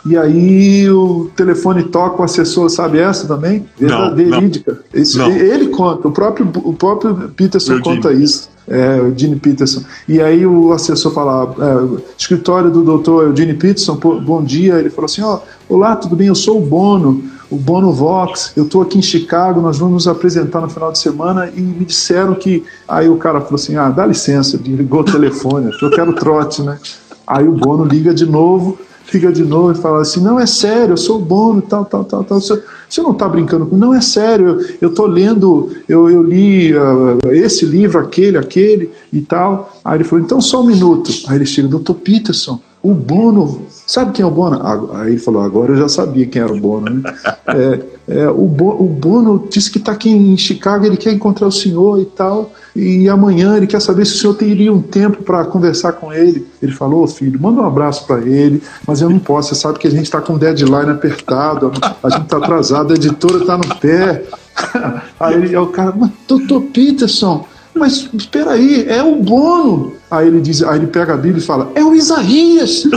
E 0.06 0.18
aí 0.18 0.90
o 0.90 1.30
telefone 1.36 1.84
toca, 1.84 2.22
o 2.22 2.26
assessor 2.26 2.70
sabe 2.70 2.98
essa 2.98 3.28
também? 3.28 3.66
Não, 3.80 4.16
verídica. 4.16 4.80
Isso, 4.94 5.18
Não. 5.18 5.30
Ele 5.30 5.68
conta, 5.68 6.08
o 6.08 6.12
próprio, 6.12 6.50
o 6.64 6.74
próprio 6.74 7.30
Peterson 7.36 7.74
Eugene. 7.74 7.96
conta 7.98 8.14
isso. 8.14 8.50
É, 8.68 9.02
o 9.02 9.14
Gene 9.18 9.36
Peterson. 9.36 9.84
E 10.08 10.22
aí 10.22 10.46
o 10.46 10.72
assessor 10.72 11.12
fala, 11.12 11.54
é, 11.60 12.02
escritório 12.18 12.72
do 12.72 12.82
doutor 12.84 13.26
Eugene 13.26 13.54
Peterson, 13.54 13.96
bom 13.96 14.44
dia. 14.44 14.76
Ele 14.76 14.90
falou 14.90 15.06
assim, 15.06 15.22
ó, 15.22 15.40
olá, 15.68 15.96
tudo 15.96 16.16
bem? 16.16 16.28
Eu 16.28 16.36
sou 16.36 16.58
o 16.58 16.66
Bono, 16.66 17.24
o 17.52 17.58
Bono 17.58 17.92
Vox. 17.92 18.54
Eu 18.56 18.64
estou 18.64 18.82
aqui 18.82 18.98
em 18.98 19.02
Chicago, 19.02 19.62
nós 19.62 19.78
vamos 19.78 19.94
nos 19.94 20.08
apresentar 20.08 20.62
no 20.62 20.70
final 20.70 20.92
de 20.92 20.98
semana 20.98 21.52
e 21.56 21.62
me 21.62 21.86
disseram 21.86 22.34
que... 22.34 22.64
Aí 22.88 23.10
o 23.10 23.18
cara 23.18 23.42
falou 23.42 23.56
assim, 23.56 23.76
ah, 23.76 23.90
dá 23.90 24.06
licença, 24.06 24.60
ligou 24.64 25.02
o 25.02 25.04
telefone, 25.04 25.70
eu 25.82 25.92
quero 25.92 26.14
trote, 26.14 26.64
né? 26.64 26.80
Aí 27.28 27.48
o 27.48 27.52
Bono 27.52 27.84
liga 27.84 28.14
de 28.14 28.26
novo, 28.26 28.80
liga 29.14 29.32
de 29.32 29.44
novo 29.44 29.74
e 29.74 29.76
fala 29.76 30.02
assim, 30.02 30.22
não, 30.22 30.40
é 30.40 30.46
sério, 30.46 30.94
eu 30.94 30.98
sou 30.98 31.18
o 31.18 31.22
Bono, 31.22 31.62
tal, 31.62 31.84
tal, 31.84 32.06
tal, 32.06 32.24
tal. 32.24 32.40
Você, 32.40 32.64
você 32.90 33.02
não 33.02 33.12
está 33.12 33.28
brincando 33.28 33.66
comigo? 33.66 33.86
Não, 33.86 33.94
é 33.94 34.02
sério, 34.02 34.60
eu 34.82 34.90
estou 34.90 35.06
lendo, 35.06 35.72
eu, 35.88 36.10
eu 36.10 36.24
li 36.24 36.74
uh, 36.74 37.20
esse 37.32 37.66
livro, 37.66 38.00
aquele, 38.00 38.38
aquele 38.38 38.92
e 39.12 39.22
tal. 39.22 39.74
Aí 39.84 39.98
ele 39.98 40.04
falou, 40.04 40.24
então 40.24 40.40
só 40.40 40.62
um 40.62 40.66
minuto. 40.68 41.12
Aí 41.28 41.38
ele 41.38 41.46
chega, 41.46 41.68
doutor 41.68 41.96
Peterson, 41.96 42.60
o 42.84 42.94
Bono, 42.94 43.62
sabe 43.70 44.12
quem 44.12 44.24
é 44.24 44.28
o 44.28 44.32
Bono? 44.32 44.60
Aí 44.96 45.12
ele 45.12 45.20
falou, 45.20 45.44
agora 45.44 45.74
eu 45.74 45.78
já 45.78 45.88
sabia 45.88 46.26
quem 46.26 46.42
era 46.42 46.52
o 46.52 46.60
Bono, 46.60 46.90
né? 46.90 47.14
É, 47.52 47.80
é, 48.08 48.30
o, 48.30 48.48
Bo, 48.48 48.82
o 48.82 48.88
Bono 48.88 49.48
disse 49.50 49.70
que 49.70 49.78
está 49.78 49.92
aqui 49.92 50.10
em 50.10 50.38
Chicago, 50.38 50.86
ele 50.86 50.96
quer 50.96 51.12
encontrar 51.12 51.48
o 51.48 51.52
senhor 51.52 52.00
e 52.00 52.06
tal, 52.06 52.54
e 52.74 53.10
amanhã 53.10 53.58
ele 53.58 53.68
quer 53.68 53.82
saber 53.82 54.06
se 54.06 54.14
o 54.14 54.18
senhor 54.18 54.36
teria 54.36 54.72
um 54.72 54.82
tempo 54.82 55.22
para 55.24 55.44
conversar 55.44 55.94
com 55.94 56.14
ele. 56.14 56.48
Ele 56.62 56.72
falou, 56.72 57.04
oh, 57.04 57.08
filho, 57.08 57.40
manda 57.42 57.62
um 57.62 57.66
abraço 57.66 58.08
para 58.08 58.22
ele, 58.22 58.64
mas 58.88 59.02
eu 59.02 59.10
não 59.10 59.20
posso, 59.20 59.50
você 59.50 59.56
sabe 59.56 59.80
que 59.80 59.88
a 59.88 59.92
gente 59.92 60.04
está 60.04 60.22
com 60.22 60.38
deadline 60.38 60.92
apertado, 60.92 61.74
a 62.02 62.10
gente 62.10 62.24
está 62.24 62.38
atrasado, 62.38 62.94
a 62.94 62.96
editora 62.96 63.40
está 63.40 63.58
no 63.58 63.76
pé. 63.76 64.24
Aí 65.20 65.34
ele, 65.36 65.58
o 65.58 65.68
cara, 65.68 65.94
mas 65.96 66.12
doutor 66.28 66.62
Peterson, 66.74 67.46
mas 67.76 68.10
espera 68.14 68.52
aí, 68.52 68.86
é 68.88 69.02
o 69.04 69.16
Bono. 69.16 69.94
Aí 70.10 70.28
ele 70.28 70.42
diz, 70.42 70.62
aí 70.64 70.78
ele 70.80 70.88
pega 70.88 71.14
a 71.14 71.18
Bíblia 71.18 71.42
e 71.42 71.46
fala, 71.46 71.72
é 71.76 71.84
o 71.84 71.94
Isaías. 71.94 72.84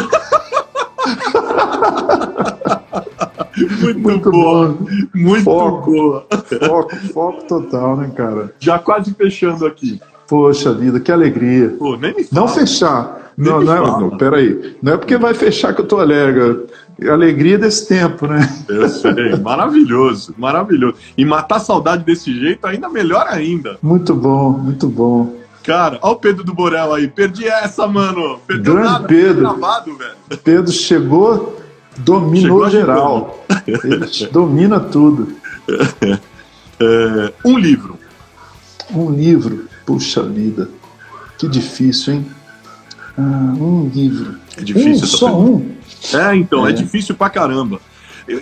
Muito, 3.80 4.00
Muito 4.00 4.30
boa. 4.30 4.68
bom. 4.68 4.86
Muito 5.14 5.44
Foco. 5.44 5.90
boa. 5.90 6.26
Foco, 6.66 6.96
foco 7.12 7.42
total, 7.46 7.96
né, 7.96 8.10
cara? 8.14 8.52
Já 8.58 8.78
quase 8.78 9.14
fechando 9.14 9.64
aqui. 9.66 10.00
Poxa 10.26 10.72
vida, 10.72 10.98
que 10.98 11.12
alegria. 11.12 11.74
Pô, 11.78 11.96
nem 11.96 12.14
me 12.14 12.26
Não 12.32 12.48
fala. 12.48 12.60
fechar. 12.60 13.23
Não, 13.36 13.60
não, 13.60 13.72
é, 13.72 13.76
fala. 13.76 14.00
não, 14.00 14.16
peraí. 14.16 14.76
Não 14.82 14.92
é 14.94 14.96
porque 14.96 15.16
vai 15.16 15.34
fechar 15.34 15.74
que 15.74 15.80
eu 15.80 15.86
tô 15.86 15.98
alegre. 15.98 16.66
É 17.00 17.08
a 17.08 17.12
alegria 17.12 17.58
desse 17.58 17.88
tempo, 17.88 18.26
né? 18.26 18.48
Eu 18.68 18.88
sei, 18.88 19.36
maravilhoso, 19.36 20.34
maravilhoso. 20.38 20.96
E 21.16 21.24
matar 21.24 21.58
saudade 21.58 22.04
desse 22.04 22.32
jeito, 22.38 22.66
ainda 22.66 22.88
melhor 22.88 23.26
ainda. 23.28 23.76
Muito 23.82 24.14
bom, 24.14 24.50
muito 24.50 24.88
bom. 24.88 25.34
Cara, 25.64 25.98
olha 26.02 26.12
o 26.12 26.16
Pedro 26.16 26.44
do 26.44 26.54
Borel 26.54 26.92
aí. 26.92 27.08
Perdi 27.08 27.48
essa, 27.48 27.86
mano. 27.86 28.38
Perdeu 28.46 28.74
Grande 28.74 28.92
nada. 28.92 29.08
Pedro. 29.08 29.40
Gravado, 29.40 29.96
velho. 29.96 30.38
Pedro 30.44 30.72
chegou, 30.72 31.60
dominou 31.96 32.68
Chegou 32.68 32.70
geral. 32.70 33.44
Ele 33.66 34.28
domina 34.30 34.78
tudo. 34.78 35.28
É, 36.80 37.32
um 37.44 37.56
livro. 37.56 37.96
Um 38.92 39.08
livro, 39.08 39.68
puxa 39.86 40.24
vida, 40.24 40.68
que 41.38 41.46
difícil, 41.48 42.14
hein? 42.14 42.26
Ah, 43.16 43.54
um 43.58 43.90
livro. 43.94 44.34
É 44.56 44.62
difícil 44.62 45.04
um, 45.04 45.06
só 45.06 45.26
pergunta. 45.26 45.64
um. 46.14 46.18
É, 46.18 46.36
então, 46.36 46.66
é, 46.66 46.70
É. 46.70 46.72
difícil 46.72 47.14
pra 47.14 47.30
caramba. 47.30 47.80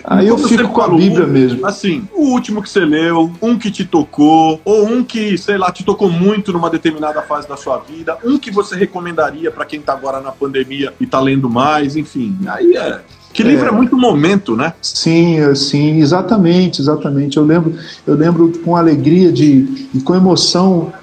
Aí 0.05 0.29
eu 0.29 0.37
fico 0.37 0.69
com 0.69 0.81
a 0.81 0.87
Bíblia 0.87 1.25
um- 1.25 1.29
mesmo. 1.29 1.65
Assim, 1.65 2.07
o 2.13 2.27
último 2.29 2.61
que 2.63 2.69
você 2.69 2.85
leu, 2.85 3.33
um 3.41 3.57
que 3.59 3.69
te 3.69 3.83
tocou, 3.83 4.61
ou 4.63 4.85
um 4.87 5.03
que, 5.03 5.37
sei 5.37 5.57
lá, 5.57 5.69
te 5.73 5.83
tocou 5.83 6.09
muito 6.09 6.53
numa 6.53 6.69
determinada 6.69 7.21
fase 7.21 7.49
da 7.49 7.57
sua 7.57 7.79
vida, 7.79 8.17
um 8.23 8.37
que 8.37 8.49
você 8.49 8.77
recomendaria 8.77 9.51
pra 9.51 9.65
quem 9.65 9.81
tá 9.81 9.91
agora 9.91 10.21
na 10.21 10.31
pandemia 10.31 10.93
e 11.01 11.05
tá 11.05 11.19
lendo 11.19 11.49
mais, 11.49 11.97
enfim. 11.97 12.33
Aí 12.47 12.77
é. 12.77 13.01
Que 13.33 13.43
livro 13.43 13.65
é, 13.65 13.69
É. 13.69 13.71
muito 13.73 13.97
momento, 13.97 14.55
né? 14.55 14.73
Sim, 14.81 15.39
eh, 15.39 15.53
sim, 15.55 15.97
exatamente, 15.99 16.79
exatamente. 16.79 17.35
Eu 17.35 17.43
lembro, 17.43 17.75
eu 18.07 18.15
lembro 18.15 18.53
com 18.63 18.77
alegria 18.77 19.33
de 19.33 19.87
e 19.93 19.99
com 19.99 20.15
emoção 20.15 20.93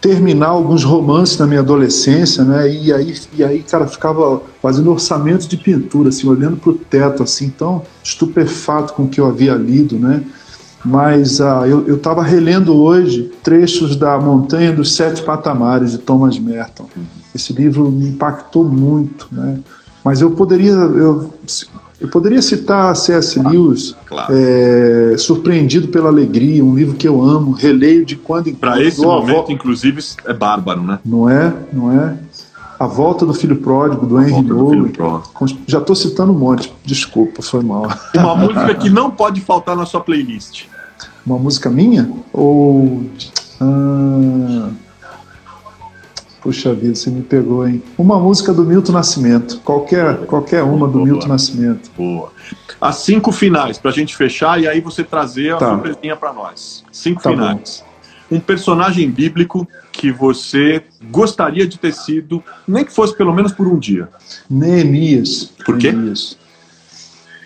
terminar 0.00 0.48
alguns 0.48 0.82
romances 0.82 1.38
na 1.38 1.46
minha 1.46 1.60
adolescência, 1.60 2.44
né? 2.44 2.70
E 2.70 2.92
aí, 2.92 3.14
e 3.34 3.44
aí, 3.44 3.62
cara, 3.62 3.86
ficava 3.86 4.40
fazendo 4.62 4.90
orçamento 4.90 5.46
de 5.46 5.56
pintura, 5.56 6.08
assim, 6.08 6.28
olhando 6.28 6.56
para 6.56 6.70
o 6.70 6.74
teto, 6.74 7.22
assim, 7.22 7.50
tão 7.50 7.82
estupefato 8.02 8.94
com 8.94 9.04
o 9.04 9.08
que 9.08 9.20
eu 9.20 9.26
havia 9.26 9.54
lido, 9.54 9.98
né? 9.98 10.22
Mas 10.84 11.40
ah, 11.40 11.64
eu 11.66 11.96
estava 11.96 12.22
relendo 12.22 12.74
hoje 12.76 13.32
trechos 13.42 13.96
da 13.96 14.18
Montanha 14.18 14.72
dos 14.72 14.94
Sete 14.94 15.22
Patamares 15.22 15.92
de 15.92 15.98
Thomas 15.98 16.38
Merton. 16.38 16.86
Esse 17.34 17.52
livro 17.52 17.90
me 17.90 18.08
impactou 18.08 18.64
muito, 18.64 19.28
né? 19.32 19.58
Mas 20.04 20.20
eu 20.20 20.30
poderia 20.30 20.70
eu, 20.70 21.34
eu 22.00 22.08
poderia 22.08 22.40
citar 22.42 22.94
C.S. 22.94 23.38
Lewis, 23.40 23.94
Claro. 24.06 24.32
é, 24.34 25.14
Surpreendido 25.18 25.88
pela 25.88 26.08
Alegria, 26.08 26.64
um 26.64 26.74
livro 26.74 26.94
que 26.96 27.06
eu 27.08 27.22
amo, 27.22 27.50
releio 27.52 28.04
de 28.04 28.14
quando 28.16 28.48
em 28.48 28.54
quando. 28.54 28.80
esse 28.80 29.00
dou 29.02 29.10
a 29.12 29.20
momento, 29.20 29.46
vo- 29.46 29.52
inclusive, 29.52 30.00
é 30.24 30.32
bárbaro, 30.32 30.82
né? 30.82 30.98
Não 31.04 31.28
é? 31.28 31.52
Não 31.72 31.92
é? 31.92 32.16
A 32.78 32.86
Volta 32.86 33.26
do 33.26 33.34
Filho 33.34 33.56
Pródigo, 33.56 34.06
do 34.06 34.20
Henry 34.22 34.42
do 34.42 34.68
Filho 34.70 34.92
Nolan. 34.98 35.22
Já 35.66 35.78
estou 35.78 35.96
citando 35.96 36.32
um 36.32 36.38
monte, 36.38 36.72
desculpa, 36.84 37.42
foi 37.42 37.62
mal. 37.64 37.88
Uma 38.14 38.36
música 38.38 38.74
que 38.76 38.88
não 38.88 39.10
pode 39.10 39.40
faltar 39.40 39.74
na 39.76 39.84
sua 39.84 40.00
playlist. 40.00 40.66
Uma 41.26 41.38
música 41.38 41.68
minha? 41.68 42.08
Ou. 42.32 43.02
Ah, 43.60 44.68
Puxa 46.48 46.72
vida, 46.72 46.94
você 46.94 47.10
me 47.10 47.20
pegou, 47.20 47.68
hein? 47.68 47.82
Uma 47.98 48.18
música 48.18 48.54
do 48.54 48.64
Milton 48.64 48.92
Nascimento. 48.92 49.60
Qualquer, 49.62 50.16
qualquer 50.24 50.62
uma 50.62 50.86
do 50.86 50.94
Boa. 50.94 51.04
Milton 51.04 51.28
Nascimento. 51.28 51.90
Boa. 51.94 52.32
As 52.80 52.96
cinco 52.96 53.30
finais, 53.32 53.76
pra 53.76 53.90
gente 53.90 54.16
fechar 54.16 54.58
e 54.58 54.66
aí 54.66 54.80
você 54.80 55.04
trazer 55.04 55.52
a 55.52 55.56
Tá. 55.58 55.68
surpresinha 55.74 56.16
pra 56.16 56.32
nós. 56.32 56.82
Cinco 56.90 57.22
Tá 57.22 57.28
finais. 57.28 57.84
Um 58.30 58.40
personagem 58.40 59.10
bíblico 59.10 59.68
que 59.92 60.10
você 60.10 60.82
gostaria 61.10 61.66
de 61.68 61.78
ter 61.78 61.92
sido, 61.92 62.42
nem 62.66 62.82
que 62.82 62.94
fosse 62.94 63.14
pelo 63.14 63.34
menos 63.34 63.52
por 63.52 63.68
um 63.68 63.78
dia. 63.78 64.08
Neemias. 64.48 65.52
Por 65.66 65.76
quê? 65.76 65.92
Neemias. 65.92 66.38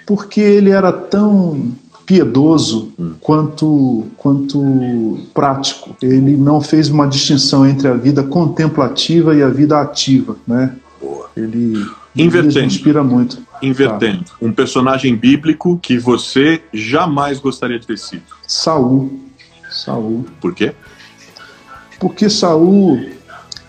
Porque 0.07 0.41
ele 0.41 0.71
era 0.71 0.93
tão 0.93 1.73
piedoso 2.07 2.93
Hum. 2.99 3.15
quanto, 3.21 4.05
quanto 4.17 5.19
prático. 5.33 5.97
Ele 6.03 6.37
não 6.37 6.61
fez 6.61 6.89
uma 6.89 7.07
distinção 7.07 7.67
entre 7.67 7.89
a 7.89 7.95
vida 7.95 8.23
contemplativa 8.23 9.35
e 9.35 9.43
a 9.43 9.49
vida 9.49 9.81
ativa, 9.81 10.37
né? 10.47 10.75
Boa. 11.01 11.31
Ele 11.37 11.85
Invertendo. 12.15 12.67
Inspira 12.67 13.03
muito. 13.03 13.39
Invertendo. 13.63 14.25
Um 14.41 14.53
personagem 14.53 15.17
bíblico 15.17 15.79
que 15.83 15.99
você 15.99 16.63
jamais 16.73 17.39
gostaria 17.39 17.79
de 17.79 17.87
ter 17.87 17.99
sido. 17.99 18.23
Saul. 18.47 19.21
Saul. 19.71 20.27
Por 20.41 20.55
quê? 20.55 20.75
Porque 21.99 22.29
Saul 22.29 23.01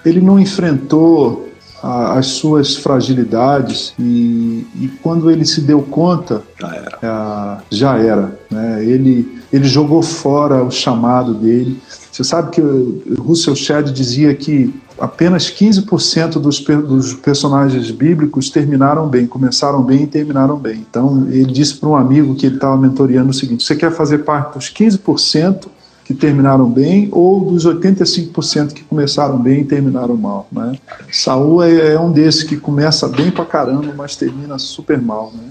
ele 0.06 0.20
não 0.20 0.40
enfrentou 0.40 1.50
a- 1.84 2.18
as 2.18 2.28
suas 2.28 2.76
fragilidades 2.78 3.94
e, 4.00 4.66
e 4.80 4.88
quando 5.04 5.30
ele 5.30 5.46
se 5.46 5.62
deu 5.62 5.82
conta 5.82 6.42
Já 6.60 6.74
era. 6.76 7.00
ah, 7.04 7.58
já 7.70 7.98
era. 7.98 8.40
Né? 8.50 8.86
Ele, 8.86 9.40
ele 9.52 9.66
jogou 9.66 10.02
fora 10.02 10.64
o 10.64 10.72
chamado 10.72 11.34
dele. 11.34 11.80
Você 12.12 12.24
sabe 12.24 12.52
que 12.52 12.62
o 12.62 13.04
Russell 13.20 13.56
Shedd 13.56 13.92
dizia 13.92 14.34
que 14.34 14.74
apenas 15.00 15.46
15% 15.52 16.34
dos, 16.40 16.60
dos 16.60 17.14
personagens 17.16 17.90
bíblicos 17.92 18.50
terminaram 18.50 19.08
bem, 19.08 19.26
começaram 19.26 19.82
bem 19.82 20.04
e 20.04 20.08
terminaram 20.08 20.58
bem. 20.58 20.86
Então 20.90 21.28
ele 21.30 21.52
disse 21.52 21.76
para 21.76 21.90
um 21.90 21.96
amigo 21.96 22.36
que 22.36 22.46
ele 22.46 22.56
estava 22.56 22.78
mentoreando 22.78 23.32
o 23.32 23.34
seguinte: 23.34 23.64
você 23.64 23.76
quer 23.76 23.92
fazer 23.92 24.20
parte 24.20 24.54
dos 24.58 24.70
15% 24.72 25.66
que 26.04 26.14
terminaram 26.14 26.70
bem 26.70 27.10
ou 27.12 27.46
dos 27.46 27.66
85% 27.66 28.74
que 28.74 28.84
começaram 28.84 29.38
bem 29.38 29.62
e 29.62 29.66
terminaram 29.66 30.16
mal, 30.18 30.48
né? 30.52 30.78
Saul 31.12 31.64
é, 31.64 31.94
é 31.94 32.00
um 32.00 32.12
desses 32.12 32.44
que 32.44 32.58
começa 32.58 33.08
bem 33.08 33.32
pra 33.32 33.46
caramba, 33.46 33.94
mas 33.96 34.16
termina 34.16 34.58
super 34.60 35.02
mal, 35.02 35.32
né? 35.34 35.50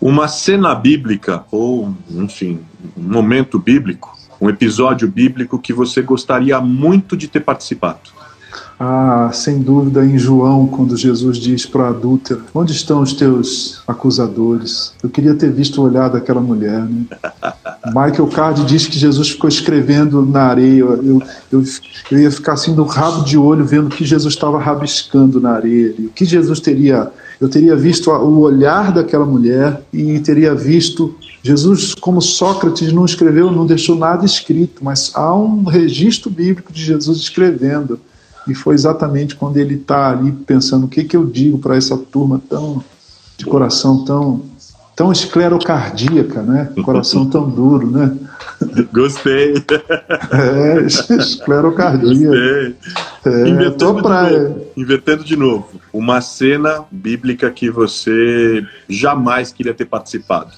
Uma 0.00 0.26
cena 0.26 0.74
bíblica, 0.74 1.44
ou, 1.50 1.94
enfim, 2.10 2.60
um 2.96 3.02
momento 3.02 3.58
bíblico, 3.58 4.16
um 4.40 4.50
episódio 4.50 5.06
bíblico 5.06 5.58
que 5.58 5.72
você 5.72 6.02
gostaria 6.02 6.60
muito 6.60 7.16
de 7.16 7.28
ter 7.28 7.40
participado. 7.40 8.11
Ah, 8.84 9.30
sem 9.32 9.60
dúvida, 9.60 10.04
em 10.04 10.18
João, 10.18 10.66
quando 10.66 10.96
Jesus 10.96 11.38
diz 11.38 11.64
para 11.64 11.84
a 11.84 11.88
adúltera: 11.90 12.40
Onde 12.52 12.72
estão 12.72 13.00
os 13.00 13.12
teus 13.12 13.80
acusadores? 13.86 14.92
Eu 15.00 15.08
queria 15.08 15.36
ter 15.36 15.52
visto 15.52 15.80
o 15.80 15.84
olhar 15.84 16.08
daquela 16.08 16.40
mulher. 16.40 16.82
Né? 16.82 17.04
Michael 17.86 18.26
Card 18.26 18.64
diz 18.64 18.88
que 18.88 18.98
Jesus 18.98 19.30
ficou 19.30 19.46
escrevendo 19.46 20.26
na 20.26 20.42
areia. 20.42 20.80
Eu, 20.80 21.22
eu, 21.52 21.64
eu 22.10 22.18
ia 22.18 22.30
ficar 22.32 22.54
assim 22.54 22.74
do 22.74 22.82
rabo 22.82 23.22
de 23.22 23.38
olho 23.38 23.64
vendo 23.64 23.86
o 23.86 23.88
que 23.88 24.04
Jesus 24.04 24.34
estava 24.34 24.58
rabiscando 24.58 25.40
na 25.40 25.52
areia. 25.52 25.94
O 26.00 26.08
que 26.08 26.24
Jesus 26.24 26.58
teria. 26.58 27.08
Eu 27.40 27.48
teria 27.48 27.76
visto 27.76 28.10
o 28.10 28.40
olhar 28.40 28.92
daquela 28.92 29.24
mulher 29.24 29.80
e 29.92 30.18
teria 30.18 30.56
visto 30.56 31.14
Jesus, 31.40 31.94
como 31.94 32.20
Sócrates, 32.20 32.92
não 32.92 33.04
escreveu, 33.04 33.48
não 33.52 33.64
deixou 33.64 33.94
nada 33.94 34.26
escrito, 34.26 34.82
mas 34.82 35.12
há 35.14 35.32
um 35.32 35.62
registro 35.62 36.28
bíblico 36.28 36.72
de 36.72 36.84
Jesus 36.84 37.18
escrevendo. 37.18 38.00
E 38.46 38.54
foi 38.54 38.74
exatamente 38.74 39.36
quando 39.36 39.56
ele 39.56 39.74
está 39.74 40.10
ali 40.10 40.32
pensando 40.32 40.86
o 40.86 40.88
que, 40.88 41.04
que 41.04 41.16
eu 41.16 41.24
digo 41.24 41.58
para 41.58 41.76
essa 41.76 41.96
turma 41.96 42.40
tão 42.48 42.82
de 43.36 43.44
coração 43.44 44.04
tão 44.04 44.42
tão 44.94 45.10
esclerocardíaca, 45.10 46.42
né? 46.42 46.70
Coração 46.84 47.28
tão 47.28 47.48
duro, 47.48 47.90
né? 47.90 48.16
Gostei. 48.92 49.54
É, 50.30 50.82
esclerocardia. 50.86 52.28
Gostei. 52.28 52.76
É, 53.24 53.48
Invertendo, 53.48 53.96
de 53.96 54.02
praia. 54.02 54.48
novo, 54.48 54.66
invertendo 54.76 55.24
de 55.24 55.36
novo, 55.36 55.68
uma 55.92 56.20
cena 56.20 56.84
bíblica 56.90 57.50
que 57.50 57.70
você 57.70 58.64
jamais 58.88 59.52
queria 59.52 59.72
ter 59.72 59.86
participado. 59.86 60.50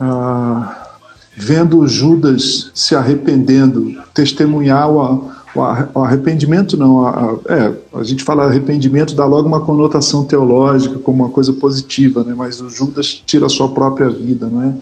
Ah, 0.00 0.96
vendo 1.36 1.86
Judas 1.86 2.70
se 2.74 2.96
arrependendo, 2.96 4.02
testemunhar 4.12 4.90
o, 4.90 5.30
o 5.54 6.00
arrependimento 6.00 6.76
não, 6.76 7.06
a, 7.06 7.10
a, 7.10 7.54
é, 7.54 7.72
a 7.94 8.02
gente 8.02 8.24
fala 8.24 8.44
arrependimento 8.44 9.14
dá 9.14 9.24
logo 9.24 9.46
uma 9.46 9.60
conotação 9.60 10.24
teológica 10.24 10.98
como 10.98 11.22
uma 11.22 11.30
coisa 11.30 11.52
positiva, 11.52 12.24
né? 12.24 12.34
Mas 12.36 12.60
o 12.60 12.68
Judas 12.68 13.22
tira 13.24 13.46
a 13.46 13.48
sua 13.48 13.68
própria 13.68 14.08
vida, 14.10 14.48
não 14.48 14.62
é? 14.62 14.74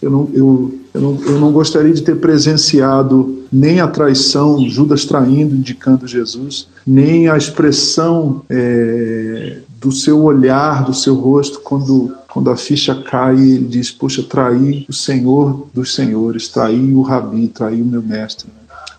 Eu 0.00 0.10
não, 0.10 0.30
eu, 0.32 0.74
eu, 0.94 1.00
não, 1.00 1.24
eu 1.24 1.40
não 1.40 1.50
gostaria 1.52 1.92
de 1.92 2.02
ter 2.02 2.16
presenciado 2.16 3.38
nem 3.50 3.80
a 3.80 3.88
traição, 3.88 4.68
Judas 4.68 5.04
traindo, 5.04 5.56
indicando 5.56 6.06
Jesus, 6.06 6.68
nem 6.86 7.28
a 7.28 7.36
expressão 7.36 8.42
é, 8.48 9.58
do 9.80 9.90
seu 9.90 10.22
olhar, 10.22 10.84
do 10.84 10.94
seu 10.94 11.14
rosto, 11.14 11.60
quando, 11.60 12.14
quando 12.28 12.50
a 12.50 12.56
ficha 12.56 12.94
cai 12.94 13.36
e 13.36 13.54
ele 13.54 13.66
diz: 13.66 13.90
Puxa, 13.90 14.22
traí 14.22 14.84
o 14.88 14.92
Senhor 14.92 15.66
dos 15.72 15.94
Senhores, 15.94 16.48
traí 16.48 16.92
o 16.92 17.02
Rabi, 17.02 17.48
traí 17.48 17.80
o 17.80 17.86
meu 17.86 18.02
mestre. 18.02 18.48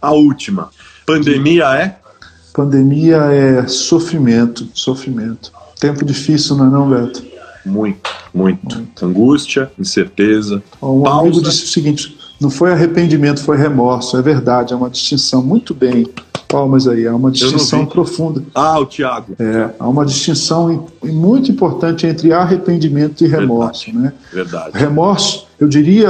A 0.01 0.11
última. 0.11 0.69
Pandemia 1.17 1.65
é? 1.75 1.95
Pandemia 2.53 3.17
é 3.17 3.67
sofrimento, 3.67 4.67
sofrimento. 4.73 5.51
Tempo 5.79 6.03
difícil, 6.05 6.55
não 6.55 6.67
é 6.67 6.69
não, 6.69 6.89
Beto? 6.89 7.23
Muito, 7.65 8.09
muito. 8.33 8.75
muito. 8.75 9.05
Angústia, 9.05 9.71
incerteza. 9.77 10.61
Um 10.81 11.01
pausa. 11.01 11.21
amigo 11.21 11.41
disse 11.41 11.65
o 11.65 11.67
seguinte: 11.67 12.17
não 12.39 12.49
foi 12.49 12.71
arrependimento, 12.71 13.41
foi 13.41 13.57
remorso. 13.57 14.17
É 14.17 14.21
verdade, 14.21 14.73
é 14.73 14.75
uma 14.75 14.89
distinção. 14.89 15.41
Muito 15.41 15.73
bem. 15.73 16.07
Palmas 16.47 16.87
aí, 16.87 17.05
há 17.05 17.15
uma 17.15 17.29
distinção 17.29 17.85
profunda. 17.85 18.43
Ah, 18.55 18.79
o 18.79 18.85
Tiago. 18.85 19.35
É, 19.37 19.69
há 19.77 19.87
uma 19.87 20.03
distinção 20.03 20.87
muito 21.03 21.51
importante 21.51 22.07
entre 22.07 22.33
arrependimento 22.33 23.23
e 23.23 23.27
remorso. 23.27 23.85
Verdade. 23.85 24.03
Né? 24.03 24.13
Verdade. 24.33 24.77
Remorso, 24.77 25.45
eu 25.59 25.67
diria, 25.67 26.09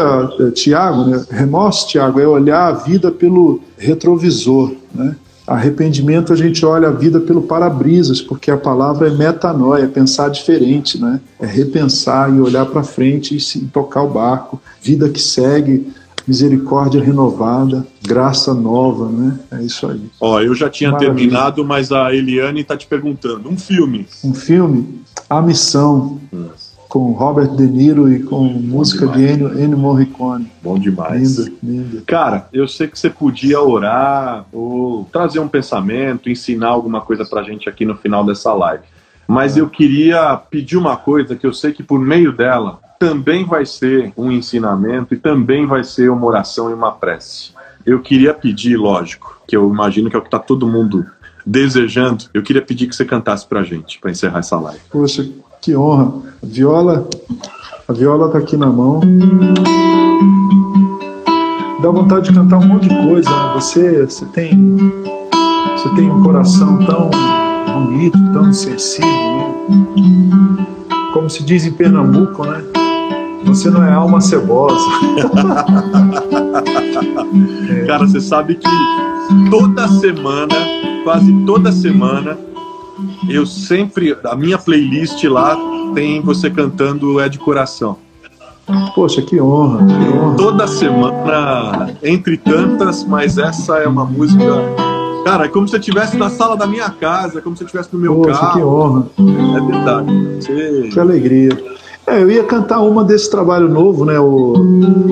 Tiago, 0.53 1.05
né? 1.05 1.25
remorso, 1.31 1.87
Tiago, 1.87 2.19
é 2.19 2.27
olhar 2.27 2.67
a 2.67 2.71
vida 2.71 3.11
pelo 3.11 3.61
retrovisor. 3.77 4.73
Né? 4.93 5.15
Arrependimento, 5.47 6.31
a 6.31 6.35
gente 6.35 6.63
olha 6.63 6.89
a 6.89 6.91
vida 6.91 7.19
pelo 7.19 7.41
para-brisas, 7.41 8.21
porque 8.21 8.51
a 8.51 8.57
palavra 8.57 9.07
é 9.07 9.11
metanoia, 9.11 9.85
é 9.85 9.87
pensar 9.87 10.29
diferente, 10.29 11.01
né? 11.01 11.19
É 11.39 11.47
repensar 11.47 12.31
e 12.31 12.39
olhar 12.39 12.67
para 12.67 12.83
frente 12.83 13.35
e, 13.35 13.39
se, 13.39 13.61
tocar 13.73 14.03
o 14.03 14.09
barco. 14.09 14.61
Vida 14.79 15.09
que 15.09 15.19
segue, 15.19 15.91
misericórdia 16.27 17.01
renovada, 17.01 17.83
graça 18.03 18.53
nova, 18.53 19.09
né? 19.09 19.39
É 19.53 19.63
isso 19.63 19.87
aí. 19.87 20.03
Ó, 20.21 20.39
eu 20.39 20.53
já 20.53 20.69
tinha 20.69 20.91
Maravilha. 20.91 21.15
terminado, 21.15 21.65
mas 21.65 21.91
a 21.91 22.13
Eliane 22.13 22.61
está 22.61 22.77
te 22.77 22.85
perguntando. 22.85 23.49
Um 23.49 23.57
filme. 23.57 24.05
Um 24.23 24.35
filme? 24.35 25.01
A 25.27 25.41
Missão. 25.41 26.19
Hum 26.31 26.49
com 26.89 27.11
Robert 27.11 27.55
De 27.55 27.67
Niro 27.67 28.11
e 28.11 28.23
com 28.23 28.47
Bom 28.47 28.59
música 28.59 29.07
demais. 29.07 29.19
de 29.19 29.33
Ennio, 29.33 29.63
Ennio 29.63 29.77
Morricone. 29.77 30.51
Bom 30.61 30.77
demais. 30.77 31.37
Linda, 31.37 31.53
linda. 31.61 32.03
Cara, 32.07 32.49
eu 32.51 32.67
sei 32.67 32.87
que 32.87 32.97
você 32.97 33.11
podia 33.11 33.61
orar 33.61 34.45
ou 34.51 35.07
trazer 35.11 35.39
um 35.39 35.47
pensamento, 35.47 36.29
ensinar 36.29 36.69
alguma 36.69 36.99
coisa 36.99 37.23
pra 37.23 37.43
gente 37.43 37.69
aqui 37.69 37.85
no 37.85 37.95
final 37.95 38.25
dessa 38.25 38.51
live. 38.53 38.83
Mas 39.27 39.55
é. 39.55 39.61
eu 39.61 39.69
queria 39.69 40.35
pedir 40.35 40.77
uma 40.77 40.97
coisa 40.97 41.35
que 41.35 41.45
eu 41.45 41.53
sei 41.53 41.71
que 41.71 41.83
por 41.83 41.99
meio 41.99 42.35
dela 42.35 42.79
também 42.97 43.45
vai 43.45 43.65
ser 43.67 44.11
um 44.17 44.31
ensinamento 44.31 45.13
e 45.13 45.17
também 45.17 45.67
vai 45.67 45.83
ser 45.83 46.09
uma 46.09 46.25
oração 46.25 46.71
e 46.71 46.73
uma 46.73 46.91
prece. 46.91 47.51
Eu 47.85 48.01
queria 48.01 48.33
pedir, 48.33 48.75
lógico, 48.75 49.39
que 49.47 49.55
eu 49.55 49.69
imagino 49.69 50.09
que 50.09 50.15
é 50.15 50.19
o 50.19 50.21
que 50.23 50.27
está 50.27 50.39
todo 50.39 50.67
mundo 50.67 51.05
desejando, 51.45 52.25
eu 52.33 52.43
queria 52.43 52.61
pedir 52.61 52.87
que 52.87 52.95
você 52.95 53.05
cantasse 53.05 53.47
pra 53.47 53.63
gente, 53.63 53.99
para 53.99 54.11
encerrar 54.11 54.39
essa 54.39 54.59
live. 54.59 54.81
Poxa, 54.91 55.27
que 55.61 55.75
honra. 55.75 56.13
A 56.41 56.45
viola, 56.45 57.07
a 57.87 57.93
viola 57.93 58.29
tá 58.29 58.37
aqui 58.37 58.55
na 58.55 58.67
mão. 58.67 59.01
Dá 61.81 61.89
vontade 61.89 62.29
de 62.29 62.35
cantar 62.35 62.57
um 62.57 62.67
monte 62.67 62.89
de 62.89 63.07
coisa. 63.07 63.29
Né? 63.29 63.51
Você, 63.55 64.05
você 64.05 64.25
tem, 64.27 64.77
você 65.75 65.89
tem 65.95 66.09
um 66.09 66.23
coração 66.23 66.77
tão 66.85 67.09
bonito, 67.73 68.17
tão 68.33 68.51
sensível. 68.53 69.09
Né? 69.09 70.65
Como 71.13 71.29
se 71.29 71.43
diz 71.43 71.65
em 71.65 71.71
Pernambuco, 71.71 72.45
né? 72.45 72.63
Você 73.45 73.69
não 73.69 73.83
é 73.83 73.91
alma 73.91 74.21
cebosa. 74.21 74.85
é. 77.69 77.85
Cara, 77.87 78.05
você 78.05 78.19
sabe 78.19 78.55
que 78.55 78.69
toda 79.49 79.87
semana, 79.87 80.55
quase 81.03 81.33
toda 81.45 81.71
semana, 81.71 82.37
eu 83.29 83.45
sempre, 83.45 84.17
a 84.23 84.35
minha 84.35 84.57
playlist 84.57 85.23
lá 85.25 85.57
tem 85.93 86.21
você 86.21 86.49
cantando 86.49 87.19
É 87.19 87.29
de 87.29 87.37
Coração. 87.37 87.97
Poxa, 88.93 89.21
que 89.21 89.41
honra, 89.41 89.85
que 89.85 90.17
honra. 90.17 90.35
Toda 90.35 90.67
semana, 90.67 91.95
entre 92.03 92.37
tantas, 92.37 93.03
mas 93.03 93.37
essa 93.37 93.77
é 93.77 93.87
uma 93.87 94.05
música. 94.05 94.43
Cara, 95.25 95.45
é 95.45 95.47
como 95.47 95.67
se 95.67 95.75
eu 95.75 95.79
estivesse 95.79 96.17
na 96.17 96.29
sala 96.29 96.55
da 96.55 96.67
minha 96.67 96.89
casa, 96.89 97.39
é 97.39 97.41
como 97.41 97.55
se 97.55 97.63
eu 97.63 97.65
estivesse 97.65 97.89
no 97.91 97.99
meu 97.99 98.15
Poxa, 98.15 98.39
carro. 98.39 98.53
que 98.53 98.63
honra. 98.63 99.05
É 99.57 99.71
verdade. 99.71 100.35
Você... 100.35 100.89
Que 100.93 100.99
alegria. 100.99 101.79
É, 102.05 102.21
eu 102.21 102.31
ia 102.31 102.43
cantar 102.43 102.79
uma 102.81 103.03
desse 103.03 103.29
trabalho 103.29 103.67
novo, 103.69 104.05
né? 104.05 104.19
O 104.19 104.53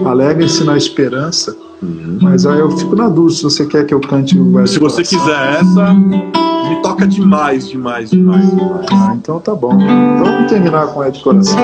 Alegre-se 0.06 0.64
na 0.64 0.78
Esperança. 0.78 1.56
Uhum. 1.82 2.18
Mas 2.22 2.46
aí 2.46 2.60
eu 2.60 2.72
fico 2.72 2.96
na 2.96 3.08
dúvida 3.08 3.36
se 3.36 3.44
você 3.44 3.66
quer 3.66 3.86
que 3.86 3.94
eu 3.94 4.00
cante 4.00 4.38
o 4.40 4.68
Se 4.68 4.80
você 4.80 5.04
quiser 5.04 5.60
essa, 5.60 5.96
me 6.70 6.82
toca 6.82 7.08
demais, 7.08 7.68
demais, 7.68 8.10
demais, 8.10 8.50
demais. 8.50 8.86
Ah, 8.92 9.14
então 9.16 9.40
tá 9.40 9.56
bom. 9.56 9.74
Então 9.74 10.26
vamos 10.26 10.52
terminar 10.52 10.88
com 10.88 11.04
Ed 11.04 11.20
Coração. 11.22 11.60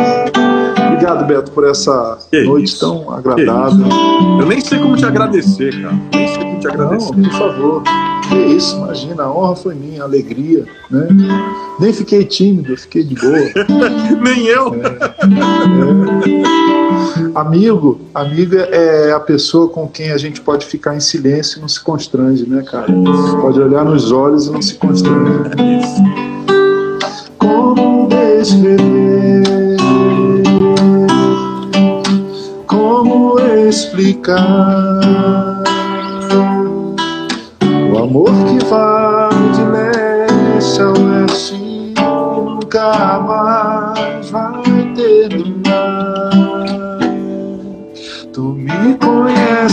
Obrigado, 0.88 1.25
Beto, 1.25 1.51
por 1.51 1.65
essa 1.67 2.17
que 2.31 2.43
noite 2.43 2.65
isso? 2.65 2.80
tão 2.80 3.11
agradável. 3.13 3.88
Eu 4.39 4.45
nem 4.45 4.61
sei 4.61 4.80
como 4.80 4.95
te 4.95 5.05
agradecer, 5.05 5.81
cara. 5.81 5.95
Nem 6.13 6.27
sei 6.27 6.38
como 6.43 6.59
te 6.59 6.67
agradecer. 6.67 7.15
Não, 7.15 7.30
por 7.30 7.38
favor. 7.38 7.84
Que 8.30 8.36
isso, 8.56 8.78
imagina, 8.78 9.24
a 9.24 9.32
honra 9.32 9.56
foi 9.56 9.76
minha, 9.76 10.02
a 10.02 10.06
alegria, 10.06 10.66
né? 10.90 11.08
Nem 11.80 11.94
fiquei 11.94 12.24
tímido, 12.24 12.76
fiquei 12.78 13.04
de 13.04 13.16
boa. 13.16 13.34
nem 14.24 14.45
eu. 14.45 14.74
É, 14.76 14.88
é. 14.88 14.94
Amigo, 17.36 18.00
amigo 18.14 18.56
é 18.56 19.12
a 19.12 19.20
pessoa 19.20 19.68
com 19.68 19.88
quem 19.88 20.12
a 20.12 20.18
gente 20.18 20.40
pode 20.41 20.66
ficar 20.66 20.95
em 20.95 21.00
silêncio 21.00 21.58
e 21.58 21.62
não 21.62 21.68
se 21.68 21.82
constrange, 21.82 22.48
né, 22.48 22.64
cara? 22.64 22.88
Pode 23.41 23.60
olhar 23.60 23.84
nos 23.84 24.12
olhos 24.12 24.48
e 24.48 24.52
não 24.52 24.62
se 24.62 24.76
constrange. 24.76 25.50
Como 27.38 28.08
descrever? 28.08 29.78
Como 32.68 33.40
explicar? 33.40 35.52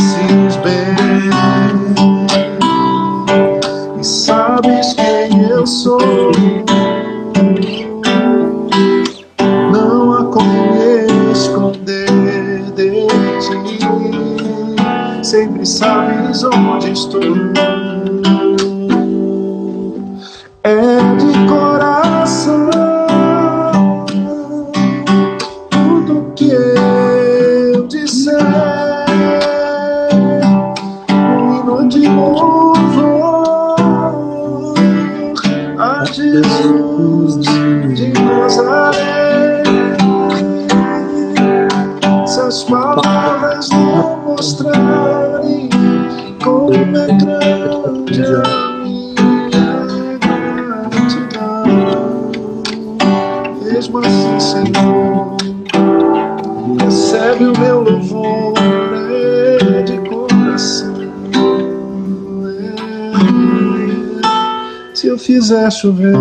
Conheces 0.01 0.57
bem 0.57 1.31
e 3.99 4.05
sabes 4.05 4.95
quem 4.95 5.43
eu 5.49 5.67
sou. 5.67 6.33
Não 9.73 10.13
há 10.13 10.25
como 10.25 10.73
me 10.73 11.33
esconder 11.33 12.63
de 12.75 13.07
ti. 13.41 13.79
Sempre 15.23 15.67
sabes 15.67 16.45
onde 16.45 16.93
estou. 16.93 17.21
coração. 21.49 22.00
Mesmo 53.81 53.99
assim, 53.99 54.41
Senhor, 54.41 55.37
recebe 56.85 57.45
o 57.45 57.59
meu 57.59 57.81
louvor 57.81 58.53
de 59.85 59.99
coração. 60.09 60.95
Se 64.95 65.07
eu 65.07 65.19
fizer 65.19 65.71
chover 65.71 66.15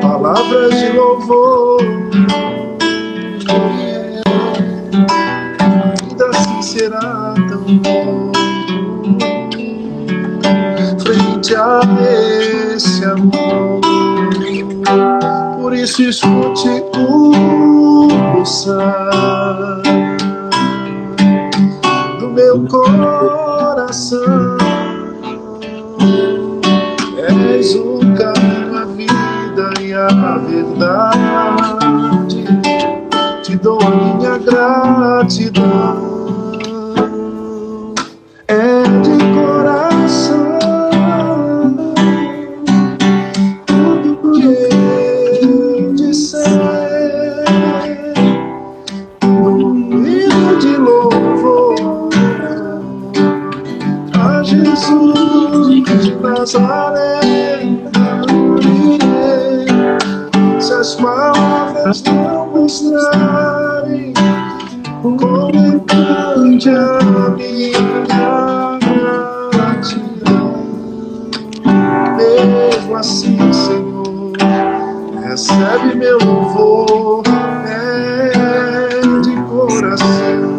palavras 0.00 0.78
de 0.78 0.92
louvor, 0.92 1.80
será 6.76 7.32
tão 7.48 7.78
bom 7.78 8.32
frente 11.02 11.56
a 11.56 11.80
esse 12.74 13.02
amor. 13.04 13.80
Por 15.58 15.74
isso 15.74 16.02
escute 16.02 16.68
o 16.98 18.08
pulsar 18.34 19.80
do 22.18 22.28
meu 22.28 22.66
coração. 22.66 24.58
És 27.48 27.74
o 27.74 28.00
caminho, 28.18 28.76
a 28.76 28.84
vida 28.84 29.72
e 29.80 29.94
a 29.94 30.38
verdade. 30.46 32.44
Te 33.42 33.56
dou 33.56 33.78
a 33.80 33.90
minha 33.90 34.36
gratidão. 34.38 36.05
Mesmo 72.16 72.96
assim, 72.96 73.52
Senhor, 73.52 74.32
recebe 75.22 75.94
meu 75.94 76.18
louvor 76.18 77.22
é 77.68 79.00
de 79.20 79.36
coração. 79.42 80.56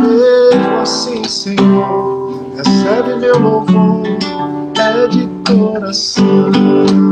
Mesmo 0.00 0.76
assim, 0.80 1.24
Senhor, 1.24 2.46
recebe 2.56 3.16
meu 3.16 3.38
louvor, 3.38 4.06
é 4.78 5.06
de 5.08 5.28
coração. 5.46 7.03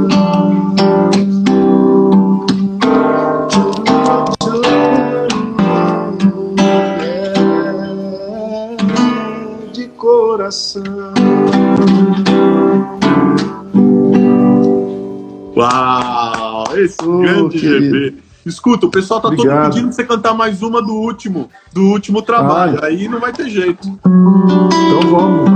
Esse 16.84 16.96
Oh, 17.04 17.18
grande 17.18 17.58
querido. 17.58 17.96
GB. 17.96 18.14
Escuta, 18.44 18.86
o 18.86 18.90
pessoal 18.90 19.20
tá 19.20 19.28
todo 19.28 19.38
Obrigado. 19.38 19.68
pedindo 19.70 19.84
pra 19.86 19.92
você 19.92 20.04
cantar 20.04 20.34
mais 20.34 20.62
uma 20.62 20.82
do 20.82 20.92
último, 20.94 21.48
do 21.72 21.82
último 21.82 22.20
trabalho. 22.22 22.78
Ah. 22.82 22.86
Aí 22.86 23.06
não 23.08 23.20
vai 23.20 23.32
ter 23.32 23.48
jeito. 23.48 23.86
Então 23.86 25.00
vamos. 25.10 25.48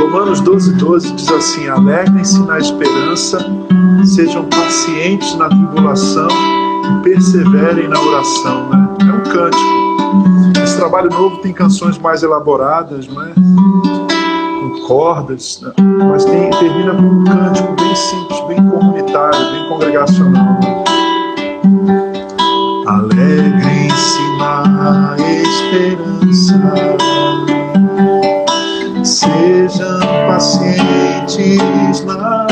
Romanos 0.00 0.40
12, 0.40 0.74
12 0.74 1.12
diz 1.12 1.28
assim: 1.30 1.68
Alegrem-se 1.68 2.40
na 2.42 2.58
esperança, 2.58 3.38
sejam 4.04 4.44
pacientes 4.46 5.36
na 5.36 5.48
tribulação 5.48 6.26
e 6.28 7.02
perseverem 7.04 7.86
na 7.88 8.00
oração. 8.00 8.68
Né? 8.70 8.88
É 9.00 9.12
um 9.12 9.22
cântico. 9.32 9.84
Esse 10.64 10.76
trabalho 10.76 11.10
novo 11.10 11.38
tem 11.38 11.52
canções 11.52 11.96
mais 11.98 12.24
elaboradas, 12.24 13.06
não 13.06 13.22
é? 13.22 13.32
Com 14.64 14.80
cordas, 14.86 15.60
né? 15.60 15.72
mas 16.08 16.24
tem, 16.24 16.50
termina 16.50 16.94
com 16.94 17.02
um 17.02 17.24
cântico 17.24 17.74
bem 17.74 17.94
simples, 17.94 18.40
bem 18.48 18.56
comunitário, 18.56 19.52
bem 19.52 19.68
congregacional. 19.68 20.58
Alegrem-se 22.86 24.20
na 24.38 25.16
esperança. 25.18 26.60
Sejam 29.04 30.00
pacientes 30.26 32.04
na 32.04 32.46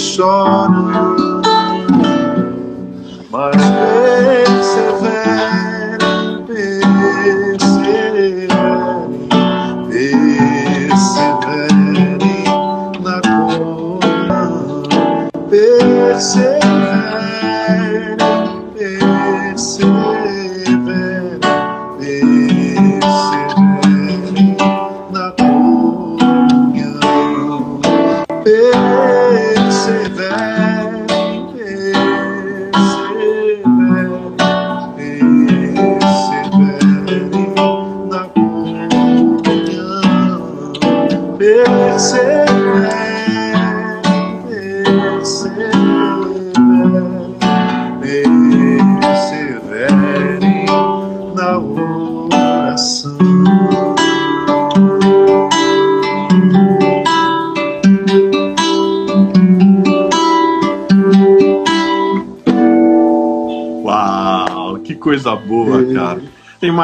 os 0.00 0.16
que 0.16 0.16
choram. 0.16 1.42
Mas 3.30 3.79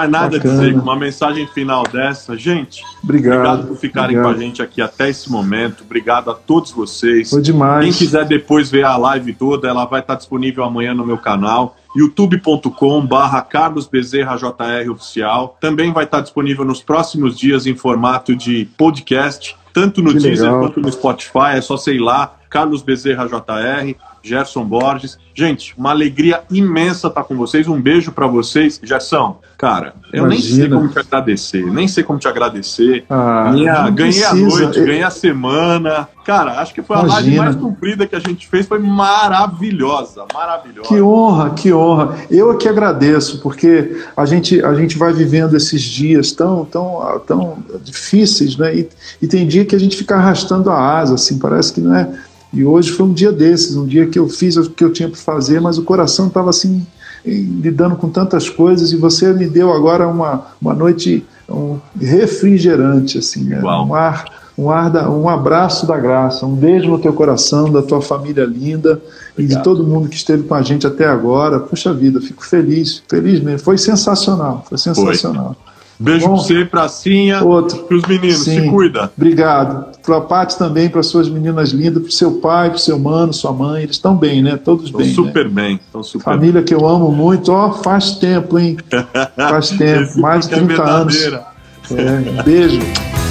mais 0.07 0.23
nada 0.23 0.37
Bacana. 0.37 0.55
a 0.55 0.65
dizer. 0.65 0.75
Uma 0.79 0.97
mensagem 0.97 1.47
final 1.49 1.83
dessa. 1.85 2.37
Gente, 2.37 2.83
obrigado, 3.03 3.35
obrigado 3.35 3.67
por 3.69 3.77
ficarem 3.77 4.17
obrigado. 4.17 4.35
com 4.35 4.41
a 4.41 4.45
gente 4.45 4.63
aqui 4.63 4.81
até 4.81 5.09
esse 5.09 5.31
momento. 5.31 5.85
Obrigado 5.85 6.31
a 6.31 6.35
todos 6.35 6.73
vocês. 6.73 7.31
Foi 7.31 7.43
demais. 7.43 7.85
Quem 7.85 7.93
quiser 7.93 8.25
depois 8.25 8.71
ver 8.71 8.85
a 8.85 8.97
live 8.97 9.33
toda, 9.35 9.69
ela 9.69 9.85
vai 9.85 10.01
estar 10.01 10.15
disponível 10.15 10.65
amanhã 10.65 10.95
no 10.95 11.07
meu 11.07 11.19
canal 11.19 11.77
youtube.com 11.97 13.07
barra 13.07 13.41
Carlos 13.41 13.87
Bezerra 13.87 14.37
JR 14.37 14.91
Oficial. 14.91 15.57
Também 15.59 15.93
vai 15.93 16.05
estar 16.05 16.21
disponível 16.21 16.65
nos 16.65 16.83
próximos 16.83 17.39
dias 17.39 17.67
em 17.67 17.75
formato 17.75 18.37
de 18.37 18.69
podcast, 18.77 19.57
tanto 19.73 20.03
no 20.03 20.13
que 20.13 20.19
Deezer 20.19 20.45
legal. 20.45 20.61
quanto 20.61 20.81
no 20.81 20.93
Spotify. 20.93 21.55
É 21.55 21.61
só 21.63 21.77
sei 21.79 21.99
lá, 21.99 22.37
Carlos 22.51 22.83
Bezerra 22.83 23.27
JR. 23.27 23.97
Gerson 24.27 24.65
Borges. 24.65 25.19
Gente, 25.35 25.75
uma 25.77 25.91
alegria 25.91 26.43
imensa 26.51 27.09
estar 27.09 27.23
com 27.23 27.37
vocês. 27.37 27.69
Um 27.69 27.81
beijo 27.81 28.11
para 28.11 28.27
vocês. 28.27 28.81
Gerson, 28.83 29.39
cara, 29.57 29.95
eu 30.13 30.25
Imagina. 30.25 30.29
nem 30.29 30.41
sei 30.41 30.69
como 30.69 30.89
te 30.89 30.99
agradecer. 30.99 31.67
Nem 31.67 31.89
sei 31.89 32.05
como 32.05 32.19
te 32.19 32.29
agradecer. 32.29 33.05
Ah, 33.09 33.51
Minha, 33.53 33.91
ganhei 33.91 34.13
precisa. 34.13 34.31
a 34.31 34.35
noite, 34.35 34.81
ganhei 34.81 35.03
a 35.03 35.11
semana. 35.11 36.09
Cara, 36.25 36.61
acho 36.61 36.75
que 36.75 36.83
foi 36.83 36.97
Imagina. 36.97 37.15
a 37.15 37.21
live 37.21 37.39
mais 37.39 37.57
comprida 37.57 38.07
que 38.07 38.17
a 38.17 38.19
gente 38.19 38.49
fez. 38.49 38.67
Foi 38.67 38.79
maravilhosa, 38.79 40.25
maravilhosa. 40.35 40.89
Que 40.89 41.01
honra, 41.01 41.51
que 41.51 41.73
honra. 41.73 42.17
Eu 42.31 42.57
que 42.59 42.69
agradeço, 42.69 43.41
porque 43.41 44.03
a 44.17 44.27
gente, 44.27 44.61
a 44.65 44.75
gente 44.75 44.99
vai 44.99 45.13
vivendo 45.13 45.57
esses 45.57 45.83
dias 45.83 46.33
tão, 46.33 46.65
tão, 46.65 47.23
tão 47.27 47.59
difíceis, 47.83 48.57
né? 48.57 48.75
E, 48.75 48.89
e 49.23 49.29
tem 49.29 49.47
dia 49.47 49.65
que 49.65 49.77
a 49.77 49.79
gente 49.79 49.97
fica 49.97 50.17
arrastando 50.17 50.71
a 50.71 50.99
asa, 50.99 51.15
assim, 51.15 51.39
parece 51.39 51.73
que 51.73 51.81
não 51.81 51.95
é 51.95 52.09
e 52.53 52.65
hoje 52.65 52.91
foi 52.93 53.07
um 53.07 53.13
dia 53.13 53.33
desses, 53.33 53.77
um 53.77 53.87
dia 53.87 54.07
que 54.07 54.19
eu 54.19 54.29
fiz 54.29 54.57
o 54.57 54.71
que 54.71 54.85
eu 54.85 54.93
tinha 54.93 55.09
para 55.09 55.19
fazer, 55.19 55.61
mas 55.61 55.79
o 55.79 55.83
coração 55.83 56.29
estava 56.29 56.51
assim, 56.51 56.87
lidando 57.25 57.97
com 57.97 58.09
tantas 58.09 58.49
coisas, 58.49 58.93
e 58.93 58.97
você 58.97 59.33
me 59.33 59.47
deu 59.47 59.73
agora 59.73 60.07
uma, 60.07 60.47
uma 60.61 60.75
noite 60.75 61.25
um 61.49 61.79
refrigerante, 62.01 63.19
assim, 63.19 63.45
né? 63.45 63.61
um 63.63 63.95
ar, 63.95 64.25
um, 64.59 64.71
ar 64.71 64.91
da, 64.91 65.11
um 65.11 65.29
abraço 65.29 65.87
da 65.87 65.97
graça, 65.97 66.45
um 66.45 66.55
beijo 66.55 66.91
no 66.91 66.99
teu 66.99 67.13
coração, 67.13 67.71
da 67.71 67.83
tua 67.83 68.01
família 68.01 68.45
linda 68.45 69.01
Obrigado. 69.33 69.39
e 69.39 69.47
de 69.47 69.63
todo 69.63 69.85
mundo 69.85 70.09
que 70.09 70.17
esteve 70.17 70.43
com 70.43 70.55
a 70.55 70.63
gente 70.63 70.87
até 70.87 71.07
agora. 71.07 71.61
Puxa 71.61 71.93
vida, 71.93 72.21
fico 72.21 72.45
feliz, 72.45 73.03
feliz 73.09 73.41
mesmo. 73.41 73.61
Foi 73.61 73.79
sensacional, 73.79 74.65
foi 74.69 74.79
sensacional. 74.79 75.55
Foi. 75.55 75.66
Beijo 75.99 76.27
pra 76.27 76.37
você, 76.37 76.65
pracinha. 76.65 77.43
Outro. 77.43 77.79
Pros 77.85 78.03
meninos, 78.05 78.45
Sim. 78.45 78.63
se 78.63 78.69
cuida. 78.71 79.11
Obrigado. 79.17 79.97
Pra 80.05 80.21
Paty 80.21 80.59
também, 80.59 80.89
para 80.89 81.03
suas 81.03 81.29
meninas 81.29 81.71
lindas, 81.71 82.03
pro 82.03 82.13
seu 82.13 82.33
pai, 82.33 82.71
pro 82.71 82.79
seu 82.79 82.99
mano, 82.99 83.33
sua 83.33 83.53
mãe. 83.53 83.83
Eles 83.83 83.97
estão 83.97 84.17
bem, 84.17 84.43
né? 84.43 84.57
Todos 84.57 84.91
tão 84.91 85.01
bem. 85.01 85.15
Super 85.15 85.47
né? 85.47 85.79
bem. 85.95 86.03
Super 86.03 86.25
Família 86.25 86.63
que 86.63 86.75
eu 86.75 86.87
amo 86.87 87.11
muito. 87.11 87.51
Ó, 87.51 87.73
faz 87.73 88.13
tempo, 88.13 88.59
hein? 88.59 88.77
Faz 89.37 89.71
tempo. 89.71 90.21
Mais 90.21 90.47
de 90.47 90.55
30 90.55 90.73
é 90.73 90.91
anos. 90.91 91.23
É, 91.25 92.43
beijo. 92.43 92.79
Beijo. 92.81 92.81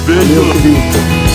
Valeu, 0.06 0.52
querido. 0.52 1.25